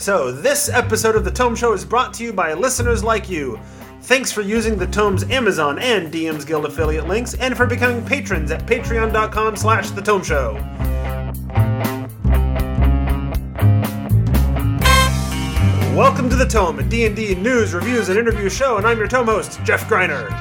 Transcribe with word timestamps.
So, 0.00 0.32
this 0.32 0.70
episode 0.70 1.14
of 1.14 1.26
The 1.26 1.30
Tome 1.30 1.54
Show 1.54 1.74
is 1.74 1.84
brought 1.84 2.14
to 2.14 2.24
you 2.24 2.32
by 2.32 2.54
listeners 2.54 3.04
like 3.04 3.28
you. 3.28 3.60
Thanks 4.00 4.32
for 4.32 4.40
using 4.40 4.78
the 4.78 4.86
Tome's 4.86 5.24
Amazon 5.24 5.78
and 5.78 6.10
DM's 6.10 6.46
Guild 6.46 6.64
affiliate 6.64 7.06
links, 7.06 7.34
and 7.34 7.54
for 7.54 7.66
becoming 7.66 8.02
patrons 8.06 8.50
at 8.50 8.64
patreon.com 8.64 9.56
slash 9.56 9.90
The 9.90 10.00
Tome 10.00 10.22
Show. 10.22 10.54
Welcome 15.94 16.30
to 16.30 16.36
The 16.36 16.48
Tome, 16.48 16.78
a 16.78 16.82
D&D 16.82 17.34
news, 17.34 17.74
reviews, 17.74 18.08
and 18.08 18.18
interview 18.18 18.48
show, 18.48 18.78
and 18.78 18.86
I'm 18.86 18.96
your 18.96 19.06
Tome 19.06 19.26
host, 19.26 19.62
Jeff 19.64 19.86
Greiner. 19.86 20.32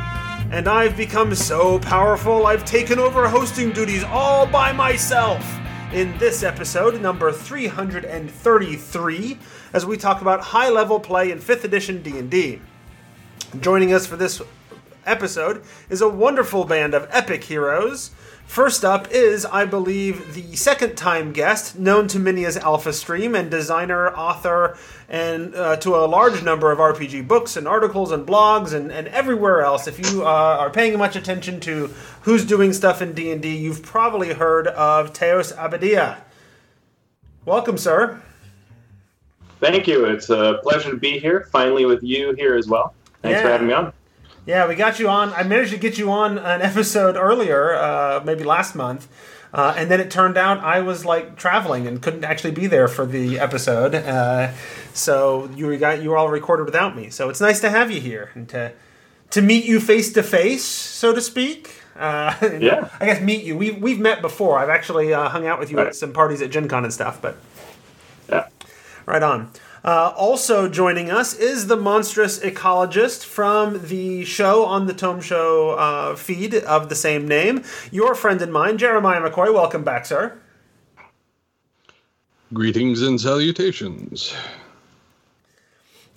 And 0.54 0.70
I've 0.70 0.96
become 0.96 1.36
so 1.36 1.80
powerful, 1.80 2.48
I've 2.48 2.64
taken 2.64 2.98
over 2.98 3.28
hosting 3.28 3.72
duties 3.72 4.06
all 4.06 4.48
by 4.48 4.72
myself 4.72 5.59
in 5.94 6.18
this 6.20 6.44
episode, 6.44 7.02
number 7.02 7.32
333, 7.32 9.40
as 9.74 9.88
we 9.88 9.98
talk 9.98 10.22
about 10.22 10.42
high-level 10.42 11.00
play 11.00 11.32
in 11.32 11.40
5th 11.40 11.64
edition 11.64 12.04
D&D. 12.04 12.62
Joining 13.60 13.92
us 13.92 14.06
for 14.06 14.16
this 14.16 14.40
episode 15.08 15.64
is 15.90 16.02
a 16.02 16.08
wonderful 16.08 16.66
band 16.66 16.94
of 16.94 17.08
epic 17.10 17.46
heroes. 17.46 18.12
First 18.50 18.84
up 18.84 19.10
is, 19.12 19.46
I 19.46 19.66
believe, 19.66 20.34
the 20.34 20.56
second 20.56 20.96
time 20.96 21.34
guest, 21.34 21.78
known 21.78 22.08
to 22.08 22.18
many 22.18 22.46
as 22.46 22.58
Alpha 22.58 22.92
Stream, 22.94 23.36
and 23.36 23.52
designer, 23.52 24.10
author, 24.10 24.76
and 25.08 25.54
uh, 25.54 25.76
to 25.78 25.96
a 25.96 26.08
large 26.08 26.42
number 26.42 26.72
of 26.72 26.80
RPG 26.80 27.28
books 27.28 27.56
and 27.56 27.68
articles 27.68 28.12
and 28.12 28.26
blogs 28.26 28.74
and, 28.74 28.92
and 28.92 29.08
everywhere 29.10 29.62
else. 29.62 29.86
If 29.86 30.00
you 30.00 30.24
uh, 30.24 30.58
are 30.62 30.72
paying 30.72 30.98
much 30.98 31.16
attention 31.16 31.60
to 31.60 31.94
who's 32.24 32.44
doing 32.44 32.74
stuff 32.74 33.04
in 33.04 33.14
D&D, 33.14 33.56
you've 33.56 33.84
probably 33.84 34.34
heard 34.34 34.66
of 34.70 35.14
Teos 35.14 35.52
Abadia. 35.54 36.18
Welcome, 37.46 37.78
sir. 37.78 38.20
Thank 39.60 39.86
you. 39.86 40.06
It's 40.06 40.32
a 40.32 40.58
pleasure 40.64 40.90
to 40.90 40.98
be 40.98 41.20
here, 41.20 41.48
finally 41.52 41.86
with 41.86 42.02
you 42.02 42.34
here 42.34 42.56
as 42.56 42.68
well. 42.68 42.96
Thanks 43.22 43.38
Yeah. 43.38 43.44
for 43.44 43.50
having 43.50 43.68
me 43.68 43.74
on. 43.74 43.94
Yeah, 44.46 44.68
we 44.68 44.76
got 44.76 45.00
you 45.00 45.10
on. 45.10 45.32
I 45.34 45.44
managed 45.44 45.72
to 45.72 45.78
get 45.78 45.98
you 45.98 46.12
on 46.12 46.38
an 46.38 46.62
episode 46.62 47.16
earlier, 47.16 47.76
uh, 47.76 48.22
maybe 48.26 48.44
last 48.44 48.76
month, 48.76 49.08
uh, 49.54 49.74
and 49.78 49.92
then 49.92 50.00
it 50.00 50.10
turned 50.10 50.38
out 50.38 50.60
I 50.60 50.82
was 50.82 51.06
like 51.06 51.36
traveling 51.36 51.86
and 51.88 52.02
couldn't 52.02 52.24
actually 52.24 52.52
be 52.52 52.66
there 52.68 52.88
for 52.88 53.06
the 53.06 53.40
episode. 53.40 53.94
Uh, 53.96 54.52
so 54.94 55.50
you 55.56 55.78
got 55.78 56.02
you 56.02 56.10
were 56.10 56.18
all 56.18 56.30
recorded 56.30 56.66
without 56.66 56.96
me. 56.96 57.10
So 57.10 57.30
it's 57.30 57.42
nice 57.42 57.60
to 57.62 57.70
have 57.70 57.92
you 57.92 58.02
here 58.02 58.32
and 58.34 58.50
to 58.50 58.72
to 59.32 59.42
meet 59.42 59.66
you 59.66 59.80
face 59.80 60.12
to 60.14 60.24
face, 60.24 60.66
so 60.66 61.14
to 61.14 61.22
speak. 61.22 61.72
Uh, 61.96 62.34
Yeah. 62.60 62.90
I 63.00 63.06
guess 63.06 63.22
meet 63.22 63.44
you. 63.44 63.56
We 63.58 63.72
we've 63.72 64.00
met 64.00 64.22
before. 64.22 64.58
I've 64.58 64.70
actually 64.70 65.14
uh, 65.14 65.30
hung 65.30 65.46
out 65.46 65.60
with 65.60 65.70
you 65.70 65.80
at 65.80 65.96
some 65.96 66.14
parties 66.14 66.42
at 66.42 66.50
Gen 66.50 66.68
Con 66.68 66.84
and 66.86 66.94
stuff, 66.94 67.22
but. 67.22 67.38
Yeah. 68.30 68.48
Right 69.06 69.24
on. 69.24 69.50
Uh, 69.84 70.14
also 70.16 70.68
joining 70.68 71.10
us 71.10 71.34
is 71.34 71.68
the 71.68 71.76
monstrous 71.76 72.40
ecologist 72.40 73.24
from 73.26 73.88
the 73.88 74.26
show 74.26 74.66
on 74.66 74.88
the 74.88 74.94
Tome 74.94 75.22
Show 75.22 75.72
uh, 75.72 76.16
feed 76.16 76.54
of 76.56 76.90
the 76.90 76.96
same 76.96 77.28
name. 77.28 77.64
Your 77.92 78.16
friend 78.16 78.42
and 78.42 78.52
mine, 78.52 78.78
Jeremiah 78.78 79.22
McCoy. 79.22 79.54
Welcome 79.54 79.84
back, 79.84 80.06
sir. 80.06 80.38
Greetings 82.54 83.02
and 83.02 83.22
salutations. 83.22 84.34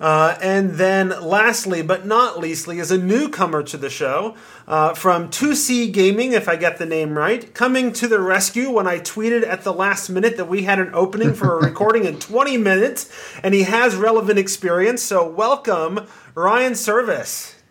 Uh, 0.03 0.37
and 0.43 0.73
then, 0.73 1.11
lastly 1.23 1.81
but 1.81 2.05
not 2.05 2.41
leastly, 2.41 2.81
is 2.81 2.91
a 2.91 2.99
newcomer 2.99 3.63
to 3.63 3.77
the 3.77 3.89
show 3.89 4.35
uh, 4.67 4.93
from 4.95 5.29
2C 5.29 5.93
Gaming, 5.93 6.33
if 6.33 6.49
I 6.49 6.57
get 6.57 6.79
the 6.79 6.87
name 6.87 7.17
right, 7.17 7.55
coming 7.55 7.93
to 7.93 8.09
the 8.09 8.19
rescue 8.19 8.69
when 8.69 8.89
I 8.89 8.99
tweeted 8.99 9.47
at 9.47 9.63
the 9.63 9.73
last 9.73 10.11
minute 10.11 10.37
that 10.39 10.47
we 10.47 10.65
had 10.65 10.81
an 10.81 10.91
opening 10.93 11.35
for 11.35 11.57
a 11.57 11.63
recording 11.69 12.05
in 12.05 12.19
20 12.19 12.57
minutes, 12.57 13.13
and 13.45 13.55
he 13.55 13.63
has 13.63 13.95
relevant 13.95 14.41
experience. 14.41 15.05
So, 15.05 15.25
welcome, 15.25 16.09
Ryan 16.35 16.75
Servis. 16.75 17.63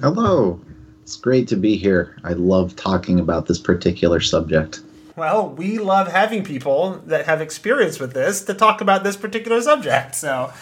Hello. 0.00 0.60
It's 1.02 1.16
great 1.16 1.48
to 1.48 1.56
be 1.56 1.76
here. 1.76 2.16
I 2.22 2.34
love 2.34 2.76
talking 2.76 3.18
about 3.18 3.46
this 3.46 3.58
particular 3.58 4.20
subject. 4.20 4.82
Well, 5.16 5.48
we 5.48 5.78
love 5.78 6.12
having 6.12 6.44
people 6.44 7.02
that 7.06 7.26
have 7.26 7.40
experience 7.40 7.98
with 7.98 8.12
this 8.12 8.44
to 8.44 8.54
talk 8.54 8.80
about 8.80 9.02
this 9.02 9.16
particular 9.16 9.60
subject. 9.60 10.14
So, 10.14 10.52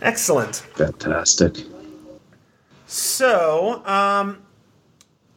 excellent. 0.00 0.56
Fantastic. 0.56 1.58
So, 2.86 3.82
um, 3.86 4.42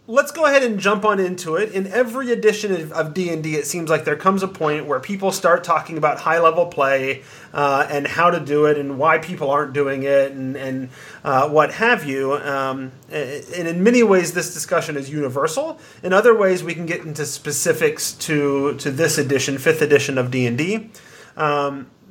let's 0.08 0.32
go 0.32 0.46
ahead 0.46 0.62
and 0.62 0.80
jump 0.80 1.04
on 1.04 1.20
into 1.20 1.56
it. 1.56 1.72
In 1.72 1.88
every 1.88 2.32
edition 2.32 2.72
of- 2.72 2.92
of 2.92 3.14
D 3.14 3.30
and 3.30 3.42
D, 3.42 3.56
it 3.56 3.66
seems 3.66 3.90
like 3.90 4.06
there 4.06 4.16
comes 4.16 4.44
a 4.44 4.48
point 4.48 4.86
where 4.86 5.00
people 5.00 5.32
start 5.32 5.64
talking 5.64 5.98
about 5.98 6.20
high 6.20 6.40
level 6.40 6.68
play 6.68 7.24
uh, 7.54 7.88
and 7.90 8.06
how 8.06 8.30
to 8.30 8.40
do 8.40 8.66
it 8.66 8.78
and 8.78 9.00
why 9.00 9.18
people 9.18 9.50
aren't 9.50 9.74
doing 9.74 10.04
it 10.04 10.32
and 10.32 10.56
and 10.56 10.90
uh, 11.24 11.48
what 11.48 11.72
have 11.74 12.06
you. 12.06 12.34
Um, 12.34 12.92
and 13.10 13.68
in 13.68 13.84
many 13.84 14.04
ways, 14.04 14.34
this 14.34 14.54
discussion 14.54 14.98
is 14.98 15.10
universal. 15.10 15.80
In 16.04 16.14
other 16.14 16.36
ways, 16.36 16.64
we 16.64 16.74
can 16.74 16.86
get 16.86 17.02
into 17.02 17.26
specifics 17.26 18.12
to 18.12 18.76
to 18.76 18.92
this 18.92 19.18
edition, 19.18 19.58
fifth 19.58 19.82
edition 19.82 20.18
of 20.18 20.30
D 20.30 20.46
and 20.46 20.58
D 20.58 20.90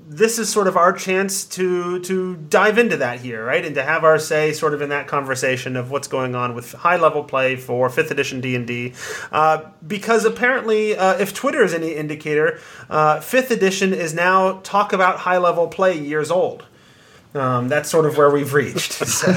this 0.06 0.38
is 0.38 0.50
sort 0.50 0.66
of 0.66 0.76
our 0.76 0.92
chance 0.92 1.44
to 1.44 1.98
to 2.00 2.36
dive 2.36 2.78
into 2.78 2.96
that 2.98 3.20
here, 3.20 3.44
right, 3.44 3.64
and 3.64 3.74
to 3.74 3.82
have 3.82 4.04
our 4.04 4.18
say, 4.18 4.52
sort 4.52 4.74
of 4.74 4.82
in 4.82 4.90
that 4.90 5.06
conversation 5.06 5.76
of 5.76 5.90
what's 5.90 6.08
going 6.08 6.34
on 6.34 6.54
with 6.54 6.72
high 6.72 6.96
level 6.96 7.24
play 7.24 7.56
for 7.56 7.88
fifth 7.88 8.10
edition 8.10 8.40
D 8.40 8.54
and 8.54 8.66
D, 8.66 8.92
because 9.86 10.24
apparently, 10.24 10.96
uh, 10.96 11.14
if 11.14 11.32
Twitter 11.32 11.62
is 11.62 11.72
any 11.72 11.92
indicator, 11.92 12.60
uh, 12.90 13.20
fifth 13.20 13.50
edition 13.50 13.94
is 13.94 14.12
now 14.12 14.60
talk 14.60 14.92
about 14.92 15.20
high 15.20 15.38
level 15.38 15.68
play 15.68 15.98
years 15.98 16.30
old. 16.30 16.64
Um, 17.34 17.68
that's 17.68 17.90
sort 17.90 18.06
of 18.06 18.16
where 18.16 18.30
we've 18.30 18.52
reached. 18.52 18.92
So. 19.04 19.32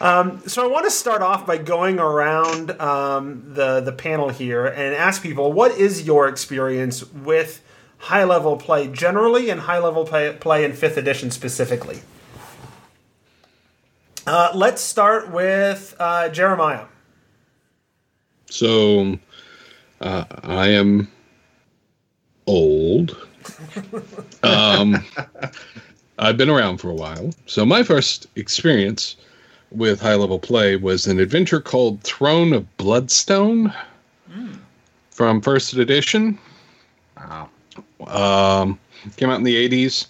Um, 0.00 0.42
so 0.48 0.64
I 0.64 0.66
want 0.66 0.84
to 0.86 0.90
start 0.90 1.22
off 1.22 1.46
by 1.46 1.56
going 1.56 2.00
around 2.00 2.72
um, 2.80 3.44
the 3.54 3.80
the 3.80 3.92
panel 3.92 4.28
here 4.28 4.66
and 4.66 4.94
ask 4.94 5.22
people 5.22 5.52
what 5.52 5.78
is 5.78 6.04
your 6.04 6.26
experience 6.26 7.08
with 7.12 7.62
high 8.04 8.24
level 8.24 8.58
play 8.58 8.86
generally 8.86 9.48
and 9.48 9.58
high 9.58 9.78
level 9.78 10.04
play, 10.04 10.36
play 10.38 10.62
in 10.62 10.74
fifth 10.74 10.98
edition 10.98 11.30
specifically. 11.30 12.02
Uh, 14.26 14.50
let's 14.54 14.82
start 14.82 15.30
with 15.30 15.96
uh, 15.98 16.28
Jeremiah. 16.28 16.84
So, 18.50 19.18
uh, 20.02 20.24
I 20.42 20.68
am 20.68 21.08
old. 22.46 23.16
um, 24.42 25.02
I've 26.18 26.36
been 26.36 26.50
around 26.50 26.78
for 26.78 26.90
a 26.90 26.94
while. 26.94 27.30
So, 27.46 27.64
my 27.64 27.82
first 27.82 28.26
experience 28.36 29.16
with 29.70 29.98
high 29.98 30.14
level 30.14 30.38
play 30.38 30.76
was 30.76 31.06
an 31.06 31.18
adventure 31.20 31.60
called 31.60 32.02
Throne 32.02 32.52
of 32.52 32.76
Bloodstone 32.76 33.72
from 35.10 35.40
first 35.40 35.72
edition. 35.72 36.38
Wow. 37.16 37.48
Um, 38.08 38.78
came 39.16 39.30
out 39.30 39.38
in 39.38 39.44
the 39.44 39.68
80s. 39.68 40.06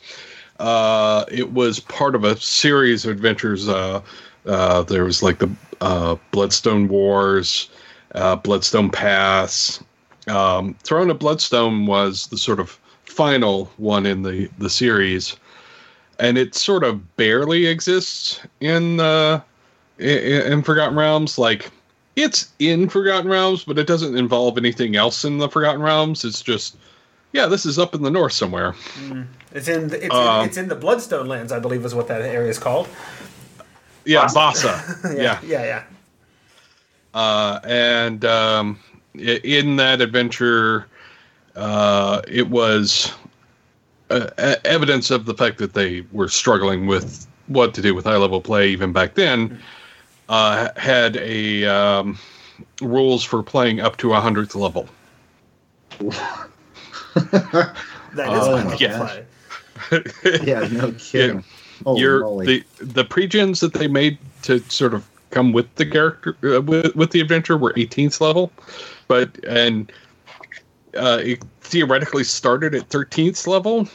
Uh, 0.61 1.25
it 1.31 1.53
was 1.53 1.81
part 1.81 2.15
of 2.15 2.25
a 2.25 2.37
series 2.37 3.05
of 3.05 3.11
adventures. 3.11 3.69
Uh, 3.69 4.01
uh, 4.47 4.83
there 4.83 5.05
was 5.05 5.23
like 5.23 5.39
the 5.39 5.51
uh, 5.81 6.17
Bloodstone 6.31 6.89
Wars, 6.89 7.69
uh, 8.15 8.37
Bloodstone 8.37 8.91
Pass. 8.91 9.83
Um, 10.29 10.75
Throne 10.83 11.11
of 11.11 11.19
Bloodstone 11.19 11.87
was 11.87 12.29
the 12.29 12.39
sort 12.39 12.61
of 12.61 12.79
final 13.05 13.67
one 13.77 14.07
in 14.07 14.23
the, 14.23 14.49
the 14.59 14.71
series. 14.71 15.37
And 16.19 16.39
it 16.39 16.55
sort 16.55 16.85
of 16.85 17.17
barely 17.17 17.67
exists 17.67 18.41
in 18.61 19.01
uh, 19.01 19.41
in, 19.99 20.53
in 20.53 20.63
Forgotten 20.63 20.97
Realms. 20.97 21.39
Like, 21.39 21.71
it's 22.17 22.53
in 22.59 22.89
Forgotten 22.89 23.31
Realms, 23.31 23.65
but 23.65 23.79
it 23.79 23.87
doesn't 23.87 24.17
involve 24.17 24.57
anything 24.57 24.95
else 24.97 25.25
in 25.25 25.39
the 25.39 25.49
Forgotten 25.49 25.83
Realms. 25.83 26.25
It's 26.25 26.43
just 26.43 26.77
yeah, 27.35 27.47
this 27.47 27.67
is 27.67 27.81
up 27.81 27.97
in 27.97 28.03
the 28.03 28.13
north 28.13 28.33
somewhere. 28.33 28.77
It's 29.53 29.67
in 29.67 29.89
the, 29.89 30.05
it's, 30.05 30.15
Um, 30.15 30.43
in, 30.43 30.49
it's 30.49 30.57
in 30.57 30.69
the 30.69 30.77
Bloodstone 30.77 31.27
lands, 31.27 31.51
I 31.51 31.59
believe, 31.59 31.85
is 31.85 31.93
what 31.93 32.07
that 32.07 32.23
area 32.23 32.49
is 32.49 32.61
called. 32.61 32.89
Yeah, 34.05 34.27
Vaasa. 34.27 35.17
yeah. 35.17 35.41
yeah, 35.45 35.65
yeah. 35.65 35.83
Uh, 37.13 37.59
and 37.65 38.25
um, 38.25 38.79
in 39.15 39.77
that 39.77 40.01
adventure, 40.01 40.87
uh, 41.57 42.23
it 42.29 42.51
was 42.51 43.13
uh, 44.11 44.31
evidence 44.65 45.11
of 45.11 45.27
the 45.27 45.35
fact 45.35 45.59
that 45.59 45.75
they 45.75 46.05
were 46.13 46.29
struggling 46.29 46.87
with 46.87 47.27
what 47.49 47.75
to 47.75 47.83
do 47.83 47.97
with 47.97 48.05
high 48.05 48.17
level 48.17 48.41
play 48.41 48.69
even 48.69 48.93
back 48.93 49.15
then. 49.15 49.61
Uh, 50.29 50.69
had 50.77 51.17
a 51.17 51.65
um, 51.65 52.17
rules 52.81 53.25
for 53.25 53.43
playing 53.43 53.81
up 53.81 53.97
to 53.97 54.13
a 54.15 54.21
hundredth 54.21 54.55
level. 54.55 54.89
That 57.15 58.33
is 58.33 58.43
Oh 58.43 58.57
high 58.57 58.65
my 58.65 58.71
level 58.71 58.79
gosh. 58.79 59.13
play. 59.91 60.43
Yeah, 60.45 60.69
no 60.71 60.93
kidding. 60.93 61.45
Holy 61.85 62.01
Your 62.01 62.21
moly. 62.21 62.47
the 62.47 62.65
the 62.79 63.05
pregens 63.05 63.61
that 63.61 63.75
they 63.75 63.89
made 63.89 64.19
to 64.43 64.59
sort 64.71 64.95
of 64.95 65.07
come 65.31 65.53
with 65.53 65.73
the 65.75 65.85
character 65.87 66.37
uh, 66.45 66.61
with 66.63 66.95
with 66.95 67.11
the 67.11 67.21
adventure 67.21 67.57
were 67.57 67.73
18th 67.75 68.21
level, 68.21 68.53
but 69.09 69.37
and 69.45 69.91
uh, 70.97 71.21
it 71.23 71.43
theoretically 71.61 72.25
started 72.25 72.75
at 72.75 72.89
13th 72.89 73.47
level, 73.47 73.89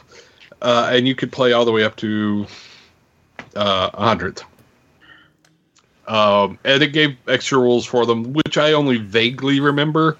uh, 0.61 0.89
and 0.91 1.07
you 1.07 1.15
could 1.15 1.31
play 1.31 1.53
all 1.53 1.63
the 1.65 1.71
way 1.71 1.83
up 1.83 1.95
to 1.97 2.45
uh, 3.55 3.89
100th. 3.91 4.43
Um, 6.07 6.57
and 6.65 6.81
it 6.81 6.91
gave 6.91 7.15
extra 7.27 7.59
rules 7.59 7.85
for 7.85 8.05
them, 8.05 8.33
which 8.33 8.57
I 8.57 8.73
only 8.73 8.97
vaguely 8.97 9.59
remember 9.59 10.17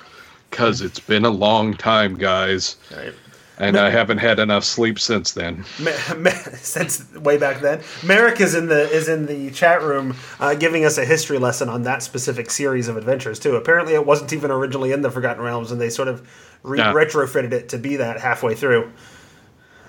because 0.50 0.82
it's 0.82 1.00
been 1.00 1.26
a 1.26 1.30
long 1.30 1.74
time, 1.76 2.16
guys. 2.16 2.76
Right. 2.96 3.14
And 3.62 3.76
I 3.78 3.90
haven't 3.90 4.20
had 4.20 4.40
enough 4.40 4.64
sleep 4.64 4.98
since 4.98 5.34
then. 5.34 5.66
Ma- 5.82 5.92
ma- 6.18 6.30
since 6.56 7.12
way 7.16 7.38
back 7.38 7.60
then. 7.60 7.82
Merrick 8.06 8.40
is 8.40 8.56
in 8.56 8.68
the 8.68 8.90
is 8.90 9.10
in 9.10 9.26
the 9.26 9.52
chat 9.52 9.82
room 9.82 10.16
uh, 10.40 10.54
giving 10.56 10.86
us 10.86 10.98
a 10.98 11.04
history 11.04 11.38
lesson 11.40 11.68
on 11.68 11.84
that 11.84 12.02
specific 12.02 12.52
series 12.52 12.88
of 12.88 12.96
adventures 12.96 13.38
too. 13.38 13.58
Apparently, 13.58 13.94
it 13.96 14.06
wasn't 14.06 14.32
even 14.32 14.50
originally 14.50 14.94
in 14.94 15.02
the 15.02 15.12
Forgotten 15.12 15.44
Realms, 15.44 15.72
and 15.74 15.82
they 15.82 15.90
sort 15.90 16.08
of 16.08 16.26
re- 16.64 16.78
Yeah. 16.78 16.94
retrofitted 16.94 17.52
it 17.52 17.68
to 17.70 17.78
be 17.78 17.98
that 17.98 18.18
halfway 18.22 18.56
through. 18.56 18.90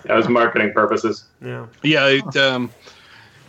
That 0.04 0.16
was 0.16 0.28
marketing 0.28 0.72
purposes. 0.72 1.24
Yeah. 1.40 1.66
Yeah, 1.84 2.06
it, 2.08 2.36
um, 2.36 2.70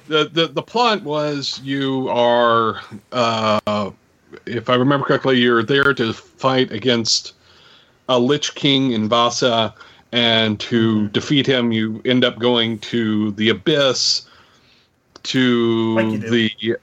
the, 0.08 0.30
the 0.32 0.48
the 0.50 0.62
plot 0.62 1.02
was 1.02 1.60
you 1.64 2.10
are, 2.10 2.80
uh, 3.12 3.90
if 4.46 4.70
I 4.70 4.76
remember 4.76 5.06
correctly, 5.06 5.40
you're 5.40 5.64
there 5.64 5.94
to 5.94 6.14
fight 6.14 6.72
against 6.72 7.34
a 8.10 8.20
Lich 8.20 8.56
King 8.56 8.92
in 8.92 9.10
Vaasa, 9.10 9.74
and 10.12 10.60
to 10.60 10.96
mm-hmm. 10.96 11.08
defeat 11.08 11.48
him, 11.48 11.72
you 11.72 12.02
end 12.06 12.26
up 12.26 12.40
going 12.40 12.80
to 12.80 13.32
the 13.32 13.50
Abyss 13.50 14.28
to 15.24 15.96
Like 15.96 16.22
the 16.22 16.78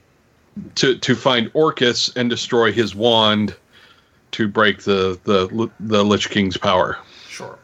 to 0.75 0.97
to 0.97 1.15
find 1.15 1.51
Orcus 1.53 2.15
and 2.15 2.29
destroy 2.29 2.71
his 2.71 2.95
wand 2.95 3.55
to 4.31 4.47
break 4.47 4.83
the 4.83 5.19
the 5.23 5.69
the 5.79 6.03
Lich 6.03 6.29
King's 6.29 6.57
power. 6.57 6.97
Sure. 7.27 7.57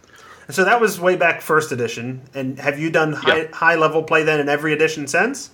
So 0.49 0.63
that 0.63 0.79
was 0.79 0.99
way 0.99 1.15
back 1.15 1.41
first 1.41 1.71
edition. 1.71 2.21
And 2.33 2.59
have 2.59 2.77
you 2.77 2.91
done 2.91 3.13
high, 3.13 3.43
Yeah. 3.43 3.47
high 3.51 3.75
level 3.75 4.03
play 4.03 4.23
then 4.23 4.39
in 4.39 4.47
every 4.47 4.73
edition 4.73 5.07
since? 5.07 5.49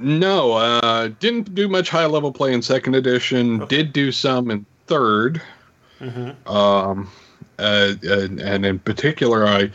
No, 0.00 0.52
uh, 0.52 1.08
didn't 1.20 1.54
do 1.54 1.68
much 1.68 1.88
high 1.90 2.06
level 2.06 2.32
play 2.32 2.52
in 2.52 2.62
second 2.62 2.94
edition. 2.94 3.64
Did 3.66 3.92
do 3.92 4.10
some 4.12 4.50
in 4.50 4.64
3rd 4.88 5.40
Um, 6.46 7.10
uh, 7.58 7.92
and, 8.02 8.40
and 8.40 8.64
in 8.66 8.78
particular, 8.78 9.46
I 9.46 9.70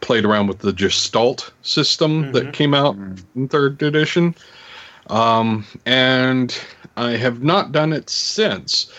played 0.00 0.24
around 0.24 0.48
with 0.48 0.58
the 0.58 0.72
Gestalt 0.72 1.50
system 1.62 2.32
that 2.32 2.52
came 2.52 2.74
out 2.74 2.96
in 3.34 3.48
third 3.48 3.82
edition. 3.82 4.34
Um, 5.08 5.64
and 5.86 6.56
I 6.96 7.12
have 7.12 7.42
not 7.42 7.72
done 7.72 7.92
it 7.92 8.10
since. 8.10 8.92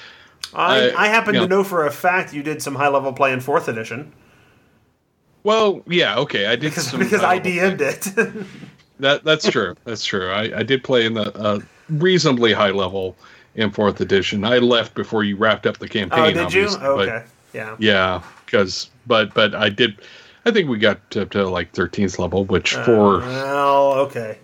I, 0.53 0.89
I- 0.91 1.03
I 1.05 1.07
happen 1.07 1.33
to 1.35 1.47
know 1.47 1.63
for 1.63 1.85
a 1.85 1.91
fact 1.91 2.33
you 2.33 2.43
did 2.43 2.61
some 2.61 2.75
high 2.75 2.87
level 2.89 3.13
play 3.13 3.31
in 3.33 3.39
fourth 3.39 3.67
edition 3.67 4.11
Well, 5.43 5.81
yeah, 5.87 6.17
okay, 6.19 6.45
I 6.47 6.55
did 6.55 6.69
because, 6.71 6.87
some 6.87 6.99
because 6.99 7.21
I. 7.23 7.39
DM'd 7.39 7.81
it. 7.81 8.45
That 9.03 9.25
that's 9.25 9.49
true. 9.49 9.75
That's 9.83 10.05
true. 10.05 10.31
I, 10.31 10.59
I 10.59 10.63
did 10.63 10.81
play 10.81 11.05
in 11.05 11.13
the 11.13 11.37
uh, 11.37 11.59
reasonably 11.89 12.53
high 12.53 12.71
level 12.71 13.17
in 13.53 13.69
fourth 13.69 13.99
edition. 13.99 14.45
I 14.45 14.59
left 14.59 14.95
before 14.95 15.25
you 15.25 15.35
wrapped 15.35 15.65
up 15.67 15.77
the 15.77 15.89
campaign. 15.89 16.37
oh, 16.37 16.49
did 16.49 16.53
you? 16.53 16.69
Oh, 16.79 17.01
okay. 17.01 17.23
Yeah. 17.51 17.75
Yeah, 17.79 18.23
because 18.45 18.89
but 19.05 19.33
but 19.33 19.55
I 19.55 19.67
did. 19.67 19.99
I 20.45 20.51
think 20.51 20.69
we 20.69 20.77
got 20.77 21.11
to, 21.11 21.25
to 21.25 21.49
like 21.49 21.73
thirteenth 21.73 22.17
level, 22.17 22.45
which 22.45 22.75
Uh, 22.75 22.85
for 22.85 23.19
well, 23.19 23.91
okay. 24.05 24.37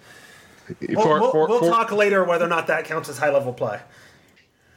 We'll, 0.89 1.03
for, 1.03 1.19
we'll, 1.21 1.47
we'll 1.47 1.59
for- 1.59 1.69
talk 1.69 1.93
later 1.93 2.25
whether 2.25 2.43
or 2.43 2.49
not 2.49 2.67
that 2.67 2.83
counts 2.83 3.07
as 3.07 3.17
high 3.17 3.31
level 3.31 3.53
play. 3.53 3.79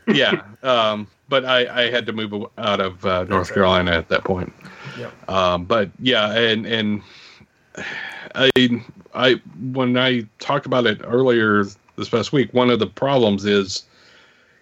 yeah. 0.06 0.42
Um, 0.62 1.08
but 1.28 1.44
I 1.44 1.86
I 1.86 1.90
had 1.90 2.06
to 2.06 2.12
move 2.12 2.32
out 2.56 2.78
of 2.78 3.04
uh, 3.04 3.24
North 3.24 3.48
right. 3.48 3.54
Carolina 3.54 3.90
at 3.90 4.08
that 4.10 4.22
point. 4.22 4.52
Yep. 4.96 5.28
Um, 5.28 5.64
but 5.64 5.90
yeah, 5.98 6.30
and 6.32 6.66
and 6.66 7.02
I 8.34 8.50
I 9.14 9.40
when 9.72 9.96
I 9.96 10.26
talked 10.38 10.66
about 10.66 10.86
it 10.86 11.00
earlier 11.04 11.64
this 11.96 12.08
past 12.08 12.32
week, 12.32 12.52
one 12.52 12.70
of 12.70 12.78
the 12.78 12.86
problems 12.86 13.44
is 13.44 13.84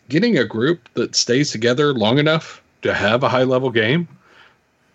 getting 0.09 0.37
a 0.39 0.45
group 0.45 0.89
that 0.95 1.15
stays 1.15 1.51
together 1.51 1.95
long 1.95 2.19
enough 2.19 2.63
to 2.83 2.93
have 2.95 3.23
a 3.23 3.29
high 3.29 3.45
level 3.45 3.71
game 3.71 4.09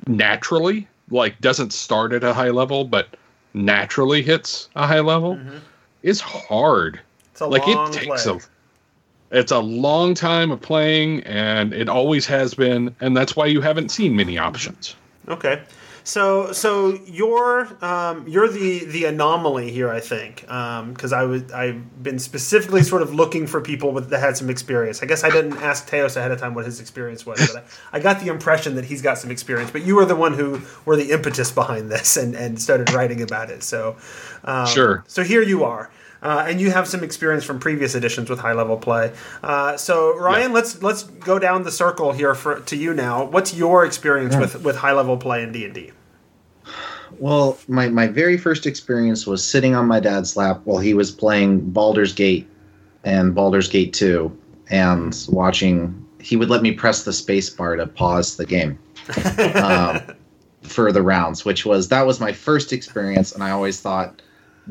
naturally, 0.08 0.88
like 1.10 1.40
doesn't 1.40 1.72
start 1.74 2.12
at 2.14 2.24
a 2.24 2.34
high 2.34 2.50
level, 2.50 2.84
but 2.84 3.16
naturally 3.54 4.22
hits 4.22 4.70
a 4.76 4.86
high 4.86 5.00
level 5.00 5.38
mm-hmm. 5.38 5.58
is 6.04 6.20
hard 6.20 7.00
It's 7.32 7.40
a 7.42 7.48
like 7.48 7.66
long 7.66 7.90
it 7.90 7.94
takes 7.94 8.24
play. 8.26 8.38
a 9.32 9.38
it's 9.40 9.52
a 9.52 9.60
long 9.60 10.14
time 10.14 10.52
of 10.52 10.62
playing 10.62 11.24
and 11.24 11.74
it 11.74 11.88
always 11.88 12.26
has 12.26 12.54
been 12.54 12.94
and 13.00 13.16
that's 13.16 13.36
why 13.36 13.46
you 13.46 13.62
haven't 13.62 13.90
seen 13.90 14.16
many 14.16 14.38
options 14.38 14.96
Okay. 15.30 15.62
So 16.06 16.52
so 16.52 17.00
you're 17.08 17.68
um, 17.84 18.28
you're 18.28 18.48
the 18.48 18.86
the 18.86 19.06
anomaly 19.06 19.72
here, 19.72 19.90
I 19.90 20.00
think, 20.00 20.42
because 20.42 21.12
I 21.12 21.24
was 21.24 21.52
I've 21.52 22.04
been 22.04 22.20
specifically 22.20 22.84
sort 22.84 23.02
of 23.02 23.12
looking 23.14 23.48
for 23.48 23.60
people 23.60 23.92
with 23.92 24.12
that 24.12 24.20
had 24.20 24.38
some 24.38 24.52
experience. 24.52 25.02
I 25.02 25.08
guess 25.08 25.24
I 25.24 25.32
didn't 25.32 25.58
ask 25.58 25.90
Teos 25.90 26.16
ahead 26.16 26.30
of 26.30 26.40
time 26.40 26.54
what 26.54 26.66
his 26.66 26.80
experience 26.80 27.26
was, 27.26 27.40
but 27.52 27.66
I, 27.92 27.98
I 27.98 28.00
got 28.00 28.20
the 28.20 28.28
impression 28.28 28.76
that 28.76 28.86
he's 28.86 29.02
got 29.02 29.18
some 29.18 29.32
experience. 29.32 29.72
But 29.72 29.82
you 29.82 29.96
were 29.96 30.06
the 30.06 30.16
one 30.16 30.36
who 30.36 30.62
were 30.86 30.96
the 30.96 31.12
impetus 31.12 31.52
behind 31.52 31.90
this 31.90 32.18
and 32.18 32.36
and 32.36 32.62
started 32.62 32.94
writing 32.94 33.24
about 33.24 33.50
it. 33.50 33.64
So 33.64 33.98
um, 34.44 34.68
Sure. 34.68 35.04
So 35.08 35.24
here 35.24 35.42
you 35.42 35.64
are. 35.64 35.90
Uh, 36.22 36.46
and 36.48 36.60
you 36.60 36.72
have 36.72 36.88
some 36.88 37.04
experience 37.04 37.44
from 37.44 37.60
previous 37.60 37.94
editions 37.94 38.30
with 38.30 38.40
high 38.40 38.54
level 38.54 38.78
play. 38.78 39.14
Uh, 39.44 39.78
so 39.78 40.18
Ryan, 40.18 40.54
let's 40.54 40.82
let's 40.82 41.04
go 41.04 41.38
down 41.38 41.64
the 41.64 41.72
circle 41.72 42.14
here 42.14 42.34
for 42.34 42.62
to 42.62 42.76
you 42.76 42.94
now. 42.94 43.26
What's 43.26 43.54
your 43.54 43.86
experience 43.86 44.36
with, 44.36 44.64
with 44.64 44.78
high 44.78 44.94
level 44.94 45.18
play 45.18 45.44
in 45.44 45.52
D 45.52 45.66
and 45.66 45.74
D? 45.74 45.92
Well, 47.20 47.58
my, 47.68 47.90
my 47.90 48.08
very 48.08 48.38
first 48.38 48.66
experience 48.66 49.26
was 49.26 49.44
sitting 49.44 49.76
on 49.76 49.88
my 49.88 50.00
dad's 50.00 50.36
lap 50.36 50.62
while 50.66 50.80
he 50.80 50.94
was 50.94 51.12
playing 51.12 51.72
Baldur's 51.72 52.14
Gate 52.14 52.48
and 53.04 53.34
Baldur's 53.34 53.70
Gate 53.70 53.94
2 53.94 54.36
and 54.70 55.26
watching. 55.30 56.06
He 56.20 56.36
would 56.36 56.50
let 56.50 56.62
me 56.62 56.72
press 56.72 57.04
the 57.04 57.14
space 57.14 57.50
bar 57.50 57.76
to 57.76 57.88
pause 57.88 58.38
the 58.38 58.46
game 58.46 58.80
um, 59.56 60.02
for 60.64 60.92
the 60.92 61.02
rounds, 61.02 61.46
which 61.46 61.66
was 61.66 61.90
that 61.90 62.06
was 62.06 62.20
my 62.20 62.32
first 62.32 62.74
experience. 62.74 63.32
And 63.32 63.44
I 63.44 63.52
always 63.52 63.80
thought 63.80 64.22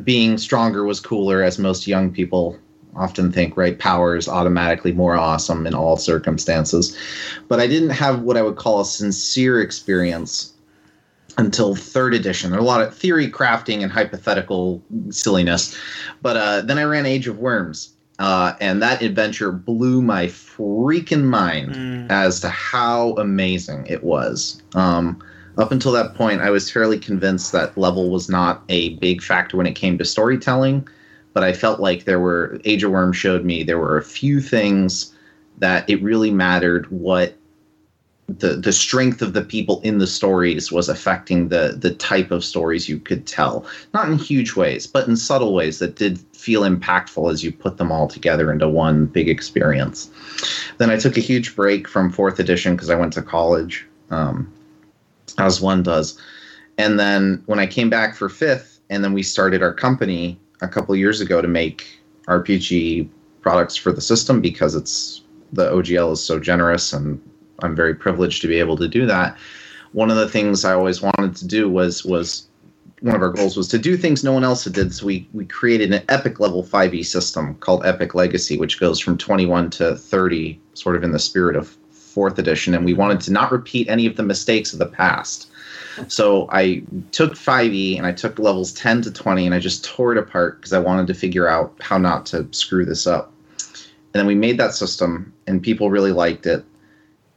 being 0.02 0.36
stronger 0.38 0.84
was 0.84 0.98
cooler, 0.98 1.42
as 1.42 1.58
most 1.58 1.86
young 1.86 2.10
people 2.10 2.58
often 2.96 3.30
think, 3.30 3.56
right? 3.56 3.78
Power 3.78 4.16
is 4.16 4.28
automatically 4.28 4.92
more 4.92 5.16
awesome 5.16 5.66
in 5.66 5.74
all 5.74 5.96
circumstances. 5.96 6.96
But 7.48 7.60
I 7.60 7.66
didn't 7.66 7.90
have 7.90 8.22
what 8.22 8.36
I 8.36 8.42
would 8.42 8.56
call 8.56 8.80
a 8.80 8.84
sincere 8.84 9.60
experience 9.60 10.53
until 11.38 11.74
third 11.74 12.14
edition. 12.14 12.50
There 12.50 12.58
are 12.58 12.62
a 12.62 12.66
lot 12.66 12.80
of 12.80 12.94
theory 12.94 13.30
crafting 13.30 13.82
and 13.82 13.90
hypothetical 13.90 14.82
silliness. 15.10 15.76
But 16.22 16.36
uh, 16.36 16.60
then 16.62 16.78
I 16.78 16.84
ran 16.84 17.06
Age 17.06 17.26
of 17.26 17.38
Worms, 17.38 17.94
uh, 18.18 18.54
and 18.60 18.82
that 18.82 19.02
adventure 19.02 19.52
blew 19.52 20.00
my 20.02 20.26
freaking 20.26 21.24
mind 21.24 22.10
as 22.10 22.40
to 22.40 22.48
how 22.48 23.12
amazing 23.12 23.86
it 23.88 24.04
was. 24.04 24.62
Um, 24.74 25.22
up 25.56 25.70
until 25.70 25.92
that 25.92 26.14
point, 26.14 26.40
I 26.40 26.50
was 26.50 26.70
fairly 26.70 26.98
convinced 26.98 27.52
that 27.52 27.76
level 27.78 28.10
was 28.10 28.28
not 28.28 28.64
a 28.68 28.96
big 28.96 29.22
factor 29.22 29.56
when 29.56 29.66
it 29.66 29.74
came 29.74 29.98
to 29.98 30.04
storytelling. 30.04 30.88
But 31.32 31.42
I 31.42 31.52
felt 31.52 31.80
like 31.80 32.04
there 32.04 32.20
were 32.20 32.60
Age 32.64 32.84
of 32.84 32.92
Worms 32.92 33.16
showed 33.16 33.44
me 33.44 33.64
there 33.64 33.78
were 33.78 33.98
a 33.98 34.04
few 34.04 34.40
things 34.40 35.12
that 35.58 35.88
it 35.90 36.02
really 36.02 36.30
mattered 36.30 36.86
what 36.90 37.36
the 38.28 38.56
the 38.56 38.72
strength 38.72 39.20
of 39.20 39.34
the 39.34 39.42
people 39.42 39.80
in 39.82 39.98
the 39.98 40.06
stories 40.06 40.72
was 40.72 40.88
affecting 40.88 41.48
the 41.48 41.76
the 41.78 41.94
type 41.94 42.30
of 42.30 42.44
stories 42.44 42.88
you 42.88 42.98
could 42.98 43.26
tell. 43.26 43.66
Not 43.92 44.08
in 44.08 44.18
huge 44.18 44.56
ways 44.56 44.86
but 44.86 45.06
in 45.06 45.16
subtle 45.16 45.52
ways 45.52 45.78
that 45.78 45.96
did 45.96 46.18
feel 46.32 46.62
impactful 46.62 47.30
as 47.30 47.44
you 47.44 47.52
put 47.52 47.76
them 47.76 47.92
all 47.92 48.08
together 48.08 48.50
into 48.50 48.68
one 48.68 49.06
big 49.06 49.28
experience. 49.28 50.10
Then 50.78 50.90
i 50.90 50.96
took 50.96 51.16
a 51.16 51.20
huge 51.20 51.54
break 51.54 51.86
from 51.86 52.10
fourth 52.10 52.38
edition 52.38 52.74
because 52.74 52.90
i 52.90 52.94
went 52.94 53.12
to 53.14 53.22
college 53.22 53.86
um, 54.10 54.52
as 55.38 55.60
one 55.60 55.82
does. 55.82 56.18
And 56.78 56.98
then 56.98 57.42
when 57.46 57.58
i 57.58 57.66
came 57.66 57.90
back 57.90 58.16
for 58.16 58.28
fifth 58.28 58.80
and 58.88 59.04
then 59.04 59.12
we 59.12 59.22
started 59.22 59.62
our 59.62 59.74
company 59.74 60.38
a 60.62 60.68
couple 60.68 60.96
years 60.96 61.20
ago 61.20 61.42
to 61.42 61.48
make 61.48 61.86
rpg 62.26 63.06
products 63.42 63.76
for 63.76 63.92
the 63.92 64.00
system 64.00 64.40
because 64.40 64.74
it's 64.74 65.20
the 65.52 65.70
ogl 65.70 66.12
is 66.12 66.24
so 66.24 66.40
generous 66.40 66.94
and 66.94 67.20
I'm 67.62 67.76
very 67.76 67.94
privileged 67.94 68.42
to 68.42 68.48
be 68.48 68.58
able 68.58 68.76
to 68.78 68.88
do 68.88 69.06
that. 69.06 69.36
One 69.92 70.10
of 70.10 70.16
the 70.16 70.28
things 70.28 70.64
I 70.64 70.74
always 70.74 71.00
wanted 71.00 71.36
to 71.36 71.46
do 71.46 71.68
was 71.68 72.04
was 72.04 72.48
one 73.00 73.14
of 73.14 73.22
our 73.22 73.30
goals 73.30 73.56
was 73.56 73.68
to 73.68 73.78
do 73.78 73.96
things 73.96 74.24
no 74.24 74.32
one 74.32 74.44
else 74.44 74.64
had 74.64 74.72
did. 74.72 74.94
So 74.94 75.06
we 75.06 75.28
we 75.32 75.44
created 75.44 75.92
an 75.92 76.02
epic 76.08 76.40
level 76.40 76.64
5e 76.64 77.04
system 77.04 77.54
called 77.56 77.84
Epic 77.84 78.14
Legacy, 78.14 78.56
which 78.56 78.80
goes 78.80 78.98
from 78.98 79.18
21 79.18 79.70
to 79.70 79.96
30, 79.96 80.58
sort 80.74 80.96
of 80.96 81.04
in 81.04 81.12
the 81.12 81.18
spirit 81.18 81.54
of 81.54 81.76
fourth 81.90 82.38
edition. 82.38 82.74
And 82.74 82.84
we 82.84 82.94
wanted 82.94 83.20
to 83.22 83.32
not 83.32 83.52
repeat 83.52 83.88
any 83.88 84.06
of 84.06 84.16
the 84.16 84.22
mistakes 84.22 84.72
of 84.72 84.78
the 84.78 84.86
past. 84.86 85.50
So 86.08 86.48
I 86.50 86.82
took 87.12 87.34
5e 87.34 87.96
and 87.96 88.06
I 88.06 88.12
took 88.12 88.38
levels 88.38 88.72
10 88.72 89.02
to 89.02 89.12
20 89.12 89.46
and 89.46 89.54
I 89.54 89.58
just 89.58 89.84
tore 89.84 90.12
it 90.12 90.18
apart 90.18 90.60
because 90.60 90.72
I 90.72 90.78
wanted 90.78 91.06
to 91.08 91.14
figure 91.14 91.48
out 91.48 91.74
how 91.80 91.98
not 91.98 92.26
to 92.26 92.48
screw 92.50 92.84
this 92.84 93.06
up. 93.06 93.32
And 93.58 94.20
then 94.20 94.26
we 94.26 94.34
made 94.34 94.58
that 94.58 94.74
system 94.74 95.32
and 95.46 95.62
people 95.62 95.90
really 95.90 96.12
liked 96.12 96.46
it 96.46 96.64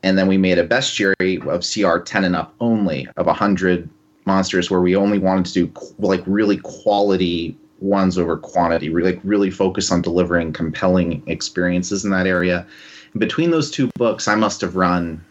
and 0.03 0.17
then 0.17 0.27
we 0.27 0.37
made 0.37 0.57
a 0.57 0.67
bestiary 0.67 1.45
of 1.47 1.63
CR 1.65 2.03
10 2.03 2.23
and 2.23 2.35
up 2.35 2.53
only 2.59 3.07
of 3.17 3.25
100 3.25 3.89
monsters 4.25 4.69
where 4.69 4.81
we 4.81 4.95
only 4.95 5.19
wanted 5.19 5.45
to 5.45 5.67
do 5.67 5.87
like 5.99 6.23
really 6.25 6.57
quality 6.57 7.57
ones 7.79 8.17
over 8.17 8.37
quantity, 8.37 8.89
really, 8.89 9.13
like 9.13 9.21
really 9.23 9.51
focus 9.51 9.91
on 9.91 10.01
delivering 10.01 10.53
compelling 10.53 11.23
experiences 11.27 12.03
in 12.03 12.11
that 12.11 12.27
area. 12.27 12.65
And 13.13 13.19
between 13.19 13.51
those 13.51 13.71
two 13.71 13.89
books, 13.95 14.27
I 14.27 14.35
must 14.35 14.61
have 14.61 14.75
run 14.75 15.23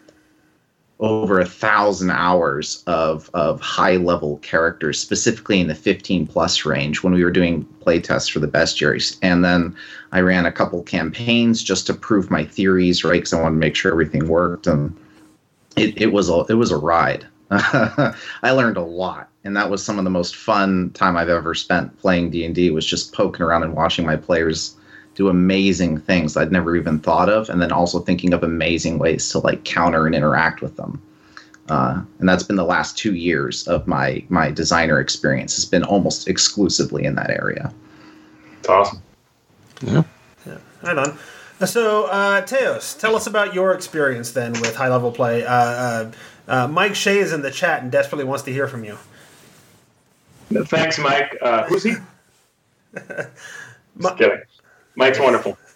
over 0.99 1.39
a 1.39 1.45
thousand 1.45 2.09
hours 2.09 2.83
of 2.87 3.29
of 3.33 3.61
high 3.61 3.97
level 3.97 4.37
characters, 4.37 4.99
specifically 4.99 5.59
in 5.59 5.67
the 5.67 5.75
15 5.75 6.25
plus 6.25 6.65
range 6.65 7.03
when 7.03 7.13
we 7.13 7.23
were 7.23 7.31
doing 7.31 7.65
playtests 7.85 8.31
for 8.31 8.39
the 8.39 8.47
bestiaries. 8.47 9.17
And 9.21 9.45
then 9.45 9.75
I 10.11 10.21
ran 10.21 10.45
a 10.45 10.51
couple 10.51 10.81
campaigns 10.83 11.63
just 11.63 11.85
to 11.87 11.93
prove 11.93 12.31
my 12.31 12.45
theories, 12.45 13.03
right? 13.03 13.13
Because 13.13 13.33
I 13.33 13.41
wanted 13.41 13.55
to 13.55 13.59
make 13.59 13.75
sure 13.75 13.91
everything 13.91 14.27
worked. 14.27 14.67
And 14.67 14.95
it, 15.75 16.01
it 16.01 16.13
was 16.13 16.29
a 16.29 16.45
it 16.49 16.55
was 16.55 16.71
a 16.71 16.77
ride. 16.77 17.25
I 17.51 18.13
learned 18.51 18.77
a 18.77 18.81
lot, 18.81 19.29
and 19.45 19.55
that 19.55 19.69
was 19.69 19.83
some 19.83 19.97
of 19.97 20.03
the 20.03 20.09
most 20.09 20.35
fun 20.35 20.89
time 20.91 21.15
I've 21.15 21.29
ever 21.29 21.53
spent 21.53 21.97
playing 21.99 22.31
D 22.31 22.43
and 22.43 22.53
D. 22.53 22.71
Was 22.71 22.85
just 22.85 23.13
poking 23.13 23.41
around 23.41 23.63
and 23.63 23.73
watching 23.73 24.05
my 24.05 24.17
players 24.17 24.75
do 25.15 25.29
amazing 25.29 25.97
things 25.99 26.37
I'd 26.37 26.51
never 26.51 26.75
even 26.75 26.99
thought 26.99 27.29
of, 27.29 27.49
and 27.49 27.61
then 27.61 27.71
also 27.71 27.99
thinking 27.99 28.33
of 28.33 28.43
amazing 28.43 28.99
ways 28.99 29.29
to 29.29 29.39
like 29.39 29.63
counter 29.63 30.05
and 30.05 30.13
interact 30.13 30.61
with 30.61 30.75
them. 30.75 31.01
Uh, 31.69 32.01
and 32.19 32.27
that's 32.29 32.43
been 32.43 32.55
the 32.55 32.65
last 32.65 32.97
two 32.97 33.15
years 33.15 33.67
of 33.67 33.87
my 33.87 34.23
my 34.29 34.51
designer 34.51 34.99
experience. 34.99 35.55
Has 35.55 35.65
been 35.65 35.83
almost 35.83 36.27
exclusively 36.27 37.05
in 37.05 37.15
that 37.15 37.29
area. 37.29 37.73
It's 38.59 38.69
awesome. 38.69 39.01
Yeah. 39.81 40.03
Yeah, 40.45 40.57
right 40.81 40.97
on. 40.97 41.17
So, 41.65 42.05
uh, 42.05 42.41
Teos, 42.41 42.93
tell 42.93 43.15
us 43.15 43.25
about 43.27 43.53
your 43.53 43.73
experience 43.73 44.31
then 44.31 44.53
with 44.53 44.75
high 44.75 44.89
level 44.89 45.11
play. 45.11 45.43
Uh, 45.45 45.53
uh, 45.53 46.11
uh, 46.47 46.67
Mike 46.67 46.95
Shea 46.95 47.17
is 47.17 47.33
in 47.33 47.41
the 47.41 47.51
chat 47.51 47.81
and 47.81 47.91
desperately 47.91 48.25
wants 48.25 48.43
to 48.43 48.53
hear 48.53 48.67
from 48.67 48.83
you. 48.83 48.97
Thanks, 50.65 50.97
Mike. 50.99 51.35
Uh, 51.41 51.63
who's 51.65 51.83
he? 51.83 51.95
Just 52.95 54.17
kidding. 54.17 54.41
Mike's 54.95 55.19
wonderful. 55.19 55.57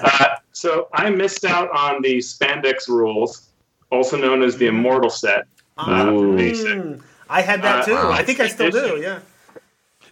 Uh, 0.00 0.26
so 0.50 0.88
I 0.92 1.08
missed 1.10 1.44
out 1.44 1.70
on 1.70 2.02
the 2.02 2.18
spandex 2.18 2.88
rules, 2.88 3.48
also 3.92 4.16
known 4.16 4.42
as 4.42 4.56
the 4.56 4.66
immortal 4.66 5.08
set. 5.08 5.46
Uh, 5.78 6.06
for 6.10 6.34
basic. 6.36 6.66
Mm, 6.76 7.00
I 7.30 7.42
had 7.42 7.62
that 7.62 7.82
Uh, 7.82 7.84
too. 7.84 7.94
uh, 7.94 8.10
I 8.10 8.24
think 8.24 8.40
I 8.40 8.48
still 8.48 8.70
do. 8.72 8.98
Yeah. 9.00 9.20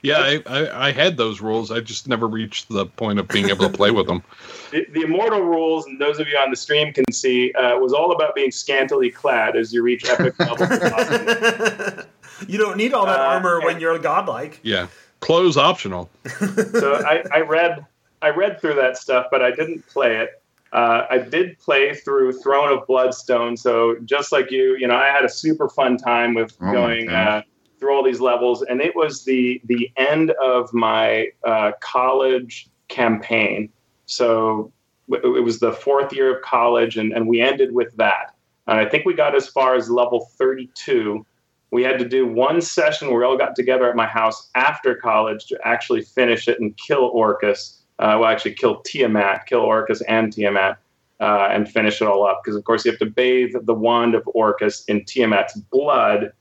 Yeah, 0.04 0.18
I, 0.18 0.42
I, 0.46 0.88
I 0.88 0.92
had 0.92 1.16
those 1.16 1.40
rules. 1.40 1.70
I 1.70 1.80
just 1.80 2.06
never 2.08 2.26
reached 2.28 2.68
the 2.68 2.84
point 2.86 3.18
of 3.18 3.26
being 3.28 3.48
able 3.48 3.68
to 3.68 3.74
play 3.76 3.90
with 3.90 4.06
them. 4.06 4.22
The, 4.70 4.84
the 4.92 5.02
immortal 5.02 5.40
rules, 5.40 5.86
and 5.86 6.00
those 6.00 6.18
of 6.18 6.26
you 6.26 6.36
on 6.36 6.50
the 6.50 6.56
stream 6.56 6.92
can 6.92 7.04
see, 7.12 7.52
uh, 7.52 7.78
was 7.78 7.92
all 7.92 8.10
about 8.10 8.34
being 8.34 8.50
scantily 8.50 9.08
clad 9.08 9.54
as 9.56 9.72
you 9.72 9.82
reach 9.84 10.04
epic 10.04 10.36
levels. 10.40 10.62
of 10.62 10.82
awesomeness. 10.92 12.06
you 12.48 12.58
don't 12.58 12.76
need 12.76 12.92
all 12.92 13.06
that 13.06 13.20
Uh, 13.20 13.24
armor 13.24 13.60
when 13.60 13.78
you're 13.78 13.98
godlike. 14.00 14.58
Yeah, 14.64 14.88
clothes 15.20 15.56
optional. 15.56 16.10
so 16.72 16.94
I, 17.06 17.22
I 17.32 17.40
read 17.42 17.86
I 18.20 18.30
read 18.30 18.60
through 18.60 18.74
that 18.74 18.96
stuff, 18.96 19.26
but 19.30 19.42
I 19.42 19.52
didn't 19.52 19.86
play 19.86 20.16
it. 20.16 20.42
Uh, 20.72 21.06
I 21.08 21.18
did 21.18 21.56
play 21.60 21.94
through 21.94 22.32
Throne 22.40 22.76
of 22.76 22.84
Bloodstone, 22.88 23.56
so 23.56 23.96
just 24.04 24.32
like 24.32 24.50
you, 24.50 24.76
you 24.76 24.88
know, 24.88 24.96
I 24.96 25.06
had 25.06 25.24
a 25.24 25.28
super 25.28 25.68
fun 25.68 25.96
time 25.98 26.34
with 26.34 26.52
Oh 26.60 26.72
going 26.72 27.06
gosh. 27.06 27.44
uh, 27.44 27.46
through 27.78 27.94
all 27.94 28.02
these 28.02 28.20
levels, 28.20 28.62
and 28.62 28.80
it 28.80 28.94
was 28.94 29.24
the 29.24 29.60
the 29.64 29.90
end 29.96 30.30
of 30.32 30.72
my 30.72 31.28
uh, 31.44 31.72
college 31.80 32.68
campaign. 32.88 33.70
So 34.06 34.72
it 35.08 35.44
was 35.44 35.60
the 35.60 35.72
fourth 35.72 36.12
year 36.12 36.34
of 36.34 36.42
college, 36.42 36.96
and, 36.96 37.12
and 37.12 37.28
we 37.28 37.40
ended 37.40 37.72
with 37.72 37.94
that. 37.96 38.34
And 38.66 38.78
I 38.78 38.88
think 38.88 39.04
we 39.04 39.14
got 39.14 39.34
as 39.34 39.48
far 39.48 39.74
as 39.74 39.90
level 39.90 40.30
32. 40.38 41.24
We 41.70 41.82
had 41.82 41.98
to 41.98 42.08
do 42.08 42.26
one 42.26 42.60
session 42.60 43.08
where 43.08 43.18
we 43.18 43.24
all 43.24 43.36
got 43.36 43.56
together 43.56 43.88
at 43.88 43.96
my 43.96 44.06
house 44.06 44.48
after 44.54 44.94
college 44.94 45.46
to 45.46 45.58
actually 45.64 46.02
finish 46.02 46.48
it 46.48 46.60
and 46.60 46.76
kill 46.76 47.10
Orcus. 47.12 47.82
Uh, 47.98 48.16
well, 48.20 48.30
actually, 48.30 48.54
kill 48.54 48.80
Tiamat, 48.80 49.46
kill 49.46 49.60
Orcus 49.60 50.00
and 50.02 50.32
Tiamat, 50.32 50.78
uh, 51.20 51.48
and 51.50 51.70
finish 51.70 52.00
it 52.00 52.08
all 52.08 52.26
up. 52.26 52.42
Because, 52.42 52.56
of 52.56 52.64
course, 52.64 52.84
you 52.84 52.90
have 52.90 53.00
to 53.00 53.06
bathe 53.06 53.54
the 53.62 53.74
wand 53.74 54.14
of 54.14 54.22
Orcus 54.26 54.84
in 54.84 55.04
Tiamat's 55.04 55.54
blood 55.54 56.32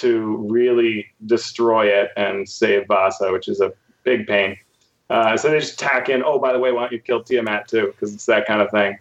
to 0.00 0.46
really 0.48 1.06
destroy 1.26 1.86
it 1.86 2.10
and 2.16 2.48
save 2.48 2.86
Vaasa, 2.86 3.32
which 3.32 3.48
is 3.48 3.60
a 3.60 3.72
big 4.04 4.26
pain. 4.26 4.56
Uh, 5.08 5.36
so 5.36 5.50
they 5.50 5.60
just 5.60 5.78
tack 5.78 6.08
in, 6.08 6.22
oh, 6.24 6.38
by 6.38 6.52
the 6.52 6.58
way, 6.58 6.72
why 6.72 6.82
don't 6.82 6.92
you 6.92 6.98
kill 6.98 7.22
Tiamat 7.22 7.68
too? 7.68 7.86
Because 7.86 8.12
it's 8.12 8.26
that 8.26 8.46
kind 8.46 8.60
of 8.60 8.70
thing. 8.70 8.98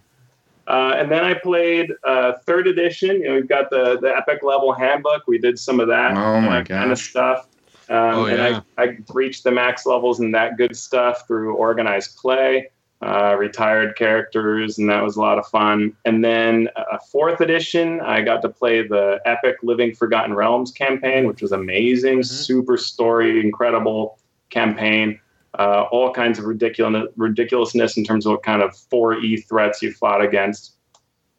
Uh, 0.67 0.93
and 0.97 1.11
then 1.11 1.23
I 1.23 1.33
played 1.33 1.91
uh, 2.03 2.33
third 2.45 2.67
edition. 2.67 3.17
You 3.17 3.27
know, 3.27 3.35
we've 3.35 3.47
got 3.47 3.69
the 3.69 3.99
the 3.99 4.15
epic 4.15 4.41
level 4.41 4.73
handbook. 4.73 5.27
We 5.27 5.37
did 5.37 5.59
some 5.59 5.79
of 5.79 5.87
that 5.89 6.17
Oh 6.17 6.41
my 6.41 6.61
uh, 6.61 6.63
kind 6.63 6.91
of 6.91 6.97
stuff. 6.97 7.47
Um, 7.87 7.97
Oh, 7.97 8.25
and 8.25 8.37
yeah. 8.39 8.61
I, 8.77 8.83
I 8.83 8.97
reached 9.13 9.43
the 9.43 9.51
max 9.51 9.85
levels 9.85 10.19
and 10.19 10.33
that 10.33 10.57
good 10.57 10.75
stuff 10.75 11.27
through 11.27 11.55
organized 11.55 12.17
play, 12.17 12.71
uh, 13.05 13.35
retired 13.37 13.95
characters, 13.95 14.79
and 14.79 14.89
that 14.89 15.03
was 15.03 15.15
a 15.15 15.21
lot 15.21 15.37
of 15.37 15.45
fun. 15.47 15.95
And 16.05 16.23
then 16.25 16.69
uh, 16.75 16.97
fourth 17.11 17.39
edition, 17.39 18.01
I 18.01 18.21
got 18.21 18.41
to 18.41 18.49
play 18.49 18.87
the 18.87 19.21
epic 19.25 19.57
Living 19.61 19.93
Forgotten 19.93 20.33
Realms 20.33 20.71
campaign, 20.71 21.27
which 21.27 21.39
was 21.39 21.51
amazing, 21.51 22.23
super 22.23 22.77
story, 22.77 23.39
incredible 23.39 24.17
campaign. 24.49 25.19
Uh, 25.57 25.85
all 25.91 26.11
kinds 26.11 26.39
of 26.39 26.45
ridiculous 26.45 27.07
ridiculousness 27.15 27.95
in 27.95 28.03
terms 28.03 28.25
of 28.25 28.31
what 28.31 28.43
kind 28.43 28.61
of 28.61 28.71
4E 28.71 29.47
threats 29.47 29.81
you 29.81 29.93
fought 29.93 30.21
against. 30.21 30.75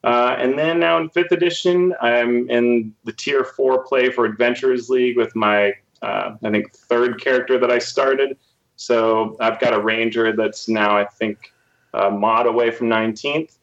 Uh, 0.04 0.36
and 0.38 0.56
then 0.56 0.78
now 0.78 0.98
in 0.98 1.10
fifth 1.10 1.32
edition, 1.32 1.92
I'm 2.00 2.48
in 2.48 2.94
the 3.04 3.12
tier 3.12 3.42
four 3.42 3.82
play 3.84 4.08
for 4.10 4.24
Adventurers 4.24 4.88
League 4.88 5.16
with 5.16 5.34
my, 5.34 5.72
uh, 6.00 6.36
I 6.42 6.50
think, 6.50 6.72
third 6.72 7.20
character 7.20 7.58
that 7.58 7.72
I 7.72 7.80
started. 7.80 8.38
So 8.76 9.36
I've 9.40 9.58
got 9.58 9.74
a 9.74 9.80
ranger 9.80 10.34
that's 10.34 10.68
now, 10.68 10.96
I 10.96 11.06
think, 11.06 11.52
a 11.96 12.10
mod 12.10 12.46
away 12.46 12.70
from 12.70 12.88
19th. 12.88 13.56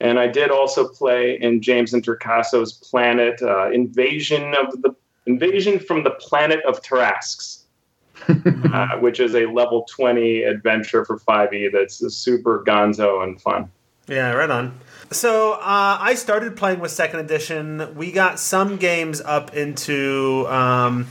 And 0.00 0.18
I 0.18 0.28
did 0.28 0.50
also 0.50 0.88
play 0.88 1.38
in 1.40 1.60
James 1.60 1.92
Introcaso's 1.92 2.72
Planet 2.72 3.42
uh, 3.42 3.70
Invasion 3.70 4.54
of 4.54 4.80
the 4.82 4.94
Invasion 5.26 5.78
from 5.78 6.04
the 6.04 6.10
Planet 6.12 6.60
of 6.66 6.80
Tarrasques, 6.82 7.64
uh, 8.28 8.98
which 8.98 9.20
is 9.20 9.34
a 9.34 9.46
level 9.46 9.86
20 9.90 10.42
adventure 10.42 11.04
for 11.04 11.18
5e 11.18 11.70
that's 11.72 11.98
super 12.14 12.64
gonzo 12.66 13.22
and 13.22 13.40
fun. 13.40 13.70
Yeah, 14.06 14.32
right 14.32 14.48
on. 14.48 14.78
So 15.10 15.52
uh, 15.52 15.98
I 16.00 16.14
started 16.14 16.56
playing 16.56 16.80
with 16.80 16.90
second 16.92 17.20
edition. 17.20 17.94
We 17.94 18.10
got 18.12 18.38
some 18.38 18.76
games 18.76 19.20
up 19.20 19.54
into. 19.54 20.46
Um, 20.48 21.06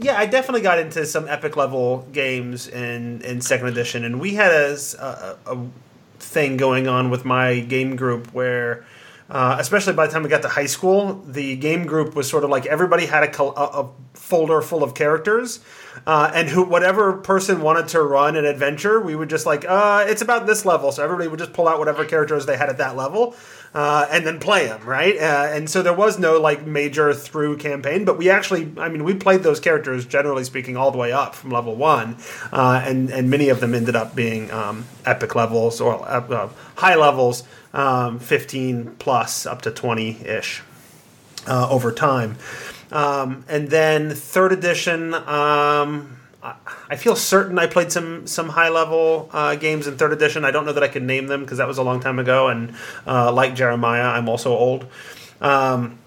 yeah, 0.00 0.18
I 0.18 0.26
definitely 0.26 0.62
got 0.62 0.78
into 0.78 1.06
some 1.06 1.28
epic 1.28 1.56
level 1.56 2.06
games 2.12 2.68
in, 2.68 3.20
in 3.22 3.40
second 3.40 3.68
edition, 3.68 4.04
and 4.04 4.20
we 4.20 4.34
had 4.34 4.52
a 4.52 4.76
a 5.46 5.58
thing 6.18 6.56
going 6.56 6.88
on 6.88 7.10
with 7.10 7.24
my 7.24 7.60
game 7.60 7.96
group 7.96 8.32
where, 8.32 8.84
uh, 9.28 9.56
especially 9.58 9.92
by 9.92 10.06
the 10.06 10.12
time 10.12 10.22
we 10.22 10.28
got 10.28 10.42
to 10.42 10.48
high 10.48 10.66
school, 10.66 11.14
the 11.26 11.56
game 11.56 11.84
group 11.84 12.14
was 12.14 12.28
sort 12.28 12.44
of 12.44 12.50
like 12.50 12.64
everybody 12.66 13.06
had 13.06 13.24
a, 13.24 13.42
a, 13.42 13.82
a 13.82 13.90
folder 14.14 14.62
full 14.62 14.82
of 14.82 14.94
characters, 14.94 15.60
uh, 16.06 16.30
and 16.34 16.48
who 16.48 16.62
whatever 16.62 17.12
person 17.14 17.60
wanted 17.62 17.88
to 17.88 18.02
run 18.02 18.36
an 18.36 18.44
adventure, 18.44 19.00
we 19.00 19.14
would 19.14 19.30
just 19.30 19.46
like, 19.46 19.64
uh, 19.68 20.04
it's 20.08 20.22
about 20.22 20.46
this 20.46 20.64
level, 20.64 20.92
so 20.92 21.02
everybody 21.02 21.28
would 21.28 21.38
just 21.38 21.52
pull 21.52 21.68
out 21.68 21.78
whatever 21.78 22.04
characters 22.04 22.46
they 22.46 22.56
had 22.56 22.68
at 22.68 22.78
that 22.78 22.96
level, 22.96 23.34
uh, 23.74 24.06
and 24.10 24.26
then 24.26 24.38
play 24.38 24.66
them, 24.66 24.84
right? 24.84 25.16
Uh, 25.16 25.48
and 25.52 25.70
so 25.70 25.82
there 25.82 25.94
was 25.94 26.18
no 26.18 26.40
like 26.40 26.66
major 26.66 27.14
through 27.14 27.56
campaign, 27.56 28.04
but 28.04 28.18
we 28.18 28.28
actually, 28.28 28.70
I 28.78 28.88
mean, 28.88 29.04
we 29.04 29.14
played 29.14 29.42
those 29.42 29.60
characters 29.60 30.04
generally 30.04 30.44
speaking 30.44 30.76
all 30.76 30.90
the 30.90 30.98
way 30.98 31.12
up 31.12 31.34
from 31.34 31.50
level 31.50 31.74
one, 31.74 32.16
uh, 32.52 32.82
and 32.84 33.10
and 33.10 33.30
many 33.30 33.48
of 33.48 33.60
them 33.60 33.74
ended 33.74 33.96
up 33.96 34.14
being 34.14 34.50
um, 34.50 34.84
epic 35.06 35.34
levels 35.34 35.80
or 35.80 36.06
uh, 36.06 36.48
high 36.76 36.96
levels, 36.96 37.44
um, 37.72 38.18
fifteen 38.18 38.94
plus 38.98 39.46
up 39.46 39.62
to 39.62 39.70
twenty 39.70 40.20
ish 40.26 40.62
uh, 41.46 41.68
over 41.70 41.92
time. 41.92 42.36
Um, 42.92 43.44
and 43.48 43.68
then 43.68 44.10
third 44.10 44.52
edition, 44.52 45.14
um, 45.14 46.16
I, 46.42 46.54
I 46.90 46.96
feel 46.96 47.16
certain 47.16 47.58
I 47.58 47.66
played 47.66 47.90
some 47.90 48.26
some 48.26 48.50
high 48.50 48.68
level 48.68 49.30
uh, 49.32 49.54
games 49.56 49.86
in 49.86 49.96
third 49.96 50.12
edition. 50.12 50.44
I 50.44 50.50
don't 50.50 50.64
know 50.64 50.72
that 50.72 50.82
I 50.82 50.88
can 50.88 51.06
name 51.06 51.26
them 51.26 51.42
because 51.42 51.58
that 51.58 51.68
was 51.68 51.78
a 51.78 51.82
long 51.82 52.00
time 52.00 52.18
ago. 52.18 52.48
And 52.48 52.74
uh, 53.06 53.32
like 53.32 53.54
Jeremiah, 53.54 54.08
I'm 54.08 54.28
also 54.28 54.50
old. 54.50 54.86
Um, 55.40 55.98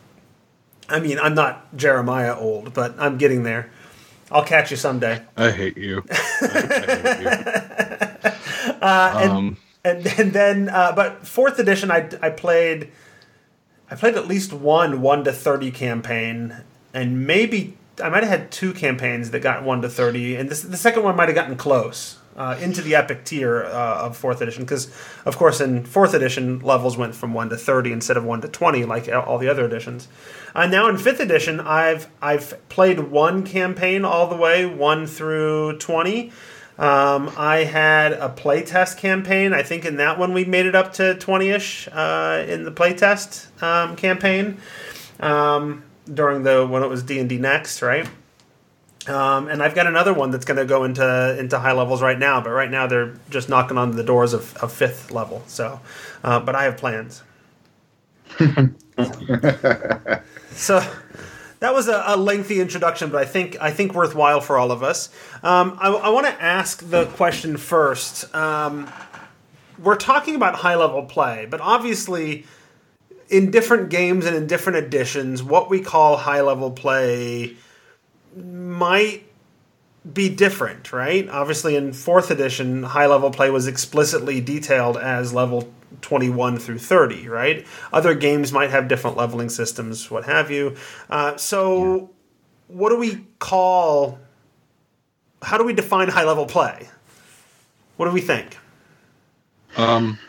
I 0.88 1.00
mean, 1.00 1.18
I'm 1.20 1.34
not 1.34 1.76
Jeremiah 1.76 2.38
old, 2.38 2.74
but 2.74 2.96
I'm 3.00 3.18
getting 3.18 3.44
there. 3.44 3.72
I'll 4.32 4.44
catch 4.46 4.72
you 4.72 4.78
someday. 4.78 5.24
I 5.38 5.52
hate 5.52 5.78
you. 5.78 6.04
I, 6.10 6.16
I 6.42 7.06
hate 7.06 7.22
you. 7.22 7.30
and, 8.82 9.32
Um, 9.32 9.58
and 9.84 10.08
and 10.08 10.34
then 10.34 10.70
uh, 10.70 10.92
but 10.96 11.26
fourth 11.28 11.60
edition 11.60 11.92
I, 11.92 12.10
I 12.22 12.30
played 12.30 12.92
I 13.90 13.96
played 13.96 14.16
at 14.16 14.28
least 14.28 14.52
one 14.52 15.02
one 15.02 15.24
to 15.24 15.32
thirty 15.32 15.72
campaign 15.72 16.64
and 16.96 17.28
maybe 17.28 17.78
I 18.02 18.10
might 18.10 18.24
have 18.24 18.32
had 18.32 18.52
two 18.52 18.74
campaigns 18.74 19.30
that 19.32 19.42
got 19.42 19.64
one 19.64 19.82
to 19.84 19.90
thirty 19.90 20.36
and 20.36 20.50
this, 20.50 20.64
the 20.64 20.78
second 20.78 21.04
one 21.04 21.16
might 21.16 21.30
have 21.30 21.36
gotten 21.36 21.56
close 21.56 22.18
uh, 22.36 22.58
into 22.62 22.82
the 22.82 22.96
epic 22.96 23.24
tier 23.24 23.64
uh, 23.64 24.06
of 24.06 24.18
fourth 24.18 24.42
edition 24.42 24.64
because, 24.64 24.92
of 25.26 25.38
course, 25.38 25.62
in 25.62 25.86
fourth 25.86 26.14
edition 26.14 26.60
levels 26.60 26.98
went 26.98 27.16
from 27.16 27.34
one 27.34 27.50
to 27.50 27.58
thirty 27.58 27.92
instead 27.92 28.18
of 28.18 28.26
one 28.26 28.42
to 28.42 28.48
twenty, 28.48 28.84
like 28.84 29.08
all 29.08 29.38
the 29.38 29.48
other 29.48 29.66
editions. 29.66 30.08
Uh, 30.54 30.66
now 30.68 30.90
in 30.90 30.98
fifth 30.98 31.20
edition, 31.20 31.60
I've 31.60 32.10
I've 32.22 32.68
played 32.70 33.00
one 33.00 33.44
campaign 33.44 34.04
all 34.04 34.28
the 34.28 34.36
way, 34.36 34.66
one 34.66 35.08
through 35.08 35.78
twenty. 35.78 36.32
Um, 36.78 37.32
I 37.38 37.64
had 37.64 38.12
a 38.12 38.28
playtest 38.28 38.98
campaign. 38.98 39.54
I 39.54 39.64
think 39.64 39.86
in 39.86 39.96
that 39.98 40.20
one 40.20 40.34
we 40.34 40.44
made 40.44 40.66
it 40.66 40.76
up 40.76 40.92
to 40.94 41.16
twenty 41.16 41.50
ish 41.50 41.88
uh, 41.92 42.46
in 42.48 42.66
the 42.66 42.72
playtest 42.72 43.48
um, 43.64 43.96
campaign 43.96 44.58
um, 45.22 45.84
during 46.12 46.44
the 46.44 46.66
when 46.66 46.84
it 46.84 46.88
was 46.88 47.04
D 47.04 47.20
and 47.20 47.30
D 47.30 47.38
next, 47.38 47.82
right? 47.82 48.08
Um, 49.08 49.50
and 49.50 49.62
I've 49.62 49.76
got 49.76 49.86
another 49.86 50.14
one 50.14 50.32
that's 50.32 50.46
going 50.46 50.58
to 50.58 50.66
go 50.66 50.84
into 50.84 51.38
into 51.40 51.60
high 51.60 51.74
levels 51.74 52.02
right 52.02 52.18
now, 52.18 52.42
but 52.42 52.50
right 52.50 52.72
now 52.72 52.88
they're 52.88 53.14
just 53.30 53.50
knocking 53.50 53.78
on 53.78 53.92
the 53.92 54.04
doors 54.04 54.34
of, 54.34 54.56
of 54.58 54.72
fifth 54.72 55.12
level. 55.12 55.44
So, 55.48 55.80
uh, 56.24 56.40
but 56.40 56.56
I 56.56 56.64
have 56.64 56.78
plans. 56.78 57.22
so 60.52 60.82
that 61.60 61.74
was 61.74 61.88
a, 61.88 62.04
a, 62.08 62.18
lengthy 62.18 62.60
introduction, 62.60 63.12
but 63.12 63.22
I 63.22 63.26
think 63.26 63.58
I 63.62 63.72
think 63.72 63.94
worthwhile 63.94 64.42
for 64.42 64.58
all 64.58 64.72
of 64.72 64.82
us. 64.82 65.10
Um, 65.44 65.78
I, 65.80 65.90
I 65.90 66.10
want 66.10 66.26
to 66.26 66.44
ask 66.44 66.88
the 66.90 67.06
question 67.06 67.58
first. 67.58 68.34
Um, 68.36 68.92
we're 69.78 69.98
talking 69.98 70.36
about 70.36 70.56
high 70.56 70.76
level 70.76 71.04
play, 71.04 71.48
but 71.50 71.62
obviously, 71.62 72.46
in 73.30 73.52
different 73.52 73.90
games 73.90 74.26
and 74.26 74.36
in 74.36 74.48
different 74.48 74.86
editions, 74.86 75.42
what 75.42 75.70
we 75.70 75.82
call 75.82 76.18
high 76.18 76.42
level 76.42 76.72
play 76.72 77.56
might 78.36 79.24
be 80.12 80.30
different, 80.30 80.94
right? 80.94 81.28
Obviously, 81.30 81.76
in 81.76 81.94
fourth 81.94 82.30
edition, 82.30 82.84
high 82.84 83.08
level 83.08 83.32
play 83.32 83.50
was 83.50 83.68
explicitly 83.68 84.40
detailed 84.40 84.98
as 84.98 85.34
level 85.34 85.74
21 86.02 86.58
through 86.60 86.78
30, 86.78 87.28
right? 87.28 87.66
Other 87.92 88.14
games 88.14 88.52
might 88.52 88.70
have 88.70 88.88
different 88.88 89.18
leveling 89.18 89.50
systems, 89.50 90.12
what 90.12 90.26
have 90.26 90.52
you. 90.52 90.76
Uh, 91.10 91.38
so, 91.38 91.96
yeah. 91.96 92.06
what 92.68 92.90
do 92.90 92.98
we 92.98 93.26
call, 93.40 94.20
how 95.42 95.58
do 95.58 95.64
we 95.64 95.74
define 95.74 96.10
high 96.10 96.26
level 96.26 96.46
play? 96.46 96.88
What 97.98 98.06
do 98.06 98.12
we 98.12 98.22
think? 98.22 98.58
Um, 99.78 100.20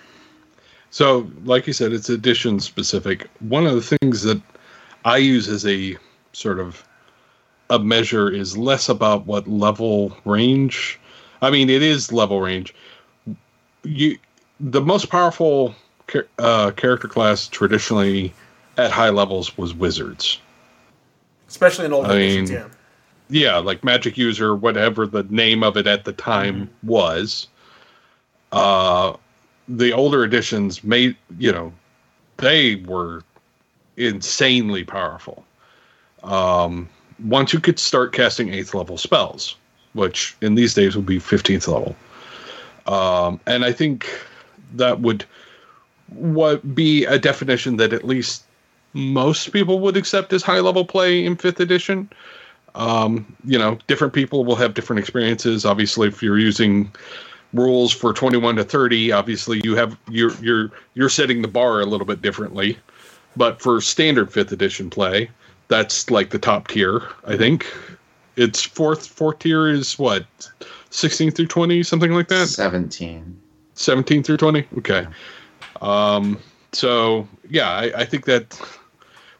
so, 0.97 1.31
like 1.45 1.67
you 1.67 1.75
said, 1.75 1.93
it's 1.93 2.09
edition 2.09 2.59
specific. 2.59 3.29
One 3.41 3.67
of 3.67 3.75
the 3.75 3.99
things 3.99 4.23
that 4.23 4.41
I 5.05 5.19
use 5.19 5.47
as 5.47 5.67
a 5.67 5.99
sort 6.33 6.59
of 6.59 6.83
a 7.69 7.79
measure 7.79 8.31
is 8.31 8.57
less 8.57 8.89
about 8.89 9.27
what 9.27 9.47
level 9.47 10.17
range. 10.25 10.99
I 11.43 11.51
mean, 11.51 11.69
it 11.69 11.83
is 11.83 12.13
level 12.13 12.41
range. 12.41 12.75
You, 13.83 14.17
the 14.59 14.81
most 14.81 15.11
powerful 15.11 15.75
uh, 16.39 16.71
character 16.71 17.09
class 17.09 17.47
traditionally 17.47 18.33
at 18.79 18.91
high 18.91 19.11
levels 19.11 19.59
was 19.59 19.75
wizards, 19.75 20.41
especially 21.47 21.85
in 21.85 21.93
old 21.93 22.07
I 22.07 22.15
editions. 22.15 22.51
Mean, 22.53 22.59
yeah, 23.29 23.51
yeah, 23.51 23.59
like 23.59 23.85
magic 23.85 24.17
user, 24.17 24.57
whatever 24.57 25.07
the 25.07 25.25
name 25.25 25.63
of 25.63 25.77
it 25.77 25.87
at 25.87 26.07
the 26.07 26.15
time 26.15 26.55
mm-hmm. 26.55 26.89
was. 26.89 27.49
Uh, 28.51 29.19
the 29.69 29.93
older 29.93 30.25
editions 30.25 30.85
made 30.85 31.17
you 31.39 31.53
know 31.53 31.73
they 32.39 32.77
were 32.77 33.23
insanely 33.97 34.85
powerful. 34.85 35.45
Um, 36.23 36.89
once 37.25 37.53
you 37.53 37.61
could 37.61 37.79
start 37.79 38.13
casting 38.13 38.53
eighth 38.53 38.75
level 38.75 38.99
spells, 38.99 39.57
which 39.95 40.37
in 40.43 40.55
these 40.55 40.75
days 40.75 40.97
would 40.97 41.07
be 41.07 41.19
15th 41.19 41.69
level. 41.69 41.97
Um, 42.87 43.41
and 43.47 43.65
I 43.65 43.73
think 43.73 44.09
that 44.75 45.01
would 45.01 45.25
what 46.09 46.75
be 46.75 47.05
a 47.05 47.19
definition 47.19 47.77
that 47.79 47.93
at 47.93 48.05
least 48.05 48.45
most 48.93 49.53
people 49.53 49.81
would 49.81 49.97
accept 49.97 50.33
as 50.33 50.43
high 50.43 50.61
level 50.61 50.85
play 50.85 51.25
in 51.25 51.37
fifth 51.37 51.61
edition. 51.61 52.09
Um, 52.75 53.37
you 53.45 53.59
know, 53.59 53.79
different 53.87 54.13
people 54.13 54.45
will 54.45 54.57
have 54.57 54.75
different 54.75 55.01
experiences. 55.01 55.65
Obviously, 55.65 56.09
if 56.09 56.23
you're 56.23 56.39
using 56.39 56.93
rules 57.53 57.93
for 57.93 58.13
21 58.13 58.57
to 58.57 58.65
30, 58.65 59.13
obviously 59.13 59.61
you 59.65 59.77
have 59.77 59.97
you're 60.09 60.33
you're 60.43 60.71
you're 60.95 61.09
setting 61.09 61.43
the 61.43 61.49
bar 61.49 61.81
a 61.81 61.87
little 61.87 62.07
bit 62.07 62.23
differently. 62.23 62.79
But 63.37 63.61
for 63.61 63.81
standard 63.81 64.33
fifth 64.33 64.53
edition 64.53 64.89
play, 64.89 65.31
that's 65.69 66.11
like 66.11 66.31
the 66.31 66.39
top 66.39 66.69
tier. 66.69 67.03
I 67.27 67.37
think 67.37 67.67
it's 68.37 68.63
fourth. 68.63 69.07
Fourth 69.07 69.41
tier 69.41 69.69
is 69.69 69.99
what, 69.99 70.27
sixteen 70.91 71.31
through 71.31 71.49
twenty, 71.49 71.83
something 71.83 72.13
like 72.13 72.29
that. 72.29 72.47
Seventeen. 72.49 73.39
Seventeen 73.75 74.23
through 74.23 74.39
twenty. 74.39 74.67
Okay. 74.79 75.07
Um. 75.83 76.39
So 76.73 77.29
yeah, 77.51 77.71
I, 77.71 77.93
I 78.01 78.05
think 78.05 78.25
that 78.25 78.59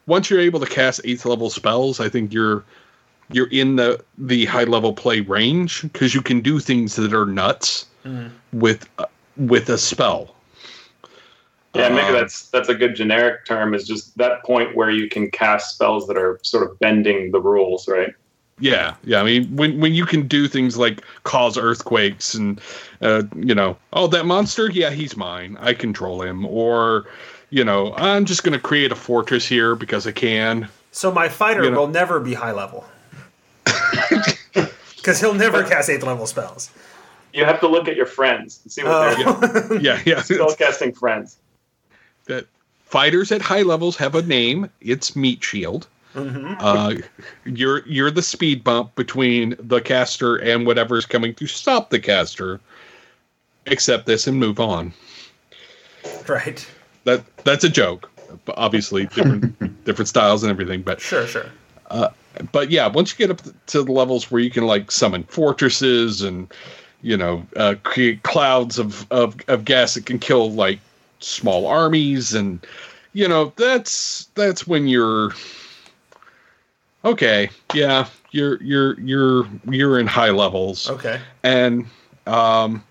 once 0.05 0.29
you're 0.29 0.39
able 0.39 0.59
to 0.59 0.65
cast 0.65 1.01
eighth 1.03 1.25
level 1.25 1.49
spells, 1.49 1.99
I 1.99 2.07
think 2.07 2.33
you're 2.33 2.63
you're 3.31 3.49
in 3.49 3.77
the 3.77 4.03
the 4.17 4.45
high 4.45 4.63
level 4.63 4.93
play 4.93 5.21
range 5.21 5.81
because 5.81 6.13
you 6.13 6.21
can 6.21 6.41
do 6.41 6.59
things 6.59 6.95
that 6.95 7.13
are 7.13 7.25
nuts 7.25 7.86
mm. 8.07 8.31
with 8.53 8.89
uh, 8.97 9.05
with 9.35 9.69
a 9.69 9.77
spell. 9.77 10.33
Yeah, 11.75 11.89
maybe 11.89 12.07
um, 12.07 12.13
that's 12.13 12.49
that's 12.49 12.69
a 12.69 12.75
good 12.75 12.95
generic 12.95 13.45
term. 13.45 13.73
Is 13.73 13.87
just 13.87 14.17
that 14.17 14.43
point 14.43 14.75
where 14.75 14.89
you 14.89 15.09
can 15.09 15.29
cast 15.29 15.75
spells 15.75 16.07
that 16.07 16.17
are 16.17 16.39
sort 16.43 16.69
of 16.69 16.79
bending 16.79 17.31
the 17.31 17.41
rules, 17.41 17.87
right? 17.87 18.13
Yeah, 18.59 18.95
yeah. 19.03 19.21
I 19.21 19.23
mean, 19.23 19.55
when 19.55 19.79
when 19.79 19.93
you 19.93 20.05
can 20.05 20.27
do 20.27 20.47
things 20.47 20.77
like 20.77 21.03
cause 21.23 21.57
earthquakes 21.57 22.33
and 22.33 22.59
uh, 23.01 23.23
you 23.35 23.53
know, 23.53 23.77
oh 23.93 24.07
that 24.07 24.25
monster, 24.25 24.71
yeah, 24.71 24.89
he's 24.89 25.15
mine. 25.15 25.57
I 25.59 25.73
control 25.73 26.23
him. 26.23 26.45
Or 26.45 27.05
you 27.51 27.63
know, 27.63 27.93
I'm 27.95 28.25
just 28.25 28.43
going 28.43 28.53
to 28.53 28.59
create 28.59 28.91
a 28.91 28.95
fortress 28.95 29.47
here 29.47 29.75
because 29.75 30.07
I 30.07 30.11
can. 30.11 30.67
So 30.91 31.11
my 31.11 31.29
fighter 31.29 31.63
you 31.63 31.71
know? 31.71 31.81
will 31.81 31.87
never 31.87 32.19
be 32.19 32.33
high 32.33 32.51
level 32.51 32.85
because 34.95 35.19
he'll 35.19 35.35
never 35.35 35.63
cast 35.63 35.89
eighth 35.89 36.03
level 36.03 36.25
spells. 36.25 36.71
You 37.37 37.45
have 37.45 37.59
to 37.59 37.67
look 37.67 37.87
at 37.87 37.95
your 37.95 38.07
friends 38.07 38.59
and 38.63 38.71
see 38.71 38.83
what 38.83 38.91
oh. 38.91 39.39
they're 39.39 39.67
doing. 39.67 39.81
yeah, 39.85 40.01
yeah. 40.07 40.23
Spell 40.23 40.55
casting 40.55 40.91
friends 40.91 41.37
that 42.25 42.47
fighters 42.83 43.31
at 43.31 43.43
high 43.43 43.61
levels 43.61 43.95
have 43.97 44.15
a 44.15 44.23
name. 44.23 44.71
It's 44.81 45.15
Meat 45.15 45.43
Shield. 45.43 45.85
Mm-hmm. 46.15 46.55
Uh, 46.59 46.95
you're 47.45 47.87
you're 47.87 48.09
the 48.09 48.23
speed 48.23 48.63
bump 48.63 48.95
between 48.95 49.55
the 49.59 49.79
caster 49.81 50.37
and 50.37 50.65
whatever's 50.65 51.05
coming 51.05 51.35
to 51.35 51.45
stop 51.45 51.91
the 51.91 51.99
caster. 51.99 52.59
Accept 53.67 54.07
this 54.07 54.25
and 54.25 54.39
move 54.39 54.59
on. 54.59 54.91
Right. 56.27 56.67
That 57.03 57.23
that's 57.43 57.63
a 57.63 57.69
joke. 57.69 58.09
Obviously, 58.55 59.05
different 59.05 59.83
different 59.85 60.09
styles 60.09 60.41
and 60.41 60.49
everything, 60.49 60.81
but 60.81 60.99
sure, 60.99 61.27
sure. 61.27 61.45
Uh, 61.91 62.09
but 62.51 62.71
yeah, 62.71 62.87
once 62.87 63.11
you 63.11 63.27
get 63.27 63.29
up 63.29 63.45
to 63.67 63.83
the 63.83 63.91
levels 63.91 64.31
where 64.31 64.41
you 64.41 64.49
can 64.49 64.65
like 64.65 64.89
summon 64.89 65.23
fortresses 65.25 66.23
and 66.23 66.51
you 67.01 67.17
know 67.17 67.45
uh, 67.55 67.75
create 67.83 68.23
clouds 68.23 68.79
of, 68.79 69.05
of 69.11 69.35
of 69.47 69.65
gas 69.65 69.93
that 69.93 70.05
can 70.05 70.19
kill 70.19 70.51
like 70.51 70.79
small 71.19 71.67
armies 71.67 72.33
and 72.33 72.65
you 73.13 73.27
know 73.27 73.51
that's 73.55 74.25
that's 74.35 74.67
when 74.67 74.87
you're 74.87 75.31
okay 77.05 77.49
yeah 77.73 78.05
you're 78.31 78.61
you're 78.61 78.99
you're 78.99 79.47
you're 79.69 79.99
in 79.99 80.07
high 80.07 80.29
levels. 80.29 80.89
Okay. 80.89 81.19
And 81.43 81.85
um 82.25 82.83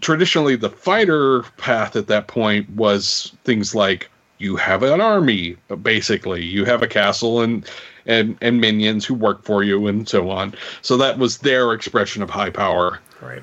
traditionally 0.00 0.56
the 0.56 0.70
fighter 0.70 1.42
path 1.56 1.96
at 1.96 2.06
that 2.06 2.26
point 2.26 2.68
was 2.70 3.32
things 3.44 3.74
like 3.74 4.08
you 4.38 4.56
have 4.56 4.82
an 4.82 5.00
army 5.00 5.56
basically. 5.82 6.44
You 6.44 6.64
have 6.64 6.82
a 6.82 6.88
castle 6.88 7.40
and 7.40 7.68
and 8.06 8.36
and 8.40 8.60
minions 8.60 9.04
who 9.04 9.14
work 9.14 9.44
for 9.44 9.62
you 9.62 9.86
and 9.86 10.08
so 10.08 10.30
on. 10.30 10.54
So 10.82 10.96
that 10.96 11.18
was 11.18 11.38
their 11.38 11.72
expression 11.72 12.22
of 12.22 12.30
high 12.30 12.50
power 12.50 13.00
right 13.22 13.42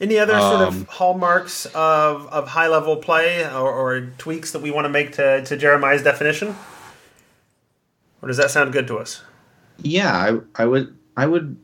any 0.00 0.18
other 0.18 0.38
sort 0.38 0.62
of 0.62 0.76
um, 0.76 0.86
hallmarks 0.90 1.66
of, 1.66 2.26
of 2.26 2.48
high 2.48 2.68
level 2.68 2.96
play 2.96 3.44
or, 3.44 3.70
or 3.70 4.00
tweaks 4.18 4.52
that 4.52 4.60
we 4.60 4.70
want 4.70 4.84
to 4.84 4.88
make 4.88 5.12
to, 5.12 5.44
to 5.44 5.56
Jeremiah's 5.56 6.02
definition? 6.02 6.54
Or 8.20 8.28
does 8.28 8.36
that 8.36 8.50
sound 8.50 8.72
good 8.72 8.86
to 8.88 8.98
us? 8.98 9.22
Yeah, 9.78 10.12
I, 10.12 10.62
I 10.62 10.66
would 10.66 10.96
I 11.16 11.26
would 11.26 11.56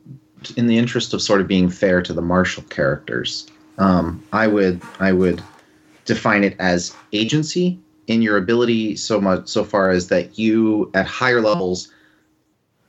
in 0.57 0.67
the 0.67 0.77
interest 0.77 1.13
of 1.13 1.21
sort 1.21 1.41
of 1.41 1.47
being 1.47 1.69
fair 1.69 2.01
to 2.01 2.13
the 2.13 2.21
martial 2.21 2.63
characters, 2.63 3.47
um, 3.77 4.23
I 4.33 4.47
would 4.47 4.81
I 4.99 5.11
would 5.11 5.41
define 6.05 6.43
it 6.43 6.55
as 6.59 6.95
agency 7.13 7.79
in 8.07 8.21
your 8.21 8.37
ability 8.37 8.95
so 8.95 9.21
much 9.21 9.47
so 9.47 9.63
far 9.63 9.89
as 9.89 10.09
that 10.09 10.37
you 10.37 10.91
at 10.93 11.05
higher 11.05 11.41
levels 11.41 11.91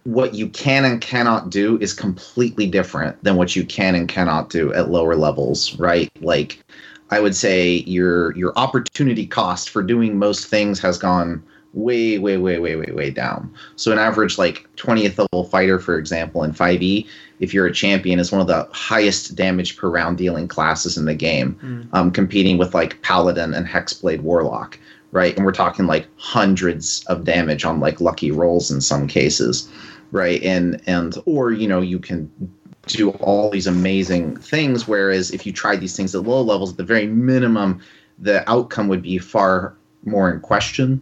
what 0.05 0.35
you 0.35 0.49
can 0.49 0.85
and 0.85 1.01
cannot 1.01 1.51
do 1.51 1.79
is 1.81 1.93
completely 1.95 2.67
different 2.67 3.23
than 3.23 3.37
what 3.37 3.55
you 3.55 3.65
can 3.65 3.95
and 3.95 4.09
cannot 4.09 4.51
do 4.51 4.73
at 4.75 4.91
lower 4.91 5.15
levels, 5.15 5.79
right? 5.79 6.11
Like 6.21 6.63
I 7.11 7.21
would 7.21 7.37
say 7.37 7.85
your 7.87 8.37
your 8.37 8.53
opportunity 8.57 9.27
cost 9.27 9.71
for 9.71 9.83
doing 9.83 10.19
most 10.19 10.47
things 10.47 10.81
has 10.81 10.99
gone 10.99 11.43
way, 11.75 12.19
way, 12.19 12.37
way, 12.37 12.59
way, 12.59 12.77
way, 12.77 12.93
way 12.93 13.11
down. 13.11 13.51
So 13.77 13.93
an 13.93 13.99
average 13.99 14.37
like 14.37 14.69
20th 14.77 15.19
level 15.19 15.45
fighter, 15.45 15.79
for 15.79 15.97
example, 15.97 16.43
in 16.45 16.53
5e, 16.53 17.07
if 17.41 17.55
you're 17.55 17.65
a 17.67 17.73
champion, 17.73 18.19
is 18.19 18.31
one 18.31 18.43
of 18.43 18.47
the 18.47 18.69
highest 18.73 19.35
damage 19.37 19.79
per 19.79 19.89
round 19.89 20.19
dealing 20.19 20.49
classes 20.49 20.99
in 20.99 21.07
the 21.07 21.15
game, 21.15 21.57
Mm. 21.63 21.87
um, 21.95 22.11
competing 22.11 22.59
with 22.59 22.75
like 22.75 23.01
Paladin 23.01 23.55
and 23.55 23.67
Hexblade 23.67 24.21
Warlock, 24.21 24.79
right? 25.13 25.37
And 25.37 25.45
we're 25.45 25.53
talking 25.53 25.87
like 25.87 26.09
hundreds 26.17 27.05
of 27.07 27.25
damage 27.25 27.65
on 27.65 27.79
like 27.79 28.01
lucky 28.01 28.33
rolls 28.33 28.71
in 28.71 28.81
some 28.81 29.07
cases, 29.07 29.69
right? 30.11 30.43
And 30.43 30.83
and 30.87 31.17
or 31.27 31.53
you 31.53 31.69
know 31.69 31.81
you 31.81 31.99
can 31.99 32.31
do 32.87 33.11
all 33.11 33.51
these 33.51 33.67
amazing 33.67 34.37
things. 34.39 34.89
Whereas 34.89 35.31
if 35.31 35.47
you 35.47 35.53
tried 35.53 35.81
these 35.81 35.97
things 35.97 36.15
at 36.15 36.23
low 36.25 36.43
levels, 36.43 36.73
at 36.73 36.77
the 36.79 36.85
very 36.85 37.07
minimum, 37.07 37.81
the 38.19 38.49
outcome 38.51 38.89
would 38.89 39.03
be 39.03 39.19
far 39.19 39.75
more 40.05 40.33
in 40.33 40.41
question. 40.41 41.01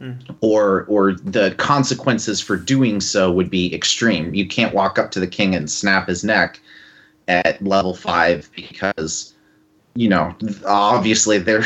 Mm. 0.00 0.36
Or, 0.40 0.84
or 0.88 1.12
the 1.12 1.54
consequences 1.56 2.40
for 2.40 2.56
doing 2.56 3.00
so 3.00 3.30
would 3.30 3.48
be 3.48 3.72
extreme. 3.72 4.34
You 4.34 4.46
can't 4.46 4.74
walk 4.74 4.98
up 4.98 5.12
to 5.12 5.20
the 5.20 5.26
king 5.26 5.54
and 5.54 5.70
snap 5.70 6.08
his 6.08 6.24
neck 6.24 6.58
at 7.28 7.62
level 7.62 7.94
five 7.94 8.50
because, 8.56 9.33
you 9.94 10.08
know, 10.08 10.34
obviously 10.66 11.38
there, 11.38 11.64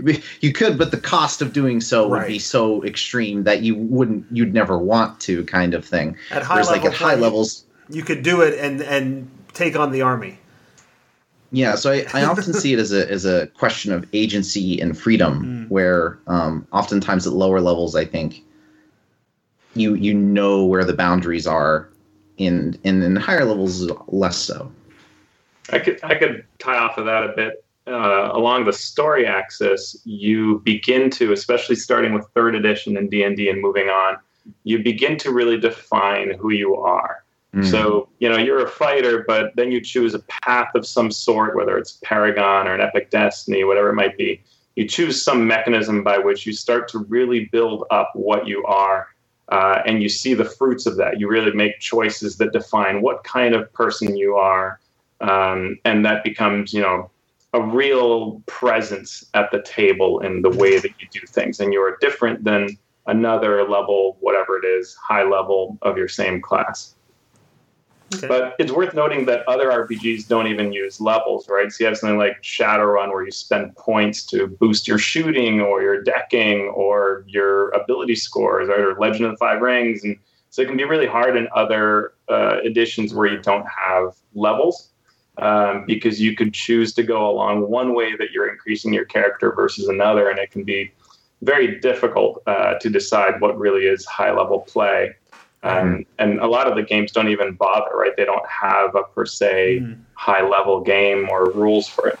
you 0.40 0.52
could, 0.52 0.78
but 0.78 0.90
the 0.90 1.00
cost 1.00 1.42
of 1.42 1.52
doing 1.52 1.80
so 1.80 2.08
would 2.08 2.26
be 2.26 2.38
so 2.38 2.82
extreme 2.84 3.44
that 3.44 3.62
you 3.62 3.74
wouldn't, 3.74 4.24
you'd 4.30 4.54
never 4.54 4.78
want 4.78 5.20
to, 5.20 5.44
kind 5.44 5.74
of 5.74 5.84
thing. 5.84 6.16
At 6.30 6.42
high 6.42 6.54
Whereas, 6.54 6.70
like 6.70 6.84
at 6.84 6.94
high 6.94 7.14
levels, 7.14 7.64
you 7.90 8.02
could 8.02 8.22
do 8.22 8.40
it 8.40 8.58
and 8.58 8.80
and 8.80 9.30
take 9.52 9.76
on 9.76 9.92
the 9.92 10.00
army. 10.02 10.38
Yeah, 11.50 11.74
so 11.74 11.92
I, 11.92 12.06
I 12.14 12.24
often 12.30 12.54
see 12.54 12.72
it 12.72 12.78
as 12.78 12.92
a 12.92 13.10
as 13.10 13.26
a 13.26 13.46
question 13.48 13.92
of 13.92 14.08
agency 14.14 14.80
and 14.80 14.98
freedom, 14.98 15.66
where 15.68 16.18
um, 16.26 16.66
oftentimes 16.72 17.26
at 17.26 17.34
lower 17.34 17.60
levels, 17.60 17.94
I 17.94 18.06
think 18.06 18.42
you 19.74 19.94
you 19.94 20.14
know 20.14 20.64
where 20.64 20.84
the 20.84 20.94
boundaries 20.94 21.46
are, 21.46 21.88
in 22.38 22.78
in, 22.84 23.02
in 23.02 23.16
higher 23.16 23.44
levels 23.44 23.90
less 24.08 24.38
so. 24.38 24.72
I 25.72 25.78
could 25.78 26.00
I 26.02 26.14
could 26.14 26.44
tie 26.58 26.76
off 26.76 26.98
of 26.98 27.06
that 27.06 27.24
a 27.24 27.32
bit. 27.34 27.64
Uh, 27.86 28.30
along 28.32 28.64
the 28.64 28.72
story 28.72 29.26
axis, 29.26 30.00
you 30.04 30.60
begin 30.64 31.10
to, 31.10 31.32
especially 31.32 31.74
starting 31.74 32.12
with 32.12 32.24
third 32.34 32.54
edition 32.54 32.96
and 32.96 33.10
D 33.10 33.24
and 33.24 33.36
D 33.36 33.48
and 33.48 33.60
moving 33.60 33.88
on, 33.88 34.18
you 34.62 34.82
begin 34.82 35.16
to 35.18 35.32
really 35.32 35.58
define 35.58 36.34
who 36.38 36.50
you 36.50 36.76
are. 36.76 37.24
Mm. 37.54 37.68
So 37.68 38.08
you 38.18 38.28
know 38.28 38.36
you're 38.36 38.64
a 38.64 38.68
fighter, 38.68 39.24
but 39.26 39.54
then 39.56 39.72
you 39.72 39.80
choose 39.80 40.14
a 40.14 40.20
path 40.20 40.74
of 40.74 40.86
some 40.86 41.10
sort, 41.10 41.56
whether 41.56 41.76
it's 41.76 41.98
Paragon 42.04 42.68
or 42.68 42.74
an 42.74 42.80
Epic 42.80 43.10
Destiny, 43.10 43.64
whatever 43.64 43.90
it 43.90 43.94
might 43.94 44.16
be. 44.16 44.40
You 44.76 44.88
choose 44.88 45.22
some 45.22 45.46
mechanism 45.46 46.02
by 46.02 46.18
which 46.18 46.46
you 46.46 46.52
start 46.54 46.88
to 46.90 47.00
really 47.00 47.46
build 47.52 47.84
up 47.90 48.10
what 48.14 48.46
you 48.46 48.64
are, 48.64 49.08
uh, 49.48 49.82
and 49.84 50.02
you 50.02 50.08
see 50.08 50.32
the 50.32 50.46
fruits 50.46 50.86
of 50.86 50.96
that. 50.96 51.20
You 51.20 51.28
really 51.28 51.52
make 51.52 51.78
choices 51.78 52.38
that 52.38 52.52
define 52.52 53.02
what 53.02 53.22
kind 53.24 53.54
of 53.54 53.70
person 53.74 54.16
you 54.16 54.36
are, 54.36 54.80
um, 55.22 55.78
and 55.84 56.04
that 56.04 56.24
becomes 56.24 56.72
you 56.72 56.82
know 56.82 57.10
a 57.54 57.60
real 57.60 58.42
presence 58.46 59.24
at 59.34 59.50
the 59.50 59.62
table 59.62 60.20
in 60.20 60.42
the 60.42 60.50
way 60.50 60.78
that 60.78 60.90
you 61.00 61.08
do 61.10 61.26
things, 61.26 61.60
and 61.60 61.72
you're 61.72 61.96
different 62.00 62.44
than 62.44 62.78
another 63.06 63.68
level, 63.68 64.16
whatever 64.20 64.56
it 64.56 64.64
is, 64.64 64.94
high 64.94 65.24
level 65.24 65.78
of 65.82 65.96
your 65.96 66.08
same 66.08 66.40
class. 66.40 66.94
Okay. 68.14 68.28
But 68.28 68.54
it's 68.58 68.72
worth 68.72 68.94
noting 68.94 69.24
that 69.26 69.46
other 69.48 69.70
RPGs 69.70 70.28
don't 70.28 70.46
even 70.46 70.72
use 70.72 71.00
levels, 71.00 71.48
right? 71.48 71.72
So 71.72 71.84
you 71.84 71.88
have 71.88 71.96
something 71.96 72.18
like 72.18 72.42
Shadowrun 72.42 73.10
where 73.10 73.24
you 73.24 73.30
spend 73.30 73.74
points 73.76 74.24
to 74.26 74.46
boost 74.46 74.86
your 74.86 74.98
shooting 74.98 75.60
or 75.60 75.82
your 75.82 76.02
decking 76.02 76.72
or 76.74 77.24
your 77.26 77.70
ability 77.70 78.16
scores, 78.16 78.68
right? 78.68 78.80
Or 78.80 78.94
Legend 78.98 79.24
of 79.24 79.30
the 79.32 79.36
Five 79.38 79.62
Rings. 79.62 80.04
And 80.04 80.18
so 80.50 80.60
it 80.60 80.68
can 80.68 80.76
be 80.76 80.84
really 80.84 81.06
hard 81.06 81.36
in 81.36 81.48
other 81.54 82.12
uh, 82.28 82.58
editions 82.62 83.14
where 83.14 83.26
you 83.26 83.38
don't 83.40 83.66
have 83.66 84.14
levels 84.34 84.91
um, 85.38 85.84
because 85.86 86.20
you 86.20 86.36
could 86.36 86.52
choose 86.54 86.92
to 86.94 87.02
go 87.02 87.28
along 87.30 87.68
one 87.68 87.94
way 87.94 88.16
that 88.16 88.30
you're 88.32 88.48
increasing 88.48 88.92
your 88.92 89.04
character 89.04 89.52
versus 89.52 89.88
another. 89.88 90.28
And 90.28 90.38
it 90.38 90.50
can 90.50 90.64
be 90.64 90.92
very 91.42 91.80
difficult 91.80 92.42
uh, 92.46 92.74
to 92.74 92.90
decide 92.90 93.40
what 93.40 93.58
really 93.58 93.86
is 93.86 94.04
high 94.06 94.32
level 94.32 94.60
play. 94.60 95.14
Um, 95.64 96.04
and 96.18 96.40
a 96.40 96.46
lot 96.46 96.66
of 96.66 96.76
the 96.76 96.82
games 96.82 97.12
don't 97.12 97.28
even 97.28 97.54
bother, 97.54 97.94
right? 97.96 98.12
They 98.16 98.24
don't 98.24 98.46
have 98.48 98.94
a 98.96 99.04
per 99.04 99.24
se 99.26 99.78
Mhm. 99.80 99.98
high 100.14 100.46
level 100.46 100.80
game 100.80 101.28
or 101.30 101.50
rules 101.52 101.88
for 101.88 102.08
it. 102.08 102.18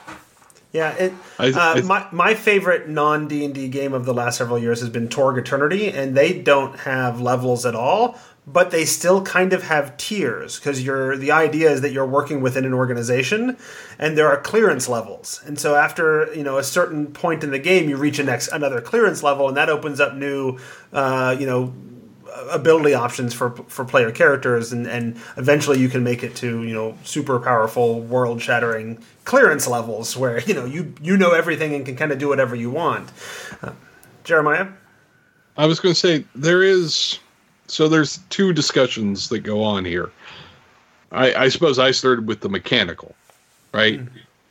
Yeah, 0.72 0.92
it, 0.94 1.12
I, 1.38 1.48
uh, 1.50 1.52
I- 1.76 1.80
my 1.82 2.06
my 2.12 2.34
favorite 2.34 2.88
non 2.88 3.28
D 3.28 3.44
and 3.44 3.52
D 3.54 3.68
game 3.68 3.92
of 3.92 4.06
the 4.06 4.14
last 4.14 4.38
several 4.38 4.58
years 4.58 4.80
has 4.80 4.88
been 4.88 5.08
Torg 5.08 5.36
Eternity, 5.38 5.88
and 5.88 6.16
they 6.16 6.32
don't 6.32 6.78
have 6.80 7.20
levels 7.20 7.66
at 7.66 7.74
all, 7.74 8.16
but 8.46 8.70
they 8.72 8.84
still 8.84 9.22
kind 9.22 9.52
of 9.52 9.62
have 9.62 9.96
tiers 9.96 10.58
because 10.58 10.82
you're 10.84 11.16
the 11.16 11.30
idea 11.30 11.70
is 11.70 11.80
that 11.82 11.92
you're 11.92 12.06
working 12.06 12.40
within 12.40 12.64
an 12.64 12.74
organization, 12.74 13.56
and 13.98 14.18
there 14.18 14.28
are 14.28 14.40
clearance 14.40 14.88
levels, 14.88 15.40
and 15.46 15.58
so 15.58 15.76
after 15.76 16.32
you 16.34 16.42
know 16.42 16.58
a 16.58 16.64
certain 16.64 17.06
point 17.06 17.44
in 17.44 17.50
the 17.50 17.58
game, 17.58 17.88
you 17.88 17.96
reach 17.96 18.18
a 18.18 18.24
next 18.24 18.48
another 18.48 18.80
clearance 18.80 19.22
level, 19.22 19.48
and 19.48 19.56
that 19.56 19.68
opens 19.68 20.00
up 20.00 20.14
new, 20.14 20.58
uh, 20.92 21.36
you 21.38 21.46
know. 21.46 21.72
Ability 22.50 22.94
options 22.94 23.34
for 23.34 23.50
for 23.68 23.84
player 23.84 24.10
characters, 24.10 24.72
and, 24.72 24.86
and 24.86 25.16
eventually 25.36 25.78
you 25.78 25.90
can 25.90 26.02
make 26.02 26.22
it 26.22 26.34
to 26.36 26.62
you 26.62 26.72
know 26.72 26.96
super 27.04 27.38
powerful, 27.38 28.00
world 28.00 28.40
shattering 28.40 29.04
clearance 29.26 29.68
levels 29.68 30.16
where 30.16 30.40
you 30.40 30.54
know 30.54 30.64
you 30.64 30.94
you 31.02 31.18
know 31.18 31.32
everything 31.32 31.74
and 31.74 31.84
can 31.84 31.94
kind 31.94 32.10
of 32.10 32.18
do 32.18 32.28
whatever 32.28 32.56
you 32.56 32.70
want. 32.70 33.10
Uh, 33.62 33.72
Jeremiah, 34.24 34.68
I 35.58 35.66
was 35.66 35.78
going 35.78 35.94
to 35.94 36.00
say 36.00 36.24
there 36.34 36.62
is 36.62 37.18
so 37.72 37.88
there's 37.88 38.18
two 38.28 38.52
discussions 38.52 39.30
that 39.30 39.40
go 39.40 39.62
on 39.62 39.86
here. 39.86 40.10
I, 41.10 41.34
I 41.34 41.48
suppose 41.48 41.78
I 41.78 41.90
started 41.90 42.26
with 42.26 42.40
the 42.40 42.50
mechanical, 42.50 43.14
right? 43.72 44.00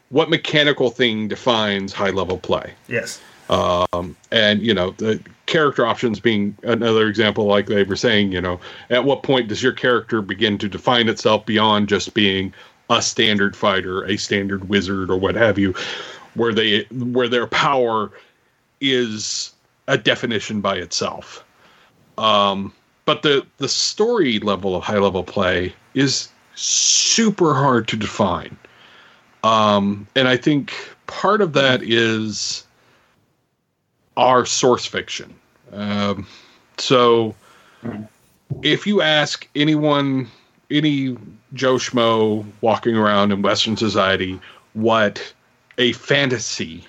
What 0.10 0.32
mechanical 0.32 0.90
thing 0.90 1.28
defines 1.28 1.94
high 1.94 2.10
level 2.10 2.40
play? 2.40 2.74
yes, 2.88 3.22
Um, 3.50 4.16
and 4.32 4.62
you 4.62 4.74
know 4.74 4.92
the 4.98 5.22
character 5.46 5.86
options 5.86 6.20
being 6.20 6.58
another 6.64 7.08
example, 7.08 7.46
like 7.46 7.68
they 7.68 7.84
were 7.84 7.96
saying. 7.96 8.32
You 8.32 8.42
know, 8.42 8.60
at 8.90 9.06
what 9.06 9.22
point 9.22 9.50
does 9.50 9.62
your 9.62 9.74
character 9.74 10.24
begin 10.24 10.58
to 10.58 10.68
define 10.68 11.08
itself 11.08 11.46
beyond 11.46 11.90
just 11.90 12.16
being 12.16 12.52
a 12.90 13.04
standard 13.04 13.56
fighter, 13.56 14.04
a 14.06 14.18
standard 14.18 14.68
wizard, 14.68 15.12
or 15.12 15.18
what 15.18 15.36
have 15.36 15.60
you, 15.60 15.76
where 16.34 16.54
they 16.54 16.86
where 16.92 17.28
their 17.28 17.46
power 17.46 18.12
is 18.80 19.54
a 19.88 19.98
definition 19.98 20.60
by 20.60 20.78
itself. 20.78 21.46
Um, 22.18 22.74
but 23.06 23.22
the 23.22 23.46
the 23.58 23.70
story 23.70 24.40
level 24.40 24.76
of 24.76 24.84
high 24.84 25.00
level 25.00 25.24
play 25.24 25.74
is 25.94 26.30
super 26.56 27.54
hard 27.54 27.88
to 27.88 27.96
define. 27.96 28.58
Um, 29.44 30.08
and 30.16 30.28
I 30.28 30.38
think 30.38 30.74
part 31.08 31.42
of 31.42 31.54
that 31.54 31.82
is 31.82 32.66
our 34.18 34.46
source 34.46 34.86
fiction. 34.86 35.34
Um, 35.72 36.28
so 36.78 37.36
if 38.62 38.86
you 38.86 39.02
ask 39.02 39.48
anyone, 39.56 40.30
any 40.70 41.18
Joe 41.54 41.76
Schmo 41.76 42.46
walking 42.62 42.96
around 42.96 43.32
in 43.32 43.42
Western 43.42 43.78
society, 43.78 44.40
what 44.74 45.34
a 45.78 45.94
fantasy 45.94 46.86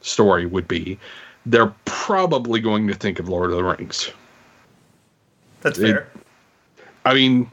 story 0.00 0.46
would 0.46 0.68
be, 0.68 0.98
they're 1.46 1.74
probably 1.84 2.60
going 2.60 2.86
to 2.88 2.94
think 2.94 3.18
of 3.18 3.28
Lord 3.28 3.50
of 3.50 3.56
the 3.56 3.64
Rings. 3.64 4.10
That's 5.60 5.78
It- 5.78 5.86
fair. 5.92 6.08
I 7.04 7.14
mean, 7.14 7.50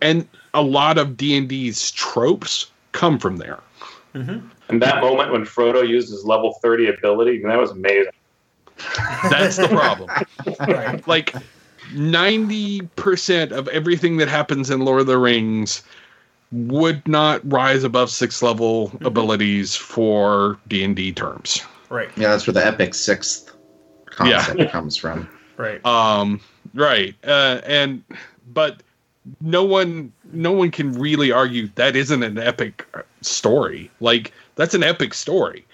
and 0.00 0.26
a 0.54 0.62
lot 0.62 0.98
of 0.98 1.16
D 1.16 1.36
and 1.36 1.48
D's 1.48 1.90
tropes 1.90 2.70
come 2.92 3.18
from 3.18 3.36
there. 3.36 3.60
And 4.14 4.82
that 4.82 5.02
moment 5.02 5.30
when 5.30 5.42
Frodo 5.42 5.86
used 5.86 6.10
his 6.10 6.24
level 6.24 6.58
30 6.62 6.88
ability, 6.88 7.42
that 7.42 7.58
was 7.58 7.70
amazing. 7.70 8.12
That's 9.30 9.56
the 9.56 9.68
problem. 9.68 10.10
right. 10.60 11.06
like 11.06 11.34
90% 11.92 13.52
of 13.52 13.68
everything 13.68 14.16
that 14.16 14.28
happens 14.28 14.70
in 14.70 14.80
Lord 14.80 15.02
of 15.02 15.06
the 15.06 15.18
Rings 15.18 15.82
would 16.50 17.06
not 17.06 17.40
rise 17.50 17.84
above 17.84 18.10
sixth 18.10 18.42
level 18.42 18.90
abilities 19.04 19.76
for 19.76 20.58
D&D 20.68 21.12
terms. 21.12 21.62
Right. 21.90 22.08
Yeah, 22.16 22.28
that's 22.28 22.46
where 22.46 22.54
the 22.54 22.64
epic 22.64 22.94
sixth 22.94 23.54
concept 24.06 24.70
comes 24.72 24.96
from. 24.96 25.28
Right. 25.58 25.84
Um 25.84 26.40
right. 26.74 27.14
Uh 27.24 27.60
and 27.66 28.02
but 28.52 28.82
no 29.40 29.64
one 29.64 30.12
no 30.32 30.52
one 30.52 30.70
can 30.70 30.92
really 30.92 31.32
argue 31.32 31.68
that 31.74 31.96
isn't 31.96 32.22
an 32.22 32.38
epic 32.38 32.86
story. 33.22 33.90
Like 34.00 34.32
that's 34.54 34.74
an 34.74 34.82
epic 34.82 35.14
story. 35.14 35.64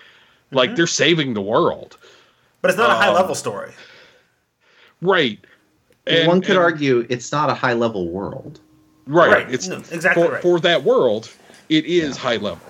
Like 0.51 0.77
they're 0.77 0.87
saving 0.87 1.35
the 1.35 1.41
world. 1.43 1.97
But 2.61 2.71
it's 2.71 2.79
not 2.79 2.91
a 2.91 2.95
high 2.95 3.09
um, 3.09 3.15
level 3.15 3.35
story. 3.35 3.73
Right. 5.01 5.39
And- 6.07 6.29
One 6.29 6.41
could 6.41 6.51
and- 6.57 6.59
argue 6.59 7.07
it's 7.09 7.33
not 7.33 7.51
a 7.51 7.55
high 7.55 7.73
level 7.75 8.09
world. 8.09 8.61
right. 9.07 9.31
Right. 9.33 9.51
It's 9.53 9.69
No, 9.69 9.79
exactly 9.91 10.23
for, 10.25 10.33
right. 10.33 10.43
for 10.43 10.61
that 10.61 10.85
world, 10.85 11.31
it 11.69 11.85
is 11.85 12.17
high 12.17 12.37
level. 12.37 12.61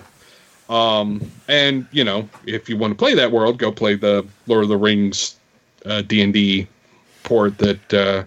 Um, 0.69 1.29
and 1.47 1.85
you 1.91 2.03
know, 2.03 2.27
if 2.45 2.69
you 2.69 2.77
want 2.77 2.91
to 2.91 2.95
play 2.95 3.13
that 3.15 3.31
world, 3.31 3.57
go 3.57 3.71
play 3.71 3.95
the 3.95 4.25
Lord 4.47 4.63
of 4.63 4.69
the 4.69 4.77
Rings 4.77 5.35
uh, 5.85 6.01
D 6.01 6.21
and 6.21 6.33
D 6.33 6.67
port 7.23 7.57
that 7.59 7.93
uh, 7.93 8.23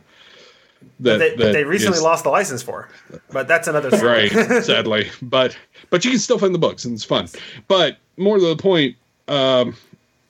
That, 1.00 1.18
they, 1.18 1.36
that 1.36 1.52
they 1.52 1.64
recently 1.64 1.96
is- 1.98 2.02
lost 2.02 2.24
the 2.24 2.30
license 2.30 2.62
for, 2.62 2.88
but 3.30 3.46
that's 3.48 3.68
another 3.68 3.90
story. 3.96 4.28
right 4.30 4.64
sadly 4.64 5.10
but 5.22 5.56
but 5.90 6.04
you 6.04 6.10
can 6.10 6.20
still 6.20 6.38
find 6.38 6.54
the 6.54 6.58
books 6.58 6.84
and 6.84 6.94
it's 6.94 7.04
fun 7.04 7.28
but 7.68 7.98
more 8.16 8.38
to 8.38 8.46
the 8.46 8.56
point 8.56 8.96
um, 9.28 9.74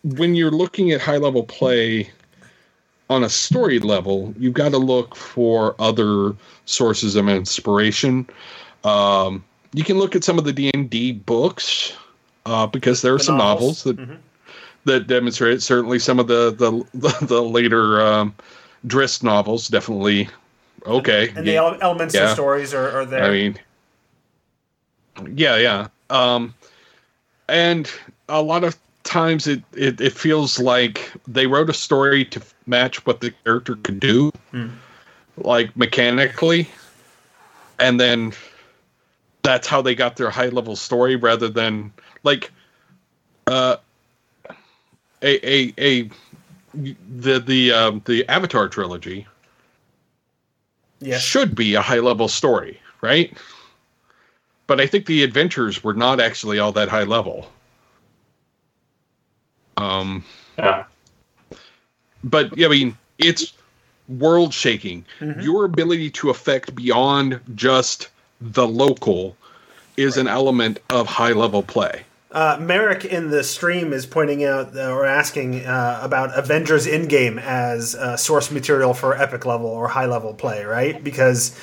when 0.02 0.34
you're 0.34 0.50
looking 0.50 0.90
at 0.92 1.00
high 1.00 1.16
level 1.18 1.42
play 1.44 2.10
on 3.10 3.22
a 3.22 3.28
story 3.28 3.78
level 3.78 4.34
you've 4.38 4.54
got 4.54 4.70
to 4.70 4.78
look 4.78 5.14
for 5.14 5.74
other 5.80 6.34
sources 6.64 7.14
of 7.16 7.28
inspiration 7.28 8.26
um, 8.84 9.44
you 9.72 9.84
can 9.84 9.98
look 9.98 10.16
at 10.16 10.24
some 10.24 10.38
of 10.38 10.44
the 10.44 10.52
d&d 10.52 11.12
books 11.12 11.92
uh, 12.46 12.66
because 12.66 13.02
there 13.02 13.14
are 13.14 13.18
The 13.18 13.24
some 13.24 13.38
novels. 13.38 13.84
novels, 13.86 13.98
that 14.08 14.18
that 14.84 15.06
demonstrate 15.08 15.62
certainly 15.62 15.98
some 15.98 16.18
of 16.20 16.26
the 16.28 16.50
the, 16.52 16.70
the, 16.94 17.26
the 17.26 17.42
later 17.42 18.00
um, 18.00 18.34
Drizzt 18.86 19.22
novels 19.22 19.68
definitely 19.68 20.28
okay 20.86 21.30
and 21.34 21.46
the 21.46 21.52
yeah. 21.52 21.58
ele- 21.64 21.78
elements 21.80 22.14
of 22.14 22.20
Yeah. 22.22 22.34
stories 22.34 22.72
are, 22.72 23.00
are 23.00 23.04
there. 23.04 23.24
I 23.24 23.30
mean, 23.30 23.58
yeah, 25.34 25.56
yeah. 25.56 25.88
Um, 26.10 26.54
and 27.48 27.90
a 28.28 28.42
lot 28.42 28.64
of 28.64 28.76
times 29.02 29.46
it, 29.46 29.62
it, 29.72 30.00
it 30.00 30.12
feels 30.12 30.58
like 30.58 31.10
they 31.26 31.46
wrote 31.46 31.70
a 31.70 31.74
story 31.74 32.24
to 32.26 32.42
match 32.66 33.04
what 33.06 33.20
the 33.20 33.30
character 33.44 33.76
could 33.76 34.00
do, 34.00 34.32
like 35.38 35.76
mechanically, 35.76 36.68
and 37.78 38.00
then 38.00 38.32
that's 39.42 39.66
how 39.66 39.80
they 39.80 39.94
got 39.94 40.16
their 40.16 40.30
high 40.30 40.48
level 40.48 40.76
story 40.76 41.16
rather 41.16 41.48
than 41.48 41.92
like 42.24 42.50
uh, 43.46 43.76
a 45.22 45.48
a 45.48 45.74
a 45.78 46.10
the 46.76 47.38
the 47.38 47.72
um, 47.72 48.02
the 48.04 48.28
Avatar 48.28 48.68
trilogy 48.68 49.26
yes. 51.00 51.22
should 51.22 51.54
be 51.54 51.74
a 51.74 51.80
high 51.80 51.98
level 51.98 52.28
story, 52.28 52.80
right? 53.00 53.36
But 54.66 54.80
I 54.80 54.86
think 54.86 55.06
the 55.06 55.22
adventures 55.22 55.82
were 55.84 55.94
not 55.94 56.20
actually 56.20 56.58
all 56.58 56.72
that 56.72 56.88
high 56.88 57.04
level. 57.04 57.50
Um, 59.76 60.24
Yeah. 60.58 60.84
but 62.24 62.56
yeah, 62.56 62.66
I 62.66 62.70
mean, 62.70 62.96
it's 63.18 63.52
world 64.08 64.54
shaking. 64.54 65.04
Mm-hmm. 65.20 65.40
Your 65.40 65.64
ability 65.64 66.10
to 66.12 66.30
affect 66.30 66.74
beyond 66.74 67.40
just 67.54 68.08
the 68.40 68.66
local 68.66 69.36
is 69.96 70.16
an 70.16 70.28
element 70.28 70.78
of 70.90 71.06
high 71.06 71.32
level 71.32 71.62
play. 71.62 72.04
Uh, 72.36 72.58
Merrick 72.60 73.06
in 73.06 73.30
the 73.30 73.42
stream 73.42 73.94
is 73.94 74.04
pointing 74.04 74.44
out 74.44 74.76
uh, 74.76 74.90
or 74.92 75.06
asking 75.06 75.64
uh, 75.64 76.00
about 76.02 76.38
Avengers 76.38 76.86
Endgame 76.86 77.40
as 77.40 77.94
uh, 77.94 78.14
source 78.18 78.50
material 78.50 78.92
for 78.92 79.16
epic 79.16 79.46
level 79.46 79.68
or 79.68 79.88
high 79.88 80.04
level 80.04 80.34
play, 80.34 80.62
right? 80.66 81.02
Because 81.02 81.58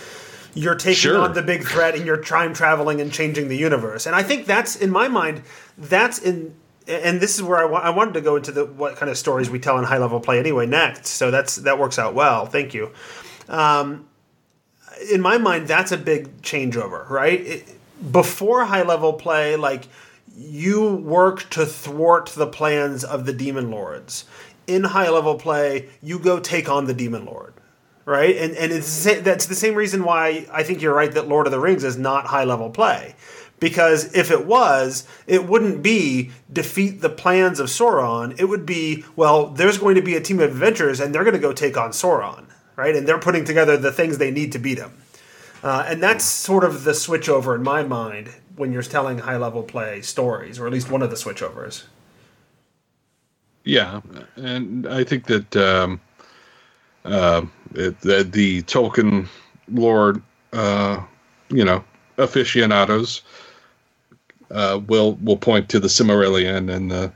you're 0.55 0.73
taking 0.73 0.95
Sure. 0.95 1.19
on 1.19 1.33
the 1.35 1.43
big 1.43 1.63
threat 1.63 1.93
and 1.93 2.07
you're 2.07 2.17
time 2.23 2.55
traveling 2.55 3.01
and 3.01 3.13
changing 3.13 3.49
the 3.49 3.55
universe. 3.55 4.07
And 4.07 4.15
I 4.15 4.23
think 4.23 4.47
that's, 4.47 4.75
in 4.75 4.89
my 4.89 5.07
mind, 5.07 5.43
that's 5.77 6.17
in. 6.17 6.55
And 6.87 7.21
this 7.21 7.35
is 7.35 7.43
where 7.43 7.59
I, 7.59 7.65
wa- 7.65 7.79
I 7.79 7.91
wanted 7.91 8.15
to 8.15 8.21
go 8.21 8.35
into 8.35 8.51
the 8.51 8.65
what 8.65 8.95
kind 8.95 9.11
of 9.11 9.17
stories 9.19 9.51
we 9.51 9.59
tell 9.59 9.77
in 9.77 9.83
high 9.85 9.99
level 9.99 10.19
play 10.19 10.39
anyway 10.39 10.65
next. 10.65 11.05
So 11.09 11.29
that's 11.29 11.57
that 11.57 11.77
works 11.77 11.99
out 11.99 12.15
well. 12.15 12.47
Thank 12.47 12.73
you. 12.73 12.91
Um, 13.47 14.07
in 15.11 15.21
my 15.21 15.37
mind, 15.37 15.67
that's 15.67 15.91
a 15.91 15.97
big 15.97 16.41
changeover, 16.41 17.07
right? 17.09 17.39
It, 17.41 17.69
before 18.11 18.65
high 18.65 18.81
level 18.81 19.13
play, 19.13 19.55
like 19.55 19.87
you 20.35 20.95
work 20.95 21.49
to 21.51 21.65
thwart 21.65 22.27
the 22.29 22.47
plans 22.47 23.03
of 23.03 23.25
the 23.25 23.33
demon 23.33 23.69
lords. 23.69 24.25
In 24.65 24.83
high 24.83 25.09
level 25.09 25.35
play, 25.35 25.89
you 26.01 26.19
go 26.19 26.39
take 26.39 26.69
on 26.69 26.85
the 26.85 26.93
demon 26.93 27.25
lord, 27.25 27.53
right? 28.05 28.35
And 28.35 28.55
and 28.55 28.71
it's 28.71 29.03
that's 29.21 29.45
the 29.45 29.55
same 29.55 29.75
reason 29.75 30.03
why 30.03 30.47
I 30.51 30.63
think 30.63 30.81
you're 30.81 30.95
right 30.95 31.11
that 31.11 31.27
Lord 31.27 31.47
of 31.47 31.51
the 31.51 31.59
Rings 31.59 31.83
is 31.83 31.97
not 31.97 32.27
high 32.27 32.45
level 32.45 32.69
play. 32.69 33.15
Because 33.59 34.13
if 34.13 34.29
it 34.29 34.45
was, 34.45 35.07
it 35.25 35.47
wouldn't 35.47 35.81
be 35.81 36.31
defeat 36.51 36.99
the 36.99 37.09
plans 37.09 37.61
of 37.61 37.67
Sauron. 37.67 38.37
It 38.37 38.45
would 38.45 38.65
be, 38.65 39.05
well, 39.15 39.47
there's 39.47 39.77
going 39.77 39.95
to 39.95 40.01
be 40.01 40.15
a 40.15 40.21
team 40.21 40.41
of 40.41 40.51
adventurers 40.51 40.99
and 40.99 41.15
they're 41.15 41.23
going 41.23 41.35
to 41.35 41.39
go 41.39 41.53
take 41.53 41.77
on 41.77 41.91
Sauron, 41.91 42.45
right? 42.75 42.93
And 42.93 43.07
they're 43.07 43.19
putting 43.19 43.45
together 43.45 43.77
the 43.77 43.91
things 43.91 44.17
they 44.17 44.31
need 44.31 44.51
to 44.51 44.59
beat 44.59 44.79
him. 44.79 44.91
Uh, 45.63 45.85
and 45.87 46.03
that's 46.03 46.25
sort 46.25 46.65
of 46.65 46.83
the 46.83 46.91
switchover 46.91 47.55
in 47.55 47.63
my 47.63 47.83
mind 47.83 48.31
when 48.55 48.71
you're 48.71 48.83
telling 48.83 49.19
high 49.19 49.37
level 49.37 49.63
play 49.63 50.01
stories, 50.01 50.59
or 50.59 50.67
at 50.67 50.73
least 50.73 50.89
one 50.91 51.01
of 51.01 51.09
the 51.09 51.15
switchovers. 51.15 51.83
Yeah, 53.63 54.01
and 54.35 54.87
I 54.87 55.03
think 55.03 55.25
that 55.27 55.55
um, 55.55 56.01
uh, 57.05 57.45
it, 57.75 57.99
the, 58.01 58.23
the 58.23 58.61
Tolkien 58.63 59.27
Lord, 59.71 60.21
uh, 60.51 61.01
you 61.49 61.63
know, 61.63 61.83
aficionados 62.17 63.21
uh, 64.51 64.79
will 64.87 65.13
will 65.23 65.37
point 65.37 65.69
to 65.69 65.79
the 65.79 65.87
Silmarillion 65.87 66.73
and 66.73 66.91
the 66.91 67.11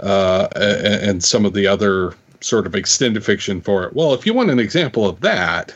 uh, 0.00 0.48
a- 0.56 1.08
and 1.08 1.22
some 1.22 1.44
of 1.44 1.52
the 1.52 1.66
other 1.66 2.14
sort 2.40 2.66
of 2.66 2.74
extended 2.74 3.24
fiction 3.24 3.60
for 3.60 3.84
it. 3.84 3.94
Well, 3.94 4.12
if 4.14 4.26
you 4.26 4.34
want 4.34 4.50
an 4.50 4.58
example 4.58 5.06
of 5.06 5.20
that, 5.20 5.74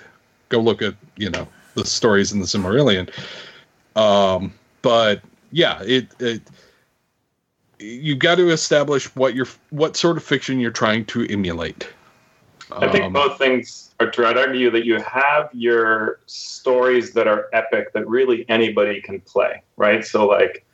go 0.49 0.59
look 0.61 0.83
at 0.83 0.95
you 1.17 1.31
know 1.31 1.47
the 1.75 1.85
stories 1.85 2.33
in 2.33 2.41
the 2.41 2.47
Silmarillion. 2.47 3.11
Um, 3.97 4.53
but 4.83 5.23
yeah, 5.51 5.83
it, 5.83 6.09
it 6.21 6.43
you 7.79 8.15
got 8.17 8.37
to 8.37 8.51
establish 8.51 9.07
what 9.17 9.35
you're 9.35 9.49
what 9.71 9.97
sort 9.97 10.17
of 10.17 10.25
fiction 10.25 10.61
you're 10.61 10.71
trying 10.71 11.05
to 11.07 11.27
emulate. 11.29 11.89
I 12.73 12.91
think 12.91 13.05
Um, 13.05 13.13
both 13.13 13.39
things 13.39 13.88
are 14.01 14.11
true. 14.11 14.27
I'd 14.27 14.39
argue 14.39 14.71
that 14.71 14.85
you 14.85 15.01
have 15.01 15.51
your 15.53 16.21
stories 16.27 17.13
that 17.15 17.27
are 17.27 17.49
epic 17.53 17.93
that 17.95 18.09
really 18.09 18.49
anybody 18.49 19.01
can 19.01 19.21
play, 19.21 19.63
right? 19.77 20.05
So, 20.05 20.27
like, 20.27 20.65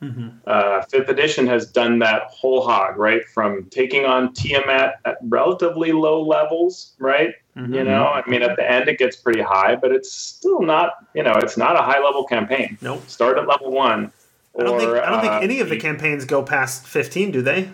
uh, 0.45 0.83
fifth 0.83 1.09
edition 1.09 1.47
has 1.47 1.65
done 1.65 1.99
that 1.99 2.23
whole 2.29 2.61
hog, 2.61 2.97
right? 2.97 3.25
From 3.25 3.65
taking 3.71 4.05
on 4.05 4.33
Tiamat 4.33 4.99
at 5.05 5.17
relatively 5.23 5.91
low 5.91 6.21
levels, 6.21 6.93
right? 6.99 7.33
You 7.57 7.85
know, 7.85 8.07
I 8.07 8.21
mean, 8.29 8.41
at 8.43 8.57
the 8.57 8.69
end 8.69 8.89
it 8.89 8.97
gets 8.99 9.15
pretty 9.15 9.41
high, 9.41 9.75
but 9.77 9.93
it's 9.93 10.11
still 10.11 10.61
not, 10.61 10.91
you 11.13 11.23
know, 11.23 11.33
it's 11.37 11.55
not 11.55 11.79
a 11.79 11.81
high 11.81 12.03
level 12.03 12.25
campaign. 12.25 12.77
Nope. 12.81 13.07
Start 13.07 13.37
at 13.37 13.47
level 13.47 13.71
one. 13.71 14.11
I 14.59 14.63
don't 14.63 14.77
think 14.77 14.91
I 14.91 15.09
don't 15.09 15.21
think 15.21 15.31
uh, 15.33 15.39
any 15.39 15.61
of 15.61 15.69
the 15.69 15.77
campaigns 15.77 16.25
go 16.25 16.43
past 16.43 16.85
fifteen, 16.85 17.31
do 17.31 17.41
they? 17.41 17.69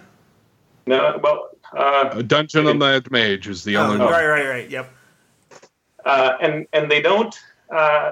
No, 0.86 1.20
well, 1.24 1.50
uh, 1.76 2.10
a 2.14 2.22
Dungeon 2.24 2.68
on 2.68 2.78
the 2.78 3.04
Mage 3.10 3.48
is 3.48 3.64
the 3.64 3.78
Oh, 3.78 3.84
only 3.86 3.98
right, 3.98 4.06
one. 4.06 4.24
right, 4.24 4.48
right. 4.48 4.70
Yep. 4.70 4.90
Uh, 6.06 6.34
and 6.42 6.68
and 6.74 6.90
they 6.90 7.02
don't 7.02 7.36
uh, 7.76 8.12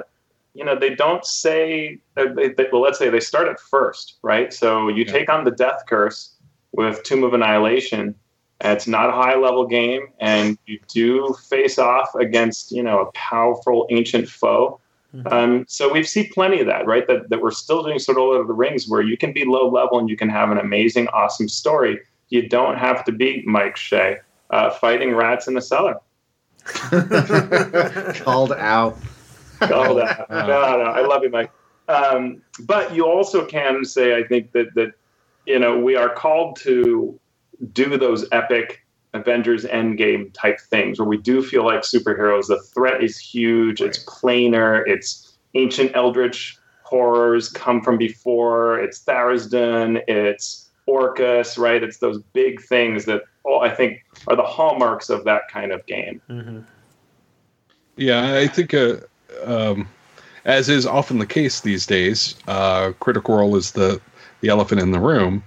you 0.54 0.64
know 0.64 0.78
they 0.78 0.96
don't 0.96 1.26
say 1.26 2.00
uh, 2.18 2.26
they, 2.36 2.50
they, 2.50 2.68
well 2.72 2.82
let's 2.82 2.98
say 3.00 3.10
they 3.10 3.20
start 3.20 3.48
at 3.48 3.60
first 3.60 4.18
right? 4.22 4.54
So 4.54 4.88
you 4.88 5.04
Yeah. 5.06 5.12
take 5.12 5.30
on 5.30 5.44
the 5.46 5.52
death 5.52 5.84
curse 5.88 6.34
with 6.72 7.04
tomb 7.04 7.24
of 7.24 7.34
annihilation. 7.34 8.16
And 8.62 8.74
it's 8.74 8.88
not 8.88 9.10
a 9.10 9.14
high 9.14 9.36
level 9.38 9.66
game 9.66 10.08
and 10.20 10.58
you 10.66 10.80
do 10.94 11.34
face 11.50 11.80
off 11.80 12.14
against 12.16 12.72
you 12.72 12.84
know 12.84 13.00
a 13.00 13.12
powerful 13.14 13.88
ancient 13.90 14.28
foe. 14.30 14.80
Um, 15.26 15.66
so 15.68 15.92
we've 15.92 16.08
seen 16.08 16.30
plenty 16.32 16.60
of 16.60 16.68
that 16.68 16.86
right? 16.86 17.08
That, 17.08 17.30
that 17.30 17.42
we're 17.42 17.52
still 17.52 17.82
doing 17.84 17.98
sort 17.98 18.18
of 18.18 18.24
Lord 18.24 18.42
of 18.42 18.48
the 18.48 18.54
Rings 18.54 18.88
where 18.88 19.02
you 19.02 19.18
can 19.18 19.34
be 19.34 19.44
low 19.46 19.68
level 19.68 19.98
and 19.98 20.08
you 20.08 20.16
can 20.16 20.30
have 20.30 20.52
an 20.52 20.58
amazing 20.60 21.08
awesome 21.08 21.50
story. 21.50 22.00
You 22.30 22.48
don't 22.48 22.78
have 22.78 23.04
to 23.06 23.12
be 23.12 23.44
Mike 23.48 23.76
Shea 23.76 24.18
uh, 24.52 24.70
fighting 24.70 25.16
rats 25.16 25.48
in 25.48 25.56
the 25.56 25.62
cellar 25.62 25.96
Called 28.24 28.54
out. 28.54 28.98
Oh, 29.62 29.94
that. 29.96 30.30
no, 30.30 30.46
no, 30.48 30.86
I 30.86 31.06
love 31.06 31.22
you, 31.22 31.30
Mike. 31.30 31.52
Um, 31.90 32.42
but 32.62 32.96
you 32.96 33.06
also 33.06 33.46
can 33.46 33.84
say, 33.84 34.16
I 34.16 34.24
think 34.24 34.54
that 34.54 34.74
that 34.76 34.94
you 35.46 35.60
know 35.60 35.78
we 35.78 35.98
are 35.98 36.08
called 36.08 36.56
to 36.62 37.20
do 37.74 37.98
those 37.98 38.26
epic 38.32 38.86
Avengers 39.14 39.66
Endgame 39.66 40.32
type 40.34 40.62
things 40.62 40.98
where 40.98 41.08
we 41.08 41.18
do 41.18 41.42
feel 41.44 41.66
like 41.66 41.82
superheroes. 41.82 42.48
The 42.48 42.62
threat 42.62 43.04
is 43.04 43.18
huge. 43.18 43.82
It's 43.82 44.02
planar. 44.06 44.84
It's 44.88 45.38
ancient 45.56 45.92
eldritch 45.94 46.58
horrors 46.84 47.50
come 47.50 47.82
from 47.82 47.98
before. 47.98 48.80
It's 48.80 49.04
Tharizdun. 49.04 50.02
It's 50.08 50.69
Orcus. 50.90 51.58
Right. 51.58 51.84
It's 51.84 51.98
those 51.98 52.20
big 52.34 52.62
things 52.62 53.06
that 53.06 53.24
all 53.44 53.62
I 53.62 53.70
think 53.70 54.04
are 54.28 54.36
the 54.36 54.44
hallmarks 54.44 55.10
of 55.10 55.24
that 55.26 55.44
kind 55.50 55.72
of 55.72 55.86
game. 55.86 56.22
Yeah, 57.96 58.36
I 58.36 58.48
think, 58.48 58.74
uh, 58.74 58.98
um, 59.44 59.88
as 60.46 60.70
is 60.70 60.86
often 60.86 61.20
the 61.20 61.26
case 61.26 61.62
these 61.62 61.86
days, 61.86 62.36
uh, 62.48 62.94
Critical 63.00 63.38
Role 63.38 63.56
is 63.56 63.74
the 63.74 64.02
the 64.42 64.50
elephant 64.50 64.80
in 64.80 64.92
the 64.92 65.00
room. 65.00 65.44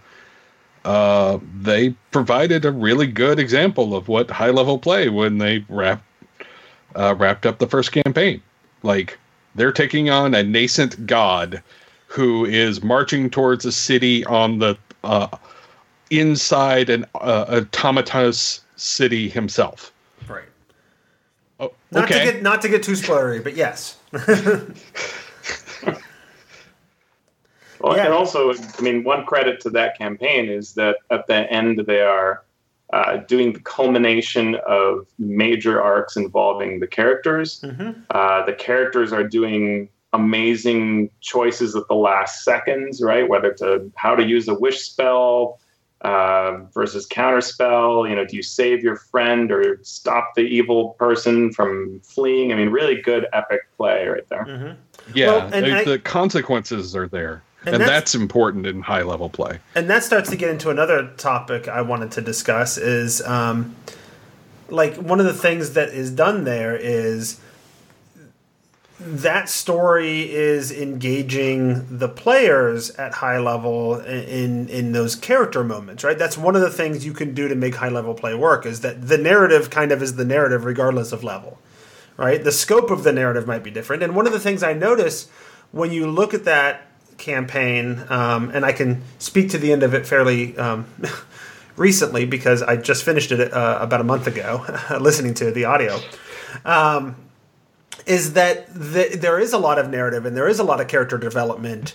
Uh, 0.85 1.38
they 1.61 1.90
provided 2.11 2.64
a 2.64 2.72
really 2.72 3.07
good 3.07 3.38
example 3.38 3.94
of 3.94 4.09
what 4.09 4.31
high 4.31 4.50
level 4.50 4.78
play 4.78 5.09
when 5.09 5.38
they 5.38 5.64
wrapped 5.68 6.05
uh, 6.94 7.14
wrapped 7.16 7.46
up 7.46 7.59
the 7.59 7.66
first 7.66 7.92
campaign. 7.92 8.42
Like 8.83 9.18
they're 9.55 9.72
taking 9.72 10.11
on 10.11 10.35
a 10.35 10.42
nascent 10.42 11.07
god 11.07 11.62
who 12.07 12.44
is 12.44 12.83
marching 12.83 13.31
towards 13.31 13.64
a 13.64 13.72
city 13.72 14.24
on 14.26 14.59
the 14.59 14.76
uh, 15.04 15.28
inside 16.10 16.90
an 16.90 17.04
uh, 17.14 17.46
automatus 17.60 18.60
city 18.76 19.28
himself. 19.28 19.92
Right. 20.28 20.44
Not 21.90 22.04
Okay. 22.04 22.24
to 22.26 22.32
get 22.32 22.42
not 22.42 22.62
to 22.62 22.68
get 22.68 22.82
too 22.82 22.92
spoilery, 22.92 23.42
but 23.42 23.54
yes. 23.56 23.96
Well, 27.80 27.96
Yeah. 27.96 28.04
and 28.04 28.14
also, 28.14 28.52
I 28.54 28.80
mean, 28.80 29.02
one 29.02 29.24
credit 29.26 29.58
to 29.62 29.70
that 29.70 29.98
campaign 29.98 30.48
is 30.48 30.74
that 30.74 30.98
at 31.10 31.26
the 31.26 31.50
end 31.52 31.80
they 31.86 32.00
are 32.00 32.44
uh, 32.92 33.16
doing 33.16 33.52
the 33.54 33.58
culmination 33.60 34.54
of 34.68 35.06
major 35.18 35.82
arcs 35.82 36.16
involving 36.16 36.78
the 36.78 36.86
characters. 36.86 37.60
Mhm. 37.62 37.96
Uh, 38.10 38.44
the 38.44 38.52
characters 38.52 39.12
are 39.12 39.24
doing 39.24 39.88
amazing 40.12 41.11
choices 41.20 41.75
at 41.75 41.88
the 41.88 41.94
last 41.94 42.44
seconds, 42.44 43.01
right? 43.03 43.29
Whether 43.29 43.53
to 43.55 43.90
how 43.96 44.14
to 44.14 44.25
use 44.25 44.46
a 44.48 44.55
wish 44.55 44.81
spell 44.83 45.59
uh, 46.03 46.59
versus 46.75 47.07
counter 47.07 47.40
spell. 47.40 48.07
You 48.07 48.16
know, 48.16 48.25
do 48.25 48.37
you 48.37 48.42
save 48.42 48.83
your 48.83 48.96
friend 48.96 49.51
or 49.53 49.79
stop 49.83 50.33
the 50.35 50.42
evil 50.42 50.90
person 50.98 51.53
from 51.53 52.01
fleeing? 52.01 52.53
I 52.53 52.57
mean, 52.57 52.68
really 52.70 53.01
good 53.01 53.27
epic 53.33 53.61
play 53.77 54.07
right 54.09 54.29
there. 54.29 54.44
Mhm. 54.44 54.77
Yeah, 55.14 55.27
Well, 55.29 55.51
and 55.53 55.64
the, 55.87 55.94
I- 55.94 55.98
consequences 55.98 56.94
are 56.96 57.09
there, 57.09 57.42
And 57.64 57.75
and, 57.77 57.83
that's- 57.83 57.88
that's, 58.01 58.14
important 58.14 58.66
in 58.66 58.83
high 58.83 59.03
level 59.03 59.29
play. 59.29 59.61
and 59.75 59.88
that 59.90 60.03
starts 60.05 60.29
to 60.31 60.37
get 60.37 60.51
into 60.51 60.70
another 60.70 61.09
topic 61.16 61.68
I 61.68 61.83
wanted 61.83 62.11
to 62.12 62.20
discuss 62.20 62.77
is 62.79 63.22
um, 63.22 63.75
like 64.68 64.96
one 64.96 65.20
of 65.20 65.27
the 65.27 65.33
things 65.35 65.75
that 65.75 65.88
is 65.90 66.11
done 66.11 66.44
there 66.44 66.77
is 66.77 67.38
that 69.04 69.48
story 69.48 70.30
is 70.30 70.70
engaging 70.70 71.98
the 71.98 72.08
players 72.08 72.90
at 72.90 73.14
high 73.14 73.38
level 73.38 73.98
in 74.00 74.68
in 74.68 74.92
those 74.92 75.14
character 75.14 75.64
moments 75.64 76.04
right? 76.04 76.18
That's 76.18 76.38
one 76.38 76.56
of 76.56 76.62
the 76.62 76.70
things 76.70 77.04
you 77.04 77.12
can 77.12 77.34
do 77.34 77.48
to 77.48 77.54
make 77.54 77.76
high 77.76 77.88
level 77.88 78.14
play 78.14 78.34
work 78.34 78.66
is 78.66 78.80
that 78.80 79.08
the 79.08 79.18
narrative 79.18 79.70
kind 79.70 79.92
of 79.92 80.02
is 80.02 80.16
the 80.16 80.24
narrative 80.24 80.64
regardless 80.64 81.12
of 81.12 81.24
level 81.24 81.58
right? 82.16 82.44
The 82.44 82.52
scope 82.52 82.90
of 82.90 83.04
the 83.04 83.12
narrative 83.12 83.46
might 83.46 83.62
be 83.64 83.70
different. 83.70 84.02
And 84.02 84.14
one 84.14 84.26
of 84.26 84.32
the 84.32 84.40
things 84.40 84.62
i 84.62 84.72
notice 84.72 85.28
when 85.72 85.92
you 85.92 86.06
look 86.06 86.34
at 86.34 86.44
that 86.44 86.82
campaign 87.18 88.04
um, 88.08 88.50
and 88.50 88.64
i 88.64 88.72
can 88.72 89.02
speak 89.18 89.50
to 89.50 89.58
the 89.58 89.72
end 89.72 89.82
of 89.82 89.94
it 89.94 90.06
fairly 90.06 90.56
um, 90.58 90.86
recently 91.76 92.24
because 92.24 92.62
i 92.62 92.76
just 92.76 93.04
finished 93.04 93.30
it 93.30 93.52
uh, 93.52 93.78
about 93.80 94.00
a 94.00 94.04
month 94.04 94.26
ago 94.26 94.64
listening 95.00 95.34
to 95.34 95.50
the 95.50 95.64
audio. 95.64 95.98
Um, 96.64 97.16
is 98.06 98.32
that 98.34 98.72
th- 98.74 99.14
there 99.14 99.38
is 99.38 99.52
a 99.52 99.58
lot 99.58 99.78
of 99.78 99.88
narrative 99.88 100.26
and 100.26 100.36
there 100.36 100.48
is 100.48 100.58
a 100.58 100.64
lot 100.64 100.80
of 100.80 100.88
character 100.88 101.18
development, 101.18 101.94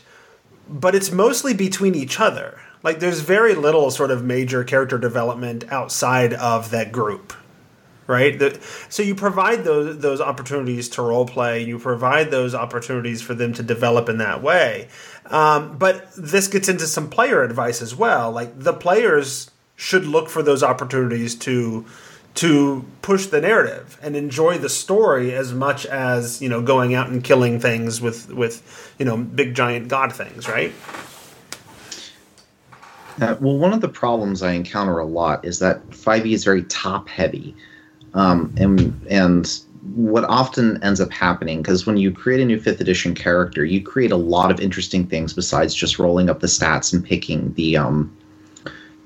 but 0.69 0.95
it's 0.95 1.11
mostly 1.11 1.53
between 1.53 1.95
each 1.95 2.19
other. 2.19 2.59
Like 2.83 2.99
there's 2.99 3.21
very 3.21 3.55
little 3.55 3.91
sort 3.91 4.11
of 4.11 4.23
major 4.23 4.63
character 4.63 4.97
development 4.97 5.65
outside 5.71 6.33
of 6.33 6.71
that 6.71 6.91
group, 6.91 7.33
right? 8.05 8.37
The, 8.37 8.59
so 8.89 9.03
you 9.03 9.15
provide 9.15 9.63
those 9.63 9.97
those 9.99 10.21
opportunities 10.21 10.87
to 10.89 11.01
role 11.01 11.25
play. 11.25 11.63
You 11.63 11.79
provide 11.79 12.31
those 12.31 12.53
opportunities 12.53 13.21
for 13.21 13.33
them 13.33 13.53
to 13.53 13.63
develop 13.63 14.09
in 14.09 14.19
that 14.19 14.41
way. 14.41 14.87
Um, 15.25 15.77
but 15.77 16.09
this 16.15 16.47
gets 16.47 16.69
into 16.69 16.87
some 16.87 17.09
player 17.09 17.43
advice 17.43 17.81
as 17.81 17.95
well. 17.95 18.31
Like 18.31 18.57
the 18.57 18.73
players 18.73 19.51
should 19.75 20.05
look 20.05 20.29
for 20.29 20.41
those 20.41 20.63
opportunities 20.63 21.35
to 21.35 21.85
to 22.37 22.85
push 23.01 23.25
the 23.25 23.41
narrative 23.41 23.97
and 24.01 24.15
enjoy 24.15 24.57
the 24.59 24.69
story 24.69 25.33
as 25.33 25.53
much 25.53 25.85
as 25.87 26.41
you 26.41 26.47
know 26.47 26.61
going 26.61 26.93
out 26.93 27.09
and 27.09 27.23
killing 27.23 27.59
things 27.59 27.99
with 27.99 28.31
with 28.31 28.95
you 28.99 29.05
know 29.05 29.17
big 29.17 29.55
giant 29.55 29.87
god 29.87 30.13
things 30.13 30.47
right 30.47 30.73
Uh, 33.19 33.35
well, 33.39 33.57
one 33.57 33.73
of 33.73 33.81
the 33.81 33.89
problems 33.89 34.43
I 34.43 34.51
encounter 34.51 34.99
a 34.99 35.05
lot 35.05 35.43
is 35.43 35.57
that 35.59 35.87
5e 35.89 36.33
is 36.33 36.43
very 36.43 36.63
top 36.65 37.09
heavy. 37.09 37.55
Um, 38.13 38.53
and, 38.57 39.07
and 39.09 39.59
what 39.95 40.23
often 40.25 40.81
ends 40.83 41.01
up 41.01 41.11
happening, 41.11 41.61
because 41.63 41.87
when 41.87 41.97
you 41.97 42.11
create 42.11 42.41
a 42.41 42.45
new 42.45 42.59
5th 42.59 42.79
edition 42.79 43.15
character, 43.15 43.65
you 43.65 43.81
create 43.81 44.11
a 44.11 44.17
lot 44.17 44.51
of 44.51 44.59
interesting 44.59 45.07
things 45.07 45.33
besides 45.33 45.73
just 45.73 45.97
rolling 45.97 46.29
up 46.29 46.41
the 46.41 46.47
stats 46.47 46.93
and 46.93 47.03
picking 47.03 47.53
the. 47.53 47.77
Um, 47.77 48.15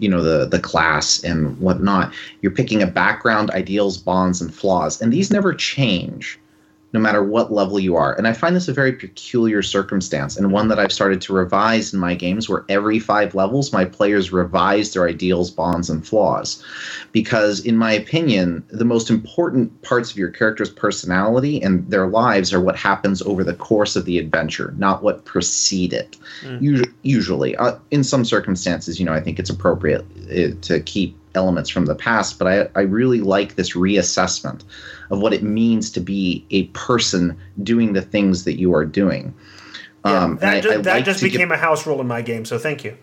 you 0.01 0.09
know 0.09 0.21
the 0.21 0.47
the 0.47 0.59
class 0.59 1.23
and 1.23 1.57
whatnot 1.59 2.13
you're 2.41 2.51
picking 2.51 2.81
a 2.81 2.87
background 2.87 3.51
ideals 3.51 3.97
bonds 3.97 4.41
and 4.41 4.53
flaws. 4.53 5.01
And 5.01 5.13
these 5.13 5.31
never 5.31 5.53
change 5.53 6.39
no 6.93 6.99
matter 6.99 7.23
what 7.23 7.51
level 7.51 7.79
you 7.79 7.95
are. 7.95 8.13
And 8.13 8.27
I 8.27 8.33
find 8.33 8.55
this 8.55 8.67
a 8.67 8.73
very 8.73 8.91
peculiar 8.91 9.61
circumstance 9.61 10.35
and 10.37 10.51
one 10.51 10.67
that 10.67 10.79
I've 10.79 10.91
started 10.91 11.21
to 11.21 11.33
revise 11.33 11.93
in 11.93 11.99
my 11.99 12.15
games 12.15 12.49
where 12.49 12.65
every 12.69 12.99
five 12.99 13.33
levels 13.33 13.71
my 13.71 13.85
players 13.85 14.31
revise 14.31 14.93
their 14.93 15.07
ideals, 15.07 15.49
bonds, 15.49 15.89
and 15.89 16.05
flaws. 16.05 16.63
Because, 17.11 17.61
in 17.61 17.77
my 17.77 17.91
opinion, 17.91 18.63
the 18.69 18.85
most 18.85 19.09
important 19.09 19.81
parts 19.83 20.11
of 20.11 20.17
your 20.17 20.29
character's 20.29 20.69
personality 20.69 21.61
and 21.61 21.89
their 21.89 22.07
lives 22.07 22.53
are 22.53 22.61
what 22.61 22.75
happens 22.75 23.21
over 23.21 23.43
the 23.43 23.53
course 23.53 23.95
of 23.95 24.05
the 24.05 24.17
adventure, 24.17 24.73
not 24.77 25.03
what 25.03 25.25
precede 25.25 25.93
it. 25.93 26.17
Usu- 26.59 26.91
usually, 27.03 27.55
uh, 27.55 27.77
in 27.91 28.03
some 28.03 28.25
circumstances, 28.25 28.99
you 28.99 29.05
know, 29.05 29.13
I 29.13 29.21
think 29.21 29.39
it's 29.39 29.49
appropriate 29.49 30.05
uh, 30.29 30.55
to 30.61 30.81
keep 30.81 31.17
elements 31.35 31.69
from 31.69 31.85
the 31.85 31.95
past, 31.95 32.37
but 32.37 32.47
I, 32.47 32.79
I 32.79 32.83
really 32.83 33.21
like 33.21 33.55
this 33.55 33.73
reassessment 33.73 34.63
of 35.11 35.19
what 35.21 35.33
it 35.33 35.43
means 35.43 35.91
to 35.91 35.99
be 35.99 36.45
a 36.51 36.63
person 36.67 37.37
doing 37.63 37.93
the 37.93 38.01
things 38.01 38.43
that 38.45 38.57
you 38.59 38.73
are 38.73 38.85
doing. 38.85 39.33
yeah, 40.05 40.23
Um, 40.23 40.31
and 40.31 40.39
that, 40.39 40.53
I- 40.55 40.61
ju- 40.61 40.71
I 40.71 40.77
that 40.77 40.95
like 40.95 41.05
just 41.05 41.19
to 41.19 41.25
give- 41.29 41.33
became 41.33 41.51
a 41.51 41.57
house 41.57 41.85
rule 41.85 42.01
in 42.01 42.07
my 42.07 42.21
game 42.21 42.45
so 42.45 42.57
thank 42.57 42.83
you 42.83 42.97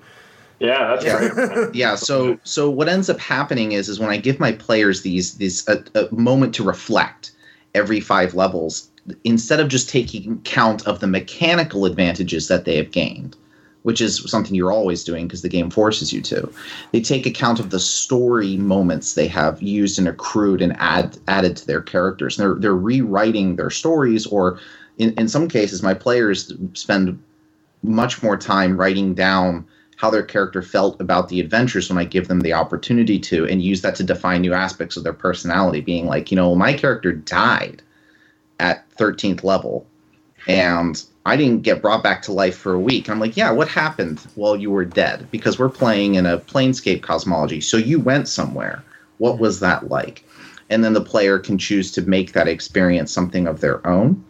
Yeah, 0.60 0.88
that's 0.96 1.04
Yeah. 1.04 1.28
great. 1.28 1.74
yeah 1.82 1.94
so 1.94 2.36
so 2.42 2.68
what 2.68 2.88
ends 2.88 3.08
up 3.08 3.20
happening 3.20 3.72
is 3.72 3.88
is 3.88 4.00
when 4.00 4.10
i 4.10 4.16
give 4.16 4.40
my 4.40 4.50
players 4.52 5.02
these 5.02 5.34
these 5.36 5.68
a, 5.68 5.84
a 5.94 6.12
moment 6.12 6.52
to 6.56 6.64
reflect 6.64 7.30
every 7.74 8.00
five 8.00 8.34
levels 8.34 8.88
instead 9.24 9.60
of 9.60 9.68
just 9.68 9.88
taking 9.88 10.40
count 10.42 10.84
of 10.88 10.98
the 10.98 11.06
mechanical 11.06 11.84
advantages 11.84 12.48
that 12.48 12.64
they 12.64 12.76
have 12.76 12.90
gained 12.90 13.36
which 13.82 14.00
is 14.00 14.22
something 14.30 14.54
you're 14.54 14.72
always 14.72 15.04
doing 15.04 15.26
because 15.26 15.42
the 15.42 15.48
game 15.48 15.70
forces 15.70 16.12
you 16.12 16.20
to 16.20 16.50
they 16.92 17.00
take 17.00 17.26
account 17.26 17.60
of 17.60 17.70
the 17.70 17.80
story 17.80 18.56
moments 18.56 19.14
they 19.14 19.28
have 19.28 19.62
used 19.62 19.98
and 19.98 20.08
accrued 20.08 20.60
and 20.60 20.76
add 20.78 21.16
added 21.28 21.56
to 21.56 21.66
their 21.66 21.80
characters 21.80 22.38
and 22.38 22.48
they're 22.48 22.60
they're 22.60 22.76
rewriting 22.76 23.56
their 23.56 23.70
stories 23.70 24.26
or 24.26 24.58
in, 24.98 25.12
in 25.14 25.28
some 25.28 25.48
cases 25.48 25.82
my 25.82 25.94
players 25.94 26.52
spend 26.74 27.18
much 27.82 28.22
more 28.22 28.36
time 28.36 28.76
writing 28.76 29.14
down 29.14 29.66
how 29.98 30.10
their 30.10 30.22
character 30.22 30.62
felt 30.62 31.00
about 31.00 31.28
the 31.28 31.40
adventures 31.40 31.88
when 31.88 31.98
I 31.98 32.04
give 32.04 32.28
them 32.28 32.40
the 32.40 32.52
opportunity 32.52 33.18
to, 33.18 33.46
and 33.46 33.60
use 33.60 33.82
that 33.82 33.96
to 33.96 34.04
define 34.04 34.42
new 34.42 34.54
aspects 34.54 34.96
of 34.96 35.02
their 35.02 35.12
personality. 35.12 35.80
Being 35.80 36.06
like, 36.06 36.30
you 36.30 36.36
know, 36.36 36.54
my 36.54 36.72
character 36.72 37.12
died 37.12 37.82
at 38.60 38.88
13th 38.96 39.42
level, 39.42 39.86
and 40.46 41.02
I 41.28 41.36
didn't 41.36 41.62
get 41.62 41.82
brought 41.82 42.02
back 42.02 42.22
to 42.22 42.32
life 42.32 42.56
for 42.56 42.72
a 42.72 42.80
week. 42.80 43.10
I'm 43.10 43.20
like, 43.20 43.36
yeah, 43.36 43.50
what 43.50 43.68
happened 43.68 44.18
while 44.34 44.56
you 44.56 44.70
were 44.70 44.86
dead? 44.86 45.30
Because 45.30 45.58
we're 45.58 45.68
playing 45.68 46.14
in 46.14 46.24
a 46.24 46.38
planescape 46.38 47.02
cosmology. 47.02 47.60
So 47.60 47.76
you 47.76 48.00
went 48.00 48.28
somewhere. 48.28 48.82
What 49.18 49.38
was 49.38 49.60
that 49.60 49.90
like? 49.90 50.24
And 50.70 50.82
then 50.82 50.94
the 50.94 51.02
player 51.02 51.38
can 51.38 51.58
choose 51.58 51.92
to 51.92 52.02
make 52.02 52.32
that 52.32 52.48
experience 52.48 53.12
something 53.12 53.46
of 53.46 53.60
their 53.60 53.86
own. 53.86 54.24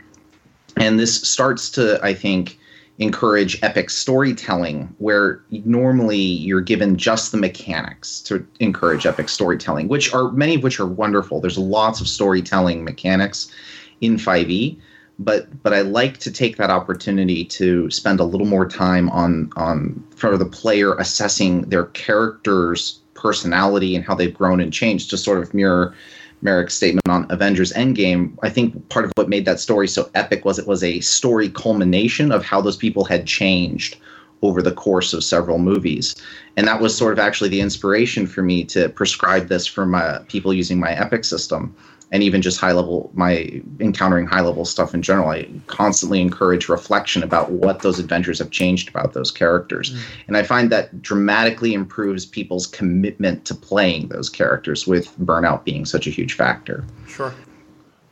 And 0.77 0.99
this 0.99 1.23
starts 1.23 1.71
to, 1.71 2.01
I 2.03 2.15
think, 2.15 2.59
encourage 2.99 3.63
epic 3.63 3.91
storytelling 3.91 4.93
where 4.99 5.41
normally 5.51 6.19
you're 6.19 6.61
given 6.61 6.97
just 6.97 7.31
the 7.31 7.39
mechanics 7.39 8.21
to 8.23 8.45
encourage 8.59 9.07
epic 9.07 9.29
storytelling 9.29 9.87
which 9.87 10.13
are 10.13 10.33
many 10.33 10.57
of 10.57 10.65
which 10.65 10.81
are 10.81 10.87
wonderful 10.87 11.41
there's 11.41 11.57
lots 11.57 12.01
of 12.01 12.09
storytelling 12.09 12.83
mechanics 12.83 13.53
in 14.01 14.17
5e 14.17 14.77
but 15.19 15.63
but 15.63 15.73
I 15.73 15.81
like 15.81 16.19
to 16.19 16.31
take 16.31 16.57
that 16.57 16.71
opportunity 16.71 17.45
to 17.45 17.91
spend 17.91 18.21
a 18.21 18.25
little 18.25 18.47
more 18.47 18.69
time 18.69 19.11
on 19.11 19.51
on 19.57 20.03
for 20.15 20.37
the 20.37 20.47
player 20.47 20.95
assessing 20.97 21.63
their 21.63 21.87
character's 21.87 23.01
personality 23.15 23.97
and 23.97 24.05
how 24.05 24.15
they've 24.15 24.35
grown 24.35 24.61
and 24.61 24.73
changed 24.73 25.11
to 25.11 25.17
sort 25.17 25.39
of 25.39 25.53
mirror 25.53 25.95
Merrick's 26.41 26.75
statement 26.75 27.09
on 27.09 27.27
Avengers 27.31 27.73
Endgame, 27.73 28.39
I 28.45 28.49
think 28.49 28.89
part 28.91 29.05
of 29.05 29.11
what 29.17 29.29
made 29.29 29.45
that 29.47 29.59
story 29.59 29.89
so 29.89 30.09
epic 30.15 30.45
was 30.45 30.57
it 30.57 30.69
was 30.69 30.85
a 30.85 31.01
story 31.01 31.49
culmination 31.49 32.31
of 32.31 32.45
how 32.45 32.61
those 32.61 32.77
people 32.77 33.05
had 33.05 33.27
changed 33.27 33.97
over 34.43 34.63
the 34.63 34.71
course 34.71 35.13
of 35.13 35.25
several 35.25 35.59
movies. 35.59 36.15
And 36.57 36.69
that 36.69 36.81
was 36.81 36.97
sort 36.97 37.13
of 37.13 37.19
actually 37.19 37.49
the 37.49 37.61
inspiration 37.61 38.25
for 38.25 38.43
me 38.43 38.63
to 38.67 38.89
prescribe 38.91 39.49
this 39.49 39.67
for 39.67 39.85
my 39.85 40.21
people 40.29 40.55
using 40.55 40.79
my 40.79 40.93
epic 40.93 41.25
system 41.25 41.75
and 42.11 42.23
even 42.23 42.41
just 42.41 42.59
high 42.59 42.73
level 42.73 43.11
my 43.15 43.61
encountering 43.81 44.27
high 44.27 44.41
level 44.41 44.65
stuff 44.65 44.95
in 44.95 45.03
general 45.03 45.29
i 45.29 45.49
constantly 45.67 46.21
encourage 46.21 46.69
reflection 46.69 47.23
about 47.23 47.51
what 47.51 47.81
those 47.81 47.99
adventures 47.99 48.39
have 48.39 48.51
changed 48.51 48.89
about 48.89 49.13
those 49.13 49.31
characters. 49.31 49.93
Mm. 49.93 50.01
And 50.29 50.37
i 50.37 50.43
find 50.43 50.71
that 50.71 51.03
dramatically 51.03 51.75
improves 51.75 52.25
people's 52.25 52.67
commitment 52.67 53.45
to 53.47 53.55
playing 53.55 54.09
those 54.09 54.29
characters 54.29 54.87
with 54.87 55.17
burnout 55.19 55.65
being 55.65 55.85
such 55.85 56.07
a 56.07 56.11
huge 56.11 56.35
factor. 56.35 56.85
Sure. 57.07 57.35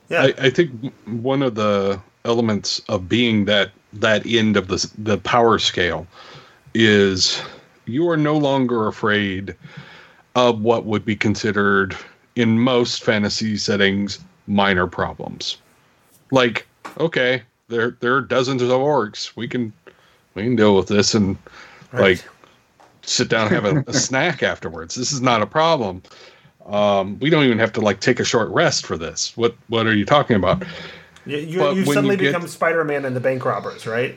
Yeah. 0.08 0.22
I, 0.22 0.34
I 0.38 0.50
think 0.50 0.92
one 1.06 1.42
of 1.42 1.54
the 1.54 2.00
elements 2.24 2.80
of 2.88 3.08
being 3.08 3.44
that 3.46 3.72
that 3.92 4.26
end 4.26 4.56
of 4.56 4.68
the 4.68 4.90
the 4.98 5.18
power 5.18 5.58
scale 5.58 6.06
is 6.74 7.40
you 7.86 8.08
are 8.08 8.16
no 8.16 8.36
longer 8.36 8.86
afraid 8.86 9.56
of 10.34 10.60
what 10.60 10.84
would 10.84 11.04
be 11.04 11.16
considered 11.16 11.96
in 12.36 12.58
most 12.60 13.02
fantasy 13.02 13.56
settings 13.56 14.20
minor 14.46 14.86
problems. 14.86 15.56
Like, 16.30 16.66
okay, 17.00 17.42
there 17.68 17.96
there 18.00 18.14
are 18.14 18.20
dozens 18.20 18.62
of 18.62 18.68
orcs. 18.70 19.34
We 19.36 19.48
can 19.48 19.72
we 20.34 20.42
can 20.44 20.54
deal 20.56 20.76
with 20.76 20.86
this 20.88 21.14
and 21.14 21.36
Right. 21.92 22.00
like 22.18 22.28
sit 23.02 23.28
down 23.28 23.46
and 23.46 23.54
have 23.54 23.64
a, 23.64 23.84
a 23.88 23.92
snack 24.06 24.42
afterwards. 24.42 24.94
This 24.96 25.12
is 25.12 25.20
not 25.20 25.40
a 25.40 25.46
problem. 25.46 26.02
Um, 26.66 27.18
we 27.20 27.30
don't 27.30 27.44
even 27.44 27.58
have 27.60 27.72
to 27.74 27.80
like 27.80 28.00
take 28.00 28.18
a 28.20 28.24
short 28.24 28.48
rest 28.50 28.84
for 28.86 28.98
this. 28.98 29.36
What 29.36 29.54
what 29.68 29.86
are 29.86 29.94
you 29.94 30.04
talking 30.04 30.36
about? 30.36 30.64
You, 31.24 31.38
you, 31.38 31.70
you 31.72 31.84
suddenly 31.86 32.16
you 32.16 32.22
get- 32.22 32.32
become 32.34 32.46
Spider-Man 32.48 33.04
and 33.04 33.14
the 33.16 33.20
bank 33.20 33.44
robbers, 33.44 33.86
right? 33.86 34.14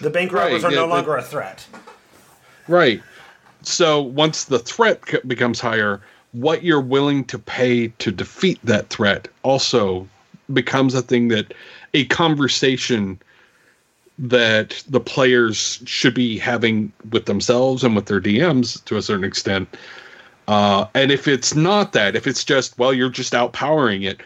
The 0.00 0.10
bank 0.10 0.32
Right, 0.32 0.44
robbers 0.44 0.64
are 0.64 0.70
yeah, 0.70 0.76
no 0.76 0.82
the- 0.88 0.94
longer 0.94 1.16
a 1.16 1.22
threat. 1.22 1.66
Right. 2.68 3.02
So 3.62 4.00
once 4.02 4.44
the 4.44 4.58
threat 4.58 5.00
becomes 5.26 5.58
higher, 5.60 6.00
what 6.32 6.62
you're 6.62 6.80
willing 6.80 7.24
to 7.24 7.38
pay 7.38 7.88
to 7.88 8.10
defeat 8.10 8.58
that 8.64 8.88
threat 8.90 9.28
also 9.42 10.06
becomes 10.52 10.94
a 10.94 11.02
thing 11.02 11.28
that 11.28 11.54
a 11.94 12.04
conversation 12.06 13.18
that 14.18 14.82
the 14.88 15.00
players 15.00 15.80
should 15.84 16.14
be 16.14 16.38
having 16.38 16.92
with 17.10 17.26
themselves 17.26 17.84
and 17.84 17.94
with 17.94 18.06
their 18.06 18.20
DMs 18.20 18.84
to 18.84 18.96
a 18.96 19.02
certain 19.02 19.24
extent. 19.24 19.68
Uh, 20.48 20.86
and 20.94 21.12
if 21.12 21.28
it's 21.28 21.54
not 21.54 21.92
that, 21.92 22.16
if 22.16 22.26
it's 22.26 22.44
just 22.44 22.78
well, 22.78 22.92
you're 22.92 23.10
just 23.10 23.32
outpowering 23.32 24.04
it, 24.04 24.20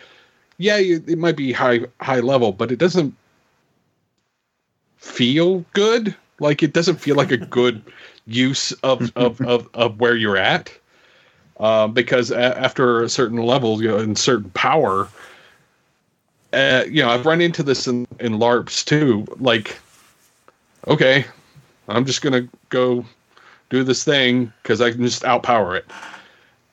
yeah, 0.58 0.76
it 0.78 1.18
might 1.18 1.36
be 1.36 1.52
high 1.52 1.80
high 2.00 2.20
level, 2.20 2.52
but 2.52 2.70
it 2.70 2.78
doesn't 2.78 3.14
feel 4.96 5.64
good. 5.72 6.14
Like 6.38 6.62
it 6.62 6.72
doesn't 6.72 6.96
feel 6.96 7.16
like 7.16 7.32
a 7.32 7.36
good 7.36 7.82
use 8.26 8.72
of 8.82 9.12
of, 9.16 9.40
of, 9.42 9.68
of 9.74 10.00
where 10.00 10.16
you're 10.16 10.36
at. 10.36 10.72
Uh, 11.62 11.86
because 11.86 12.32
a- 12.32 12.58
after 12.58 13.04
a 13.04 13.08
certain 13.08 13.38
level, 13.38 13.80
you 13.80 13.86
know, 13.86 13.96
and 13.96 14.18
certain 14.18 14.50
power, 14.50 15.08
uh, 16.52 16.82
you 16.88 17.00
know, 17.00 17.08
I've 17.08 17.24
run 17.24 17.40
into 17.40 17.62
this 17.62 17.86
in, 17.86 18.04
in 18.18 18.40
LARPs 18.40 18.84
too. 18.84 19.24
Like, 19.38 19.78
okay, 20.88 21.24
I'm 21.86 22.04
just 22.04 22.20
gonna 22.20 22.48
go 22.70 23.06
do 23.70 23.84
this 23.84 24.02
thing 24.02 24.52
because 24.60 24.80
I 24.80 24.90
can 24.90 25.04
just 25.04 25.22
outpower 25.22 25.76
it. 25.76 25.86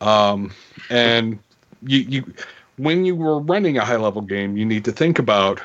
Um, 0.02 0.52
and 0.90 1.38
you 1.84 2.00
you 2.00 2.34
when 2.78 3.06
you 3.06 3.16
were 3.16 3.40
running 3.42 3.78
a 3.78 3.86
high 3.86 3.98
level 3.98 4.24
game, 4.24 4.58
you 4.58 4.66
need 4.66 4.86
to 4.86 4.92
think 4.92 5.20
about 5.20 5.60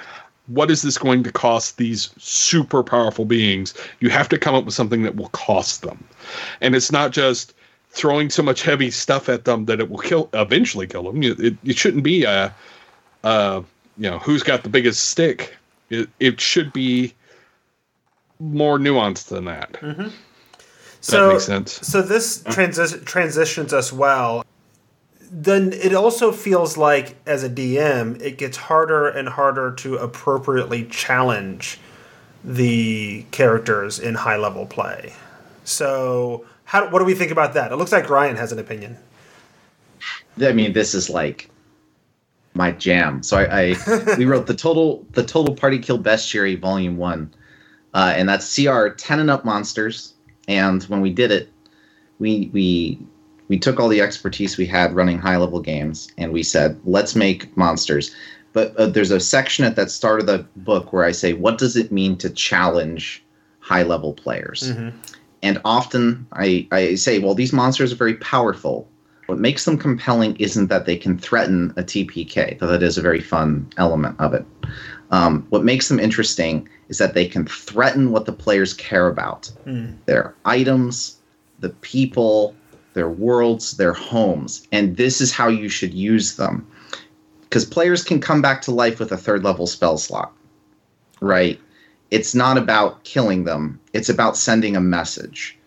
what 0.49 0.71
is 0.71 0.83
this 0.83 0.99
going 0.99 1.23
to 1.23 1.33
cost 1.33 1.79
these 1.79 2.11
super 2.19 2.83
powerful 2.83 3.25
beings? 3.25 3.73
You 4.01 4.11
have 4.11 4.29
to 4.29 4.39
come 4.39 4.55
up 4.55 4.67
with 4.67 4.75
something 4.75 5.03
that 5.05 5.17
will 5.17 5.31
cost 5.31 5.81
them, 5.81 6.05
and 6.61 6.77
it's 6.77 6.93
not 6.93 7.11
just 7.11 7.55
throwing 7.95 8.29
so 8.29 8.43
much 8.43 8.63
heavy 8.63 8.91
stuff 8.91 9.29
at 9.29 9.45
them 9.45 9.67
that 9.67 9.81
it 9.81 9.89
will 9.89 9.99
kill 9.99 10.29
eventually 10.35 10.87
kill 10.87 11.05
them. 11.05 11.23
It, 11.23 11.39
it, 11.41 11.57
it 11.65 11.79
shouldn't 11.79 12.03
be 12.03 12.25
a, 12.25 12.55
uh, 13.23 13.63
you 13.97 14.11
know, 14.11 14.19
who's 14.19 14.43
got 14.43 14.65
the 14.65 14.69
biggest 14.69 15.11
stick. 15.11 15.55
It 15.91 16.09
it 16.19 16.41
should 16.41 16.73
be 16.73 17.15
more 18.41 18.79
nuanced 18.79 19.29
than 19.29 19.45
that. 19.45 19.77
So, 21.01 21.33
makes 21.33 21.45
sense. 21.45 21.73
so 21.87 22.01
this 22.01 22.43
transi- 22.43 23.05
transitions 23.05 23.75
us 23.75 23.93
well. 23.93 24.45
Then 25.31 25.73
it 25.73 25.95
also 25.95 26.33
feels 26.33 26.79
like, 26.79 27.17
as 27.27 27.43
a 27.45 27.51
DM, 27.51 28.21
it 28.23 28.39
gets 28.39 28.57
harder 28.57 29.09
and 29.09 29.29
harder 29.29 29.73
to 29.73 29.97
appropriately 29.97 30.87
challenge 30.87 31.79
the 32.43 33.27
characters 33.33 33.99
in 33.99 34.15
high 34.15 34.37
level 34.37 34.65
play. 34.65 35.13
So, 35.65 36.47
how 36.75 36.89
what 36.89 36.99
do 36.99 37.05
we 37.05 37.15
think 37.15 37.31
about 37.31 37.55
that? 37.55 37.71
It 37.71 37.77
looks 37.77 37.93
like 37.93 38.11
Ryan 38.11 38.35
has 38.35 38.51
an 38.51 38.59
opinion. 38.59 38.99
I 40.43 40.53
mean, 40.53 40.73
this 40.73 40.93
is 40.93 41.09
like 41.09 41.49
my 42.53 42.73
jam. 42.73 43.23
So 43.23 43.39
I, 43.39 43.77
I 43.77 44.17
we 44.19 44.25
wrote 44.25 44.49
the 44.49 44.55
total 44.55 45.07
the 45.13 45.23
total 45.23 45.55
party 45.55 45.79
kill 45.79 46.01
bestiary 46.01 46.59
volume 46.59 46.97
one, 46.97 47.33
uh, 47.95 48.13
and 48.17 48.29
that's 48.29 48.55
CR 48.55 48.89
ten 48.89 49.21
and 49.21 49.31
up 49.31 49.45
monsters. 49.45 50.15
And 50.49 50.83
when 50.85 51.01
we 51.01 51.11
did 51.11 51.31
it, 51.31 51.49
we 52.19 52.51
we 52.53 52.99
we 53.47 53.57
took 53.57 53.79
all 53.79 53.89
the 53.89 54.01
expertise 54.01 54.59
we 54.59 54.67
had 54.67 54.97
running 54.97 55.21
high 55.21 55.37
level 55.37 55.61
games, 55.61 56.09
and 56.19 56.33
we 56.33 56.43
said 56.43 56.81
let's 56.85 57.15
make 57.15 57.57
monsters. 57.57 58.13
But 58.53 58.77
uh, 58.77 58.87
there's 58.87 59.13
a 59.13 59.21
section 59.21 59.65
at 59.65 59.77
that 59.77 59.93
start 59.93 60.19
of 60.21 60.27
the 60.27 60.45
book 60.57 60.93
where 60.93 61.05
I 61.05 61.13
say, 61.13 61.35
what 61.35 61.59
does 61.59 61.77
it 61.77 61.91
mean 61.93 62.17
to 62.19 62.31
challenge 62.31 63.23
high 63.61 63.83
level 63.83 64.13
players? 64.13 64.71
And 65.45 65.61
often 65.63 66.27
I, 66.33 66.67
I 66.73 66.95
say, 66.95 67.19
well, 67.19 67.35
these 67.35 67.53
monsters 67.53 67.93
are 67.93 67.97
very 67.97 68.15
powerful. 68.15 68.89
What 69.27 69.39
makes 69.39 69.67
them 69.67 69.77
compelling 69.77 70.37
isn't 70.37 70.69
that 70.69 70.87
they 70.87 70.97
can 70.97 71.19
threaten 71.19 71.71
a 71.77 71.83
TPK, 71.83 72.59
though 72.59 72.67
that 72.67 72.83
is 72.83 72.97
a 72.97 73.03
very 73.03 73.21
fun 73.21 73.69
element 73.77 74.19
of 74.19 74.33
it. 74.33 74.47
Um, 75.11 75.47
what 75.51 75.63
makes 75.63 75.89
them 75.89 76.01
interesting 76.01 76.67
is 76.89 76.97
that 76.97 77.13
they 77.13 77.27
can 77.27 77.47
threaten 77.47 78.11
what 78.11 78.25
the 78.25 78.33
players 78.33 78.73
care 78.73 79.07
about 79.07 79.53
their 80.07 80.35
items, 80.47 81.19
the 81.61 81.69
people, 81.69 82.57
their 82.95 83.11
worlds, 83.11 83.77
their 83.77 83.93
homes. 83.93 84.67
And 84.73 84.97
this 84.97 85.21
is 85.21 85.31
how 85.31 85.49
you 85.49 85.69
should 85.69 85.93
use 85.93 86.37
them. 86.37 86.67
Because 87.43 87.67
players 87.67 88.03
can 88.03 88.19
come 88.19 88.41
back 88.41 88.63
to 88.63 88.71
life 88.71 88.99
with 88.99 89.13
a 89.13 89.19
third 89.19 89.45
level 89.45 89.67
spell 89.67 89.99
slot, 89.99 90.33
right? 91.21 91.61
It's 92.11 92.35
not 92.35 92.59
about 92.59 93.03
killing 93.05 93.45
them, 93.45 93.81
it's 93.93 94.09
about 94.09 94.37
sending 94.37 94.77
a 94.77 94.81
message. 94.81 95.59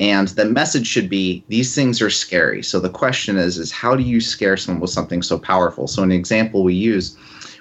And 0.00 0.28
the 0.28 0.44
message 0.44 0.86
should 0.86 1.08
be 1.08 1.44
these 1.48 1.74
things 1.74 2.02
are 2.02 2.10
scary. 2.10 2.62
So 2.62 2.80
the 2.80 2.90
question 2.90 3.36
is 3.36 3.58
is 3.58 3.70
how 3.70 3.94
do 3.94 4.02
you 4.02 4.20
scare 4.20 4.56
someone 4.56 4.80
with 4.80 4.90
something 4.90 5.22
so 5.22 5.38
powerful? 5.38 5.86
So 5.86 6.02
an 6.02 6.10
example 6.10 6.64
we 6.64 6.74
use 6.74 7.16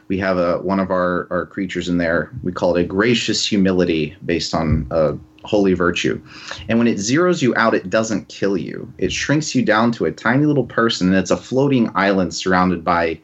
we 0.08 0.18
have 0.18 0.38
a 0.38 0.60
one 0.60 0.80
of 0.80 0.92
our, 0.92 1.28
our 1.30 1.46
creatures 1.46 1.88
in 1.88 1.98
there 1.98 2.32
we 2.44 2.52
call 2.52 2.76
it 2.76 2.82
a 2.82 2.88
gracious 2.88 3.46
humility 3.46 4.16
based 4.26 4.54
on 4.54 4.88
a 4.90 5.16
holy 5.46 5.74
virtue. 5.74 6.22
And 6.70 6.80
when 6.80 6.88
it 6.88 6.98
zeroes 6.98 7.42
you 7.42 7.54
out 7.56 7.76
it 7.76 7.90
doesn't 7.90 8.30
kill 8.30 8.58
you. 8.58 8.92
It 8.98 9.12
shrinks 9.12 9.54
you 9.54 9.62
down 9.62 9.92
to 9.94 10.06
a 10.06 10.12
tiny 10.12 10.46
little 10.46 10.66
person 10.66 11.08
and 11.08 11.16
it's 11.16 11.32
a 11.32 11.38
floating 11.38 11.92
island 11.94 12.34
surrounded 12.34 12.84
by 12.84 13.20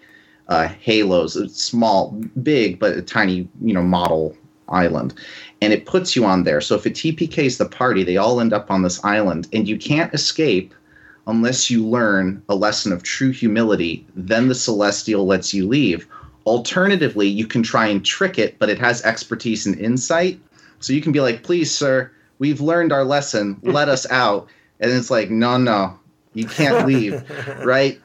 uh, 0.50 0.68
halos. 0.68 1.36
It's 1.36 1.64
small 1.64 2.12
big 2.44 2.78
but 2.78 2.96
a 2.96 3.02
tiny 3.02 3.50
you 3.60 3.74
know 3.74 3.84
model 3.84 4.38
island 4.72 5.14
and 5.62 5.74
it 5.74 5.86
puts 5.86 6.16
you 6.16 6.26
on 6.26 6.44
there. 6.44 6.62
So 6.62 6.76
if 6.76 6.86
it 6.86 6.94
TPKs 6.94 7.58
the 7.58 7.66
party, 7.66 8.04
they 8.04 8.18
all 8.18 8.40
end 8.40 8.54
up 8.54 8.72
on 8.72 8.82
this 8.82 9.04
island, 9.04 9.48
and 9.52 9.68
you 9.68 9.78
can't 9.78 10.14
escape 10.14 10.74
unless 11.28 11.70
you 11.70 11.86
learn 11.86 12.42
a 12.50 12.56
lesson 12.56 12.92
of 12.92 13.04
true 13.04 13.32
humility. 13.32 14.06
Then 14.16 14.48
the 14.48 14.56
celestial 14.56 15.26
lets 15.26 15.54
you 15.54 15.68
leave. 15.68 16.08
Alternatively, 16.46 17.28
you 17.28 17.46
can 17.46 17.62
try 17.62 17.88
and 17.88 18.04
trick 18.04 18.40
it, 18.40 18.58
but 18.58 18.70
it 18.70 18.80
has 18.80 19.04
expertise 19.04 19.66
and 19.66 19.78
insight. 19.80 20.40
So 20.80 20.94
you 20.94 21.02
can 21.02 21.12
be 21.12 21.20
like, 21.20 21.44
please, 21.44 21.74
sir, 21.74 22.10
we've 22.40 22.62
learned 22.62 22.92
our 22.92 23.04
lesson. 23.04 23.60
Let 23.62 23.90
us 23.90 24.08
out. 24.12 24.48
And 24.80 24.92
it's 24.92 25.12
like, 25.12 25.30
no, 25.30 25.58
no, 25.58 26.00
you 26.34 26.46
can't 26.46 26.88
leave. 26.88 27.22
right? 27.66 28.00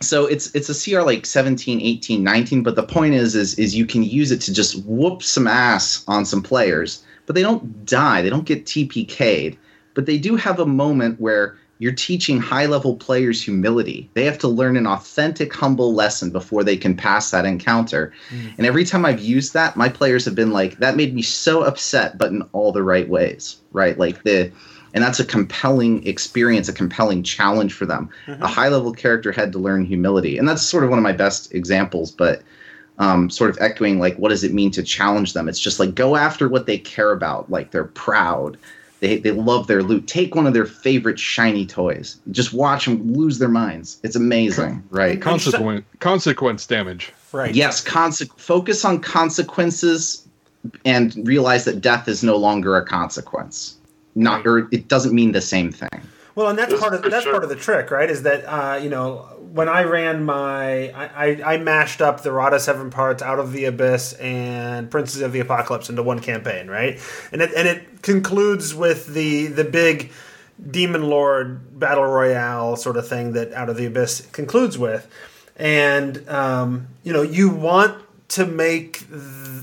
So 0.00 0.26
it's 0.26 0.54
it's 0.54 0.68
a 0.68 0.90
CR 0.90 1.02
like 1.02 1.26
17, 1.26 1.80
18, 1.80 2.22
19, 2.22 2.62
but 2.62 2.76
the 2.76 2.82
point 2.82 3.14
is 3.14 3.34
is 3.34 3.58
is 3.58 3.74
you 3.74 3.86
can 3.86 4.02
use 4.02 4.30
it 4.30 4.40
to 4.42 4.52
just 4.52 4.84
whoop 4.84 5.22
some 5.22 5.46
ass 5.46 6.04
on 6.08 6.24
some 6.24 6.42
players, 6.42 7.04
but 7.26 7.34
they 7.34 7.42
don't 7.42 7.84
die. 7.86 8.22
They 8.22 8.30
don't 8.30 8.46
get 8.46 8.66
TPK'd, 8.66 9.56
but 9.94 10.06
they 10.06 10.18
do 10.18 10.36
have 10.36 10.60
a 10.60 10.66
moment 10.66 11.20
where 11.20 11.56
you're 11.78 11.92
teaching 11.92 12.40
high 12.40 12.66
level 12.66 12.96
players 12.96 13.42
humility. 13.42 14.08
They 14.14 14.24
have 14.24 14.38
to 14.38 14.48
learn 14.48 14.76
an 14.76 14.86
authentic, 14.86 15.52
humble 15.52 15.92
lesson 15.92 16.30
before 16.30 16.64
they 16.64 16.76
can 16.76 16.96
pass 16.96 17.30
that 17.30 17.44
encounter. 17.44 18.12
Mm. 18.30 18.54
And 18.56 18.66
every 18.66 18.84
time 18.84 19.04
I've 19.04 19.20
used 19.20 19.52
that, 19.52 19.76
my 19.76 19.88
players 19.88 20.24
have 20.24 20.34
been 20.34 20.52
like, 20.52 20.78
that 20.78 20.96
made 20.96 21.14
me 21.14 21.20
so 21.20 21.62
upset, 21.62 22.16
but 22.16 22.30
in 22.30 22.42
all 22.52 22.72
the 22.72 22.82
right 22.82 23.08
ways, 23.08 23.56
right? 23.72 23.98
Like 23.98 24.22
the, 24.22 24.50
and 24.96 25.04
that's 25.04 25.20
a 25.20 25.26
compelling 25.26 26.04
experience, 26.06 26.70
a 26.70 26.72
compelling 26.72 27.22
challenge 27.22 27.74
for 27.74 27.84
them. 27.84 28.08
A 28.40 28.46
high 28.46 28.68
level 28.68 28.92
character 28.92 29.30
had 29.30 29.52
to 29.52 29.58
learn 29.58 29.84
humility. 29.84 30.38
And 30.38 30.48
that's 30.48 30.62
sort 30.62 30.84
of 30.84 30.90
one 30.90 30.98
of 30.98 31.02
my 31.02 31.12
best 31.12 31.54
examples, 31.54 32.10
but 32.10 32.42
um, 32.98 33.28
sort 33.28 33.50
of 33.50 33.58
echoing 33.60 33.98
like, 33.98 34.16
what 34.16 34.30
does 34.30 34.42
it 34.42 34.54
mean 34.54 34.70
to 34.70 34.82
challenge 34.82 35.34
them? 35.34 35.50
It's 35.50 35.60
just 35.60 35.78
like 35.78 35.94
go 35.94 36.16
after 36.16 36.48
what 36.48 36.64
they 36.64 36.78
care 36.78 37.12
about. 37.12 37.50
Like 37.50 37.72
they're 37.72 37.84
proud. 37.84 38.56
They, 39.00 39.18
they 39.18 39.32
love 39.32 39.66
their 39.66 39.82
loot. 39.82 40.08
Take 40.08 40.34
one 40.34 40.46
of 40.46 40.54
their 40.54 40.64
favorite 40.64 41.20
shiny 41.20 41.66
toys. 41.66 42.18
Just 42.30 42.54
watch 42.54 42.86
them 42.86 43.12
lose 43.12 43.38
their 43.38 43.50
minds. 43.50 44.00
It's 44.02 44.16
amazing, 44.16 44.82
right? 44.88 45.20
Consequence 45.20 45.84
consequence 46.00 46.66
damage. 46.66 47.12
Right. 47.32 47.54
Yes, 47.54 47.84
conse- 47.84 48.30
focus 48.38 48.82
on 48.82 49.00
consequences 49.00 50.26
and 50.86 51.14
realize 51.28 51.66
that 51.66 51.82
death 51.82 52.08
is 52.08 52.22
no 52.22 52.36
longer 52.36 52.78
a 52.78 52.84
consequence. 52.86 53.75
Not 54.16 54.44
or 54.46 54.66
it 54.72 54.88
doesn't 54.88 55.14
mean 55.14 55.30
the 55.32 55.40
same 55.40 55.70
thing. 55.70 55.88
Well, 56.34 56.48
and 56.48 56.58
that's 56.58 56.72
Yes, 56.72 56.80
part 56.80 56.94
of 56.94 57.02
that's 57.02 57.22
sure. 57.22 57.32
part 57.32 57.44
of 57.44 57.48
the 57.50 57.56
trick, 57.56 57.90
right? 57.90 58.10
Is 58.10 58.22
that 58.24 58.44
uh, 58.44 58.76
you 58.82 58.88
know 58.90 59.28
when 59.52 59.68
I 59.68 59.84
ran 59.84 60.24
my 60.24 60.90
I, 60.90 61.26
I, 61.44 61.54
I 61.54 61.56
mashed 61.58 62.02
up 62.02 62.22
the 62.22 62.32
Rada 62.32 62.58
Seven 62.60 62.90
Parts 62.90 63.22
out 63.22 63.38
of 63.38 63.52
the 63.52 63.64
Abyss 63.66 64.14
and 64.14 64.90
Princes 64.90 65.22
of 65.22 65.32
the 65.32 65.40
Apocalypse 65.40 65.88
into 65.88 66.02
one 66.02 66.18
campaign, 66.20 66.66
right? 66.68 66.98
And 67.32 67.40
it 67.40 67.52
and 67.54 67.68
it 67.68 68.02
concludes 68.02 68.74
with 68.74 69.06
the 69.14 69.46
the 69.46 69.64
big 69.64 70.12
Demon 70.70 71.04
Lord 71.08 71.78
battle 71.78 72.04
royale 72.04 72.76
sort 72.76 72.96
of 72.96 73.06
thing 73.08 73.32
that 73.32 73.52
Out 73.52 73.68
of 73.70 73.76
the 73.76 73.86
Abyss 73.86 74.26
concludes 74.32 74.76
with. 74.78 75.06
and 75.56 76.28
um, 76.28 76.86
you 77.02 77.12
know 77.14 77.22
you 77.22 77.48
want 77.48 78.02
to 78.28 78.44
make 78.44 79.04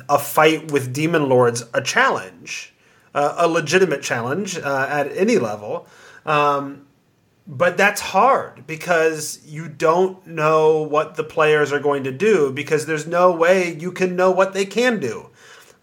a 0.09 0.17
fight 0.17 0.71
with 0.71 0.91
demon 0.93 1.29
lords 1.29 1.63
a 1.73 1.81
challenge, 1.81 2.72
uh, 3.13 3.35
a 3.37 3.47
legitimate 3.47 4.01
challenge 4.01 4.57
uh, 4.57 4.87
at 4.89 5.15
any 5.15 5.37
level. 5.37 5.87
Um, 6.25 6.87
but 7.45 7.75
that's 7.75 7.99
hard 7.99 8.65
because 8.65 9.41
you 9.45 9.67
don't 9.67 10.25
know 10.25 10.81
what 10.81 11.15
the 11.15 11.23
players 11.23 11.73
are 11.73 11.79
going 11.79 12.05
to 12.05 12.11
do 12.11 12.51
because 12.53 12.85
there's 12.85 13.05
no 13.05 13.31
way 13.31 13.73
you 13.73 13.91
can 13.91 14.15
know 14.15 14.31
what 14.31 14.53
they 14.53 14.65
can 14.65 14.99
do 14.99 15.29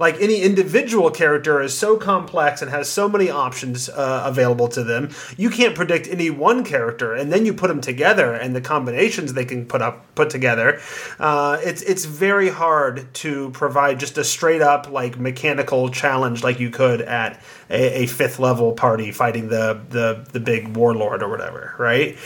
like 0.01 0.21
any 0.21 0.43
individual 0.43 1.11
character 1.11 1.63
is 1.63 1.77
so 1.79 1.97
complex 1.97 2.63
and 2.63 2.71
has 2.73 2.89
so 2.89 3.09
many 3.09 3.31
options 3.31 3.89
uh, 3.89 4.25
available 4.27 4.67
to 4.67 4.83
them 4.83 5.11
you 5.37 5.51
can't 5.51 5.77
predict 5.77 6.09
any 6.09 6.31
one 6.31 6.65
character 6.65 7.15
and 7.15 7.33
then 7.33 7.47
you 7.47 7.55
put 7.55 7.69
them 7.69 7.81
together 7.81 8.35
and 8.35 8.57
the 8.57 8.61
combinations 8.61 9.35
they 9.35 9.45
can 9.45 9.67
put 9.67 9.83
up 9.83 10.15
put 10.15 10.31
together. 10.31 10.81
Uh, 11.19 11.59
it's 11.63 11.83
it's 11.83 12.05
very 12.05 12.49
hard 12.49 13.13
to 13.15 13.51
provide 13.51 14.01
just 14.01 14.19
a 14.19 14.25
straight 14.25 14.63
up 14.63 14.91
like 14.91 15.19
mechanical 15.19 15.89
challenge 15.91 16.43
like 16.43 16.61
you 16.61 16.71
could 16.71 17.01
at 17.03 17.43
a, 17.71 18.03
a 18.03 18.07
fifth 18.07 18.39
level 18.39 18.73
party 18.73 19.13
fighting 19.13 19.49
the 19.49 19.81
the 19.89 20.27
the 20.33 20.41
big 20.41 20.77
warlord 20.77 21.23
or 21.23 21.29
whatever 21.29 21.75
right? 21.79 22.17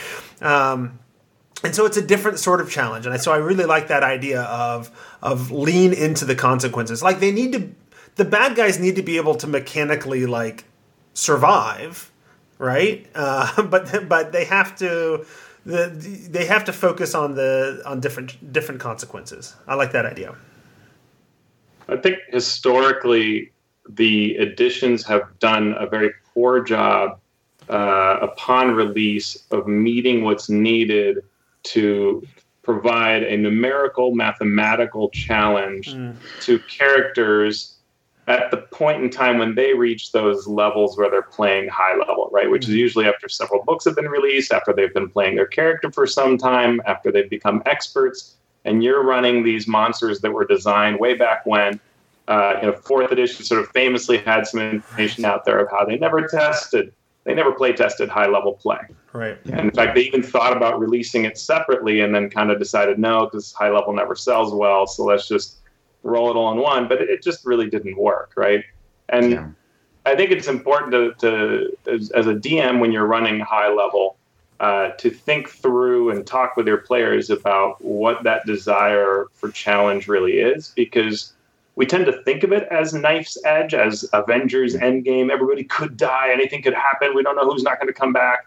Um, 0.41 0.99
and 1.63 1.73
so 1.73 1.85
it's 1.85 1.97
a 1.97 2.05
different 2.05 2.39
sort 2.39 2.61
of 2.61 2.69
challenge. 2.69 3.05
And 3.05 3.19
so 3.21 3.31
i 3.31 3.37
really 3.37 3.65
like 3.65 3.87
that 3.87 4.03
idea 4.03 4.41
of 4.43 4.91
of 5.21 5.51
lean 5.51 5.93
into 5.93 6.25
the 6.25 6.35
consequences. 6.35 7.01
Like 7.01 7.19
they 7.19 7.31
need 7.31 7.53
to 7.53 7.69
the 8.15 8.25
bad 8.25 8.55
guys 8.55 8.79
need 8.79 8.95
to 8.95 9.01
be 9.03 9.17
able 9.17 9.35
to 9.35 9.47
mechanically 9.47 10.25
like 10.25 10.65
survive 11.13 12.11
right? 12.57 13.05
Uh, 13.15 13.63
but 13.63 14.07
but 14.07 14.31
they 14.31 14.45
have 14.45 14.75
to 14.77 15.25
the, 15.65 15.87
they 16.29 16.45
have 16.45 16.65
to 16.65 16.73
focus 16.73 17.15
on 17.15 17.35
the 17.35 17.81
on 17.85 17.99
different 17.99 18.51
different 18.53 18.81
consequences. 18.81 19.55
I 19.67 19.75
like 19.75 19.91
that 19.93 20.05
idea. 20.05 20.35
I 21.87 21.97
think 21.97 22.17
historically 22.29 23.51
the 23.87 24.35
editions 24.37 25.05
have 25.05 25.39
done 25.39 25.75
a 25.79 25.87
very 25.87 26.11
poor 26.33 26.63
job 26.63 27.19
uh, 27.69 28.17
upon 28.21 28.71
release 28.75 29.43
of 29.51 29.67
meeting 29.67 30.23
what's 30.23 30.49
needed 30.49 31.23
to 31.65 32.25
provide 32.63 33.23
a 33.23 33.37
numerical 33.37 34.15
mathematical 34.15 35.09
challenge 35.09 35.93
mm. 35.93 36.15
to 36.41 36.59
characters 36.59 37.77
at 38.27 38.49
the 38.49 38.57
point 38.57 39.03
in 39.03 39.09
time 39.09 39.37
when 39.37 39.53
they 39.53 39.73
reach 39.73 40.11
those 40.11 40.47
levels 40.47 40.97
where 40.97 41.11
they're 41.11 41.21
playing 41.21 41.69
high 41.69 41.95
level, 41.95 42.27
right? 42.31 42.49
Which 42.49 42.63
mm. 42.63 42.69
is 42.69 42.73
hmm. 42.73 42.79
usually 42.79 43.05
after 43.05 43.29
several 43.29 43.63
books 43.63 43.85
have 43.85 43.95
been 43.95 44.07
released, 44.07 44.51
after 44.51 44.73
they've 44.73 44.93
been 44.93 45.09
playing 45.09 45.35
their 45.35 45.45
character 45.45 45.91
for 45.91 46.07
some 46.07 46.37
time, 46.37 46.81
after 46.87 47.11
they've 47.11 47.29
become 47.29 47.61
experts, 47.67 48.35
and 48.63 48.83
you're 48.83 49.03
running 49.03 49.43
these 49.43 49.67
monsters 49.67 50.21
that 50.21 50.31
were 50.31 50.45
designed 50.45 50.99
way 50.99 51.13
back 51.13 51.45
when. 51.45 51.79
Uh, 52.27 52.55
you 52.59 52.67
know, 52.67 52.73
fourth 52.73 53.11
edition 53.11 53.45
sort 53.45 53.61
of 53.61 53.69
famously 53.69 54.17
had 54.17 54.47
some 54.47 54.59
information 54.59 55.23
out 55.23 55.45
there 55.45 55.59
of 55.59 55.69
how 55.69 55.85
they 55.85 55.95
never 55.95 56.27
tested 56.27 56.91
they 57.25 57.33
never 57.33 57.51
play 57.51 57.73
tested 57.73 58.07
high 58.07 58.27
level 58.27 58.53
play. 58.53 58.79
Right. 59.15 59.37
And 59.45 59.61
in 59.61 59.71
fact, 59.71 59.95
they 59.95 60.01
even 60.01 60.21
thought 60.21 60.55
about 60.55 60.79
releasing 60.79 61.23
it 61.23 61.37
separately 61.37 62.01
and 62.01 62.13
then 62.13 62.29
kind 62.29 62.51
of 62.51 62.59
decided 62.59 62.99
no, 62.99 63.25
because 63.25 63.53
high 63.53 63.69
level 63.69 63.93
never 63.93 64.13
sells 64.13 64.53
well. 64.53 64.87
So 64.87 65.05
let's 65.05 65.27
just 65.27 65.57
roll 66.03 66.29
it 66.29 66.35
all 66.35 66.51
in 66.51 66.59
one. 66.59 66.87
But 66.89 67.01
it 67.01 67.23
just 67.23 67.45
really 67.45 67.69
didn't 67.69 67.97
work. 67.97 68.33
Right. 68.35 68.63
And 69.09 69.31
yeah. 69.31 69.47
I 70.05 70.15
think 70.15 70.31
it's 70.31 70.47
important 70.47 70.91
to, 70.91 71.13
to 71.19 71.77
as, 71.91 72.11
as, 72.11 72.27
a 72.27 72.35
DM 72.35 72.79
when 72.79 72.91
you're 72.91 73.05
running 73.05 73.39
high 73.39 73.69
level 73.69 74.17
uh, 74.59 74.89
to 74.91 75.09
think 75.09 75.49
through 75.49 76.09
and 76.09 76.27
talk 76.27 76.57
with 76.57 76.67
your 76.67 76.77
players 76.77 77.29
about 77.29 77.83
what 77.83 78.23
that 78.23 78.45
desire 78.45 79.27
for 79.33 79.49
challenge 79.49 80.07
really 80.07 80.39
is 80.39 80.73
because 80.75 81.33
we 81.75 81.85
tend 81.85 82.05
to 82.05 82.23
think 82.23 82.43
of 82.43 82.51
it 82.51 82.67
as 82.71 82.93
knife's 82.93 83.37
edge, 83.45 83.73
as 83.73 84.05
Avengers 84.13 84.75
Endgame. 84.75 85.29
Everybody 85.29 85.63
could 85.63 85.97
die, 85.97 86.29
anything 86.31 86.61
could 86.61 86.73
happen. 86.73 87.13
We 87.15 87.23
don't 87.23 87.35
know 87.35 87.49
who's 87.49 87.63
not 87.63 87.79
going 87.79 87.87
to 87.87 87.93
come 87.93 88.13
back. 88.13 88.45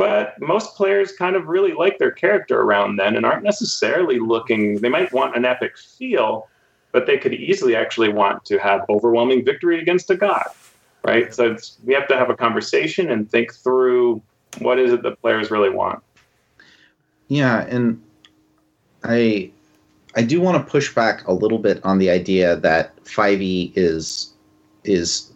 But 0.00 0.40
most 0.40 0.76
players 0.76 1.12
kind 1.12 1.36
of 1.36 1.48
really 1.48 1.74
like 1.74 1.98
their 1.98 2.10
character 2.10 2.62
around 2.62 2.96
then 2.96 3.16
and 3.16 3.26
aren't 3.26 3.44
necessarily 3.44 4.18
looking, 4.18 4.76
they 4.80 4.88
might 4.88 5.12
want 5.12 5.36
an 5.36 5.44
epic 5.44 5.76
feel, 5.76 6.48
but 6.90 7.06
they 7.06 7.18
could 7.18 7.34
easily 7.34 7.76
actually 7.76 8.08
want 8.08 8.42
to 8.46 8.56
have 8.56 8.80
overwhelming 8.88 9.44
victory 9.44 9.78
against 9.78 10.08
a 10.08 10.16
god, 10.16 10.46
right? 11.04 11.34
So 11.34 11.54
we 11.84 11.92
have 11.92 12.08
to 12.08 12.16
have 12.16 12.30
a 12.30 12.34
conversation 12.34 13.10
and 13.10 13.30
think 13.30 13.52
through 13.52 14.22
what 14.60 14.78
is 14.78 14.90
it 14.90 15.02
that 15.02 15.20
players 15.20 15.50
really 15.50 15.68
want. 15.68 16.02
Yeah, 17.28 17.66
and 17.66 18.02
I 19.04 19.50
I 20.16 20.22
do 20.22 20.40
want 20.40 20.56
to 20.56 20.70
push 20.70 20.94
back 20.94 21.26
a 21.26 21.34
little 21.34 21.58
bit 21.58 21.78
on 21.84 21.98
the 21.98 22.08
idea 22.08 22.56
that 22.56 22.96
5e 23.04 23.72
is 23.76 24.32
is 24.82 25.29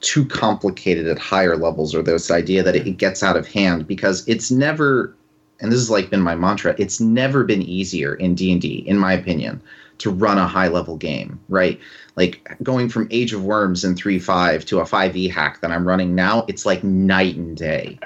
too 0.00 0.24
complicated 0.26 1.06
at 1.06 1.18
higher 1.18 1.56
levels 1.56 1.94
or 1.94 2.02
this 2.02 2.30
idea 2.30 2.62
that 2.62 2.76
it 2.76 2.98
gets 2.98 3.22
out 3.22 3.36
of 3.36 3.46
hand 3.46 3.86
because 3.86 4.26
it's 4.28 4.50
never 4.50 5.14
and 5.60 5.72
this 5.72 5.80
has 5.80 5.90
like 5.90 6.10
been 6.10 6.20
my 6.20 6.34
mantra 6.34 6.74
it's 6.78 7.00
never 7.00 7.44
been 7.44 7.62
easier 7.62 8.14
in 8.14 8.34
D&D 8.34 8.84
in 8.86 8.98
my 8.98 9.12
opinion 9.12 9.60
to 9.98 10.10
run 10.10 10.36
a 10.36 10.46
high 10.46 10.68
level 10.68 10.96
game 10.96 11.40
right 11.48 11.80
like 12.16 12.56
going 12.62 12.88
from 12.88 13.08
age 13.10 13.32
of 13.32 13.42
worms 13.42 13.84
in 13.84 13.94
3.5 13.94 14.64
to 14.66 14.80
a 14.80 14.84
5e 14.84 15.30
hack 15.32 15.60
that 15.62 15.70
i'm 15.70 15.88
running 15.88 16.14
now 16.14 16.44
it's 16.48 16.66
like 16.66 16.84
night 16.84 17.36
and 17.36 17.56
day 17.56 17.98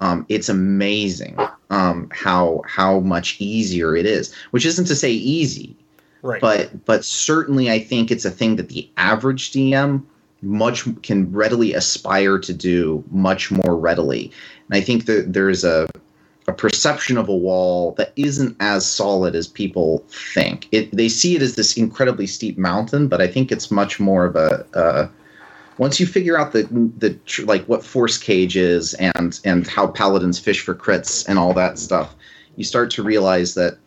um, 0.00 0.26
it's 0.28 0.48
amazing 0.48 1.38
um, 1.70 2.08
how 2.12 2.62
how 2.66 3.00
much 3.00 3.40
easier 3.40 3.96
it 3.96 4.06
is. 4.06 4.34
Which 4.50 4.66
isn't 4.66 4.86
to 4.86 4.96
say 4.96 5.10
easy, 5.10 5.76
right? 6.22 6.40
But 6.40 6.84
but 6.84 7.04
certainly, 7.04 7.70
I 7.70 7.78
think 7.78 8.10
it's 8.10 8.24
a 8.24 8.30
thing 8.30 8.56
that 8.56 8.68
the 8.68 8.88
average 8.96 9.52
DM 9.52 10.04
much 10.44 10.84
can 11.02 11.30
readily 11.32 11.72
aspire 11.72 12.38
to 12.38 12.52
do 12.52 13.02
much 13.10 13.50
more 13.50 13.76
readily. 13.76 14.30
And 14.68 14.78
I 14.78 14.80
think 14.80 15.06
that 15.06 15.32
there's 15.32 15.64
a 15.64 15.88
a 16.46 16.52
perception 16.52 17.16
of 17.16 17.28
a 17.28 17.34
wall 17.34 17.92
that 17.92 18.12
isn't 18.16 18.54
as 18.60 18.86
solid 18.86 19.34
as 19.34 19.48
people 19.48 20.04
think. 20.08 20.68
It 20.72 20.94
they 20.94 21.08
see 21.08 21.36
it 21.36 21.42
as 21.42 21.56
this 21.56 21.76
incredibly 21.76 22.26
steep 22.26 22.58
mountain, 22.58 23.08
but 23.08 23.22
I 23.22 23.26
think 23.26 23.50
it's 23.50 23.70
much 23.70 23.98
more 23.98 24.26
of 24.26 24.36
a, 24.36 24.66
a 24.74 25.08
once 25.78 25.98
you 25.98 26.06
figure 26.06 26.38
out 26.38 26.52
the 26.52 26.64
the 26.98 27.18
like 27.44 27.64
what 27.64 27.84
force 27.84 28.18
cage 28.18 28.56
is 28.56 28.94
and 28.94 29.40
and 29.44 29.66
how 29.66 29.86
paladins 29.86 30.38
fish 30.38 30.60
for 30.60 30.74
crits 30.74 31.26
and 31.26 31.38
all 31.38 31.54
that 31.54 31.78
stuff, 31.78 32.14
you 32.56 32.64
start 32.64 32.90
to 32.92 33.02
realize 33.02 33.54
that 33.54 33.78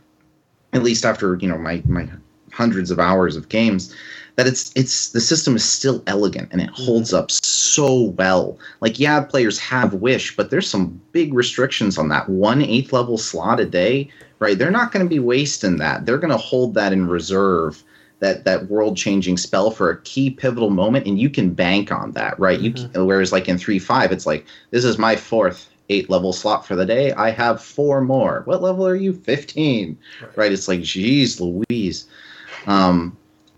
at 0.73 0.83
least 0.83 1.05
after 1.05 1.35
you 1.35 1.47
know 1.47 1.57
my 1.57 1.81
my 1.85 2.07
hundreds 2.51 2.89
of 2.89 2.99
hours 2.99 3.35
of 3.35 3.49
games 3.49 3.95
that 4.37 4.47
it's 4.47 4.71
it's 4.75 5.09
the 5.09 5.19
system 5.19 5.55
is 5.55 5.65
still 5.65 6.01
elegant 6.07 6.47
and 6.51 6.61
it 6.61 6.69
mm-hmm. 6.69 6.83
holds 6.85 7.13
up 7.13 7.29
so 7.31 8.13
well. 8.17 8.57
Like 8.79 8.99
yeah, 8.99 9.21
players 9.21 9.59
have 9.59 9.95
wish, 9.95 10.35
but 10.35 10.49
there's 10.49 10.69
some 10.69 11.01
big 11.11 11.33
restrictions 11.33 11.97
on 11.97 12.07
that 12.09 12.29
one 12.29 12.61
eighth 12.61 12.93
level 12.93 13.17
slot 13.17 13.59
a 13.59 13.65
day. 13.65 14.09
Right, 14.39 14.57
they're 14.57 14.69
not 14.69 14.91
going 14.91 15.03
to 15.03 15.09
be 15.09 15.17
wasting 15.17 15.77
that. 15.77 16.05
They're 16.05 16.19
going 16.19 16.31
to 16.31 16.37
hold 16.37 16.75
that 16.75 16.93
in 16.93 17.07
reserve 17.07 17.83
that 18.19 18.45
that 18.45 18.69
world 18.69 18.95
changing 18.95 19.37
spell 19.37 19.71
for 19.71 19.89
a 19.89 20.01
key 20.01 20.29
pivotal 20.29 20.69
moment 20.69 21.07
and 21.07 21.19
you 21.19 21.29
can 21.29 21.53
bank 21.53 21.91
on 21.91 22.11
that 22.11 22.39
right 22.39 22.59
mm-hmm. 22.59 22.77
you 22.77 22.89
can, 22.89 23.05
whereas 23.05 23.31
like 23.31 23.47
in 23.47 23.57
3-5 23.57 24.11
it's 24.11 24.25
like 24.25 24.43
this 24.71 24.83
is 24.83 24.97
my 24.97 25.15
fourth 25.15 25.69
eight 25.89 26.09
level 26.09 26.33
slot 26.33 26.65
for 26.65 26.75
the 26.75 26.83
day 26.83 27.11
i 27.13 27.29
have 27.29 27.61
four 27.61 28.01
more 28.01 28.41
what 28.45 28.63
level 28.63 28.87
are 28.87 28.95
you 28.95 29.13
15 29.13 29.95
right, 30.21 30.37
right? 30.37 30.51
it's 30.51 30.67
like 30.67 30.81
geez 30.81 31.39
louise 31.39 32.07
um, 32.65 33.15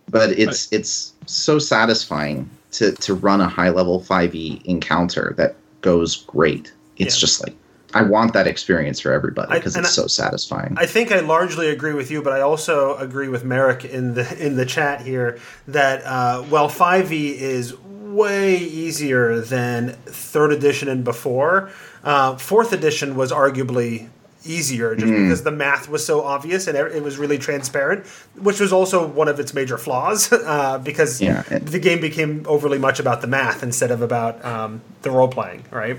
but 0.10 0.32
it's 0.32 0.72
right. 0.72 0.80
it's 0.80 1.14
so 1.26 1.60
satisfying 1.60 2.50
to 2.72 2.92
to 2.94 3.14
run 3.14 3.42
a 3.42 3.48
high 3.48 3.70
level 3.70 4.02
5e 4.02 4.64
encounter 4.66 5.34
that 5.38 5.56
goes 5.82 6.18
great 6.28 6.74
it's 6.98 7.16
yeah. 7.16 7.20
just 7.20 7.46
like 7.46 7.56
I 7.94 8.04
want 8.04 8.34
that 8.34 8.46
experience 8.46 9.00
for 9.00 9.12
everybody 9.12 9.56
because 9.56 9.76
it's 9.76 9.92
so 9.92 10.06
satisfying. 10.06 10.76
I 10.78 10.86
think 10.86 11.12
I 11.12 11.22
largely 11.22 11.70
agree 11.70 11.94
with 11.94 12.12
you, 12.12 12.22
but 12.22 12.34
I 12.34 12.42
also 12.42 12.96
agree 12.98 13.30
with 13.30 13.44
Merrick 13.44 13.84
in 13.84 14.14
the 14.14 14.46
in 14.46 14.58
the 14.58 14.66
chat 14.66 15.02
here 15.02 15.40
that 15.68 16.04
uh, 16.04 16.44
while 16.44 16.70
5e 16.70 17.12
is 17.12 17.76
way 17.80 18.58
easier 18.58 19.40
than 19.40 19.94
third 20.06 20.52
edition 20.52 20.88
and 20.88 21.04
before, 21.04 21.72
uh, 22.04 22.36
fourth 22.38 22.74
edition 22.74 23.16
was 23.16 23.32
arguably 23.32 24.10
easier 24.50 24.96
just 24.96 25.12
mm. 25.12 25.24
because 25.24 25.44
the 25.44 25.52
math 25.52 25.88
was 25.88 26.06
so 26.06 26.24
obvious 26.24 26.68
and 26.68 26.78
it 26.78 27.04
was 27.04 27.18
really 27.18 27.38
transparent, 27.38 28.06
which 28.36 28.60
was 28.60 28.74
also 28.74 29.06
one 29.08 29.28
of 29.28 29.40
its 29.40 29.54
major 29.54 29.78
flaws 29.78 30.32
uh, 30.34 30.78
because 30.80 31.22
yeah. 31.22 31.44
the 31.44 31.80
game 31.80 32.02
became 32.02 32.46
overly 32.48 32.78
much 32.78 33.00
about 33.00 33.22
the 33.22 33.28
math 33.28 33.64
instead 33.64 33.92
of 33.92 34.02
about 34.02 34.44
um, 34.44 34.82
the 35.04 35.12
role 35.12 35.28
playing, 35.28 35.64
right? 35.72 35.98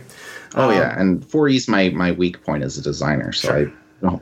Oh 0.54 0.70
um, 0.70 0.74
yeah, 0.74 1.00
and 1.00 1.22
4E 1.22 1.54
is 1.54 1.68
my 1.68 1.90
my 1.90 2.12
weak 2.12 2.44
point 2.44 2.64
as 2.64 2.76
a 2.76 2.82
designer, 2.82 3.32
so 3.32 3.48
sure. 3.48 3.68
I 3.68 3.72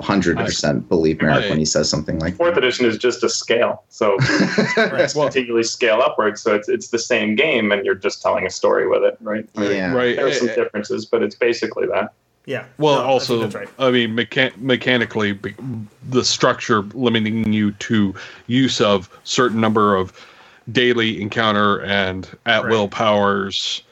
hundred 0.00 0.36
percent 0.36 0.88
believe 0.88 1.22
Merrick 1.22 1.48
when 1.48 1.58
he 1.58 1.64
says 1.64 1.88
something 1.88 2.18
like 2.18 2.36
fourth 2.36 2.54
that. 2.54 2.64
edition 2.64 2.84
is 2.84 2.98
just 2.98 3.22
a 3.22 3.28
scale, 3.28 3.84
so 3.88 4.16
it's 4.20 5.14
well, 5.14 5.26
continually 5.26 5.62
scale 5.62 6.00
upwards. 6.02 6.42
So 6.42 6.54
it's 6.54 6.68
it's 6.68 6.88
the 6.88 6.98
same 6.98 7.36
game, 7.36 7.70
and 7.70 7.84
you're 7.86 7.94
just 7.94 8.20
telling 8.20 8.44
a 8.44 8.50
story 8.50 8.88
with 8.88 9.04
it, 9.04 9.16
right? 9.20 9.48
Yeah, 9.56 9.92
right. 9.92 10.16
There 10.16 10.26
are 10.26 10.32
some 10.32 10.48
differences, 10.48 11.06
but 11.06 11.22
it's 11.22 11.36
basically 11.36 11.86
that. 11.86 12.12
Yeah. 12.48 12.64
Well, 12.78 13.02
No, 13.02 13.04
also, 13.04 13.38
that's 13.40 13.54
right. 13.54 13.68
I 13.78 13.90
mean, 13.90 14.16
mecha- 14.16 14.56
mechanically, 14.56 15.38
the 16.08 16.24
structure 16.24 16.80
limiting 16.94 17.52
you 17.52 17.72
to 17.72 18.14
use 18.46 18.80
of 18.80 19.10
certain 19.24 19.60
number 19.60 19.94
of 19.94 20.14
daily 20.72 21.20
encounter 21.20 21.82
and 21.82 22.26
at 22.46 22.66
will 22.66 22.88
powers 22.88 23.82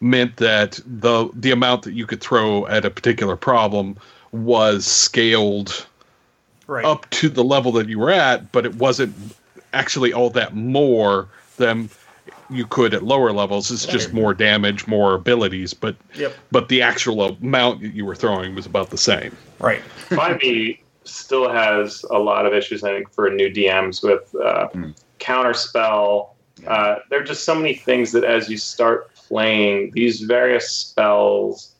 meant 0.00 0.36
that 0.36 0.78
the 0.86 1.28
the 1.34 1.50
amount 1.50 1.82
that 1.82 1.94
you 1.94 2.06
could 2.06 2.20
throw 2.20 2.66
at 2.68 2.84
a 2.84 2.90
particular 2.90 3.34
problem 3.34 3.96
was 4.30 4.86
scaled 4.86 5.84
Right. 6.68 6.84
up 6.84 7.10
to 7.10 7.28
the 7.28 7.42
level 7.44 7.72
that 7.72 7.88
you 7.88 7.98
were 7.98 8.10
at, 8.10 8.52
but 8.52 8.64
it 8.64 8.76
wasn't 8.76 9.14
actually 9.72 10.12
all 10.12 10.30
that 10.30 10.54
more 10.54 11.26
than 11.56 11.90
you 12.54 12.66
could 12.66 12.94
at 12.94 13.02
lower 13.02 13.32
levels. 13.32 13.70
It's 13.70 13.86
just 13.86 14.12
more 14.12 14.32
damage, 14.34 14.86
more 14.86 15.14
abilities, 15.14 15.74
but 15.74 15.96
Yep. 16.14 16.34
but 16.52 16.68
the 16.68 16.82
actual 16.82 17.22
amount 17.24 17.82
that 17.82 17.94
you 17.94 18.04
were 18.04 18.14
throwing 18.14 18.54
was 18.54 18.66
about 18.66 18.90
the 18.90 18.98
same. 18.98 19.36
Right. 19.58 19.82
5e 20.10 20.78
still 21.04 21.50
has 21.50 22.04
a 22.10 22.18
lot 22.18 22.46
of 22.46 22.52
issues, 22.54 22.82
I 22.84 22.90
think, 22.92 23.12
for 23.12 23.28
new 23.30 23.50
DMs 23.50 24.02
with 24.02 24.34
uh, 24.42 24.68
Mm. 24.74 24.94
counterspell. 25.20 26.28
Uh, 26.66 26.96
there 27.10 27.20
are 27.20 27.24
just 27.24 27.44
so 27.44 27.54
many 27.54 27.74
things 27.74 28.12
that 28.12 28.24
as 28.24 28.48
you 28.48 28.56
start 28.56 29.12
playing, 29.14 29.90
these 29.92 30.20
various 30.20 30.70
spells 30.70 31.72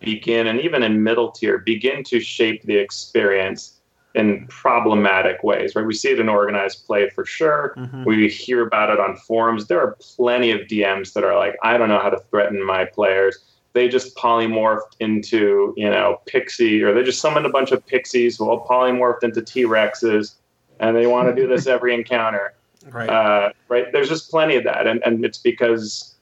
begin, 0.00 0.46
and 0.48 0.60
even 0.60 0.82
in 0.82 1.02
middle 1.02 1.30
tier, 1.30 1.58
begin 1.58 2.02
to 2.04 2.20
shape 2.20 2.62
the 2.64 2.76
experience 2.76 3.75
in 4.16 4.46
problematic 4.48 5.44
ways, 5.44 5.76
right? 5.76 5.84
We 5.84 5.92
see 5.92 6.08
it 6.08 6.18
in 6.18 6.28
organized 6.28 6.86
play 6.86 7.10
for 7.10 7.26
sure. 7.26 7.74
Mhm. 7.76 8.06
We 8.06 8.28
hear 8.28 8.66
about 8.66 8.88
it 8.88 8.98
on 8.98 9.16
forums. 9.16 9.66
There 9.66 9.78
are 9.80 9.94
plenty 10.00 10.50
of 10.50 10.66
DMs 10.66 11.12
that 11.12 11.22
are 11.22 11.36
like, 11.36 11.54
I 11.62 11.76
don't 11.76 11.90
know 11.90 11.98
how 11.98 12.08
to 12.08 12.18
threaten 12.30 12.64
my 12.64 12.86
players. 12.86 13.44
They 13.74 13.88
just 13.88 14.16
polymorphed 14.16 14.96
into, 15.00 15.74
you 15.76 15.90
know, 15.90 16.22
pixie, 16.24 16.82
or 16.82 16.94
they 16.94 17.02
just 17.02 17.20
summoned 17.20 17.44
a 17.44 17.50
bunch 17.50 17.72
of 17.72 17.86
pixies 17.86 18.38
who 18.38 18.48
all 18.48 18.66
polymorphed 18.66 19.22
into 19.22 19.42
T 19.42 19.64
Rexes, 19.64 20.36
and 20.80 20.96
they 20.96 21.06
want 21.06 21.28
to 21.28 21.34
do 21.34 21.46
this 21.46 21.66
every 21.74 21.94
encounter. 21.94 22.54
Right. 22.90 23.10
Uh, 23.10 23.50
right? 23.68 23.92
There's 23.92 24.08
just 24.08 24.30
plenty 24.30 24.56
of 24.56 24.64
that, 24.64 24.86
and 24.86 25.02
and 25.04 25.26
it's 25.26 25.38
because 25.38 26.14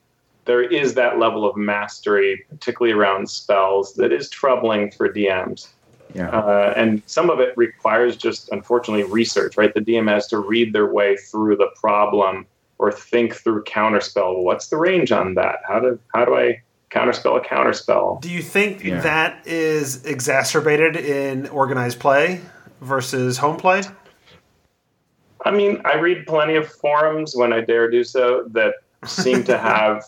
there 0.47 0.63
is 0.63 0.95
that 0.95 1.21
level 1.21 1.49
of 1.49 1.57
mastery, 1.57 2.45
particularly 2.51 2.93
around 2.93 3.31
spells, 3.31 3.95
that 3.95 4.13
is 4.13 4.29
troubling 4.29 4.91
for 4.91 5.09
DMs. 5.09 5.69
Yeah. 6.15 6.29
Uh, 6.31 6.73
and 6.77 7.03
some 7.07 7.29
of 7.29 7.41
it 7.41 7.57
requires 7.57 8.17
just, 8.17 8.51
unfortunately, 8.53 9.05
research, 9.05 9.57
right? 9.57 9.75
The 9.75 9.81
DM 9.81 10.09
has 10.09 10.27
to 10.29 10.39
read 10.39 10.73
their 10.73 10.93
way 10.93 11.17
through 11.17 11.57
the 11.57 11.69
problem 11.81 12.47
or 12.79 12.93
think 12.93 13.35
through 13.35 13.65
counterspell. 13.65 14.43
What's 14.43 14.69
the 14.69 14.77
range 14.77 15.13
on 15.13 15.35
that? 15.35 15.57
How 15.67 15.81
do 15.81 15.99
how 16.15 16.25
do 16.25 16.35
I 16.37 16.63
counterspell 16.91 17.37
a 17.37 17.41
counterspell? 17.41 18.21
Do 18.21 18.31
you 18.31 18.43
think 18.43 18.85
Yeah. 18.85 19.01
that 19.01 19.47
is 19.47 20.05
exacerbated 20.05 20.97
in 20.97 21.49
organized 21.49 21.99
play 21.99 22.41
versus 22.81 23.39
home 23.39 23.57
play? 23.57 23.83
I 25.45 25.51
mean, 25.51 25.83
I 25.85 25.97
read 25.99 26.27
plenty 26.27 26.55
of 26.57 26.69
forums 26.69 27.35
when 27.37 27.53
I 27.53 27.61
dare 27.61 27.91
do 27.91 28.03
so 28.05 28.45
that 28.53 28.75
seem 29.05 29.45
to 29.45 29.59
have, 29.71 30.05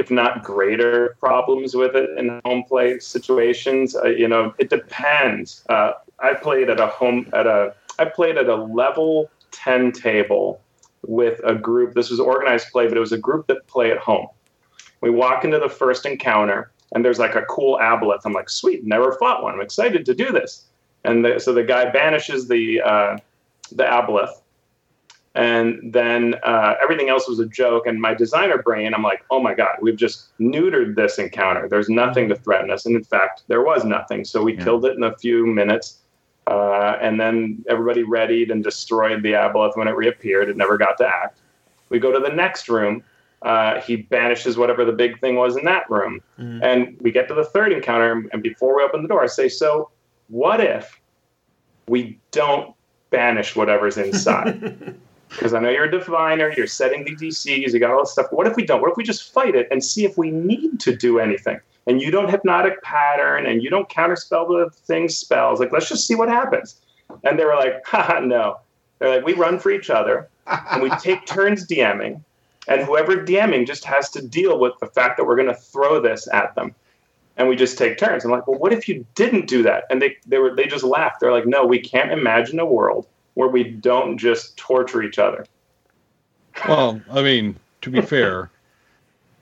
if 0.00 0.10
not 0.10 0.42
greater, 0.42 1.14
problems 1.20 1.74
with 1.74 1.94
it 1.94 2.08
in 2.18 2.40
home 2.46 2.64
play 2.64 2.98
situations. 2.98 3.94
Uh, 3.94 4.06
you 4.06 4.26
know, 4.26 4.54
it 4.58 4.70
depends. 4.70 5.62
Uh, 5.68 5.92
I 6.18 6.32
played 6.32 6.70
at 6.70 6.80
a 6.80 6.86
home 6.86 7.28
at 7.34 7.46
a 7.46 7.74
I 7.98 8.06
played 8.06 8.38
at 8.38 8.48
a 8.48 8.56
level 8.56 9.30
ten 9.50 9.92
table 9.92 10.58
with 11.06 11.38
a 11.44 11.54
group. 11.54 11.92
This 11.92 12.08
was 12.08 12.18
organized 12.18 12.68
play, 12.72 12.88
but 12.88 12.96
it 12.96 13.00
was 13.00 13.12
a 13.12 13.18
group 13.18 13.46
that 13.48 13.66
play 13.66 13.92
at 13.92 13.98
home. 13.98 14.28
We 15.02 15.10
walk 15.10 15.44
into 15.44 15.58
the 15.58 15.68
first 15.68 16.06
encounter, 16.06 16.70
and 16.92 17.04
there's 17.04 17.18
like 17.18 17.34
a 17.34 17.42
cool 17.42 17.78
aboleth. 17.78 18.22
I'm 18.24 18.32
like, 18.32 18.48
sweet, 18.48 18.84
never 18.84 19.12
fought 19.12 19.42
one. 19.42 19.52
I'm 19.52 19.60
excited 19.60 20.06
to 20.06 20.14
do 20.14 20.32
this. 20.32 20.64
And 21.04 21.24
the, 21.24 21.38
so 21.38 21.52
the 21.52 21.62
guy 21.62 21.90
banishes 21.90 22.48
the 22.48 22.80
uh, 22.80 23.18
the 23.70 23.84
aboleth 23.84 24.39
and 25.34 25.92
then 25.92 26.34
uh, 26.42 26.74
everything 26.82 27.08
else 27.08 27.28
was 27.28 27.38
a 27.38 27.46
joke. 27.46 27.86
And 27.86 28.00
my 28.00 28.14
designer 28.14 28.60
brain, 28.62 28.94
I'm 28.94 29.02
like, 29.02 29.24
oh 29.30 29.40
my 29.40 29.54
god, 29.54 29.76
we've 29.80 29.96
just 29.96 30.36
neutered 30.38 30.96
this 30.96 31.18
encounter. 31.18 31.68
There's 31.68 31.88
nothing 31.88 32.28
to 32.30 32.34
threaten 32.36 32.70
us, 32.70 32.84
and 32.86 32.96
in 32.96 33.04
fact, 33.04 33.42
there 33.48 33.62
was 33.62 33.84
nothing. 33.84 34.24
So 34.24 34.42
we 34.42 34.54
Yeah. 34.54 34.64
killed 34.64 34.84
it 34.84 34.96
in 34.96 35.04
a 35.04 35.16
few 35.18 35.46
minutes, 35.46 35.98
uh, 36.48 36.96
and 37.00 37.20
then 37.20 37.64
everybody 37.68 38.02
readied 38.02 38.50
and 38.50 38.64
destroyed 38.64 39.22
the 39.22 39.32
aboleth 39.32 39.76
when 39.76 39.86
it 39.88 39.94
reappeared. 39.96 40.48
It 40.48 40.56
never 40.56 40.76
got 40.76 40.98
to 40.98 41.06
act. 41.06 41.38
We 41.90 41.98
go 41.98 42.10
to 42.12 42.18
the 42.18 42.34
next 42.34 42.68
room. 42.68 43.02
Uh, 43.42 43.80
he 43.80 43.96
banishes 43.96 44.56
whatever 44.58 44.84
the 44.84 44.92
big 44.92 45.18
thing 45.20 45.34
was 45.36 45.56
in 45.56 45.64
that 45.64 45.88
room, 45.88 46.20
Mhm. 46.38 46.60
and 46.62 46.96
we 47.00 47.10
get 47.10 47.26
to 47.28 47.34
the 47.34 47.44
third 47.44 47.72
encounter. 47.72 48.24
And 48.32 48.42
before 48.42 48.76
we 48.76 48.82
open 48.82 49.02
the 49.02 49.08
door, 49.08 49.22
I 49.22 49.26
say, 49.28 49.48
so 49.48 49.90
what 50.28 50.60
if 50.60 51.00
we 51.88 52.18
don't 52.32 52.74
banish 53.10 53.56
whatever's 53.56 53.96
inside? 53.96 54.96
because 55.30 55.54
I 55.54 55.60
know 55.60 55.70
you're 55.70 55.84
a 55.84 55.90
diviner, 55.90 56.52
you're 56.56 56.66
setting 56.66 57.04
the 57.04 57.14
DCs, 57.14 57.72
you 57.72 57.78
got 57.78 57.90
all 57.90 58.00
this 58.00 58.12
stuff. 58.12 58.26
What 58.32 58.46
if 58.46 58.56
we 58.56 58.64
don't? 58.64 58.80
What 58.80 58.90
if 58.90 58.96
we 58.96 59.04
just 59.04 59.32
fight 59.32 59.54
it 59.54 59.68
and 59.70 59.82
see 59.82 60.04
if 60.04 60.18
we 60.18 60.30
need 60.30 60.80
to 60.80 60.94
do 60.94 61.18
anything? 61.18 61.60
And 61.86 62.02
you 62.02 62.10
don't 62.10 62.28
hypnotic 62.28 62.82
pattern 62.82 63.46
and 63.46 63.62
you 63.62 63.70
don't 63.70 63.88
counterspell 63.88 64.48
the 64.48 64.70
thing's 64.86 65.16
spells. 65.16 65.60
Like, 65.60 65.72
let's 65.72 65.88
just 65.88 66.06
see 66.06 66.14
what 66.14 66.28
happens. 66.28 66.76
And 67.24 67.38
they 67.38 67.44
were 67.44 67.54
like, 67.54 67.82
haha, 67.86 68.20
no. 68.20 68.58
They're 68.98 69.16
like, 69.16 69.24
we 69.24 69.32
run 69.34 69.58
for 69.58 69.70
each 69.70 69.88
other 69.88 70.28
and 70.46 70.82
we 70.82 70.90
take 71.00 71.26
turns 71.26 71.66
DMing. 71.66 72.22
And 72.68 72.82
whoever 72.82 73.16
DMing 73.16 73.66
just 73.66 73.84
has 73.84 74.10
to 74.10 74.26
deal 74.26 74.58
with 74.58 74.74
the 74.80 74.86
fact 74.86 75.16
that 75.16 75.24
we're 75.24 75.36
going 75.36 75.48
to 75.48 75.54
throw 75.54 76.00
this 76.00 76.28
at 76.32 76.54
them. 76.54 76.74
And 77.36 77.48
we 77.48 77.56
just 77.56 77.78
take 77.78 77.96
turns. 77.98 78.24
I'm 78.24 78.30
like, 78.30 78.46
well, 78.46 78.58
what 78.58 78.72
if 78.72 78.86
you 78.86 79.06
didn't 79.14 79.46
do 79.46 79.62
that? 79.62 79.84
And 79.90 80.02
they, 80.02 80.16
they 80.26 80.38
were 80.38 80.54
they 80.54 80.66
just 80.66 80.84
laughed. 80.84 81.20
They're 81.20 81.32
like, 81.32 81.46
no, 81.46 81.64
we 81.64 81.80
can't 81.80 82.12
imagine 82.12 82.58
a 82.58 82.66
world 82.66 83.06
where 83.40 83.48
we 83.48 83.64
don't 83.64 84.18
just 84.18 84.54
torture 84.58 85.02
each 85.02 85.18
other. 85.18 85.46
Well, 86.68 87.00
I 87.10 87.22
mean, 87.22 87.56
to 87.80 87.90
be 87.90 88.02
fair, 88.14 88.50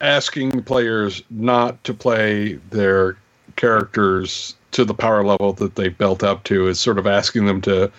asking 0.01 0.62
players 0.62 1.20
not 1.30 1.82
to 1.82 1.92
play 1.92 2.55
their 2.70 3.16
characters 3.57 4.55
to 4.70 4.84
the 4.84 4.94
power 4.94 5.24
level 5.24 5.53
that 5.55 5.74
they 5.74 5.88
built 5.88 6.22
up 6.22 6.44
to 6.44 6.68
is 6.68 6.78
sort 6.78 6.96
of 6.96 7.09
asking 7.09 7.46
them 7.46 7.61
to 7.62 7.90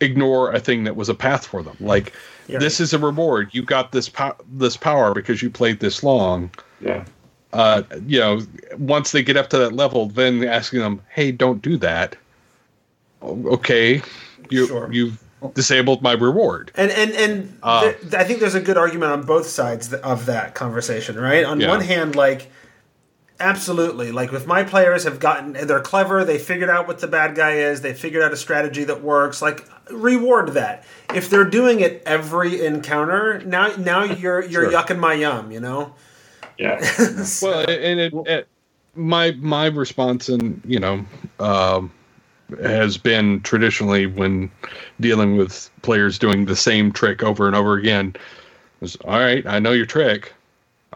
ignore 0.00 0.50
a 0.52 0.58
thing 0.58 0.82
that 0.82 0.96
was 0.96 1.08
a 1.08 1.14
path 1.14 1.46
for 1.46 1.62
them. 1.62 1.76
Like 1.78 2.12
Yeah. 2.48 2.58
this 2.58 2.80
is 2.80 2.92
a 2.92 2.98
reward. 2.98 3.50
You 3.52 3.62
got 3.62 3.92
this 3.92 4.08
po- 4.08 4.34
this 4.54 4.76
power 4.76 5.14
because 5.14 5.40
you 5.40 5.50
played 5.50 5.78
this 5.78 6.02
long. 6.02 6.50
Yeah. 6.80 7.04
Uh, 7.52 7.82
you 8.08 8.18
know, 8.18 8.40
once 8.76 9.12
they 9.12 9.22
get 9.22 9.36
up 9.36 9.50
to 9.50 9.58
that 9.58 9.72
level, 9.72 10.06
then 10.06 10.42
asking 10.42 10.80
them, 10.80 11.00
"Hey, 11.10 11.30
don't 11.30 11.62
do 11.62 11.76
that." 11.76 12.16
Okay, 13.22 14.02
you 14.52 14.66
Sure. 14.66 14.88
you've 14.92 15.22
disabled 15.54 16.02
my 16.02 16.12
reward. 16.12 16.70
And 16.76 16.90
and 16.92 17.10
and 17.12 17.58
Uh, 17.62 17.92
th- 17.92 18.14
I 18.14 18.24
think 18.24 18.40
there's 18.40 18.54
a 18.54 18.60
good 18.60 18.76
argument 18.78 19.10
on 19.12 19.22
both 19.22 19.46
sides 19.48 19.88
th- 19.88 20.02
of 20.02 20.26
that 20.26 20.54
conversation, 20.54 21.18
right? 21.18 21.44
On 21.44 21.60
Yeah. 21.60 21.68
one 21.68 21.80
hand, 21.80 22.14
like 22.14 22.50
absolutely, 23.40 24.12
like 24.12 24.32
if 24.32 24.46
my 24.46 24.62
players 24.62 25.02
have 25.04 25.18
gotten 25.18 25.54
they're 25.66 25.80
clever, 25.80 26.24
they 26.24 26.38
figured 26.38 26.70
out 26.70 26.86
what 26.86 27.00
the 27.00 27.08
bad 27.08 27.34
guy 27.34 27.54
is, 27.56 27.80
they 27.80 27.92
figured 27.92 28.22
out 28.22 28.32
a 28.32 28.36
strategy 28.36 28.84
that 28.84 29.02
works, 29.02 29.42
like 29.42 29.64
reward 29.90 30.50
that. 30.54 30.84
If 31.14 31.28
they're 31.28 31.44
doing 31.44 31.80
it 31.80 32.02
every 32.06 32.64
encounter, 32.64 33.40
now 33.44 33.72
now 33.76 34.04
you're 34.22 34.42
you're 34.42 34.70
Sure. 34.70 34.72
yucking 34.80 34.98
my 34.98 35.14
yum, 35.14 35.50
you 35.50 35.60
know? 35.60 35.94
Yeah. 36.58 36.78
Well, 37.42 37.60
and 37.68 37.98
it, 38.00 38.12
it, 38.26 38.48
my 38.94 39.32
my 39.40 39.66
response, 39.66 40.28
and 40.28 40.60
you 40.64 40.78
know, 40.78 41.04
um, 41.40 41.90
has 42.60 42.98
been 42.98 43.40
traditionally 43.40 44.06
when 44.06 44.50
dealing 45.00 45.36
with 45.36 45.70
players 45.82 46.18
doing 46.18 46.44
the 46.44 46.56
same 46.56 46.92
trick 46.92 47.22
over 47.22 47.46
and 47.46 47.56
over 47.56 47.74
again. 47.74 48.14
Was 48.80 48.96
all 49.04 49.18
right. 49.18 49.46
I 49.46 49.58
know 49.58 49.72
your 49.72 49.86
trick. 49.86 50.32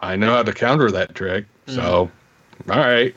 I 0.03 0.17
know 0.17 0.33
how 0.33 0.43
to 0.43 0.53
counter 0.53 0.91
that 0.91 1.15
trick. 1.15 1.47
So, 1.67 2.11
all 2.71 2.77
right. 2.77 3.15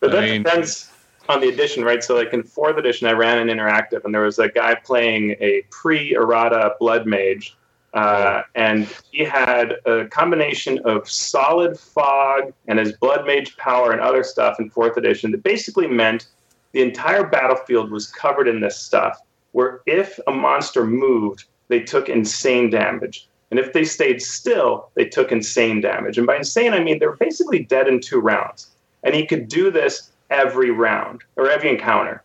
But 0.00 0.12
that 0.12 0.24
I 0.24 0.26
mean- 0.26 0.42
depends 0.42 0.90
on 1.28 1.40
the 1.40 1.48
edition, 1.48 1.84
right? 1.84 2.02
So, 2.02 2.14
like 2.14 2.32
in 2.32 2.42
fourth 2.42 2.78
edition, 2.78 3.06
I 3.06 3.12
ran 3.12 3.48
an 3.48 3.54
interactive, 3.54 4.04
and 4.04 4.14
there 4.14 4.22
was 4.22 4.38
a 4.38 4.48
guy 4.48 4.74
playing 4.74 5.32
a 5.40 5.62
pre-errata 5.70 6.76
blood 6.80 7.06
mage, 7.06 7.56
uh, 7.92 8.42
and 8.54 8.88
he 9.10 9.24
had 9.24 9.76
a 9.84 10.06
combination 10.06 10.78
of 10.84 11.08
solid 11.08 11.78
fog 11.78 12.52
and 12.66 12.78
his 12.78 12.92
blood 12.92 13.26
mage 13.26 13.56
power 13.56 13.92
and 13.92 14.00
other 14.00 14.22
stuff 14.22 14.58
in 14.58 14.70
fourth 14.70 14.96
edition 14.96 15.30
that 15.32 15.42
basically 15.42 15.86
meant 15.86 16.28
the 16.72 16.82
entire 16.82 17.26
battlefield 17.26 17.90
was 17.90 18.06
covered 18.06 18.48
in 18.48 18.60
this 18.60 18.78
stuff. 18.78 19.20
Where 19.52 19.80
if 19.86 20.18
a 20.26 20.32
monster 20.32 20.84
moved, 20.84 21.44
they 21.68 21.80
took 21.80 22.08
insane 22.08 22.70
damage. 22.70 23.28
And 23.50 23.58
if 23.58 23.72
they 23.72 23.84
stayed 23.84 24.20
still, 24.20 24.90
they 24.94 25.06
took 25.06 25.32
insane 25.32 25.80
damage. 25.80 26.18
And 26.18 26.26
by 26.26 26.36
insane, 26.36 26.74
I 26.74 26.80
mean 26.80 26.98
they're 26.98 27.16
basically 27.16 27.64
dead 27.64 27.88
in 27.88 28.00
two 28.00 28.20
rounds. 28.20 28.70
And 29.02 29.14
he 29.14 29.26
could 29.26 29.48
do 29.48 29.70
this 29.70 30.10
every 30.30 30.70
round 30.70 31.22
or 31.36 31.50
every 31.50 31.70
encounter. 31.70 32.22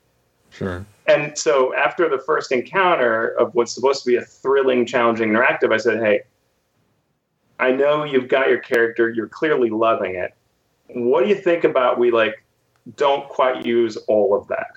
Sure. 0.49 0.85
And 1.07 1.37
so 1.37 1.73
after 1.75 2.09
the 2.09 2.19
first 2.19 2.51
encounter 2.51 3.29
of 3.39 3.55
what's 3.55 3.73
supposed 3.73 4.03
to 4.03 4.09
be 4.09 4.15
a 4.15 4.21
thrilling, 4.21 4.85
challenging 4.85 5.29
interactive, 5.29 5.73
I 5.73 5.77
said, 5.77 6.01
hey, 6.01 6.21
I 7.59 7.71
know 7.71 8.03
you've 8.03 8.27
got 8.27 8.49
your 8.49 8.59
character, 8.59 9.09
you're 9.09 9.27
clearly 9.27 9.69
loving 9.69 10.15
it. 10.15 10.33
What 10.87 11.23
do 11.23 11.29
you 11.29 11.35
think 11.35 11.63
about 11.63 11.97
we 11.97 12.11
like 12.11 12.42
don't 12.95 13.27
quite 13.29 13.65
use 13.65 13.97
all 14.07 14.35
of 14.35 14.47
that. 14.47 14.67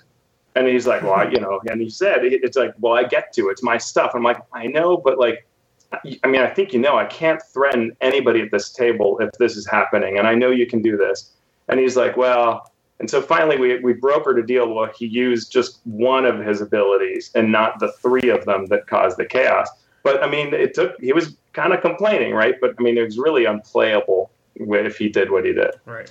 And 0.55 0.67
he's 0.67 0.87
like, 0.87 1.03
well, 1.03 1.15
I, 1.15 1.25
you 1.25 1.39
know, 1.39 1.61
and 1.71 1.81
he 1.81 1.91
said, 1.91 2.21
it's 2.23 2.57
like, 2.57 2.73
well, 2.79 2.95
I 2.95 3.05
get 3.05 3.33
to, 3.35 3.51
it's 3.51 3.63
my 3.63 3.77
stuff. 3.77 4.13
I'm 4.15 4.23
like, 4.23 4.39
I 4.55 4.67
know, 4.67 4.97
but 4.97 5.19
like, 5.19 5.47
I 5.93 6.27
mean, 6.27 6.41
I 6.41 6.49
think 6.49 6.73
you 6.73 6.79
know, 6.79 6.97
I 6.97 7.05
can't 7.05 7.41
threaten 7.53 7.95
anybody 8.01 8.41
at 8.41 8.51
this 8.51 8.71
table 8.71 9.19
if 9.21 9.31
this 9.39 9.57
is 9.57 9.67
happening, 9.67 10.19
and 10.19 10.27
I 10.27 10.35
know 10.35 10.51
you 10.51 10.67
can 10.67 10.83
do 10.83 10.97
this. 10.97 11.33
And 11.69 11.79
he's 11.79 11.97
like, 11.97 12.17
well, 12.17 12.73
and 12.99 13.11
so 13.11 13.21
finally 13.21 13.59
we, 13.59 13.79
we 13.81 13.93
brokered 13.95 14.43
a 14.43 14.47
deal 14.47 14.73
where 14.73 14.91
he 14.97 15.07
used 15.07 15.53
just 15.53 15.81
one 15.85 16.25
of 16.25 16.39
his 16.39 16.61
abilities 16.61 17.31
and 17.35 17.53
not 17.53 17.79
the 17.79 17.93
three 17.93 18.31
of 18.31 18.45
them 18.47 18.67
that 18.67 18.87
caused 18.87 19.19
the 19.19 19.27
chaos. 19.27 19.69
But 20.03 20.23
I 20.23 20.31
mean, 20.31 20.55
it 20.55 20.75
took, 20.75 20.99
he 21.01 21.13
was 21.13 21.37
kind 21.53 21.73
of 21.73 21.83
complaining, 21.83 22.33
right? 22.33 22.55
But 22.61 22.75
I 22.79 22.83
mean, 22.83 22.97
it 22.97 23.05
was 23.05 23.19
really 23.19 23.45
unplayable 23.45 24.31
if 24.55 24.97
he 24.97 25.09
did 25.09 25.31
what 25.31 25.45
he 25.45 25.53
did. 25.53 25.73
Right. 25.85 26.11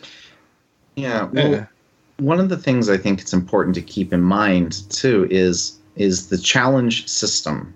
Yeah. 0.95 1.23
Well, 1.23 1.51
yeah. 1.51 1.65
One 2.17 2.39
of 2.39 2.49
the 2.49 2.57
things 2.57 2.89
I 2.89 2.97
think 2.97 3.21
it's 3.21 3.33
important 3.33 3.75
to 3.75 3.81
keep 3.81 4.13
in 4.13 4.21
mind 4.21 4.89
too 4.89 5.27
is 5.29 5.77
is 5.95 6.27
the 6.27 6.37
challenge 6.37 7.07
system 7.07 7.73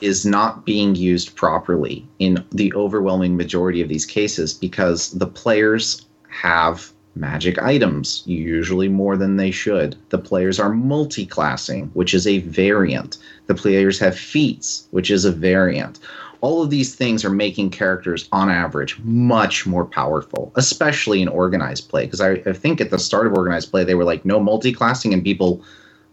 is 0.00 0.24
not 0.24 0.64
being 0.64 0.94
used 0.94 1.34
properly 1.34 2.06
in 2.18 2.44
the 2.52 2.72
overwhelming 2.74 3.36
majority 3.36 3.80
of 3.80 3.88
these 3.88 4.06
cases 4.06 4.54
because 4.54 5.10
the 5.12 5.26
players 5.26 6.06
have 6.28 6.92
magic 7.14 7.60
items, 7.60 8.22
usually 8.26 8.88
more 8.88 9.16
than 9.16 9.36
they 9.36 9.50
should. 9.50 9.96
The 10.10 10.18
players 10.18 10.60
are 10.60 10.72
multi-classing, 10.72 11.90
which 11.94 12.14
is 12.14 12.26
a 12.26 12.38
variant. 12.38 13.18
The 13.46 13.54
players 13.54 13.98
have 13.98 14.16
feats, 14.16 14.86
which 14.92 15.10
is 15.10 15.24
a 15.24 15.32
variant. 15.32 15.98
All 16.40 16.62
of 16.62 16.70
these 16.70 16.94
things 16.94 17.24
are 17.24 17.30
making 17.30 17.70
characters, 17.70 18.28
on 18.32 18.48
average, 18.48 18.98
much 19.00 19.66
more 19.66 19.84
powerful, 19.84 20.52
especially 20.56 21.20
in 21.20 21.28
organized 21.28 21.88
play. 21.88 22.04
Because 22.04 22.20
I, 22.20 22.32
I, 22.46 22.52
think 22.52 22.80
at 22.80 22.90
the 22.90 22.98
start 22.98 23.26
of 23.26 23.32
organized 23.32 23.70
play, 23.70 23.84
they 23.84 23.94
were 23.94 24.04
like, 24.04 24.24
no 24.24 24.38
multi-classing, 24.38 25.12
and 25.12 25.24
people 25.24 25.62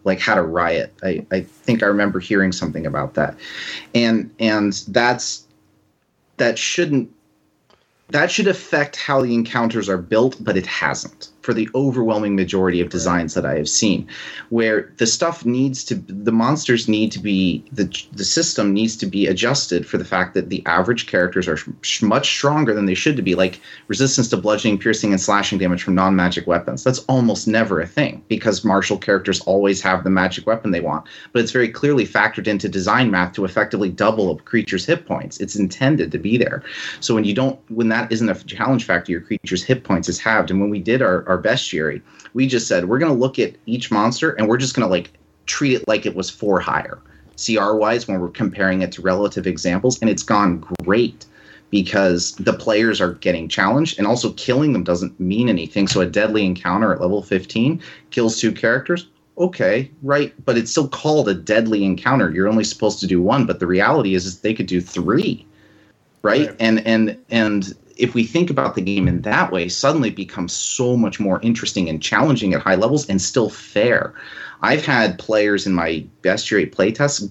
like 0.04 0.20
had 0.20 0.38
a 0.38 0.42
riot. 0.44 0.94
I, 1.04 1.26
I 1.32 1.42
think 1.42 1.84
I 1.84 1.88
remember 1.88 2.20
hearing 2.20 2.52
something 2.52 2.86
about 2.86 3.16
that. 3.16 3.36
And 3.94 4.34
and 4.40 4.74
that's 4.88 5.46
that 6.38 6.58
shouldn't 6.58 7.12
that 8.10 8.32
should 8.32 8.48
affect 8.48 8.96
how 8.96 9.22
the 9.22 9.34
encounters 9.34 9.90
are 9.90 9.98
built, 9.98 10.38
but 10.40 10.56
it 10.56 10.68
hasn't 10.68 11.30
for 11.46 11.54
the 11.54 11.70
overwhelming 11.76 12.36
majority 12.36 12.82
of 12.82 12.90
designs 12.90 13.36
that 13.36 13.46
I 13.46 13.56
have 13.56 13.70
seen, 13.70 14.08
where 14.50 14.92
the 14.98 15.06
stuff 15.06 15.46
needs 15.46 15.84
to, 15.86 15.96
the 15.96 16.32
monsters 16.32 16.88
need 16.90 17.12
to 17.12 17.20
be, 17.20 17.64
the, 17.72 17.86
the 18.14 18.26
system 18.26 18.74
needs 18.74 18.98
to 18.98 19.06
be 19.06 19.28
adjusted 19.28 19.86
for 19.86 20.00
the 20.00 20.06
fact 20.06 20.34
that 20.34 20.50
the 20.50 20.66
average 20.66 21.06
characters 21.06 21.48
are 21.48 21.58
sh- 21.82 22.02
much 22.02 22.28
stronger 22.28 22.74
than 22.74 22.88
they 22.88 22.96
should 22.96 23.16
to 23.16 23.22
be, 23.22 23.36
like 23.36 23.62
resistance 23.88 24.28
to 24.30 24.38
bludgeoning, 24.38 24.80
piercing, 24.80 25.12
and 25.12 25.22
slashing 25.22 25.60
damage 25.60 25.84
from 25.84 25.94
non 25.94 26.16
magic 26.16 26.48
weapons. 26.48 26.84
That's 26.84 27.00
almost 27.08 27.48
never 27.48 27.80
a 27.80 27.86
thing 27.86 28.24
because 28.28 28.66
martial 28.66 28.98
characters 28.98 29.40
always 29.42 29.82
have 29.82 30.04
the 30.04 30.10
magic 30.10 30.48
weapon 30.48 30.72
they 30.72 30.82
want, 30.82 31.06
but 31.32 31.44
it's 31.44 31.52
very 31.52 31.70
clearly 31.70 32.08
factored 32.08 32.48
into 32.48 32.68
design 32.68 33.12
math 33.12 33.34
to 33.34 33.46
effectively 33.46 33.90
double 33.90 34.32
a 34.32 34.38
creature's 34.42 34.86
hit 34.86 35.06
points. 35.06 35.40
It's 35.40 35.56
intended 35.56 36.12
to 36.12 36.18
be 36.18 36.38
there. 36.38 36.64
So 37.02 37.14
when 37.14 37.24
you 37.24 37.36
don't, 37.36 37.60
when 37.70 37.90
that 37.90 38.12
isn't 38.12 38.30
a 38.30 38.44
challenge 38.46 38.86
factor, 38.86 39.12
your 39.12 39.22
creature's 39.22 39.64
hit 39.64 39.84
points 39.84 40.10
is 40.10 40.18
halved. 40.18 40.50
And 40.50 40.60
when 40.60 40.72
we 40.72 40.80
did 40.80 41.04
our, 41.04 41.24
our 41.28 41.35
our 41.36 41.42
bestiary, 41.42 42.02
we 42.34 42.48
just 42.48 42.68
said 42.68 42.86
we're 42.86 43.00
going 43.00 43.12
to 43.12 43.18
look 43.18 43.40
at 43.40 43.56
each 43.66 43.92
monster 43.92 44.32
and 44.32 44.48
we're 44.48 44.58
just 44.58 44.76
going 44.76 44.88
to 44.88 44.92
like 44.92 45.12
treat 45.46 45.76
it 45.76 45.88
like 45.88 46.06
it 46.06 46.16
was 46.16 46.30
four 46.30 46.60
higher, 46.60 47.00
CR 47.44 47.76
wise, 47.76 48.08
when 48.08 48.20
we're 48.20 48.30
comparing 48.30 48.82
it 48.82 48.92
to 48.94 49.02
relative 49.02 49.46
examples, 49.46 50.00
and 50.02 50.10
it's 50.10 50.24
gone 50.24 50.66
great 50.84 51.26
because 51.72 52.34
the 52.34 52.54
players 52.54 53.02
are 53.02 53.14
getting 53.16 53.50
challenged 53.50 53.98
and 53.98 54.08
also 54.08 54.32
killing 54.34 54.74
them 54.74 54.84
doesn't 54.84 55.20
mean 55.20 55.50
anything. 55.50 55.88
So 55.88 56.02
a 56.02 56.06
deadly 56.06 56.46
encounter 56.46 56.94
at 56.94 57.02
level 57.02 57.22
15 57.22 57.82
kills 58.12 58.40
two 58.40 58.52
characters. 58.52 59.08
Okay, 59.38 59.92
right, 60.02 60.34
but 60.46 60.58
it's 60.58 60.72
still 60.72 60.88
called 60.88 61.28
a 61.28 61.34
deadly 61.34 61.84
encounter. 61.84 62.32
You're 62.32 62.48
only 62.48 62.64
supposed 62.64 63.02
to 63.02 63.08
do 63.08 63.22
one, 63.22 63.46
but 63.46 63.60
the 63.60 63.68
reality 63.68 64.16
is, 64.16 64.26
is 64.26 64.40
they 64.40 64.54
could 64.54 64.68
do 64.68 64.80
three, 64.80 65.46
right? 66.22 66.48
right. 66.48 66.56
And 66.62 66.80
and 66.88 67.18
and 67.30 67.76
if 67.98 68.14
we 68.14 68.26
think 68.26 68.50
about 68.50 68.76
the 68.76 68.82
game 68.82 69.08
in 69.08 69.22
that 69.22 69.52
way, 69.52 69.70
suddenly 69.70 70.10
it 70.10 70.16
becomes 70.16 70.54
so 70.54 70.98
much 70.98 71.20
more 71.20 71.40
interesting 71.42 71.90
and 71.90 72.02
challenging 72.02 72.54
at 72.54 72.62
high 72.62 72.76
levels 72.76 73.10
and 73.10 73.22
still 73.22 73.50
fair. 73.50 74.14
I've 74.62 74.86
had 74.86 75.20
players 75.20 75.66
in 75.66 75.74
my 75.74 76.06
bestiary 76.22 76.72
playtests 76.72 77.30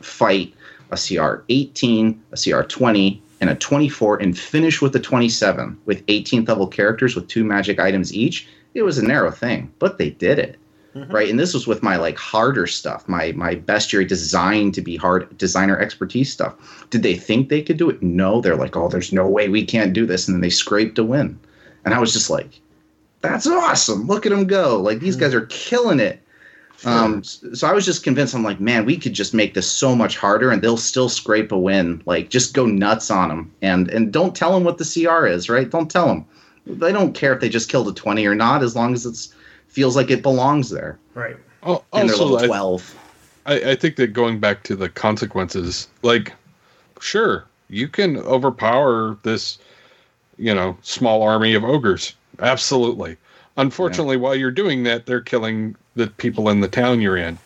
fight 0.00 0.54
a 0.90 0.96
CR 0.96 1.42
18, 1.48 2.22
a 2.32 2.36
CR 2.36 2.62
20, 2.62 3.22
and 3.40 3.50
a 3.50 3.54
24 3.54 4.18
and 4.18 4.38
finish 4.38 4.80
with 4.80 4.94
a 4.96 5.00
27 5.00 5.78
with 5.84 6.06
18th 6.06 6.48
level 6.48 6.66
characters 6.66 7.14
with 7.14 7.28
two 7.28 7.44
magic 7.44 7.78
items 7.78 8.14
each. 8.14 8.48
It 8.74 8.82
was 8.82 8.98
a 8.98 9.06
narrow 9.06 9.30
thing, 9.30 9.72
but 9.78 9.98
they 9.98 10.10
did 10.10 10.38
it 10.38 10.58
mm-hmm. 10.96 11.12
right? 11.12 11.28
And 11.28 11.38
this 11.38 11.54
was 11.54 11.66
with 11.66 11.82
my 11.82 11.96
like 11.96 12.16
harder 12.16 12.66
stuff, 12.66 13.08
my 13.08 13.32
my 13.32 13.54
bestiary 13.54 14.08
designed 14.08 14.74
to 14.74 14.80
be 14.80 14.96
hard 14.96 15.36
designer 15.38 15.78
expertise 15.78 16.32
stuff. 16.32 16.86
Did 16.90 17.02
they 17.02 17.16
think 17.16 17.48
they 17.48 17.62
could 17.62 17.76
do 17.76 17.90
it? 17.90 18.02
No, 18.02 18.40
they're 18.40 18.56
like, 18.56 18.76
oh, 18.76 18.88
there's 18.88 19.12
no 19.12 19.28
way 19.28 19.48
we 19.48 19.64
can't 19.64 19.92
do 19.92 20.06
this, 20.06 20.26
and 20.26 20.34
then 20.34 20.40
they 20.40 20.50
scraped 20.50 20.98
a 20.98 21.04
win, 21.04 21.38
and 21.84 21.94
I 21.94 21.98
was 21.98 22.12
just 22.12 22.30
like, 22.30 22.60
that's 23.20 23.46
awesome! 23.46 24.06
Look 24.06 24.26
at 24.26 24.30
them 24.30 24.46
go! 24.46 24.80
Like 24.80 25.00
these 25.00 25.16
guys 25.16 25.32
mm-hmm. 25.32 25.44
are 25.44 25.46
killing 25.46 26.00
it. 26.00 26.22
Um, 26.84 27.24
so 27.24 27.66
I 27.66 27.72
was 27.72 27.86
just 27.86 28.04
convinced. 28.04 28.34
I'm 28.34 28.44
like, 28.44 28.60
man, 28.60 28.84
we 28.84 28.98
could 28.98 29.14
just 29.14 29.32
make 29.32 29.54
this 29.54 29.70
so 29.70 29.96
much 29.96 30.18
harder, 30.18 30.50
and 30.50 30.60
they'll 30.60 30.76
still 30.76 31.08
scrape 31.08 31.50
a 31.50 31.58
win. 31.58 32.02
Like, 32.04 32.28
just 32.28 32.52
go 32.52 32.66
nuts 32.66 33.10
on 33.10 33.30
them, 33.30 33.52
and 33.62 33.88
and 33.90 34.12
don't 34.12 34.36
tell 34.36 34.52
them 34.52 34.64
what 34.64 34.76
the 34.78 34.84
CR 34.84 35.26
is, 35.26 35.48
right? 35.48 35.70
Don't 35.70 35.90
tell 35.90 36.06
them. 36.06 36.26
They 36.66 36.92
don't 36.92 37.14
care 37.14 37.32
if 37.32 37.40
they 37.40 37.48
just 37.48 37.70
killed 37.70 37.88
a 37.88 37.92
20 37.92 38.26
or 38.26 38.34
not, 38.34 38.62
as 38.62 38.74
long 38.74 38.92
as 38.92 39.06
it's 39.06 39.32
feels 39.76 39.94
like 39.94 40.10
it 40.10 40.22
belongs 40.22 40.70
there. 40.70 40.98
Right. 41.12 41.36
Oh, 41.62 41.84
and 41.92 42.10
also, 42.10 42.24
level 42.28 42.48
twelve. 42.48 42.98
I, 43.44 43.72
I 43.72 43.74
think 43.76 43.96
that 43.96 44.14
going 44.14 44.40
back 44.40 44.62
to 44.62 44.74
the 44.74 44.88
consequences, 44.88 45.88
like, 46.00 46.32
sure, 46.98 47.44
you 47.68 47.86
can 47.86 48.16
overpower 48.16 49.18
this, 49.22 49.58
you 50.38 50.54
know, 50.54 50.78
small 50.80 51.22
army 51.22 51.52
of 51.52 51.62
ogres. 51.62 52.14
Absolutely. 52.38 53.18
Unfortunately, 53.58 54.16
yeah. 54.16 54.22
while 54.22 54.34
you're 54.34 54.50
doing 54.50 54.84
that, 54.84 55.04
they're 55.04 55.20
killing 55.20 55.76
the 55.94 56.06
people 56.06 56.48
in 56.48 56.60
the 56.62 56.68
town 56.68 57.02
you're 57.02 57.18
in. 57.18 57.38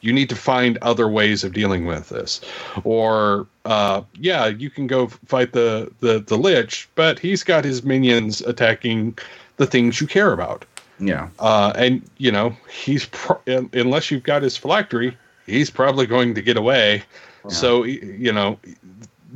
You 0.00 0.12
need 0.12 0.28
to 0.30 0.36
find 0.36 0.78
other 0.82 1.08
ways 1.08 1.44
of 1.44 1.52
dealing 1.52 1.86
with 1.86 2.08
this, 2.08 2.40
or 2.82 3.46
uh, 3.64 4.02
yeah, 4.18 4.46
you 4.46 4.70
can 4.70 4.88
go 4.88 5.06
fight 5.06 5.52
the 5.52 5.90
the 6.00 6.18
the 6.18 6.36
lich, 6.36 6.88
but 6.96 7.18
he's 7.18 7.44
got 7.44 7.64
his 7.64 7.82
minions 7.82 8.40
attacking 8.42 9.16
the 9.56 9.66
things 9.66 10.00
you 10.00 10.08
care 10.08 10.32
about. 10.32 10.64
Yeah. 10.98 11.28
Uh, 11.38 11.72
and 11.76 12.02
you 12.18 12.30
know 12.32 12.56
he's 12.70 13.06
pro- 13.06 13.40
unless 13.46 14.10
you've 14.10 14.22
got 14.22 14.42
his 14.42 14.56
phylactery, 14.56 15.16
he's 15.46 15.70
probably 15.70 16.06
going 16.06 16.34
to 16.34 16.42
get 16.42 16.56
away. 16.56 17.02
Yeah. 17.44 17.50
So 17.50 17.84
you 17.84 18.32
know, 18.32 18.58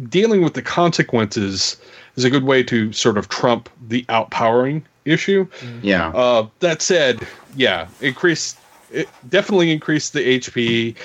dealing 0.09 0.43
with 0.43 0.55
the 0.55 0.63
consequences 0.63 1.77
is 2.17 2.25
a 2.25 2.31
good 2.31 2.45
way 2.45 2.63
to 2.65 2.93
sort 2.93 3.19
of 3.19 3.29
trump 3.29 3.69
the 3.89 4.05
outpowering 4.05 4.83
issue. 5.05 5.47
Yeah. 5.83 6.09
Uh, 6.09 6.49
that 6.61 6.83
said, 6.83 7.27
yeah, 7.57 7.89
increase 8.01 8.57
it 8.91 9.09
definitely 9.29 9.71
increase 9.71 10.11
the 10.11 10.39
HP 10.39 10.97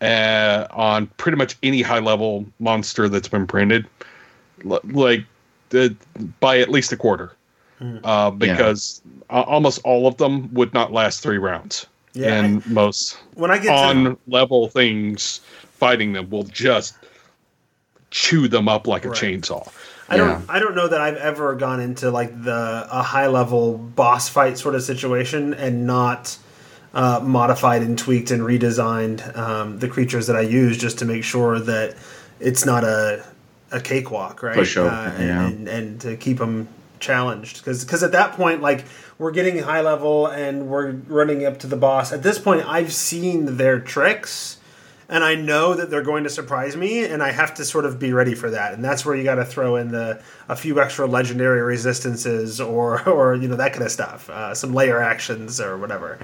uh, 0.00 0.66
on 0.70 1.06
pretty 1.18 1.36
much 1.36 1.56
any 1.62 1.82
high 1.82 1.98
level 1.98 2.46
monster 2.58 3.08
that's 3.08 3.28
been 3.28 3.46
printed, 3.46 3.86
L- 4.68 4.80
like 4.84 5.24
the, 5.70 5.94
by 6.40 6.58
at 6.58 6.68
least 6.68 6.92
a 6.92 6.96
quarter. 6.96 7.32
Mm. 7.84 8.00
uh, 8.02 8.30
because 8.30 9.02
yeah. 9.30 9.42
almost 9.42 9.80
all 9.84 10.06
of 10.06 10.16
them 10.16 10.52
would 10.54 10.72
not 10.72 10.90
last 10.90 11.22
three 11.22 11.36
rounds. 11.36 11.86
Yeah, 12.14 12.32
and 12.32 12.62
I, 12.64 12.68
most 12.68 13.18
when 13.34 13.50
I 13.50 13.58
get 13.58 13.74
on 13.74 14.04
to, 14.04 14.18
level 14.26 14.68
things, 14.68 15.40
fighting 15.72 16.14
them 16.14 16.30
will 16.30 16.44
just 16.44 16.96
chew 18.10 18.48
them 18.48 18.68
up 18.68 18.86
like 18.86 19.04
right. 19.04 19.22
a 19.22 19.26
chainsaw. 19.26 19.70
I 20.08 20.16
yeah. 20.16 20.24
don't 20.24 20.50
I 20.50 20.58
don't 20.60 20.74
know 20.74 20.88
that 20.88 21.00
I've 21.00 21.16
ever 21.16 21.54
gone 21.56 21.80
into 21.80 22.10
like 22.10 22.42
the 22.42 22.88
a 22.90 23.02
high 23.02 23.26
level 23.26 23.76
boss 23.76 24.30
fight 24.30 24.56
sort 24.56 24.74
of 24.76 24.82
situation 24.82 25.52
and 25.52 25.86
not 25.86 26.38
uh, 26.94 27.20
modified 27.22 27.82
and 27.82 27.98
tweaked 27.98 28.30
and 28.30 28.42
redesigned 28.42 29.36
um, 29.36 29.78
the 29.78 29.88
creatures 29.88 30.26
that 30.28 30.36
I 30.36 30.42
use 30.42 30.78
just 30.78 31.00
to 31.00 31.04
make 31.04 31.24
sure 31.24 31.58
that 31.58 31.96
it's 32.40 32.64
not 32.64 32.84
a 32.84 33.26
a 33.72 33.80
cakewalk, 33.80 34.42
right? 34.42 34.54
Push 34.54 34.78
over, 34.78 34.88
uh, 34.88 35.14
yeah. 35.18 35.46
and, 35.46 35.68
and 35.68 36.00
to 36.00 36.16
keep 36.16 36.38
them 36.38 36.68
challenged 37.00 37.58
because 37.58 37.84
because 37.84 38.02
at 38.02 38.12
that 38.12 38.32
point 38.32 38.62
like 38.62 38.84
we're 39.18 39.30
getting 39.30 39.58
high 39.58 39.80
level 39.80 40.26
and 40.26 40.68
we're 40.68 40.92
running 40.92 41.44
up 41.44 41.58
to 41.58 41.66
the 41.66 41.76
boss 41.76 42.12
at 42.12 42.22
this 42.22 42.38
point 42.38 42.66
i've 42.66 42.92
seen 42.92 43.56
their 43.56 43.78
tricks 43.78 44.58
and 45.08 45.22
i 45.22 45.34
know 45.34 45.74
that 45.74 45.90
they're 45.90 46.02
going 46.02 46.24
to 46.24 46.30
surprise 46.30 46.76
me 46.76 47.04
and 47.04 47.22
i 47.22 47.30
have 47.30 47.52
to 47.54 47.64
sort 47.64 47.84
of 47.84 47.98
be 47.98 48.12
ready 48.12 48.34
for 48.34 48.50
that 48.50 48.72
and 48.72 48.84
that's 48.84 49.04
where 49.04 49.14
you 49.14 49.24
got 49.24 49.34
to 49.34 49.44
throw 49.44 49.76
in 49.76 49.88
the 49.88 50.22
a 50.48 50.56
few 50.56 50.80
extra 50.80 51.06
legendary 51.06 51.62
resistances 51.62 52.60
or 52.60 53.06
or 53.08 53.34
you 53.34 53.48
know 53.48 53.56
that 53.56 53.72
kind 53.72 53.84
of 53.84 53.90
stuff 53.90 54.30
uh, 54.30 54.54
some 54.54 54.72
lair 54.72 55.02
actions 55.02 55.60
or 55.60 55.76
whatever 55.76 56.18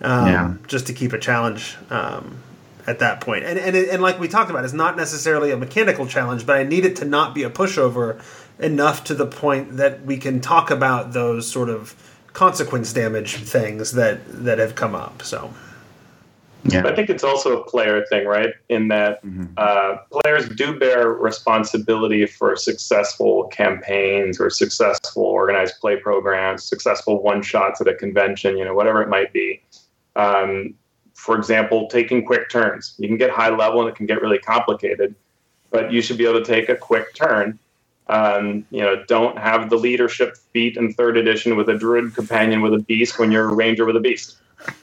um, 0.00 0.26
yeah. 0.26 0.54
just 0.66 0.86
to 0.88 0.92
keep 0.92 1.12
a 1.12 1.18
challenge 1.18 1.76
um, 1.90 2.38
at 2.86 3.00
that 3.00 3.20
point. 3.20 3.44
And, 3.44 3.58
and 3.58 3.76
and 3.76 4.02
like 4.02 4.18
we 4.18 4.28
talked 4.28 4.50
about, 4.50 4.64
it's 4.64 4.72
not 4.72 4.96
necessarily 4.96 5.50
a 5.50 5.56
mechanical 5.56 6.06
challenge, 6.06 6.46
but 6.46 6.56
I 6.56 6.62
need 6.62 6.84
it 6.84 6.96
to 6.96 7.04
not 7.04 7.34
be 7.34 7.42
a 7.42 7.50
pushover 7.50 8.20
enough 8.58 9.04
to 9.04 9.14
the 9.14 9.26
point 9.26 9.76
that 9.76 10.04
we 10.04 10.16
can 10.16 10.40
talk 10.40 10.70
about 10.70 11.12
those 11.12 11.46
sort 11.46 11.68
of 11.68 11.94
consequence 12.32 12.92
damage 12.92 13.36
things 13.36 13.92
that 13.92 14.20
that 14.44 14.58
have 14.58 14.74
come 14.74 14.94
up. 14.94 15.22
So 15.22 15.52
Yeah. 16.68 16.84
I 16.84 16.96
think 16.96 17.10
it's 17.10 17.22
also 17.22 17.60
a 17.60 17.64
player 17.64 18.04
thing, 18.06 18.26
right? 18.26 18.52
In 18.68 18.88
that 18.88 19.24
Mhm. 19.24 19.50
uh, 19.56 19.98
players 20.10 20.48
do 20.48 20.76
bear 20.76 21.10
responsibility 21.10 22.26
for 22.26 22.56
successful 22.56 23.44
campaigns 23.44 24.40
or 24.40 24.50
successful 24.50 25.22
organized 25.22 25.80
play 25.80 25.96
programs, 25.96 26.64
successful 26.64 27.22
one 27.22 27.40
shots 27.42 27.80
at 27.80 27.86
a 27.86 27.94
convention, 27.94 28.56
you 28.56 28.64
know, 28.64 28.74
whatever 28.74 29.00
it 29.00 29.08
might 29.08 29.32
be. 29.32 29.62
Um, 30.16 30.74
for 31.14 31.36
example, 31.36 31.86
taking 31.86 32.24
quick 32.24 32.50
turns. 32.50 32.94
You 32.98 33.06
can 33.08 33.16
get 33.16 33.30
high 33.30 33.50
level 33.50 33.80
and 33.80 33.88
it 33.88 33.94
can 33.94 34.06
get 34.06 34.20
really 34.20 34.38
complicated, 34.38 35.14
but 35.70 35.92
you 35.92 36.02
should 36.02 36.18
be 36.18 36.26
able 36.26 36.40
to 36.40 36.44
take 36.44 36.68
a 36.68 36.76
quick 36.76 37.14
turn. 37.14 37.58
Um, 38.08 38.64
you 38.70 38.80
know, 38.82 39.02
don't 39.08 39.36
have 39.36 39.68
the 39.68 39.76
leadership 39.76 40.36
feat 40.52 40.76
in 40.76 40.92
third 40.92 41.16
edition 41.16 41.56
with 41.56 41.68
a 41.68 41.76
druid 41.76 42.14
companion 42.14 42.60
with 42.62 42.72
a 42.74 42.78
beast 42.78 43.18
when 43.18 43.32
you're 43.32 43.48
a 43.50 43.54
ranger 43.54 43.84
with 43.84 43.96
a 43.96 44.00
beast, 44.00 44.36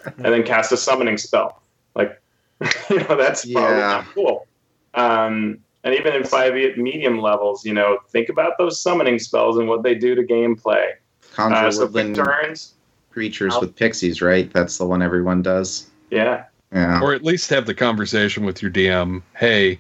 and 0.06 0.26
then 0.26 0.44
cast 0.44 0.72
a 0.74 0.78
summoning 0.78 1.18
spell. 1.18 1.62
Like, 1.96 2.22
you 2.90 3.00
know, 3.00 3.16
that's 3.16 3.50
probably 3.50 3.78
Yeah. 3.78 3.80
not 3.80 4.06
cool. 4.14 4.48
Um, 4.94 5.60
and 5.86 5.96
even 5.96 6.14
in 6.14 6.24
5e 6.24 6.78
medium 6.78 7.20
levels, 7.20 7.66
you 7.66 7.74
know, 7.74 8.00
think 8.10 8.30
about 8.30 8.58
those 8.58 8.80
summoning 8.82 9.20
spells 9.20 9.58
and 9.58 9.68
what 9.68 9.84
they 9.84 9.96
do 9.96 10.16
to 10.16 10.24
gameplay. 10.24 10.92
Conjure 11.34 11.56
Uh, 11.56 11.72
so 11.72 11.78
quick 11.88 11.94
woodland 12.06 12.16
turns, 12.16 12.74
creatures 13.10 13.54
with 13.60 13.76
pixies, 13.76 14.22
right? 14.22 14.52
That's 14.54 14.78
the 14.78 14.86
one 14.86 15.02
everyone 15.02 15.42
does. 15.42 15.88
yeah. 16.12 16.44
Yeah. 16.74 17.02
or 17.02 17.14
at 17.14 17.24
least 17.24 17.52
have 17.52 17.68
the 17.68 17.74
conversation 17.76 18.46
with 18.46 18.62
your 18.64 18.72
DM. 18.72 19.22
Hey, 19.36 19.80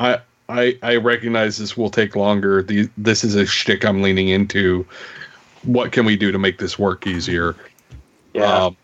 I 0.00 0.18
I 0.48 0.78
I 0.82 0.96
recognize 0.96 1.58
this 1.58 1.76
will 1.76 1.90
take 1.90 2.16
longer. 2.16 2.62
The, 2.62 2.88
this 2.96 3.24
is 3.24 3.34
a 3.34 3.46
shtick 3.46 3.84
I'm 3.84 4.02
leaning 4.02 4.28
into. 4.28 4.86
What 5.62 5.92
can 5.92 6.04
we 6.04 6.16
do 6.16 6.32
to 6.32 6.38
make 6.38 6.58
this 6.58 6.78
work 6.78 7.06
easier? 7.06 7.56
Yeah. 8.34 8.64
Um, 8.64 8.76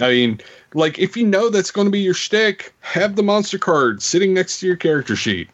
I 0.00 0.10
mean, 0.10 0.40
like 0.74 0.98
if 0.98 1.16
you 1.16 1.26
know 1.26 1.48
that's 1.50 1.70
going 1.70 1.86
to 1.86 1.90
be 1.90 2.00
your 2.00 2.14
shtick, 2.14 2.74
have 2.80 3.16
the 3.16 3.22
monster 3.22 3.58
card 3.58 4.02
sitting 4.02 4.34
next 4.34 4.60
to 4.60 4.66
your 4.66 4.76
character 4.76 5.14
sheet. 5.14 5.48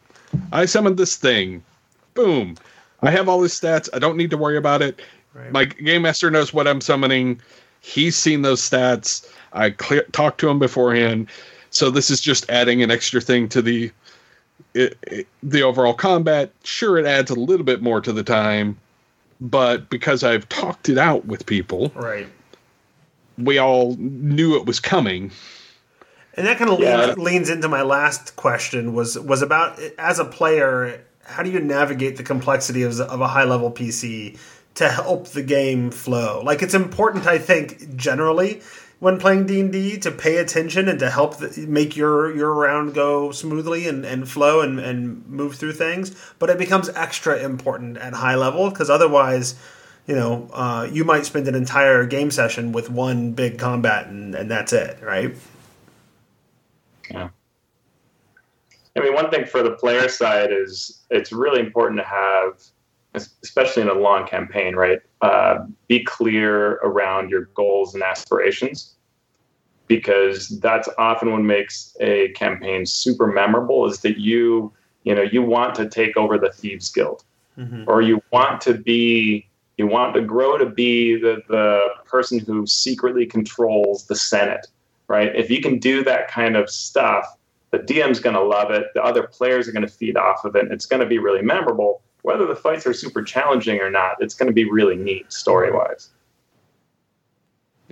I 0.53 0.65
summoned 0.65 0.97
this 0.97 1.17
thing. 1.17 1.63
Boom. 2.15 2.57
I 3.03 3.11
have 3.11 3.29
all 3.29 3.43
his 3.43 3.53
stats. 3.53 3.89
I 3.93 3.99
don't 3.99 4.17
need 4.17 4.31
to 4.31 4.39
worry 4.39 4.57
about 4.57 4.83
it. 4.83 5.01
Right. 5.35 5.53
My 5.53 5.65
game 5.65 6.03
master 6.03 6.31
knows 6.31 6.53
what 6.53 6.67
I'm 6.67 6.81
summoning. 6.81 7.41
He's 7.81 8.17
seen 8.17 8.43
those 8.43 8.61
stats. 8.61 9.31
I 9.53 9.71
clear, 9.71 10.03
talked 10.13 10.41
to 10.41 10.49
him 10.49 10.59
beforehand. 10.59 11.29
So 11.71 11.91
this 11.91 12.11
is 12.11 12.21
just 12.21 12.49
adding 12.51 12.83
an 12.83 12.91
extra 12.91 13.21
thing 13.21 13.49
to 13.51 13.63
the 13.63 13.91
it, 14.75 14.99
it- 15.03 15.27
the 15.43 15.63
overall 15.63 15.95
combat. 15.95 16.53
Sure, 16.65 16.99
it 16.99 17.07
adds 17.07 17.31
a 17.31 17.35
little 17.35 17.65
bit 17.65 17.83
more 17.83 18.01
to 18.01 18.13
the 18.13 18.23
time, 18.23 18.79
but 19.41 19.89
because 19.91 20.23
I've 20.25 20.49
talked 20.49 20.89
it 20.89 20.99
out 20.99 21.27
with 21.27 21.47
people, 21.47 21.91
right. 21.95 22.27
we 23.39 23.59
all 23.59 23.97
knew 23.99 24.57
it 24.57 24.67
was 24.67 24.81
coming. 24.81 25.31
And 26.35 26.47
that 26.47 26.59
kind 26.59 26.71
of 26.71 26.79
Yeah. 26.81 27.07
leans, 27.07 27.19
leans 27.19 27.51
into 27.51 27.69
my 27.69 27.83
last 27.83 28.37
question 28.37 28.95
was 28.95 29.19
was 29.19 29.43
about 29.43 29.79
as 29.99 30.19
a 30.19 30.25
player, 30.25 31.03
how 31.25 31.43
do 31.43 31.51
you 31.51 31.61
navigate 31.61 32.17
the 32.17 32.23
complexity 32.23 32.83
of, 32.83 32.99
of 33.01 33.21
a 33.21 33.29
high 33.29 33.45
level 33.45 33.71
PC 33.71 34.39
to 34.77 34.89
help 34.89 35.29
the 35.29 35.43
game 35.43 35.91
flow? 35.91 36.41
Like 36.45 36.63
it's 36.63 36.75
important, 36.75 37.27
I 37.27 37.39
think, 37.39 37.97
generally 37.97 38.63
when 39.01 39.19
playing 39.19 39.47
D 39.47 39.61
and 39.61 39.73
D 39.73 39.99
to 39.99 40.11
pay 40.11 40.37
attention 40.37 40.89
and 40.89 40.99
to 41.01 41.11
help 41.11 41.39
the, 41.39 41.67
make 41.67 41.97
your 41.97 42.35
your 42.35 42.55
round 42.55 42.95
go 42.95 43.33
smoothly 43.33 43.89
and, 43.89 44.05
and 44.05 44.29
flow 44.29 44.61
and, 44.61 44.79
and 44.79 45.27
move 45.27 45.57
through 45.57 45.73
things. 45.73 46.15
But 46.39 46.51
it 46.51 46.59
becomes 46.59 46.89
extra 46.91 47.39
important 47.39 47.97
at 47.99 48.15
high 48.15 48.37
level 48.37 48.71
because 48.71 48.91
otherwise. 48.91 49.57
You 50.07 50.17
know, 50.17 50.49
uh, 50.53 50.89
you 50.91 51.05
might 51.05 51.25
spend 51.25 51.47
an 51.47 51.55
entire 51.55 52.05
game 52.05 52.33
session 52.33 52.73
with 52.73 52.91
one 52.91 53.33
big 53.33 53.61
combat 53.61 54.09
and, 54.09 54.35
and 54.35 54.51
that's 54.51 54.73
it, 54.73 55.01
right? 55.03 55.37
Yeah 57.09 57.29
i 58.97 59.01
mean, 59.01 59.15
one 59.15 59.31
thing 59.31 59.47
for 59.47 59.63
the 59.63 59.73
player 59.73 60.09
side 60.09 60.51
is 60.53 61.03
it's 61.11 61.33
really 61.33 61.61
important 61.61 61.99
to 61.99 62.05
have, 62.05 62.61
especially 63.15 63.83
in 63.83 63.89
a 63.89 63.95
long 63.95 64.27
campaign, 64.27 64.77
right? 64.77 65.01
Uh, 65.21 65.67
be 65.89 66.03
clear 66.05 66.75
around 66.77 67.31
your 67.31 67.47
goals 67.55 67.95
and 67.95 68.03
aspirations, 68.03 68.95
because 69.87 70.49
that's 70.61 70.89
often 70.99 71.33
what 71.33 71.43
makes 71.43 71.97
a 72.01 72.29
campaign 72.31 72.87
super 72.87 73.27
memorable. 73.27 73.87
Is 73.87 74.01
that 74.01 74.19
you, 74.19 74.73
you 75.05 75.15
know, 75.15 75.23
you 75.23 75.43
want 75.43 75.75
to 75.77 75.89
take 75.89 76.17
over 76.17 76.39
the 76.39 76.51
thieves 76.53 76.91
guild, 76.91 77.25
or 77.89 78.03
you 78.03 78.23
want 78.31 78.61
to 78.63 78.75
be, 78.75 79.47
you 79.77 79.87
want 79.87 80.15
to 80.15 80.23
grow 80.23 80.57
to 80.57 80.67
be 80.67 81.17
the 81.17 81.43
the 81.49 81.89
person 82.05 82.39
who 82.39 82.67
secretly 82.67 83.27
controls 83.27 84.07
the 84.07 84.17
senate, 84.17 84.67
right? 85.09 85.35
If 85.35 85.51
you 85.51 85.61
can 85.61 85.79
do 85.79 86.05
that 86.05 86.29
kind 86.29 86.57
of 86.57 86.71
stuff 86.71 87.27
the 87.71 87.79
DM's 87.79 88.21
going 88.21 88.35
to 88.35 88.43
love 88.43 88.71
it. 88.71 88.87
The 88.95 89.03
other 89.03 89.23
players 89.23 89.69
are 89.69 89.73
going 89.73 89.87
to 89.87 89.93
feed 89.93 90.17
off 90.17 90.45
of 90.45 90.57
it. 90.57 90.65
And 90.65 90.73
it's 90.73 90.87
going 90.87 91.01
to 91.01 91.07
be 91.07 91.19
really 91.19 91.43
memorable. 91.43 92.03
Whether 92.23 92.47
the 92.47 92.57
fights 92.57 92.87
are 92.87 92.93
super 92.93 93.23
challenging 93.23 93.81
or 93.81 93.91
not, 93.91 94.17
it's 94.21 94.35
going 94.35 94.49
to 94.49 94.53
be 94.53 94.71
really 94.71 94.97
neat 94.97 95.33
story 95.33 95.71
wise. 95.71 96.11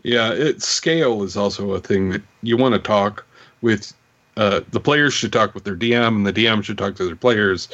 Yeah, 0.02 0.32
it 0.32 0.62
scale 0.62 1.22
is 1.22 1.36
also 1.36 1.72
a 1.72 1.80
thing 1.80 2.10
that 2.10 2.22
you 2.42 2.56
want 2.56 2.74
to 2.74 2.80
talk 2.80 3.24
with. 3.62 3.92
Uh, 4.36 4.60
the 4.70 4.80
players 4.80 5.12
should 5.12 5.32
talk 5.32 5.54
with 5.54 5.64
their 5.64 5.76
DM, 5.76 6.08
and 6.08 6.26
the 6.26 6.32
DM 6.32 6.62
should 6.62 6.78
talk 6.78 6.94
to 6.96 7.06
their 7.06 7.16
players 7.16 7.68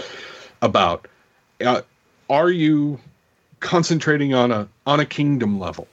about. 0.62 1.06
Uh, 1.64 1.82
are 2.30 2.50
you 2.50 2.98
concentrating 3.60 4.34
on 4.34 4.50
a 4.50 4.68
on 4.86 5.00
a 5.00 5.06
kingdom 5.06 5.58
level? 5.58 5.86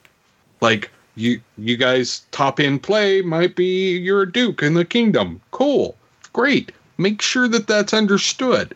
Like 0.62 0.90
you 1.16 1.42
you 1.58 1.76
guys 1.76 2.22
top 2.32 2.60
in 2.60 2.80
play 2.80 3.22
might 3.22 3.56
be 3.56 3.98
you're 3.98 4.24
a 4.24 4.32
duke 4.32 4.64
in 4.64 4.76
the 4.76 4.86
kingdom. 4.86 5.42
Cool, 5.52 5.98
great. 6.34 6.72
Make 6.98 7.22
sure 7.22 7.48
that 7.48 7.68
that's 7.68 7.94
understood. 7.94 8.76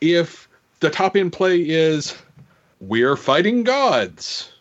If 0.00 0.43
the 0.84 0.90
top 0.90 1.16
end 1.16 1.32
play 1.32 1.60
is 1.62 2.14
we're 2.80 3.16
fighting 3.16 3.64
gods. 3.64 4.52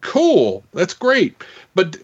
Cool. 0.00 0.64
That's 0.72 0.94
great. 0.94 1.44
But 1.74 1.98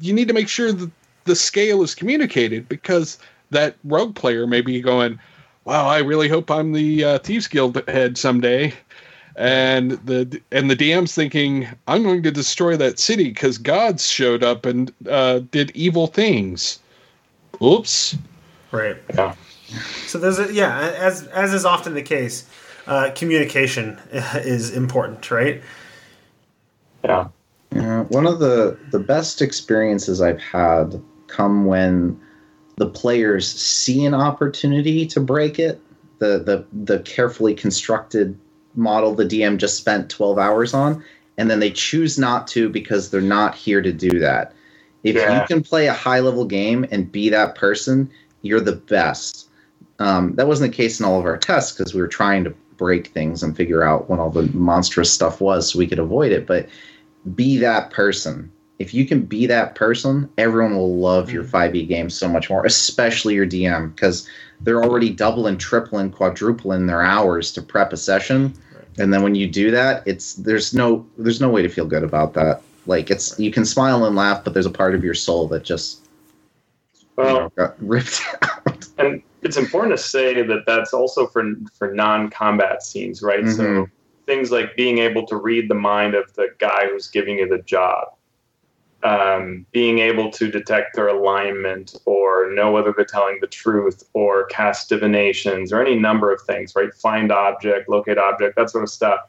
you 0.00 0.14
need 0.14 0.26
to 0.28 0.34
make 0.34 0.48
sure 0.48 0.72
that 0.72 0.90
the 1.24 1.36
scale 1.36 1.82
is 1.82 1.94
communicated 1.94 2.66
because 2.66 3.18
that 3.50 3.76
rogue 3.84 4.14
player 4.14 4.46
may 4.46 4.62
be 4.62 4.80
going 4.80 5.18
wow 5.64 5.86
i 5.86 5.98
really 5.98 6.28
hope 6.28 6.50
i'm 6.50 6.72
the 6.72 7.04
uh, 7.04 7.18
thieves 7.18 7.46
guild 7.46 7.82
head 7.88 8.16
someday. 8.16 8.72
And 9.36 9.92
the 10.06 10.40
and 10.50 10.70
the 10.70 10.76
dm's 10.76 11.14
thinking 11.14 11.68
i'm 11.86 12.02
going 12.02 12.22
to 12.22 12.30
destroy 12.30 12.76
that 12.78 12.98
city 12.98 13.24
because 13.24 13.58
gods 13.58 14.08
showed 14.08 14.42
up 14.42 14.64
and 14.64 14.90
uh, 15.08 15.40
did 15.50 15.70
evil 15.74 16.06
things. 16.06 16.78
Oops. 17.62 18.16
Right. 18.72 18.96
Yeah. 19.14 19.34
So 20.08 20.18
there's 20.18 20.38
a 20.38 20.52
yeah, 20.52 20.78
as 20.98 21.26
as 21.28 21.52
is 21.52 21.64
often 21.64 21.94
the 21.94 22.02
case, 22.02 22.48
uh, 22.86 23.10
communication 23.14 23.98
is 24.12 24.70
important, 24.70 25.30
right? 25.30 25.62
Yeah. 27.04 27.28
Yeah, 27.72 28.04
one 28.04 28.26
of 28.26 28.38
the 28.38 28.78
the 28.90 28.98
best 28.98 29.42
experiences 29.42 30.22
I've 30.22 30.40
had 30.40 31.00
come 31.26 31.66
when 31.66 32.18
the 32.76 32.86
players 32.88 33.46
see 33.50 34.04
an 34.06 34.14
opportunity 34.14 35.06
to 35.06 35.20
break 35.20 35.58
it. 35.58 35.80
The 36.18 36.38
the 36.38 36.66
the 36.72 37.00
carefully 37.00 37.54
constructed 37.54 38.38
model 38.74 39.14
the 39.14 39.24
DM 39.24 39.56
just 39.58 39.76
spent 39.76 40.08
12 40.08 40.38
hours 40.38 40.72
on 40.72 41.02
and 41.36 41.50
then 41.50 41.60
they 41.60 41.70
choose 41.70 42.18
not 42.18 42.46
to 42.48 42.68
because 42.68 43.10
they're 43.10 43.20
not 43.20 43.54
here 43.54 43.80
to 43.82 43.92
do 43.92 44.18
that. 44.18 44.52
If 45.04 45.16
Yeah. 45.16 45.40
you 45.40 45.46
can 45.46 45.62
play 45.62 45.86
a 45.86 45.92
high 45.92 46.20
level 46.20 46.44
game 46.44 46.86
and 46.90 47.10
be 47.10 47.28
that 47.30 47.54
person, 47.54 48.10
you're 48.42 48.60
the 48.60 48.76
best. 48.76 49.47
Um, 49.98 50.34
that 50.36 50.46
wasn't 50.46 50.70
the 50.70 50.76
case 50.76 51.00
in 51.00 51.06
all 51.06 51.18
of 51.18 51.26
our 51.26 51.36
tests 51.36 51.76
because 51.76 51.94
we 51.94 52.00
were 52.00 52.08
trying 52.08 52.44
to 52.44 52.50
break 52.76 53.08
things 53.08 53.42
and 53.42 53.56
figure 53.56 53.82
out 53.82 54.08
what 54.08 54.18
all 54.18 54.30
the 54.30 54.48
monstrous 54.54 55.12
stuff 55.12 55.40
was 55.40 55.70
so 55.72 55.78
we 55.78 55.86
could 55.86 55.98
avoid 55.98 56.32
it. 56.32 56.46
But 56.46 56.68
be 57.34 57.58
that 57.58 57.90
person. 57.90 58.50
If 58.78 58.94
you 58.94 59.06
can 59.06 59.22
be 59.22 59.46
that 59.46 59.74
person, 59.74 60.30
everyone 60.38 60.76
will 60.76 60.96
love 60.96 61.32
your 61.32 61.42
5e 61.42 61.88
game 61.88 62.08
so 62.08 62.28
much 62.28 62.48
more, 62.48 62.64
especially 62.64 63.34
your 63.34 63.46
DM, 63.46 63.92
because 63.92 64.28
they're 64.60 64.84
already 64.84 65.10
doubling, 65.10 65.58
tripling, 65.58 66.12
quadrupling 66.12 66.86
their 66.86 67.02
hours 67.02 67.50
to 67.52 67.62
prep 67.62 67.92
a 67.92 67.96
session. 67.96 68.54
And 68.98 69.12
then 69.12 69.22
when 69.22 69.34
you 69.34 69.48
do 69.48 69.72
that, 69.72 70.04
it's 70.06 70.34
there's 70.34 70.74
no 70.74 71.06
there's 71.18 71.40
no 71.40 71.48
way 71.48 71.62
to 71.62 71.68
feel 71.68 71.86
good 71.86 72.02
about 72.04 72.34
that. 72.34 72.62
Like 72.86 73.10
it's 73.10 73.38
you 73.38 73.50
can 73.50 73.64
smile 73.64 74.04
and 74.04 74.16
laugh, 74.16 74.44
but 74.44 74.54
there's 74.54 74.66
a 74.66 74.70
part 74.70 74.94
of 74.94 75.04
your 75.04 75.14
soul 75.14 75.48
that 75.48 75.64
just 75.64 76.06
you 77.18 77.24
know, 77.24 77.52
got 77.56 77.74
ripped 77.80 78.22
out. 78.42 78.86
and 78.98 79.22
it's 79.42 79.56
important 79.56 79.96
to 79.96 80.02
say 80.02 80.42
that 80.42 80.66
that's 80.66 80.92
also 80.92 81.26
for 81.26 81.44
for 81.74 81.92
non-combat 81.94 82.82
scenes, 82.82 83.22
right? 83.22 83.48
So 83.48 83.62
Mhm. 83.62 83.90
things 84.26 84.50
like 84.50 84.76
being 84.76 84.98
able 84.98 85.26
to 85.26 85.36
read 85.36 85.68
the 85.70 85.74
mind 85.74 86.14
of 86.14 86.32
the 86.34 86.48
guy 86.58 86.86
who's 86.90 87.08
giving 87.08 87.38
you 87.38 87.48
the 87.48 87.58
job, 87.62 88.08
um, 89.04 89.64
being 89.72 90.00
able 90.00 90.30
to 90.32 90.50
detect 90.50 90.94
their 90.96 91.08
alignment 91.08 91.94
or 92.04 92.50
know 92.50 92.70
whether 92.72 92.92
they're 92.92 93.04
telling 93.04 93.38
the 93.40 93.46
truth 93.46 94.02
or 94.12 94.44
cast 94.46 94.88
divinations 94.88 95.72
or 95.72 95.80
any 95.80 95.94
number 95.98 96.32
of 96.32 96.42
things, 96.42 96.74
right? 96.74 96.92
Find 96.94 97.30
object, 97.32 97.88
locate 97.88 98.18
object, 98.18 98.56
that 98.56 98.70
sort 98.70 98.84
of 98.84 98.90
stuff. 98.90 99.20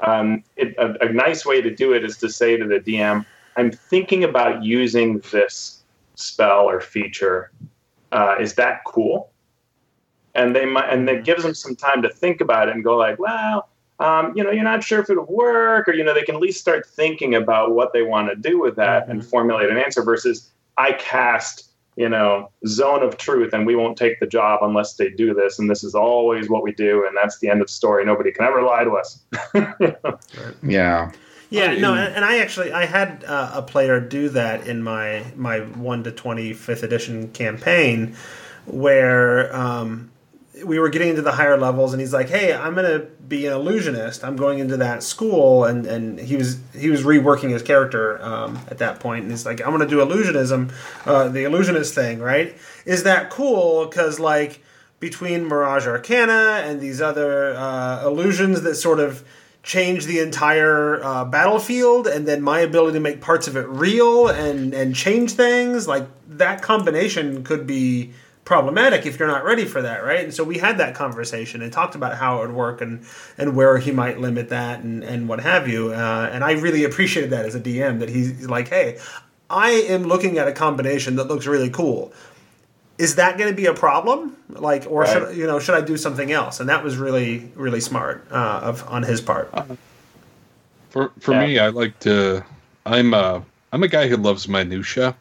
um, 0.00 0.44
it, 0.56 0.76
a, 0.78 1.08
a 1.08 1.12
nice 1.12 1.44
way 1.44 1.60
to 1.60 1.74
do 1.74 1.92
it 1.92 2.04
is 2.04 2.16
to 2.18 2.28
say 2.30 2.56
to 2.56 2.64
the 2.66 2.78
DM, 2.78 3.24
"I'm 3.56 3.72
thinking 3.72 4.22
about 4.22 4.62
using 4.62 5.18
this 5.32 5.82
spell 6.14 6.68
or 6.70 6.80
feature. 6.80 7.50
Uh, 8.12 8.36
is 8.38 8.54
that 8.54 8.84
cool?" 8.86 9.32
And 10.34 10.54
they 10.54 10.66
might, 10.66 10.88
and 10.90 11.08
it 11.08 11.24
gives 11.24 11.42
them 11.42 11.54
some 11.54 11.74
time 11.74 12.02
to 12.02 12.08
think 12.08 12.40
about 12.40 12.68
it 12.68 12.74
and 12.74 12.84
go 12.84 12.96
like, 12.96 13.18
"Well." 13.18 13.68
Um, 14.00 14.32
you 14.36 14.44
know, 14.44 14.52
you're 14.52 14.62
not 14.62 14.84
sure 14.84 15.00
if 15.00 15.10
it'll 15.10 15.26
work, 15.26 15.88
or 15.88 15.92
you 15.92 16.04
know, 16.04 16.14
they 16.14 16.22
can 16.22 16.36
at 16.36 16.40
least 16.40 16.60
start 16.60 16.86
thinking 16.86 17.34
about 17.34 17.74
what 17.74 17.92
they 17.92 18.02
want 18.02 18.28
to 18.28 18.36
do 18.36 18.60
with 18.60 18.76
that 18.76 19.02
mm-hmm. 19.02 19.10
and 19.10 19.26
formulate 19.26 19.70
an 19.70 19.76
answer. 19.76 20.04
Versus, 20.04 20.52
I 20.76 20.92
cast 20.92 21.68
you 21.98 22.08
know, 22.08 22.48
zone 22.64 23.02
of 23.02 23.16
truth, 23.16 23.52
and 23.52 23.66
we 23.66 23.74
won't 23.74 23.98
take 23.98 24.20
the 24.20 24.26
job 24.26 24.60
unless 24.62 24.94
they 24.94 25.10
do 25.10 25.34
this. 25.34 25.58
And 25.58 25.68
this 25.68 25.82
is 25.82 25.96
always 25.96 26.48
what 26.48 26.62
we 26.62 26.70
do, 26.70 27.04
and 27.04 27.16
that's 27.16 27.40
the 27.40 27.48
end 27.48 27.60
of 27.60 27.68
story. 27.68 28.04
Nobody 28.04 28.30
can 28.30 28.44
ever 28.44 28.62
lie 28.62 28.84
to 28.84 28.92
us. 28.92 29.20
yeah. 30.62 31.10
Yeah, 31.50 31.74
no, 31.74 31.94
and 31.94 32.24
I 32.24 32.38
actually 32.38 32.72
I 32.72 32.84
had 32.84 33.24
uh, 33.24 33.50
a 33.54 33.62
player 33.62 33.98
do 34.00 34.28
that 34.28 34.68
in 34.68 34.82
my 34.82 35.24
my 35.34 35.60
one 35.60 36.04
to 36.04 36.12
twenty 36.12 36.52
fifth 36.52 36.82
edition 36.82 37.32
campaign, 37.32 38.14
where 38.66 39.54
um, 39.56 40.10
we 40.64 40.78
were 40.78 40.88
getting 40.88 41.10
into 41.10 41.22
the 41.22 41.32
higher 41.32 41.56
levels, 41.56 41.92
and 41.92 42.00
he's 42.00 42.12
like, 42.12 42.28
"Hey, 42.28 42.52
I'm 42.52 42.74
gonna 42.74 43.06
be 43.28 43.46
an 43.46 43.52
illusionist. 43.52 44.24
I'm 44.24 44.36
going 44.36 44.58
into 44.58 44.76
that 44.78 45.02
school," 45.02 45.64
and 45.64 45.86
and 45.86 46.18
he 46.18 46.36
was 46.36 46.58
he 46.76 46.90
was 46.90 47.02
reworking 47.02 47.50
his 47.50 47.62
character 47.62 48.22
um, 48.22 48.58
at 48.68 48.78
that 48.78 49.00
point, 49.00 49.22
and 49.22 49.30
he's 49.30 49.46
like, 49.46 49.60
"I'm 49.64 49.70
gonna 49.70 49.86
do 49.86 49.98
illusionism, 49.98 50.72
uh, 51.06 51.28
the 51.28 51.44
illusionist 51.44 51.94
thing, 51.94 52.20
right? 52.20 52.56
Is 52.84 53.02
that 53.04 53.30
cool? 53.30 53.86
Because 53.86 54.18
like 54.18 54.62
between 55.00 55.46
Mirage 55.46 55.86
Arcana 55.86 56.62
and 56.64 56.80
these 56.80 57.00
other 57.00 57.54
uh, 57.54 58.04
illusions 58.04 58.62
that 58.62 58.74
sort 58.76 59.00
of." 59.00 59.24
change 59.64 60.06
the 60.06 60.20
entire 60.20 61.02
uh, 61.04 61.24
battlefield 61.26 62.06
and 62.06 62.26
then 62.26 62.40
my 62.40 62.60
ability 62.60 62.94
to 62.94 63.00
make 63.00 63.20
parts 63.20 63.46
of 63.48 63.56
it 63.56 63.66
real 63.68 64.28
and 64.28 64.72
and 64.72 64.94
change 64.94 65.32
things 65.32 65.86
like 65.86 66.06
that 66.26 66.62
combination 66.62 67.42
could 67.42 67.66
be 67.66 68.10
problematic 68.48 69.04
if 69.04 69.18
you're 69.18 69.28
not 69.28 69.44
ready 69.44 69.66
for 69.66 69.82
that, 69.82 70.02
right? 70.02 70.24
And 70.24 70.32
so 70.32 70.42
we 70.42 70.56
had 70.56 70.78
that 70.78 70.94
conversation 70.94 71.60
and 71.60 71.70
talked 71.70 71.94
about 71.94 72.16
how 72.16 72.38
it 72.38 72.46
would 72.46 72.56
work 72.56 72.80
and 72.80 73.04
and 73.36 73.54
where 73.54 73.76
he 73.76 73.92
might 73.92 74.18
limit 74.18 74.48
that 74.48 74.80
and 74.80 75.04
and 75.04 75.28
what 75.28 75.40
have 75.40 75.68
you. 75.68 75.92
Uh, 75.92 76.30
and 76.32 76.42
I 76.42 76.52
really 76.52 76.82
appreciated 76.84 77.30
that 77.30 77.44
as 77.44 77.54
a 77.54 77.60
DM 77.60 78.00
that 78.00 78.08
he's 78.08 78.48
like, 78.48 78.68
hey, 78.68 78.98
I 79.50 79.70
am 79.70 80.04
looking 80.04 80.38
at 80.38 80.48
a 80.48 80.52
combination 80.52 81.16
that 81.16 81.28
looks 81.28 81.46
really 81.46 81.68
cool. 81.68 82.10
Is 82.96 83.16
that 83.16 83.36
going 83.36 83.50
to 83.50 83.54
be 83.54 83.66
a 83.66 83.74
problem? 83.74 84.34
Like, 84.48 84.86
or 84.88 85.02
right. 85.02 85.12
should 85.12 85.36
you 85.36 85.46
know, 85.46 85.60
should 85.60 85.74
I 85.74 85.82
do 85.82 85.98
something 85.98 86.32
else? 86.32 86.58
And 86.58 86.70
that 86.70 86.82
was 86.82 86.96
really 86.96 87.52
really 87.54 87.82
smart 87.82 88.26
uh, 88.30 88.60
of 88.64 88.82
on 88.88 89.02
his 89.02 89.20
part. 89.20 89.50
Uh, 89.52 89.76
for 90.88 91.12
for 91.20 91.32
yeah. 91.34 91.46
me, 91.46 91.58
I 91.58 91.68
like 91.68 91.98
to. 92.00 92.42
I'm 92.86 93.12
a 93.12 93.44
I'm 93.74 93.82
a 93.82 93.88
guy 93.88 94.08
who 94.08 94.16
loves 94.16 94.48
minutia. 94.48 95.14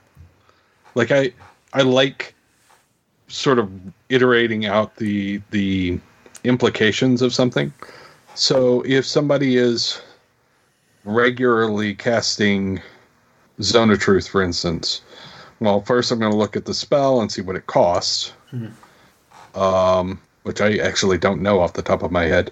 Like 0.95 1.11
I 1.11 1.33
I 1.73 1.81
like 1.81 2.33
sort 3.27 3.59
of 3.59 3.69
iterating 4.09 4.65
out 4.65 4.95
the 4.97 5.41
the 5.51 5.99
implications 6.43 7.21
of 7.21 7.33
something. 7.33 7.73
So 8.35 8.81
if 8.85 9.05
somebody 9.05 9.57
is 9.57 10.01
regularly 11.03 11.95
casting 11.95 12.81
Zone 13.61 13.89
of 13.89 13.99
Truth, 13.99 14.27
for 14.27 14.41
instance, 14.41 15.01
well, 15.59 15.81
first 15.81 16.11
I'm 16.11 16.19
going 16.19 16.31
to 16.31 16.37
look 16.37 16.55
at 16.55 16.65
the 16.65 16.73
spell 16.73 17.19
and 17.19 17.31
see 17.31 17.41
what 17.41 17.55
it 17.55 17.65
costs, 17.65 18.33
mm-hmm. 18.53 19.59
um, 19.59 20.21
which 20.43 20.61
I 20.61 20.77
actually 20.77 21.17
don't 21.17 21.41
know 21.41 21.59
off 21.59 21.73
the 21.73 21.81
top 21.81 22.03
of 22.03 22.11
my 22.11 22.25
head. 22.25 22.51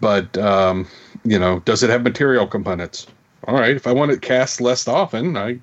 But 0.00 0.36
um, 0.38 0.86
you 1.24 1.38
know, 1.38 1.60
does 1.60 1.82
it 1.82 1.90
have 1.90 2.02
material 2.02 2.46
components? 2.46 3.06
All 3.48 3.54
right, 3.54 3.74
if 3.74 3.86
I 3.86 3.92
want 3.92 4.12
it 4.12 4.22
cast 4.22 4.60
less 4.60 4.86
often, 4.86 5.36
I 5.36 5.58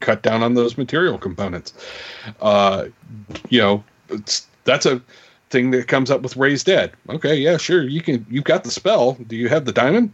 cut 0.00 0.22
down 0.22 0.42
on 0.42 0.54
those 0.54 0.78
material 0.78 1.18
components. 1.18 1.72
Uh, 2.40 2.86
you 3.48 3.60
know, 3.60 3.84
that's 4.64 4.86
a 4.86 5.00
thing 5.50 5.70
that 5.70 5.88
comes 5.88 6.10
up 6.10 6.22
with 6.22 6.36
Raise 6.36 6.64
Dead. 6.64 6.92
Okay, 7.08 7.36
yeah, 7.36 7.56
sure. 7.56 7.82
You 7.82 8.00
can. 8.02 8.26
You've 8.28 8.44
got 8.44 8.64
the 8.64 8.70
spell. 8.70 9.14
Do 9.26 9.36
you 9.36 9.48
have 9.48 9.64
the 9.64 9.72
diamond? 9.72 10.12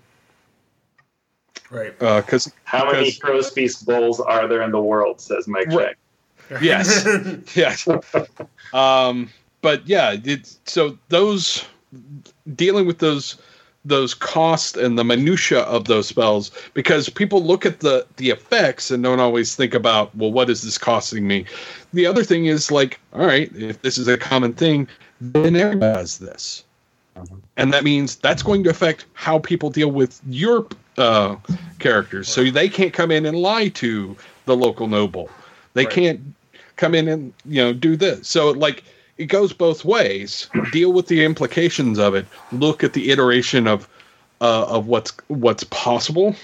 Right. 1.71 1.99
Because 1.99 2.47
uh, 2.47 2.51
how 2.65 2.91
many 2.91 3.11
Heroes' 3.11 3.51
Feast 3.51 3.87
bowls 3.87 4.21
are 4.21 4.47
there 4.47 4.63
in 4.63 4.71
the 4.71 4.81
world? 4.81 5.21
Says 5.21 5.49
Mike 5.49 5.69
right. 5.69 5.97
Yes. 6.61 7.07
yes. 7.55 7.89
Um, 8.73 9.31
but 9.61 9.87
yeah, 9.89 10.17
it, 10.25 10.57
so 10.67 10.99
those 11.09 11.65
dealing 12.55 12.87
with 12.87 12.99
those 12.99 13.39
those 13.85 14.15
costs 14.15 14.77
and 14.77 14.99
the 14.99 15.05
minutia 15.05 15.61
of 15.61 15.85
those 15.85 16.09
spells 16.09 16.51
because 16.73 17.09
people 17.09 17.43
look 17.45 17.67
at 17.67 17.81
the 17.81 18.07
the 18.17 18.31
effects 18.31 18.91
and 18.91 19.03
don't 19.03 19.21
always 19.21 19.55
think 19.55 19.75
about 19.75 20.15
well 20.17 20.33
what 20.33 20.49
is 20.49 20.63
this 20.63 20.79
costing 20.79 21.27
me? 21.27 21.45
The 21.93 22.07
other 22.07 22.25
thing 22.25 22.47
is 22.47 22.71
like 22.71 23.01
all 23.13 23.27
right 23.27 23.55
if 23.55 23.83
this 23.83 23.99
is 23.99 24.09
a 24.09 24.17
common 24.17 24.55
thing 24.55 24.89
then 25.21 25.57
everybody 25.57 25.95
does 25.95 26.19
this. 26.19 26.65
Uh-huh. 27.17 27.37
and 27.57 27.73
that 27.73 27.85
means 27.85 28.17
that's 28.17 28.43
going 28.43 28.65
to 28.65 28.71
affect 28.71 29.07
how 29.13 29.39
people 29.39 29.71
deal 29.71 29.93
with 29.93 30.21
your 30.29 30.67
uh, 30.99 31.37
characters. 31.79 32.29
So 32.29 32.51
they 32.51 32.69
can't 32.69 32.93
come 32.93 33.13
in 33.13 33.25
and 33.25 33.39
lie 33.39 33.69
to 33.69 34.17
the 34.47 34.57
local 34.57 34.89
noble. 34.89 35.31
They 35.75 35.85
right. 35.85 35.95
can't 35.95 36.21
come 36.77 36.93
in 36.93 37.09
and 37.09 37.33
you 37.45 37.63
know 37.63 37.73
do 37.73 37.97
this. 37.97 38.27
So 38.27 38.51
like 38.51 38.83
it 39.19 39.27
goes 39.27 39.53
both 39.53 39.85
ways. 39.85 40.49
Deal 40.73 40.93
with 40.93 41.07
the 41.07 41.25
implications 41.25 41.99
of 41.99 42.15
it. 42.15 42.27
Look 42.53 42.83
at 42.83 42.93
the 42.93 43.11
iteration 43.11 43.67
of 43.67 43.89
uh, 44.41 44.67
of 44.67 44.87
what's 44.87 45.13
what's 45.29 45.65
possible 45.65 46.35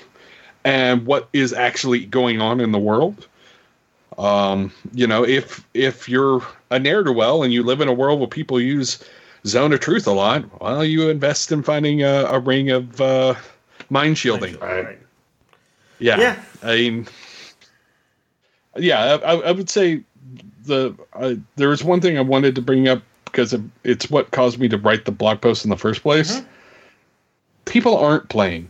and 0.64 1.06
what 1.06 1.28
is 1.32 1.52
actually 1.52 2.06
going 2.06 2.40
on 2.40 2.60
in 2.60 2.72
the 2.72 2.78
world. 2.78 3.26
Um, 4.18 4.72
you 4.92 5.06
know, 5.06 5.24
if 5.24 5.64
if 5.74 6.08
you're 6.08 6.42
a 6.70 6.78
ne'er 6.78 7.02
do 7.02 7.12
well 7.12 7.42
and 7.42 7.52
you 7.52 7.62
live 7.62 7.80
in 7.80 7.88
a 7.88 7.92
world 7.92 8.20
where 8.20 8.28
people 8.28 8.60
use 8.60 9.02
Zone 9.46 9.72
of 9.72 9.80
Truth 9.80 10.06
a 10.06 10.12
lot, 10.12 10.60
well, 10.60 10.84
you 10.84 11.08
invest 11.08 11.50
in 11.50 11.62
finding 11.62 12.02
a, 12.02 12.24
a 12.24 12.38
ring 12.38 12.70
of 12.70 13.00
uh, 13.00 13.34
mind 13.88 14.18
shielding. 14.18 14.58
Right. 14.58 14.98
Yeah. 15.98 16.18
yeah. 16.18 16.42
I 16.62 16.76
mean, 16.76 17.08
yeah, 18.76 19.18
I, 19.24 19.34
I 19.36 19.52
would 19.52 19.70
say 19.70 20.02
the 20.64 20.94
uh, 21.14 21.34
there 21.56 21.68
was 21.68 21.84
one 21.84 22.00
thing 22.00 22.18
I 22.18 22.22
wanted 22.22 22.54
to 22.54 22.62
bring 22.62 22.88
up 22.88 23.02
because 23.24 23.54
it's 23.84 24.10
what 24.10 24.30
caused 24.32 24.58
me 24.58 24.68
to 24.68 24.78
write 24.78 25.04
the 25.04 25.12
blog 25.12 25.40
post 25.40 25.64
in 25.64 25.70
the 25.70 25.76
first 25.76 26.02
place. 26.02 26.36
Mm-hmm. 26.36 26.46
People 27.64 27.96
aren't 27.96 28.28
playing 28.28 28.68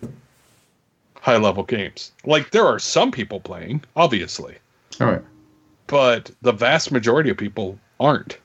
high 1.21 1.37
level 1.37 1.63
games. 1.63 2.13
Like 2.25 2.51
there 2.51 2.67
are 2.67 2.79
some 2.79 3.11
people 3.11 3.41
playing, 3.41 3.83
obviously. 3.97 4.57
All 5.01 5.07
right. 5.07 5.23
But 5.87 6.31
the 6.43 6.53
vast 6.53 6.93
majority 6.93 7.31
of 7.31 7.37
people 7.37 7.79
aren't. 7.99 8.39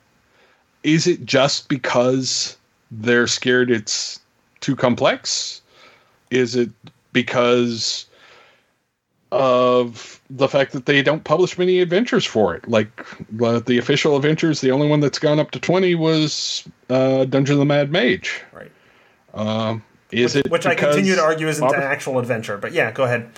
Is 0.84 1.08
it 1.08 1.26
just 1.26 1.68
because 1.68 2.58
they're 2.92 3.28
scared 3.28 3.70
it's 3.70 4.20
too 4.62 4.76
complex? 4.76 5.62
Is 6.32 6.56
it 6.56 6.70
because 7.12 8.06
of 9.36 10.22
the 10.30 10.48
fact 10.48 10.72
that 10.72 10.86
they 10.86 11.02
don't 11.02 11.24
publish 11.24 11.58
many 11.58 11.80
adventures 11.80 12.26
for 12.26 12.56
it. 12.56 12.68
Like 12.70 13.06
uh, 13.44 13.60
the 13.60 13.78
official 13.78 14.16
adventures, 14.16 14.62
the 14.62 14.72
only 14.72 14.88
one 14.88 15.02
that's 15.02 15.20
gone 15.20 15.40
up 15.40 15.52
to 15.52 15.60
twenty 15.60 15.94
was 15.94 16.64
uh, 16.90 17.26
Dungeon 17.26 17.54
of 17.54 17.60
the 17.60 17.66
Mad 17.66 17.92
Mage. 17.92 18.42
Right. 18.54 18.72
Um, 19.34 19.84
is 20.12 20.36
which, 20.36 20.46
it 20.46 20.52
which 20.52 20.66
I 20.66 20.76
continue 20.76 21.16
to 21.16 21.22
argue 21.22 21.48
isn't 21.48 21.64
an 21.64 21.82
actual 21.82 22.20
adventure? 22.20 22.58
But 22.58 22.72
yeah, 22.72 22.92
go 22.92 23.04
ahead. 23.04 23.30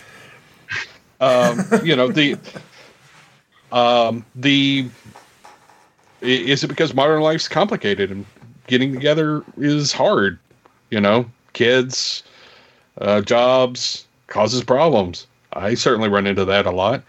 Um, 1.20 1.66
you 1.84 1.95
know 1.95 2.10
the 2.10 2.38
um, 3.72 4.24
the 4.36 4.88
is 6.22 6.64
it 6.64 6.68
because 6.68 6.93
modern 6.93 7.22
life's 7.22 7.48
complicated 7.48 8.12
and 8.12 8.26
getting 8.68 8.93
together 8.93 9.43
is 9.58 9.91
hard? 9.91 10.38
You 10.91 11.02
know, 11.02 11.26
kids, 11.54 12.22
uh, 13.02 13.22
jobs 13.22 14.06
causes 14.28 14.64
problems 14.64 15.26
I 15.58 15.74
certainly 15.74 16.10
run 16.10 16.28
into 16.28 16.45
that 16.45 16.66
a 16.66 16.72
lot. 16.72 17.03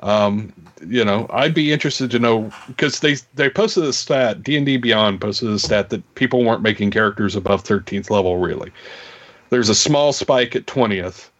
Um, 0.00 0.52
you 0.86 1.04
know, 1.04 1.26
I'd 1.30 1.54
be 1.54 1.72
interested 1.72 2.10
to 2.10 2.18
know 2.18 2.52
because 2.66 3.00
they 3.00 3.14
they 3.34 3.48
posted 3.48 3.84
a 3.84 3.92
stat. 3.92 4.42
D 4.42 4.56
and 4.56 4.66
D 4.66 4.76
Beyond 4.76 5.20
posted 5.20 5.48
a 5.48 5.58
stat 5.58 5.90
that 5.90 6.14
people 6.14 6.44
weren't 6.44 6.62
making 6.62 6.90
characters 6.90 7.36
above 7.36 7.62
thirteenth 7.62 8.10
level. 8.10 8.38
Really, 8.38 8.70
there's 9.50 9.68
a 9.68 9.74
small 9.74 10.12
spike 10.12 10.56
at 10.56 10.66
twentieth, 10.66 11.30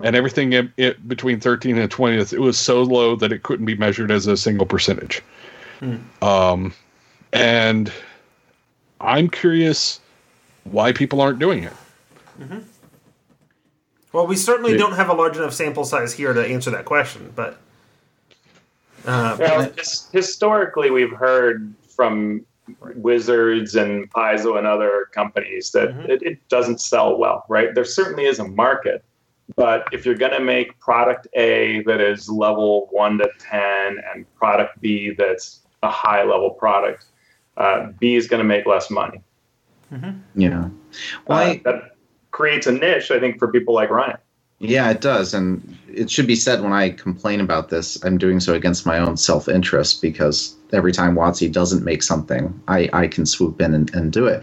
and 0.00 0.14
everything 0.14 0.52
in, 0.52 0.72
in, 0.76 0.94
between 1.06 1.40
thirteen 1.40 1.78
and 1.78 1.90
twentieth, 1.90 2.32
it 2.32 2.40
was 2.40 2.58
so 2.58 2.82
low 2.82 3.16
that 3.16 3.32
it 3.32 3.42
couldn't 3.42 3.66
be 3.66 3.76
measured 3.76 4.10
as 4.10 4.26
a 4.26 4.36
single 4.36 4.66
percentage. 4.66 5.22
Hmm. 5.80 5.96
Um, 6.22 6.74
and 7.32 7.90
I'm 9.00 9.28
curious 9.28 10.00
why 10.64 10.92
people 10.92 11.20
aren't 11.20 11.38
doing 11.38 11.64
it. 11.64 11.72
Mm-hmm. 12.40 12.58
Well, 14.14 14.28
we 14.28 14.36
certainly 14.36 14.72
yeah. 14.72 14.78
don't 14.78 14.92
have 14.92 15.08
a 15.08 15.12
large 15.12 15.36
enough 15.36 15.52
sample 15.52 15.84
size 15.84 16.12
here 16.12 16.32
to 16.32 16.46
answer 16.46 16.70
that 16.70 16.84
question, 16.84 17.32
but. 17.34 17.58
Uh, 19.04 19.36
well, 19.40 19.72
historically, 20.12 20.88
we've 20.88 21.12
heard 21.12 21.74
from 21.88 22.46
Wizards 22.94 23.74
and 23.74 24.08
Paizo 24.12 24.56
and 24.56 24.68
other 24.68 25.08
companies 25.10 25.72
that 25.72 25.88
mm-hmm. 25.88 26.12
it, 26.12 26.22
it 26.22 26.48
doesn't 26.48 26.80
sell 26.80 27.18
well, 27.18 27.44
right? 27.48 27.74
There 27.74 27.84
certainly 27.84 28.26
is 28.26 28.38
a 28.38 28.46
market, 28.46 29.02
but 29.56 29.88
if 29.90 30.06
you're 30.06 30.14
going 30.14 30.32
to 30.32 30.40
make 30.40 30.78
product 30.78 31.26
A 31.34 31.82
that 31.82 32.00
is 32.00 32.28
level 32.28 32.86
one 32.92 33.18
to 33.18 33.28
10 33.40 33.98
and 34.14 34.32
product 34.36 34.80
B 34.80 35.12
that's 35.18 35.58
a 35.82 35.90
high 35.90 36.22
level 36.22 36.50
product, 36.50 37.06
uh, 37.56 37.88
B 37.98 38.14
is 38.14 38.28
going 38.28 38.38
to 38.38 38.44
make 38.44 38.64
less 38.64 38.92
money. 38.92 39.20
Mm-hmm. 39.92 40.40
Yeah. 40.40 40.68
Well, 41.26 41.50
uh, 41.50 41.56
that 41.64 41.93
creates 42.34 42.66
a 42.66 42.72
niche, 42.72 43.10
I 43.10 43.20
think, 43.20 43.38
for 43.38 43.48
people 43.48 43.74
like 43.74 43.90
Ryan. 43.90 44.18
Yeah, 44.58 44.90
it 44.90 45.00
does. 45.00 45.32
And 45.34 45.76
it 45.88 46.10
should 46.10 46.26
be 46.26 46.34
said 46.34 46.62
when 46.62 46.72
I 46.72 46.90
complain 46.90 47.40
about 47.40 47.68
this, 47.68 48.02
I'm 48.04 48.18
doing 48.18 48.40
so 48.40 48.54
against 48.54 48.84
my 48.84 48.98
own 48.98 49.16
self 49.16 49.48
interest 49.48 50.02
because 50.02 50.54
every 50.72 50.92
time 50.92 51.14
WotC 51.14 51.52
doesn't 51.52 51.84
make 51.84 52.02
something, 52.02 52.60
I, 52.66 52.90
I 52.92 53.06
can 53.06 53.24
swoop 53.24 53.60
in 53.60 53.72
and, 53.72 53.94
and 53.94 54.12
do 54.12 54.26
it. 54.26 54.42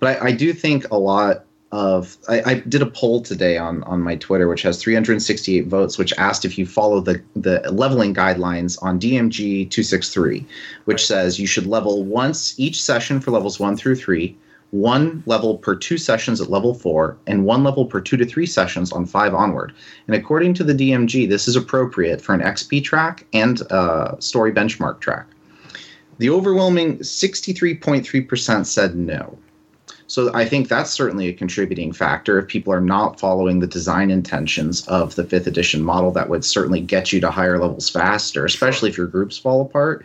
But 0.00 0.22
I, 0.22 0.26
I 0.26 0.32
do 0.32 0.52
think 0.52 0.90
a 0.90 0.98
lot 0.98 1.44
of 1.70 2.16
I, 2.30 2.42
I, 2.46 2.54
did 2.60 2.80
a 2.80 2.86
poll 2.86 3.20
today 3.20 3.58
on 3.58 3.82
on 3.82 4.00
my 4.00 4.16
Twitter, 4.16 4.48
which 4.48 4.62
has 4.62 4.82
368 4.82 5.66
votes, 5.66 5.98
which 5.98 6.14
asked 6.16 6.46
if 6.46 6.56
you 6.56 6.64
follow 6.64 7.00
the 7.00 7.22
the 7.36 7.60
leveling 7.70 8.14
guidelines 8.14 8.82
on 8.82 8.98
DMG 8.98 9.68
263, 9.68 10.46
which 10.86 11.06
says 11.06 11.38
you 11.38 11.46
should 11.46 11.66
level 11.66 12.04
once 12.04 12.58
each 12.58 12.82
session 12.82 13.20
for 13.20 13.32
levels 13.32 13.60
one 13.60 13.76
through 13.76 13.96
three, 13.96 14.34
one 14.70 15.22
level 15.26 15.56
per 15.58 15.74
two 15.74 15.96
sessions 15.96 16.40
at 16.40 16.50
level 16.50 16.74
four, 16.74 17.16
and 17.26 17.44
one 17.44 17.64
level 17.64 17.86
per 17.86 18.00
two 18.00 18.16
to 18.16 18.26
three 18.26 18.46
sessions 18.46 18.92
on 18.92 19.06
five 19.06 19.34
onward. 19.34 19.72
And 20.06 20.14
according 20.14 20.54
to 20.54 20.64
the 20.64 20.74
DMG, 20.74 21.28
this 21.28 21.48
is 21.48 21.56
appropriate 21.56 22.20
for 22.20 22.34
an 22.34 22.40
XP 22.40 22.84
track 22.84 23.26
and 23.32 23.60
a 23.70 24.16
story 24.18 24.52
benchmark 24.52 25.00
track. 25.00 25.26
The 26.18 26.30
overwhelming 26.30 26.98
63.3% 26.98 28.66
said 28.66 28.96
no. 28.96 29.38
So 30.08 30.32
I 30.34 30.46
think 30.46 30.68
that's 30.68 30.90
certainly 30.90 31.28
a 31.28 31.34
contributing 31.34 31.92
factor. 31.92 32.38
If 32.38 32.48
people 32.48 32.72
are 32.72 32.80
not 32.80 33.20
following 33.20 33.60
the 33.60 33.66
design 33.66 34.10
intentions 34.10 34.86
of 34.88 35.14
the 35.16 35.24
fifth 35.24 35.46
edition 35.46 35.82
model, 35.82 36.10
that 36.12 36.30
would 36.30 36.46
certainly 36.46 36.80
get 36.80 37.12
you 37.12 37.20
to 37.20 37.30
higher 37.30 37.58
levels 37.58 37.90
faster, 37.90 38.46
especially 38.46 38.88
if 38.88 38.96
your 38.96 39.06
groups 39.06 39.36
fall 39.36 39.60
apart. 39.60 40.04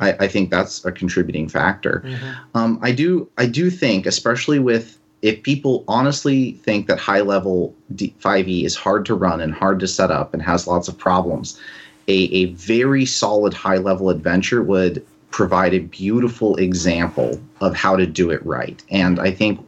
I, 0.00 0.12
I 0.20 0.28
think 0.28 0.50
that's 0.50 0.84
a 0.84 0.92
contributing 0.92 1.48
factor. 1.48 2.02
Mm-hmm. 2.04 2.56
Um, 2.56 2.78
I 2.82 2.92
do 2.92 3.28
I 3.38 3.46
do 3.46 3.70
think, 3.70 4.06
especially 4.06 4.58
with 4.58 4.98
if 5.22 5.42
people 5.42 5.84
honestly 5.86 6.52
think 6.62 6.86
that 6.86 6.98
high 6.98 7.20
level 7.20 7.74
D- 7.94 8.14
5e 8.20 8.64
is 8.64 8.74
hard 8.74 9.04
to 9.06 9.14
run 9.14 9.40
and 9.40 9.52
hard 9.52 9.78
to 9.80 9.86
set 9.86 10.10
up 10.10 10.32
and 10.32 10.42
has 10.42 10.66
lots 10.66 10.88
of 10.88 10.96
problems, 10.96 11.60
a, 12.08 12.12
a 12.12 12.46
very 12.46 13.04
solid 13.04 13.52
high 13.52 13.76
level 13.76 14.08
adventure 14.08 14.62
would 14.62 15.04
provide 15.30 15.74
a 15.74 15.80
beautiful 15.80 16.56
example 16.56 17.40
of 17.60 17.74
how 17.76 17.96
to 17.96 18.06
do 18.06 18.30
it 18.30 18.44
right. 18.44 18.82
And 18.90 19.20
I 19.20 19.30
think 19.30 19.64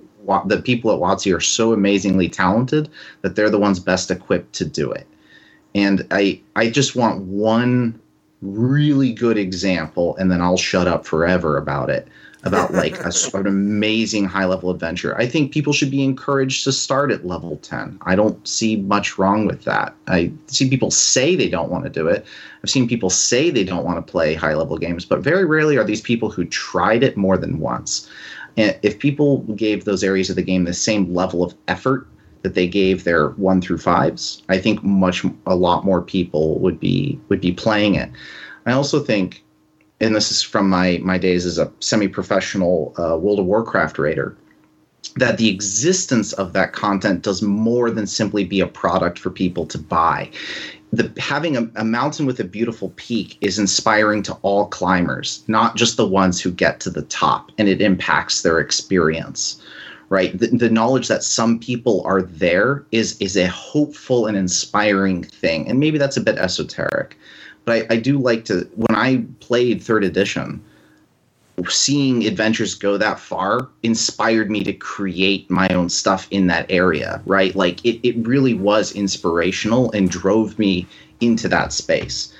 the 0.47 0.61
people 0.65 0.91
at 0.93 0.99
WotC 0.99 1.35
are 1.37 1.41
so 1.41 1.73
amazingly 1.73 2.29
talented 2.29 2.89
that 3.21 3.37
they're 3.37 3.51
the 3.51 3.59
ones 3.59 3.79
best 3.79 4.11
equipped 4.11 4.55
to 4.55 4.65
do 4.65 4.91
it. 4.91 5.07
And 5.75 6.07
I 6.11 6.41
I 6.57 6.71
just 6.71 6.97
want 6.97 7.23
one 7.23 7.99
really 8.43 9.13
good 9.13 9.39
example, 9.39 10.17
and 10.17 10.31
then 10.31 10.41
I'll 10.41 10.57
shut 10.57 10.87
up 10.87 11.07
forever 11.07 11.57
about 11.57 11.91
it 11.91 12.09
about 12.45 12.73
like 12.73 12.99
a, 13.01 13.13
an 13.35 13.47
amazing 13.47 14.25
high 14.25 14.45
level 14.45 14.71
adventure. 14.71 15.17
I 15.17 15.27
think 15.27 15.53
people 15.53 15.73
should 15.73 15.91
be 15.91 16.03
encouraged 16.03 16.65
to 16.65 16.73
start 16.73 17.11
at 17.11 17.27
level 17.27 17.57
10. 17.59 17.99
I 18.03 18.17
don't 18.17 18.47
see 18.47 18.77
much 18.77 19.19
wrong 19.19 19.47
with 19.47 19.65
that. 19.65 19.95
I 20.09 20.33
see 20.49 20.69
people 20.69 20.91
say 20.91 21.37
they 21.37 21.49
don't 21.49 21.71
want 21.71 21.85
to 21.85 21.91
do 21.91 22.09
it. 22.09 22.27
I've 22.63 22.71
seen 22.71 22.89
people 22.89 23.11
say 23.11 23.51
they 23.51 23.65
don't 23.65 23.85
want 23.85 24.05
to 24.05 24.11
play 24.11 24.35
high 24.35 24.55
level 24.55 24.77
games, 24.77 25.05
but 25.05 25.21
very 25.21 25.45
rarely 25.45 25.77
are 25.77 25.85
these 25.85 26.01
people 26.01 26.31
who 26.31 26.45
tried 26.45 27.03
it 27.03 27.17
more 27.17 27.37
than 27.37 27.61
once. 27.61 28.09
And 28.57 28.79
if 28.83 28.99
people 28.99 29.39
gave 29.55 29.85
those 29.85 30.05
areas 30.05 30.29
of 30.29 30.37
the 30.37 30.43
game 30.43 30.65
the 30.65 30.75
same 30.75 31.15
level 31.15 31.43
of 31.43 31.55
effort 31.69 32.07
that 32.43 32.55
they 32.55 32.67
gave 32.67 33.05
their 33.05 33.31
one 33.31 33.61
through 33.61 33.79
fives, 33.79 34.43
I 34.49 34.59
think 34.59 34.83
much 34.83 35.25
a 35.47 35.57
lot 35.57 35.85
more 35.85 36.03
people 36.03 36.59
would 36.59 36.79
be 36.79 37.19
would 37.29 37.41
be 37.41 37.53
playing 37.53 37.95
it. 37.95 38.11
I 38.67 38.73
also 38.73 39.01
think 39.01 39.43
and 40.03 40.17
this 40.17 40.31
is 40.33 40.43
from 40.43 40.69
my 40.69 41.01
my 41.03 41.17
days 41.17 41.47
as 41.47 41.59
a 41.59 41.73
semi-professional 41.81 42.95
uh, 42.99 43.17
World 43.17 43.39
of 43.39 43.47
Warcraft 43.47 43.99
raider, 43.99 44.37
that 45.17 45.39
the 45.39 45.49
existence 45.49 46.33
of 46.33 46.53
that 46.53 46.73
content 46.73 47.23
does 47.23 47.41
more 47.41 47.91
than 47.91 48.07
simply 48.07 48.45
be 48.45 48.61
a 48.61 48.67
product 48.67 49.19
for 49.19 49.31
people 49.31 49.65
to 49.67 49.79
buy. 49.79 50.31
The, 50.93 51.11
having 51.19 51.57
a, 51.57 51.71
a 51.77 51.85
mountain 51.85 52.27
with 52.27 52.39
a 52.41 52.45
beautiful 52.45 52.93
peak 52.97 53.39
is 53.41 53.59
inspiring 53.59 54.23
to 54.25 54.35
all 54.43 54.67
climbers, 54.67 55.43
not 55.49 55.77
just 55.77 55.97
the 55.97 56.07
ones 56.07 56.39
who 56.39 56.51
get 56.51 56.81
to 56.81 56.91
the 56.91 57.03
top, 57.03 57.51
and 57.57 57.67
it 57.67 57.81
impacts 57.81 58.43
their 58.43 58.59
experience 58.59 59.63
right 60.13 60.39
the, 60.39 60.47
the, 60.49 60.71
knowledge 60.71 61.09
that 61.09 61.25
some 61.25 61.59
people 61.59 62.03
are 62.05 62.23
there 62.23 62.85
is 62.93 63.17
is 63.21 63.37
a 63.37 63.49
hopeful 63.49 64.27
and 64.27 64.37
inspiring 64.37 65.25
thing 65.25 65.69
and 65.69 65.81
maybe 65.81 65.99
that's 65.99 66.17
a 66.17 66.21
bit 66.21 66.37
esoteric 66.37 67.17
but 67.65 67.87
I, 67.91 67.95
I 67.95 67.97
do 67.97 68.19
like 68.19 68.45
to 68.47 68.69
when 68.75 68.97
I 68.97 69.25
played 69.41 69.83
third 69.83 70.05
edition, 70.05 70.63
seeing 71.69 72.27
adventures 72.27 72.75
go 72.75 72.97
that 72.97 73.21
far 73.21 73.69
inspired 73.83 74.51
me 74.51 74.65
to 74.65 74.73
create 74.73 75.51
my 75.51 75.69
own 75.69 75.89
stuff 75.89 76.27
in 76.31 76.47
that 76.49 76.67
area, 76.71 77.23
right? 77.27 77.55
Like 77.55 77.85
it, 77.85 78.07
it 78.07 78.17
really 78.27 78.55
was 78.55 78.93
inspirational 78.93 79.93
and 79.93 80.11
drove 80.11 80.59
me 80.59 80.87
into 81.21 81.49
that 81.49 81.73
space. 81.73 82.33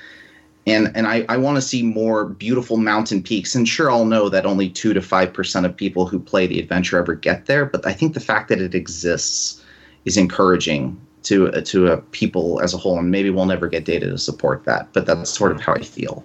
And 0.65 0.95
and 0.95 1.07
I, 1.07 1.25
I 1.27 1.37
want 1.37 1.57
to 1.57 1.61
see 1.61 1.83
more 1.83 2.25
beautiful 2.25 2.77
mountain 2.77 3.21
peaks. 3.21 3.53
And 3.53 3.67
sure 3.67 3.91
I'll 3.91 4.05
know 4.05 4.29
that 4.29 4.45
only 4.45 4.69
two 4.69 4.93
to 4.93 5.01
five 5.01 5.33
percent 5.33 5.65
of 5.65 5.75
people 5.75 6.05
who 6.07 6.19
play 6.19 6.47
the 6.47 6.59
adventure 6.59 6.97
ever 6.97 7.15
get 7.15 7.47
there, 7.47 7.65
but 7.65 7.85
I 7.85 7.93
think 7.93 8.13
the 8.13 8.19
fact 8.19 8.49
that 8.49 8.61
it 8.61 8.73
exists 8.73 9.61
is 10.05 10.17
encouraging 10.17 10.99
to 11.23 11.49
uh, 11.49 11.61
to 11.61 11.87
a 11.87 11.97
people 11.97 12.61
as 12.61 12.73
a 12.73 12.77
whole, 12.77 12.97
and 12.99 13.11
maybe 13.11 13.29
we'll 13.29 13.45
never 13.45 13.67
get 13.67 13.85
data 13.85 14.09
to 14.09 14.17
support 14.17 14.63
that. 14.65 14.91
But 14.93 15.05
that's 15.05 15.29
sort 15.29 15.51
of 15.51 15.59
how 15.59 15.73
I 15.73 15.81
feel. 15.81 16.23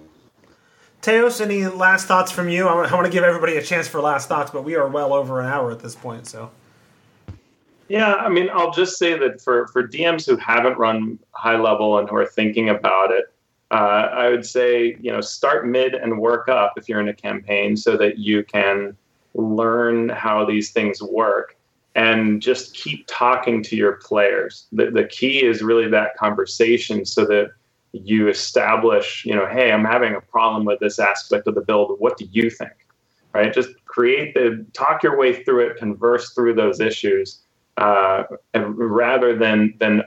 Teos, 1.01 1.39
any 1.39 1.65
last 1.65 2.07
thoughts 2.07 2.31
from 2.31 2.49
you? 2.49 2.67
I 2.67 2.75
want, 2.75 2.91
I 2.91 2.95
want 2.95 3.05
to 3.05 3.11
give 3.11 3.23
everybody 3.23 3.55
a 3.55 3.63
chance 3.63 3.87
for 3.87 4.01
last 4.01 4.27
thoughts, 4.27 4.51
but 4.51 4.65
we 4.65 4.75
are 4.75 4.87
well 4.87 5.13
over 5.13 5.39
an 5.39 5.47
hour 5.47 5.71
at 5.71 5.79
this 5.79 5.95
point, 5.95 6.27
so. 6.27 6.51
Yeah, 7.87 8.15
I 8.15 8.29
mean, 8.29 8.49
I'll 8.53 8.71
just 8.71 8.97
say 8.97 9.17
that 9.17 9.41
for, 9.41 9.67
for 9.69 9.87
DMs 9.87 10.25
who 10.25 10.35
haven't 10.35 10.77
run 10.77 11.17
high 11.31 11.57
level 11.57 11.97
and 11.97 12.07
who 12.07 12.17
are 12.17 12.25
thinking 12.25 12.69
about 12.69 13.11
it, 13.11 13.33
uh, 13.71 14.09
I 14.13 14.29
would 14.29 14.45
say, 14.45 14.97
you 14.99 15.11
know, 15.11 15.21
start 15.21 15.67
mid 15.67 15.93
and 15.93 16.19
work 16.19 16.49
up 16.49 16.73
if 16.77 16.89
you're 16.89 16.99
in 16.99 17.09
a 17.09 17.13
campaign 17.13 17.77
so 17.77 17.97
that 17.97 18.17
you 18.17 18.43
can 18.43 18.97
learn 19.35 20.09
how 20.09 20.43
these 20.43 20.71
things 20.71 21.01
work 21.01 21.55
and 21.95 22.41
just 22.41 22.73
keep 22.73 23.05
talking 23.07 23.61
to 23.63 23.75
your 23.75 23.93
players. 23.93 24.67
The, 24.71 24.89
the 24.91 25.05
key 25.05 25.43
is 25.43 25.61
really 25.61 25.87
that 25.89 26.17
conversation 26.17 27.05
so 27.05 27.25
that 27.25 27.51
you 27.91 28.27
establish, 28.27 29.25
you 29.25 29.35
know, 29.35 29.47
hey, 29.47 29.71
I'm 29.71 29.85
having 29.85 30.15
a 30.15 30.21
problem 30.21 30.65
with 30.65 30.79
this 30.79 30.99
aspect 30.99 31.47
of 31.47 31.55
the 31.55 31.61
build. 31.61 31.99
What 31.99 32.17
do 32.17 32.27
you 32.31 32.49
think? 32.49 32.71
Right? 33.33 33.53
Just 33.53 33.69
create 33.85 34.33
the 34.33 34.65
talk 34.73 35.03
your 35.03 35.17
way 35.17 35.43
through 35.43 35.67
it, 35.67 35.77
converse 35.77 36.33
through 36.33 36.55
those 36.55 36.79
issues, 36.79 37.41
uh, 37.77 38.23
rather 38.55 39.35
than 39.35 39.75
than 39.79 40.03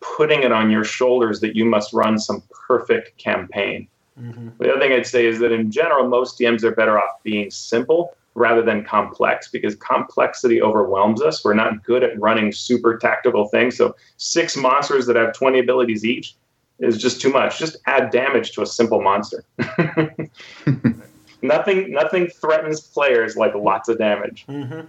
putting 0.00 0.42
it 0.42 0.52
on 0.52 0.70
your 0.70 0.84
shoulders 0.84 1.40
that 1.40 1.56
you 1.56 1.64
must 1.64 1.92
run 1.92 2.18
some 2.18 2.42
perfect 2.50 3.16
campaign. 3.18 3.86
Mm-hmm. 4.20 4.48
The 4.58 4.70
other 4.70 4.80
thing 4.80 4.92
I'd 4.92 5.06
say 5.06 5.26
is 5.26 5.38
that 5.38 5.52
in 5.52 5.70
general, 5.70 6.08
most 6.08 6.38
DMs 6.38 6.62
are 6.62 6.74
better 6.74 6.98
off 6.98 7.22
being 7.22 7.50
simple 7.50 8.16
rather 8.34 8.62
than 8.62 8.84
complex 8.84 9.48
because 9.48 9.74
complexity 9.76 10.62
overwhelms 10.62 11.20
us. 11.20 11.44
We're 11.44 11.54
not 11.54 11.84
good 11.84 12.02
at 12.02 12.18
running 12.18 12.52
super 12.52 12.96
tactical 12.96 13.48
things. 13.48 13.76
So 13.76 13.96
six 14.16 14.56
monsters 14.56 15.06
that 15.06 15.16
have 15.16 15.34
20 15.34 15.58
abilities 15.58 16.04
each 16.04 16.34
is 16.78 16.96
just 16.96 17.20
too 17.20 17.30
much. 17.30 17.58
Just 17.58 17.76
add 17.86 18.10
damage 18.10 18.52
to 18.52 18.62
a 18.62 18.66
simple 18.66 19.02
monster. 19.02 19.44
nothing 21.42 21.90
nothing 21.90 22.28
threatens 22.28 22.80
players 22.80 23.36
like 23.36 23.54
lots 23.54 23.88
of 23.88 23.98
damage. 23.98 24.46
Mm-hmm. 24.48 24.80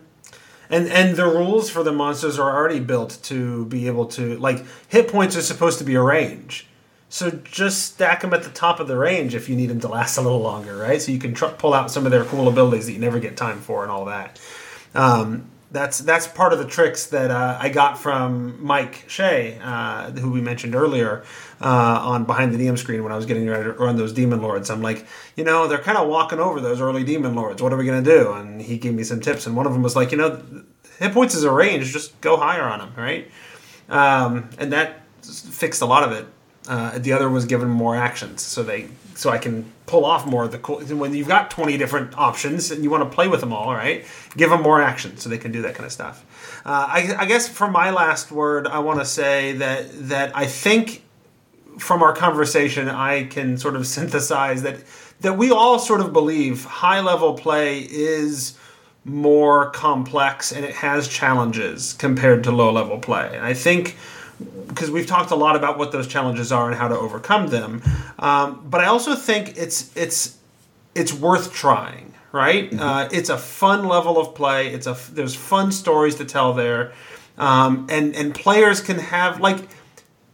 And 0.71 0.87
and 0.87 1.17
the 1.17 1.25
rules 1.25 1.69
for 1.69 1.83
the 1.83 1.91
monsters 1.91 2.39
are 2.39 2.55
already 2.55 2.79
built 2.79 3.19
to 3.23 3.65
be 3.65 3.87
able 3.87 4.05
to 4.07 4.37
like 4.37 4.65
hit 4.87 5.09
points 5.09 5.35
are 5.35 5.41
supposed 5.41 5.77
to 5.79 5.83
be 5.83 5.95
a 5.95 6.01
range. 6.01 6.65
So 7.09 7.29
just 7.29 7.83
stack 7.83 8.21
them 8.21 8.33
at 8.33 8.43
the 8.43 8.49
top 8.49 8.79
of 8.79 8.87
the 8.87 8.97
range 8.97 9.35
if 9.35 9.49
you 9.49 9.57
need 9.57 9.65
them 9.65 9.81
to 9.81 9.89
last 9.89 10.17
a 10.17 10.21
little 10.21 10.39
longer, 10.39 10.77
right? 10.77 11.01
So 11.01 11.11
you 11.11 11.19
can 11.19 11.33
tr- 11.33 11.47
pull 11.47 11.73
out 11.73 11.91
some 11.91 12.05
of 12.05 12.11
their 12.11 12.23
cool 12.23 12.47
abilities 12.47 12.85
that 12.85 12.93
you 12.93 12.99
never 12.99 13.19
get 13.19 13.35
time 13.35 13.59
for 13.59 13.83
and 13.83 13.91
all 13.91 14.05
that. 14.05 14.39
Um, 14.95 15.51
that's 15.71 15.99
that's 15.99 16.27
part 16.27 16.51
of 16.51 16.59
the 16.59 16.65
tricks 16.65 17.07
that 17.07 17.31
uh, 17.31 17.57
I 17.59 17.69
got 17.69 17.97
from 17.97 18.61
Mike 18.63 19.05
Shea, 19.07 19.57
uh, 19.63 20.11
who 20.11 20.29
we 20.31 20.41
mentioned 20.41 20.75
earlier 20.75 21.23
uh, 21.61 21.99
on 22.03 22.25
behind 22.25 22.53
the 22.53 22.57
DM 22.57 22.77
screen 22.77 23.03
when 23.03 23.13
I 23.13 23.15
was 23.15 23.25
getting 23.25 23.47
ready 23.47 23.63
to 23.63 23.71
run 23.71 23.95
those 23.95 24.11
demon 24.11 24.41
lords. 24.41 24.69
I'm 24.69 24.81
like, 24.81 25.07
you 25.35 25.45
know, 25.45 25.67
they're 25.67 25.77
kind 25.77 25.97
of 25.97 26.09
walking 26.09 26.39
over 26.39 26.59
those 26.59 26.81
early 26.81 27.05
demon 27.05 27.35
lords. 27.35 27.61
What 27.61 27.71
are 27.71 27.77
we 27.77 27.85
gonna 27.85 28.01
do? 28.01 28.33
And 28.33 28.61
he 28.61 28.77
gave 28.77 28.93
me 28.93 29.03
some 29.03 29.21
tips, 29.21 29.47
and 29.47 29.55
one 29.55 29.65
of 29.65 29.71
them 29.71 29.81
was 29.81 29.95
like, 29.95 30.11
you 30.11 30.17
know, 30.17 30.43
hit 30.99 31.13
points 31.13 31.35
is 31.35 31.43
a 31.43 31.51
range. 31.51 31.91
Just 31.93 32.19
go 32.19 32.35
higher 32.35 32.63
on 32.63 32.79
them, 32.79 32.93
right? 32.97 33.31
Um, 33.87 34.49
and 34.57 34.73
that 34.73 35.05
fixed 35.23 35.81
a 35.81 35.85
lot 35.85 36.03
of 36.03 36.11
it. 36.11 36.27
Uh, 36.67 36.99
the 36.99 37.13
other 37.13 37.29
was 37.29 37.45
given 37.45 37.69
more 37.69 37.95
actions, 37.95 38.41
so 38.41 38.61
they 38.61 38.89
so 39.15 39.29
I 39.29 39.37
can 39.37 39.71
pull 39.85 40.05
off 40.05 40.25
more 40.25 40.45
of 40.45 40.51
the 40.51 40.57
cool. 40.57 40.79
When 40.79 41.13
you've 41.13 41.27
got 41.27 41.51
20 41.51 41.77
different 41.77 42.17
options 42.17 42.71
and 42.71 42.83
you 42.83 42.89
want 42.89 43.03
to 43.03 43.13
play 43.13 43.27
with 43.27 43.39
them 43.39 43.53
all, 43.53 43.73
right? 43.73 44.05
Give 44.37 44.49
them 44.49 44.61
more 44.61 44.81
action 44.81 45.17
so 45.17 45.29
they 45.29 45.37
can 45.37 45.51
do 45.51 45.61
that 45.63 45.75
kind 45.75 45.85
of 45.85 45.91
stuff. 45.91 46.61
Uh, 46.65 46.87
I, 46.89 47.15
I 47.19 47.25
guess 47.25 47.47
for 47.47 47.69
my 47.69 47.91
last 47.91 48.31
word, 48.31 48.67
I 48.67 48.79
want 48.79 48.99
to 48.99 49.05
say 49.05 49.53
that 49.53 50.09
that 50.09 50.35
I 50.35 50.45
think 50.45 51.03
from 51.77 52.03
our 52.03 52.13
conversation, 52.13 52.89
I 52.89 53.25
can 53.25 53.57
sort 53.57 53.75
of 53.75 53.87
synthesize 53.97 54.61
that 54.63 54.83
that 55.21 55.37
we 55.37 55.51
all 55.51 55.79
sort 55.79 56.01
of 56.01 56.13
believe 56.13 56.65
high 56.65 56.99
level 56.99 57.33
play 57.33 57.79
is 57.79 58.57
more 59.03 59.71
complex 59.71 60.51
and 60.51 60.63
it 60.63 60.75
has 60.75 61.07
challenges 61.07 61.93
compared 61.93 62.43
to 62.43 62.51
low 62.51 62.71
level 62.71 62.99
play. 62.99 63.31
And 63.33 63.45
I 63.45 63.53
think 63.53 63.97
because 64.67 64.91
we've 64.91 65.07
talked 65.07 65.31
a 65.31 65.35
lot 65.35 65.55
about 65.55 65.77
what 65.77 65.91
those 65.91 66.07
challenges 66.07 66.51
are 66.51 66.67
and 66.67 66.77
how 66.77 66.87
to 66.87 66.97
overcome 66.97 67.47
them, 67.47 67.81
um, 68.19 68.65
but 68.69 68.81
I 68.81 68.85
also 68.85 69.15
think 69.15 69.57
it's 69.57 69.95
it's 69.95 70.37
it's 70.95 71.13
worth 71.13 71.53
trying. 71.53 72.13
Right? 72.33 72.71
Mm-hmm. 72.71 72.79
Uh, 72.79 73.09
it's 73.11 73.27
a 73.27 73.37
fun 73.37 73.89
level 73.89 74.17
of 74.17 74.35
play. 74.35 74.69
It's 74.69 74.87
a 74.87 74.97
there's 75.11 75.35
fun 75.35 75.73
stories 75.73 76.15
to 76.15 76.25
tell 76.25 76.53
there, 76.53 76.93
um, 77.37 77.87
and 77.89 78.15
and 78.15 78.33
players 78.33 78.79
can 78.79 78.99
have 78.99 79.41
like 79.41 79.67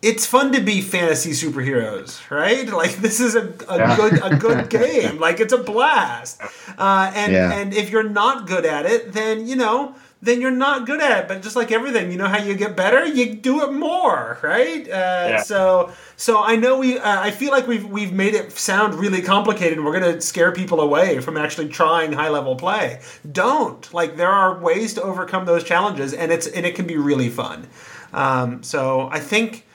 it's 0.01 0.25
fun 0.25 0.51
to 0.53 0.61
be 0.61 0.81
fantasy 0.81 1.31
superheroes, 1.31 2.29
right? 2.29 2.67
Like 2.67 2.97
this 2.97 3.19
is 3.19 3.35
a, 3.35 3.53
a 3.67 3.77
yeah. 3.77 3.95
good 3.95 4.19
a 4.23 4.35
good 4.35 4.69
game. 4.81 5.17
Like 5.19 5.39
it's 5.39 5.53
a 5.53 5.57
blast. 5.57 6.39
Uh, 6.77 7.11
and 7.15 7.33
yeah. 7.33 7.53
and 7.53 7.73
if 7.73 7.89
you're 7.89 8.07
not 8.07 8.47
good 8.47 8.65
at 8.65 8.85
it, 8.85 9.13
then 9.13 9.47
you 9.47 9.55
know 9.55 9.95
then 10.21 10.41
you're 10.41 10.51
not 10.51 10.85
good 10.85 10.99
at 11.01 11.19
it. 11.19 11.27
But 11.27 11.41
just 11.41 11.55
like 11.55 11.71
everything, 11.71 12.11
you 12.11 12.17
know 12.17 12.27
how 12.27 12.37
you 12.37 12.55
get 12.55 12.75
better, 12.75 13.05
you 13.05 13.35
do 13.35 13.63
it 13.63 13.71
more, 13.71 14.37
right? 14.41 14.87
Uh, 14.87 14.89
yeah. 14.89 15.41
So 15.41 15.91
so 16.15 16.41
I 16.41 16.55
know 16.55 16.77
we 16.77 16.97
uh, 16.97 17.21
I 17.21 17.31
feel 17.31 17.51
like 17.51 17.67
we've 17.67 17.85
we've 17.85 18.13
made 18.13 18.33
it 18.33 18.51
sound 18.51 18.95
really 18.95 19.21
complicated. 19.21 19.77
and 19.77 19.85
We're 19.85 19.99
gonna 19.99 20.21
scare 20.21 20.51
people 20.51 20.81
away 20.81 21.19
from 21.19 21.37
actually 21.37 21.69
trying 21.69 22.13
high 22.13 22.29
level 22.29 22.55
play. 22.55 23.01
Don't 23.31 23.93
like 23.93 24.17
there 24.17 24.31
are 24.31 24.59
ways 24.59 24.93
to 24.95 25.01
overcome 25.03 25.45
those 25.45 25.63
challenges, 25.63 26.13
and 26.13 26.31
it's 26.31 26.47
and 26.47 26.65
it 26.65 26.75
can 26.75 26.87
be 26.87 26.97
really 26.97 27.29
fun. 27.29 27.67
Um, 28.13 28.63
so 28.63 29.09
I 29.11 29.19
think 29.19 29.65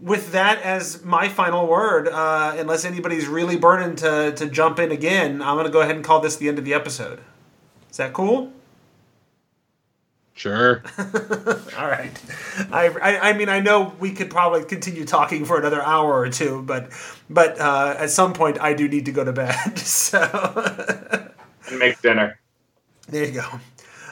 with 0.00 0.32
that 0.32 0.60
as 0.62 1.04
my 1.04 1.28
final 1.28 1.66
word, 1.66 2.08
uh, 2.08 2.54
unless 2.58 2.84
anybody's 2.84 3.26
really 3.26 3.56
burning 3.56 3.96
to, 3.96 4.32
to 4.32 4.46
jump 4.46 4.78
in 4.78 4.92
again, 4.92 5.40
I'm 5.40 5.54
going 5.54 5.66
to 5.66 5.72
go 5.72 5.80
ahead 5.80 5.96
and 5.96 6.04
call 6.04 6.20
this 6.20 6.36
the 6.36 6.48
end 6.48 6.58
of 6.58 6.64
the 6.64 6.74
episode. 6.74 7.20
Is 7.90 7.96
that 7.96 8.12
cool? 8.12 8.52
Sure. 10.34 10.82
All 10.98 11.88
right. 11.88 12.10
I, 12.72 12.88
I, 13.00 13.30
I, 13.30 13.32
mean, 13.34 13.48
I 13.48 13.60
know 13.60 13.94
we 14.00 14.10
could 14.10 14.30
probably 14.30 14.64
continue 14.64 15.04
talking 15.04 15.44
for 15.44 15.58
another 15.58 15.80
hour 15.80 16.12
or 16.12 16.28
two, 16.28 16.62
but 16.62 16.90
but 17.30 17.58
uh, 17.60 17.94
at 17.98 18.10
some 18.10 18.32
point 18.32 18.60
I 18.60 18.74
do 18.74 18.88
need 18.88 19.06
to 19.06 19.12
go 19.12 19.24
to 19.24 19.32
bed. 19.32 19.78
So. 19.78 20.20
and 21.68 21.78
make 21.78 22.02
dinner. 22.02 22.38
There 23.08 23.24
you 23.24 23.32
go. 23.32 23.46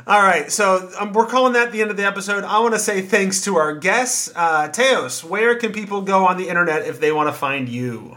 All 0.05 0.21
right, 0.21 0.51
so 0.51 0.91
um, 0.99 1.13
we're 1.13 1.27
calling 1.27 1.53
that 1.53 1.71
the 1.71 1.81
end 1.81 1.91
of 1.91 1.97
the 1.97 2.05
episode. 2.05 2.43
I 2.43 2.59
want 2.59 2.75
to 2.75 2.81
say 2.81 3.03
thanks 3.03 3.43
to 3.43 3.57
our 3.57 3.75
guests. 3.75 4.33
Uh, 4.35 4.69
Teos, 4.69 5.23
where 5.23 5.55
can 5.57 5.73
people 5.73 6.03
go 6.03 6.27
on 6.27 6.37
the 6.37 6.49
internet 6.49 6.87
if 6.87 6.99
they 6.99 7.13
want 7.13 7.29
to 7.29 7.33
find 7.33 7.69
you? 7.69 8.17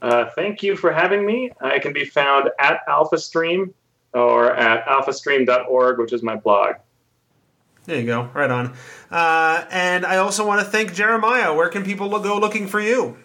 Uh, 0.00 0.30
thank 0.34 0.62
you 0.62 0.76
for 0.76 0.92
having 0.92 1.26
me. 1.26 1.50
I 1.60 1.78
can 1.78 1.92
be 1.92 2.04
found 2.04 2.50
at 2.58 2.86
AlphaStream 2.88 3.72
or 4.14 4.54
at 4.54 4.86
alphastream.org, 4.86 5.98
which 5.98 6.12
is 6.12 6.22
my 6.22 6.36
blog. 6.36 6.76
There 7.88 7.98
you 7.98 8.04
go, 8.04 8.28
right 8.34 8.50
on. 8.50 8.74
Uh, 9.10 9.64
and 9.70 10.04
I 10.04 10.18
also 10.18 10.46
want 10.46 10.60
to 10.60 10.66
thank 10.66 10.92
Jeremiah. 10.92 11.54
Where 11.54 11.70
can 11.70 11.84
people 11.84 12.10
go 12.18 12.38
looking 12.38 12.66
for 12.66 12.82
you? 12.82 13.16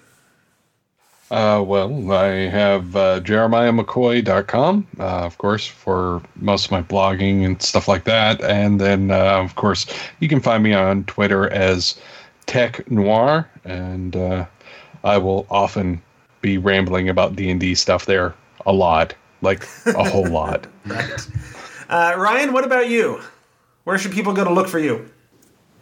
Uh, 1.29 1.61
well, 1.67 2.09
I 2.13 2.47
have 2.47 2.95
uh, 2.95 3.19
jeremiahmccoy.com, 3.19 4.87
uh, 4.97 5.03
of 5.03 5.37
course, 5.37 5.67
for 5.67 6.21
most 6.37 6.63
of 6.67 6.71
my 6.71 6.81
blogging 6.81 7.45
and 7.45 7.61
stuff 7.61 7.89
like 7.89 8.05
that. 8.05 8.41
And 8.41 8.79
then, 8.79 9.11
uh, 9.11 9.41
of 9.43 9.55
course, 9.55 9.85
you 10.21 10.29
can 10.29 10.39
find 10.39 10.63
me 10.63 10.73
on 10.73 11.03
Twitter 11.03 11.49
as 11.49 11.99
Tech 12.45 12.89
Noir, 12.89 13.49
and 13.65 14.15
uh, 14.15 14.45
I 15.03 15.17
will 15.17 15.45
often 15.49 16.01
be 16.39 16.57
rambling 16.57 17.09
about 17.09 17.35
D&D 17.35 17.75
stuff 17.75 18.05
there 18.05 18.33
a 18.65 18.71
lot, 18.71 19.13
like 19.41 19.67
a 19.87 20.09
whole 20.09 20.27
lot. 20.27 20.67
right. 20.85 21.27
Uh, 21.89 22.15
Ryan, 22.17 22.53
what 22.53 22.63
about 22.63 22.87
you? 22.87 23.21
Where 23.83 23.97
should 23.97 24.11
people 24.11 24.33
go 24.33 24.43
to 24.43 24.53
look 24.53 24.67
for 24.67 24.79
you? 24.79 25.09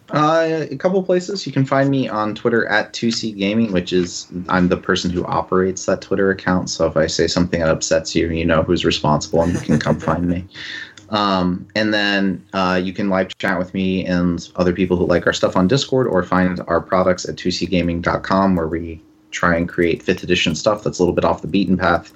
Uh, 0.10 0.66
a 0.70 0.76
couple 0.76 1.02
places. 1.04 1.46
You 1.46 1.54
can 1.54 1.66
find 1.66 1.90
me 1.90 2.10
on 2.10 2.36
Twitter 2.36 2.68
at 2.68 2.92
2C 2.94 3.38
Gaming, 3.38 3.72
which 3.72 3.94
is 3.94 4.28
I'm 4.50 4.68
the 4.68 4.76
person 4.76 5.10
who 5.10 5.24
operates 5.26 5.86
that 5.86 6.02
Twitter 6.02 6.30
account. 6.32 6.70
So 6.70 6.86
if 6.86 6.98
I 6.98 7.08
say 7.08 7.28
something 7.28 7.62
that 7.62 7.70
upsets 7.70 8.14
you, 8.14 8.30
you 8.30 8.46
know 8.46 8.64
who's 8.64 8.84
responsible, 8.84 9.42
and 9.42 9.54
you 9.54 9.60
can 9.60 9.80
come 9.80 10.00
find 10.00 10.28
me. 10.28 10.46
Um, 11.12 11.68
and 11.76 11.94
then 11.94 12.44
uh, 12.54 12.80
you 12.82 12.94
can 12.94 13.10
live 13.10 13.38
chat 13.38 13.60
with 13.60 13.74
me 13.74 14.06
and 14.06 14.50
other 14.56 14.74
people 14.74 14.98
who 14.98 15.06
like 15.06 15.28
our 15.28 15.34
stuff 15.34 15.56
on 15.56 15.68
Discord, 15.68 16.08
or 16.08 16.24
find 16.24 16.60
our 16.68 16.82
products 16.82 17.28
at 17.28 17.36
2cgaming.com, 17.36 18.56
where 18.56 18.68
we 18.68 19.02
try 19.32 19.56
and 19.56 19.70
create 19.70 20.04
fifth 20.04 20.24
edition 20.24 20.56
stuff 20.56 20.84
that's 20.84 21.00
a 21.00 21.02
little 21.02 21.16
bit 21.16 21.24
off 21.24 21.42
the 21.42 21.48
beaten 21.48 21.78
path, 21.78 22.14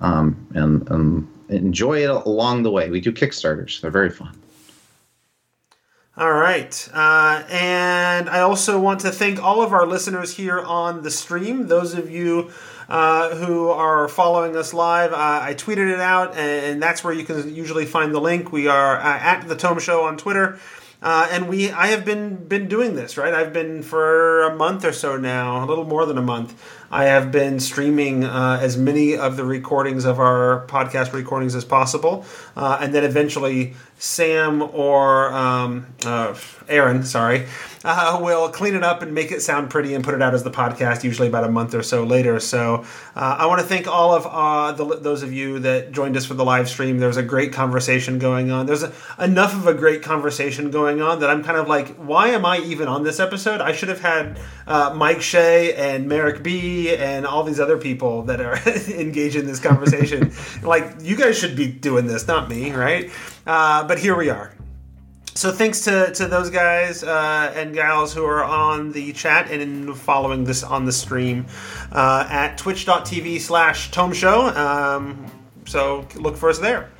um, 0.00 0.36
and, 0.54 0.88
and 0.90 1.28
enjoy 1.48 2.02
it 2.02 2.10
along 2.10 2.64
the 2.64 2.70
way. 2.72 2.90
We 2.90 3.00
do 3.00 3.12
Kickstarters; 3.12 3.80
they're 3.80 3.90
very 3.90 4.10
fun. 4.10 4.36
All 6.16 6.32
right. 6.32 6.88
Uh, 6.92 7.44
and 7.48 8.28
I 8.28 8.40
also 8.40 8.80
want 8.80 9.00
to 9.00 9.10
thank 9.10 9.42
all 9.42 9.62
of 9.62 9.72
our 9.72 9.86
listeners 9.86 10.36
here 10.36 10.58
on 10.58 11.02
the 11.02 11.10
stream. 11.10 11.68
Those 11.68 11.94
of 11.94 12.10
you 12.10 12.50
uh, 12.88 13.36
who 13.36 13.68
are 13.68 14.08
following 14.08 14.56
us 14.56 14.74
live, 14.74 15.12
uh, 15.12 15.16
I 15.16 15.54
tweeted 15.54 15.92
it 15.92 16.00
out, 16.00 16.36
and 16.36 16.82
that's 16.82 17.04
where 17.04 17.14
you 17.14 17.24
can 17.24 17.54
usually 17.54 17.86
find 17.86 18.12
the 18.12 18.20
link. 18.20 18.50
We 18.50 18.66
are 18.66 18.98
uh, 18.98 19.18
at 19.18 19.46
The 19.48 19.54
Tome 19.54 19.78
Show 19.78 20.02
on 20.02 20.16
Twitter. 20.16 20.58
Uh, 21.02 21.28
and 21.30 21.48
we, 21.48 21.70
I 21.70 21.86
have 21.86 22.04
been 22.04 22.44
been 22.46 22.68
doing 22.68 22.94
this 22.94 23.16
right. 23.16 23.32
I've 23.32 23.54
been 23.54 23.82
for 23.82 24.42
a 24.42 24.54
month 24.54 24.84
or 24.84 24.92
so 24.92 25.16
now, 25.16 25.64
a 25.64 25.66
little 25.66 25.84
more 25.84 26.04
than 26.04 26.18
a 26.18 26.22
month. 26.22 26.62
I 26.90 27.04
have 27.04 27.30
been 27.30 27.60
streaming 27.60 28.24
uh, 28.24 28.58
as 28.60 28.76
many 28.76 29.16
of 29.16 29.36
the 29.36 29.44
recordings 29.44 30.04
of 30.04 30.18
our 30.18 30.66
podcast 30.66 31.12
recordings 31.12 31.54
as 31.54 31.64
possible, 31.64 32.24
uh, 32.56 32.78
and 32.80 32.92
then 32.92 33.04
eventually 33.04 33.74
Sam 33.96 34.62
or 34.62 35.30
um, 35.32 35.86
uh, 36.04 36.34
Aaron, 36.68 37.04
sorry, 37.04 37.46
uh, 37.84 38.18
will 38.20 38.48
clean 38.48 38.74
it 38.74 38.82
up 38.82 39.02
and 39.02 39.14
make 39.14 39.30
it 39.30 39.40
sound 39.40 39.70
pretty 39.70 39.94
and 39.94 40.02
put 40.02 40.14
it 40.14 40.22
out 40.22 40.34
as 40.34 40.42
the 40.42 40.50
podcast, 40.50 41.04
usually 41.04 41.28
about 41.28 41.44
a 41.44 41.50
month 41.50 41.74
or 41.74 41.82
so 41.82 42.02
later. 42.02 42.40
So 42.40 42.84
uh, 43.14 43.36
I 43.38 43.46
want 43.46 43.60
to 43.60 43.66
thank 43.66 43.86
all 43.86 44.14
of 44.14 44.26
uh, 44.26 44.72
the, 44.72 44.96
those 44.96 45.22
of 45.22 45.32
you 45.32 45.58
that 45.60 45.92
joined 45.92 46.16
us 46.16 46.24
for 46.24 46.34
the 46.34 46.44
live 46.44 46.68
stream. 46.68 46.98
There 46.98 47.08
was 47.08 47.18
a 47.18 47.22
great 47.22 47.52
conversation 47.52 48.18
going 48.18 48.50
on. 48.50 48.66
There's 48.66 48.82
a, 48.82 48.92
enough 49.18 49.54
of 49.54 49.66
a 49.66 49.74
great 49.74 50.02
conversation 50.02 50.70
going 50.70 51.02
on 51.02 51.20
that 51.20 51.28
I'm 51.28 51.44
kind 51.44 51.58
of 51.58 51.68
like, 51.68 51.94
why 51.96 52.28
am 52.28 52.46
I 52.46 52.58
even 52.58 52.88
on 52.88 53.04
this 53.04 53.20
episode? 53.20 53.60
I 53.60 53.72
should 53.72 53.90
have 53.90 54.00
had 54.00 54.40
Mike 54.96 55.20
Shea 55.20 55.74
and 55.74 56.08
Merric 56.08 56.42
B 56.42 56.79
and 56.88 57.26
all 57.26 57.44
these 57.44 57.60
other 57.60 57.78
people 57.78 58.22
that 58.22 58.40
are 58.40 58.56
engaged 58.88 59.36
in 59.36 59.46
this 59.46 59.60
conversation. 59.60 60.32
like, 60.62 60.96
you 61.00 61.16
guys 61.16 61.38
should 61.38 61.56
be 61.56 61.68
doing 61.70 62.06
this, 62.06 62.26
not 62.26 62.48
me, 62.48 62.72
right? 62.72 63.10
Uh, 63.46 63.86
but 63.86 63.98
here 63.98 64.16
we 64.16 64.30
are. 64.30 64.52
So 65.34 65.52
thanks 65.52 65.82
to, 65.84 66.12
to 66.14 66.26
those 66.26 66.50
guys 66.50 67.02
uh, 67.02 67.52
and 67.54 67.72
gals 67.72 68.12
who 68.12 68.24
are 68.24 68.44
on 68.44 68.92
the 68.92 69.12
chat 69.12 69.50
and 69.50 69.96
following 69.96 70.44
this 70.44 70.62
on 70.62 70.84
the 70.84 70.92
stream 70.92 71.46
uh, 71.92 72.26
at 72.28 72.58
twitch.tv 72.58 73.40
slash 73.40 73.90
tome 73.90 74.12
show. 74.12 74.48
Um, 74.48 75.24
so 75.66 76.06
look 76.16 76.36
for 76.36 76.50
us 76.50 76.58
there. 76.58 76.90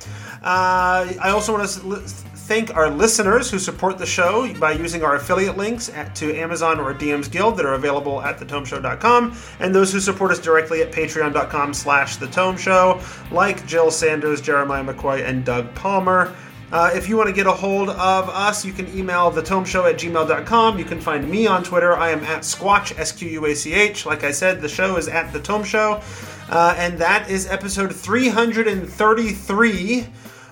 Uh, 0.41 1.13
I 1.21 1.29
also 1.29 1.55
want 1.55 1.69
to 1.69 2.30
thank 2.51 2.75
our 2.75 2.89
listeners 2.89 3.49
who 3.49 3.57
support 3.57 3.97
the 3.97 4.05
show 4.05 4.53
by 4.55 4.73
using 4.73 5.05
our 5.05 5.15
affiliate 5.15 5.55
links 5.55 5.87
at, 5.87 6.13
to 6.13 6.35
Amazon 6.35 6.81
or 6.81 6.93
DM's 6.93 7.29
Guild 7.29 7.55
that 7.55 7.65
are 7.65 7.75
available 7.75 8.21
at 8.21 8.39
thetomeshow.com, 8.39 9.33
and 9.61 9.73
those 9.73 9.93
who 9.93 10.01
support 10.01 10.31
us 10.31 10.39
directly 10.39 10.81
at 10.81 10.91
patreon.com 10.91 11.73
slash 11.73 12.17
the 12.17 12.27
Tome 12.27 12.57
Show, 12.57 12.99
like 13.31 13.65
Jill 13.65 13.89
Sanders, 13.89 14.41
Jeremiah 14.41 14.83
McCoy, 14.83 15.25
and 15.25 15.45
Doug 15.45 15.73
Palmer. 15.75 16.35
Uh, 16.73 16.91
if 16.93 17.07
you 17.07 17.15
want 17.15 17.29
to 17.29 17.33
get 17.33 17.47
a 17.47 17.53
hold 17.53 17.87
of 17.87 18.27
us, 18.27 18.65
you 18.65 18.73
can 18.73 18.85
email 18.93 19.31
thetomeshow 19.31 19.89
at 19.89 19.97
gmail.com. 19.97 20.77
You 20.77 20.83
can 20.83 20.99
find 20.99 21.29
me 21.29 21.47
on 21.47 21.63
Twitter. 21.63 21.95
I 21.95 22.09
am 22.09 22.21
at 22.25 22.41
Squatch, 22.41 22.99
S 22.99 23.13
Q 23.13 23.29
U 23.29 23.45
A 23.45 23.55
C 23.55 23.71
H. 23.71 24.05
Like 24.05 24.25
I 24.25 24.31
said, 24.31 24.59
the 24.59 24.67
show 24.67 24.97
is 24.97 25.07
at 25.07 25.31
The 25.31 25.39
Tome 25.39 25.63
Show. 25.63 26.01
Uh, 26.49 26.75
and 26.77 26.97
that 26.97 27.29
is 27.29 27.47
episode 27.47 27.95
333, 27.95 30.07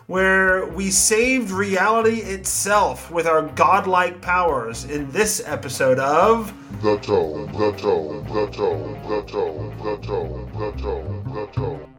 where 0.10 0.66
we 0.66 0.90
saved 0.90 1.52
reality 1.52 2.22
itself 2.22 3.12
with 3.12 3.28
our 3.28 3.44
godlike 3.44 4.20
powers 4.24 4.84
in 4.86 5.12
this 5.12 5.40
episode 5.46 6.00
of 6.00 6.52
The 6.82 6.98
The 6.98 7.12
The 7.54 7.72
The 7.74 8.42
The 8.42 8.50
The 8.50 9.22
The 10.82 11.90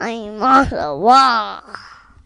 I'm 0.00 0.42
on 0.42 0.68
the 0.70 0.96
wall. 0.96 1.87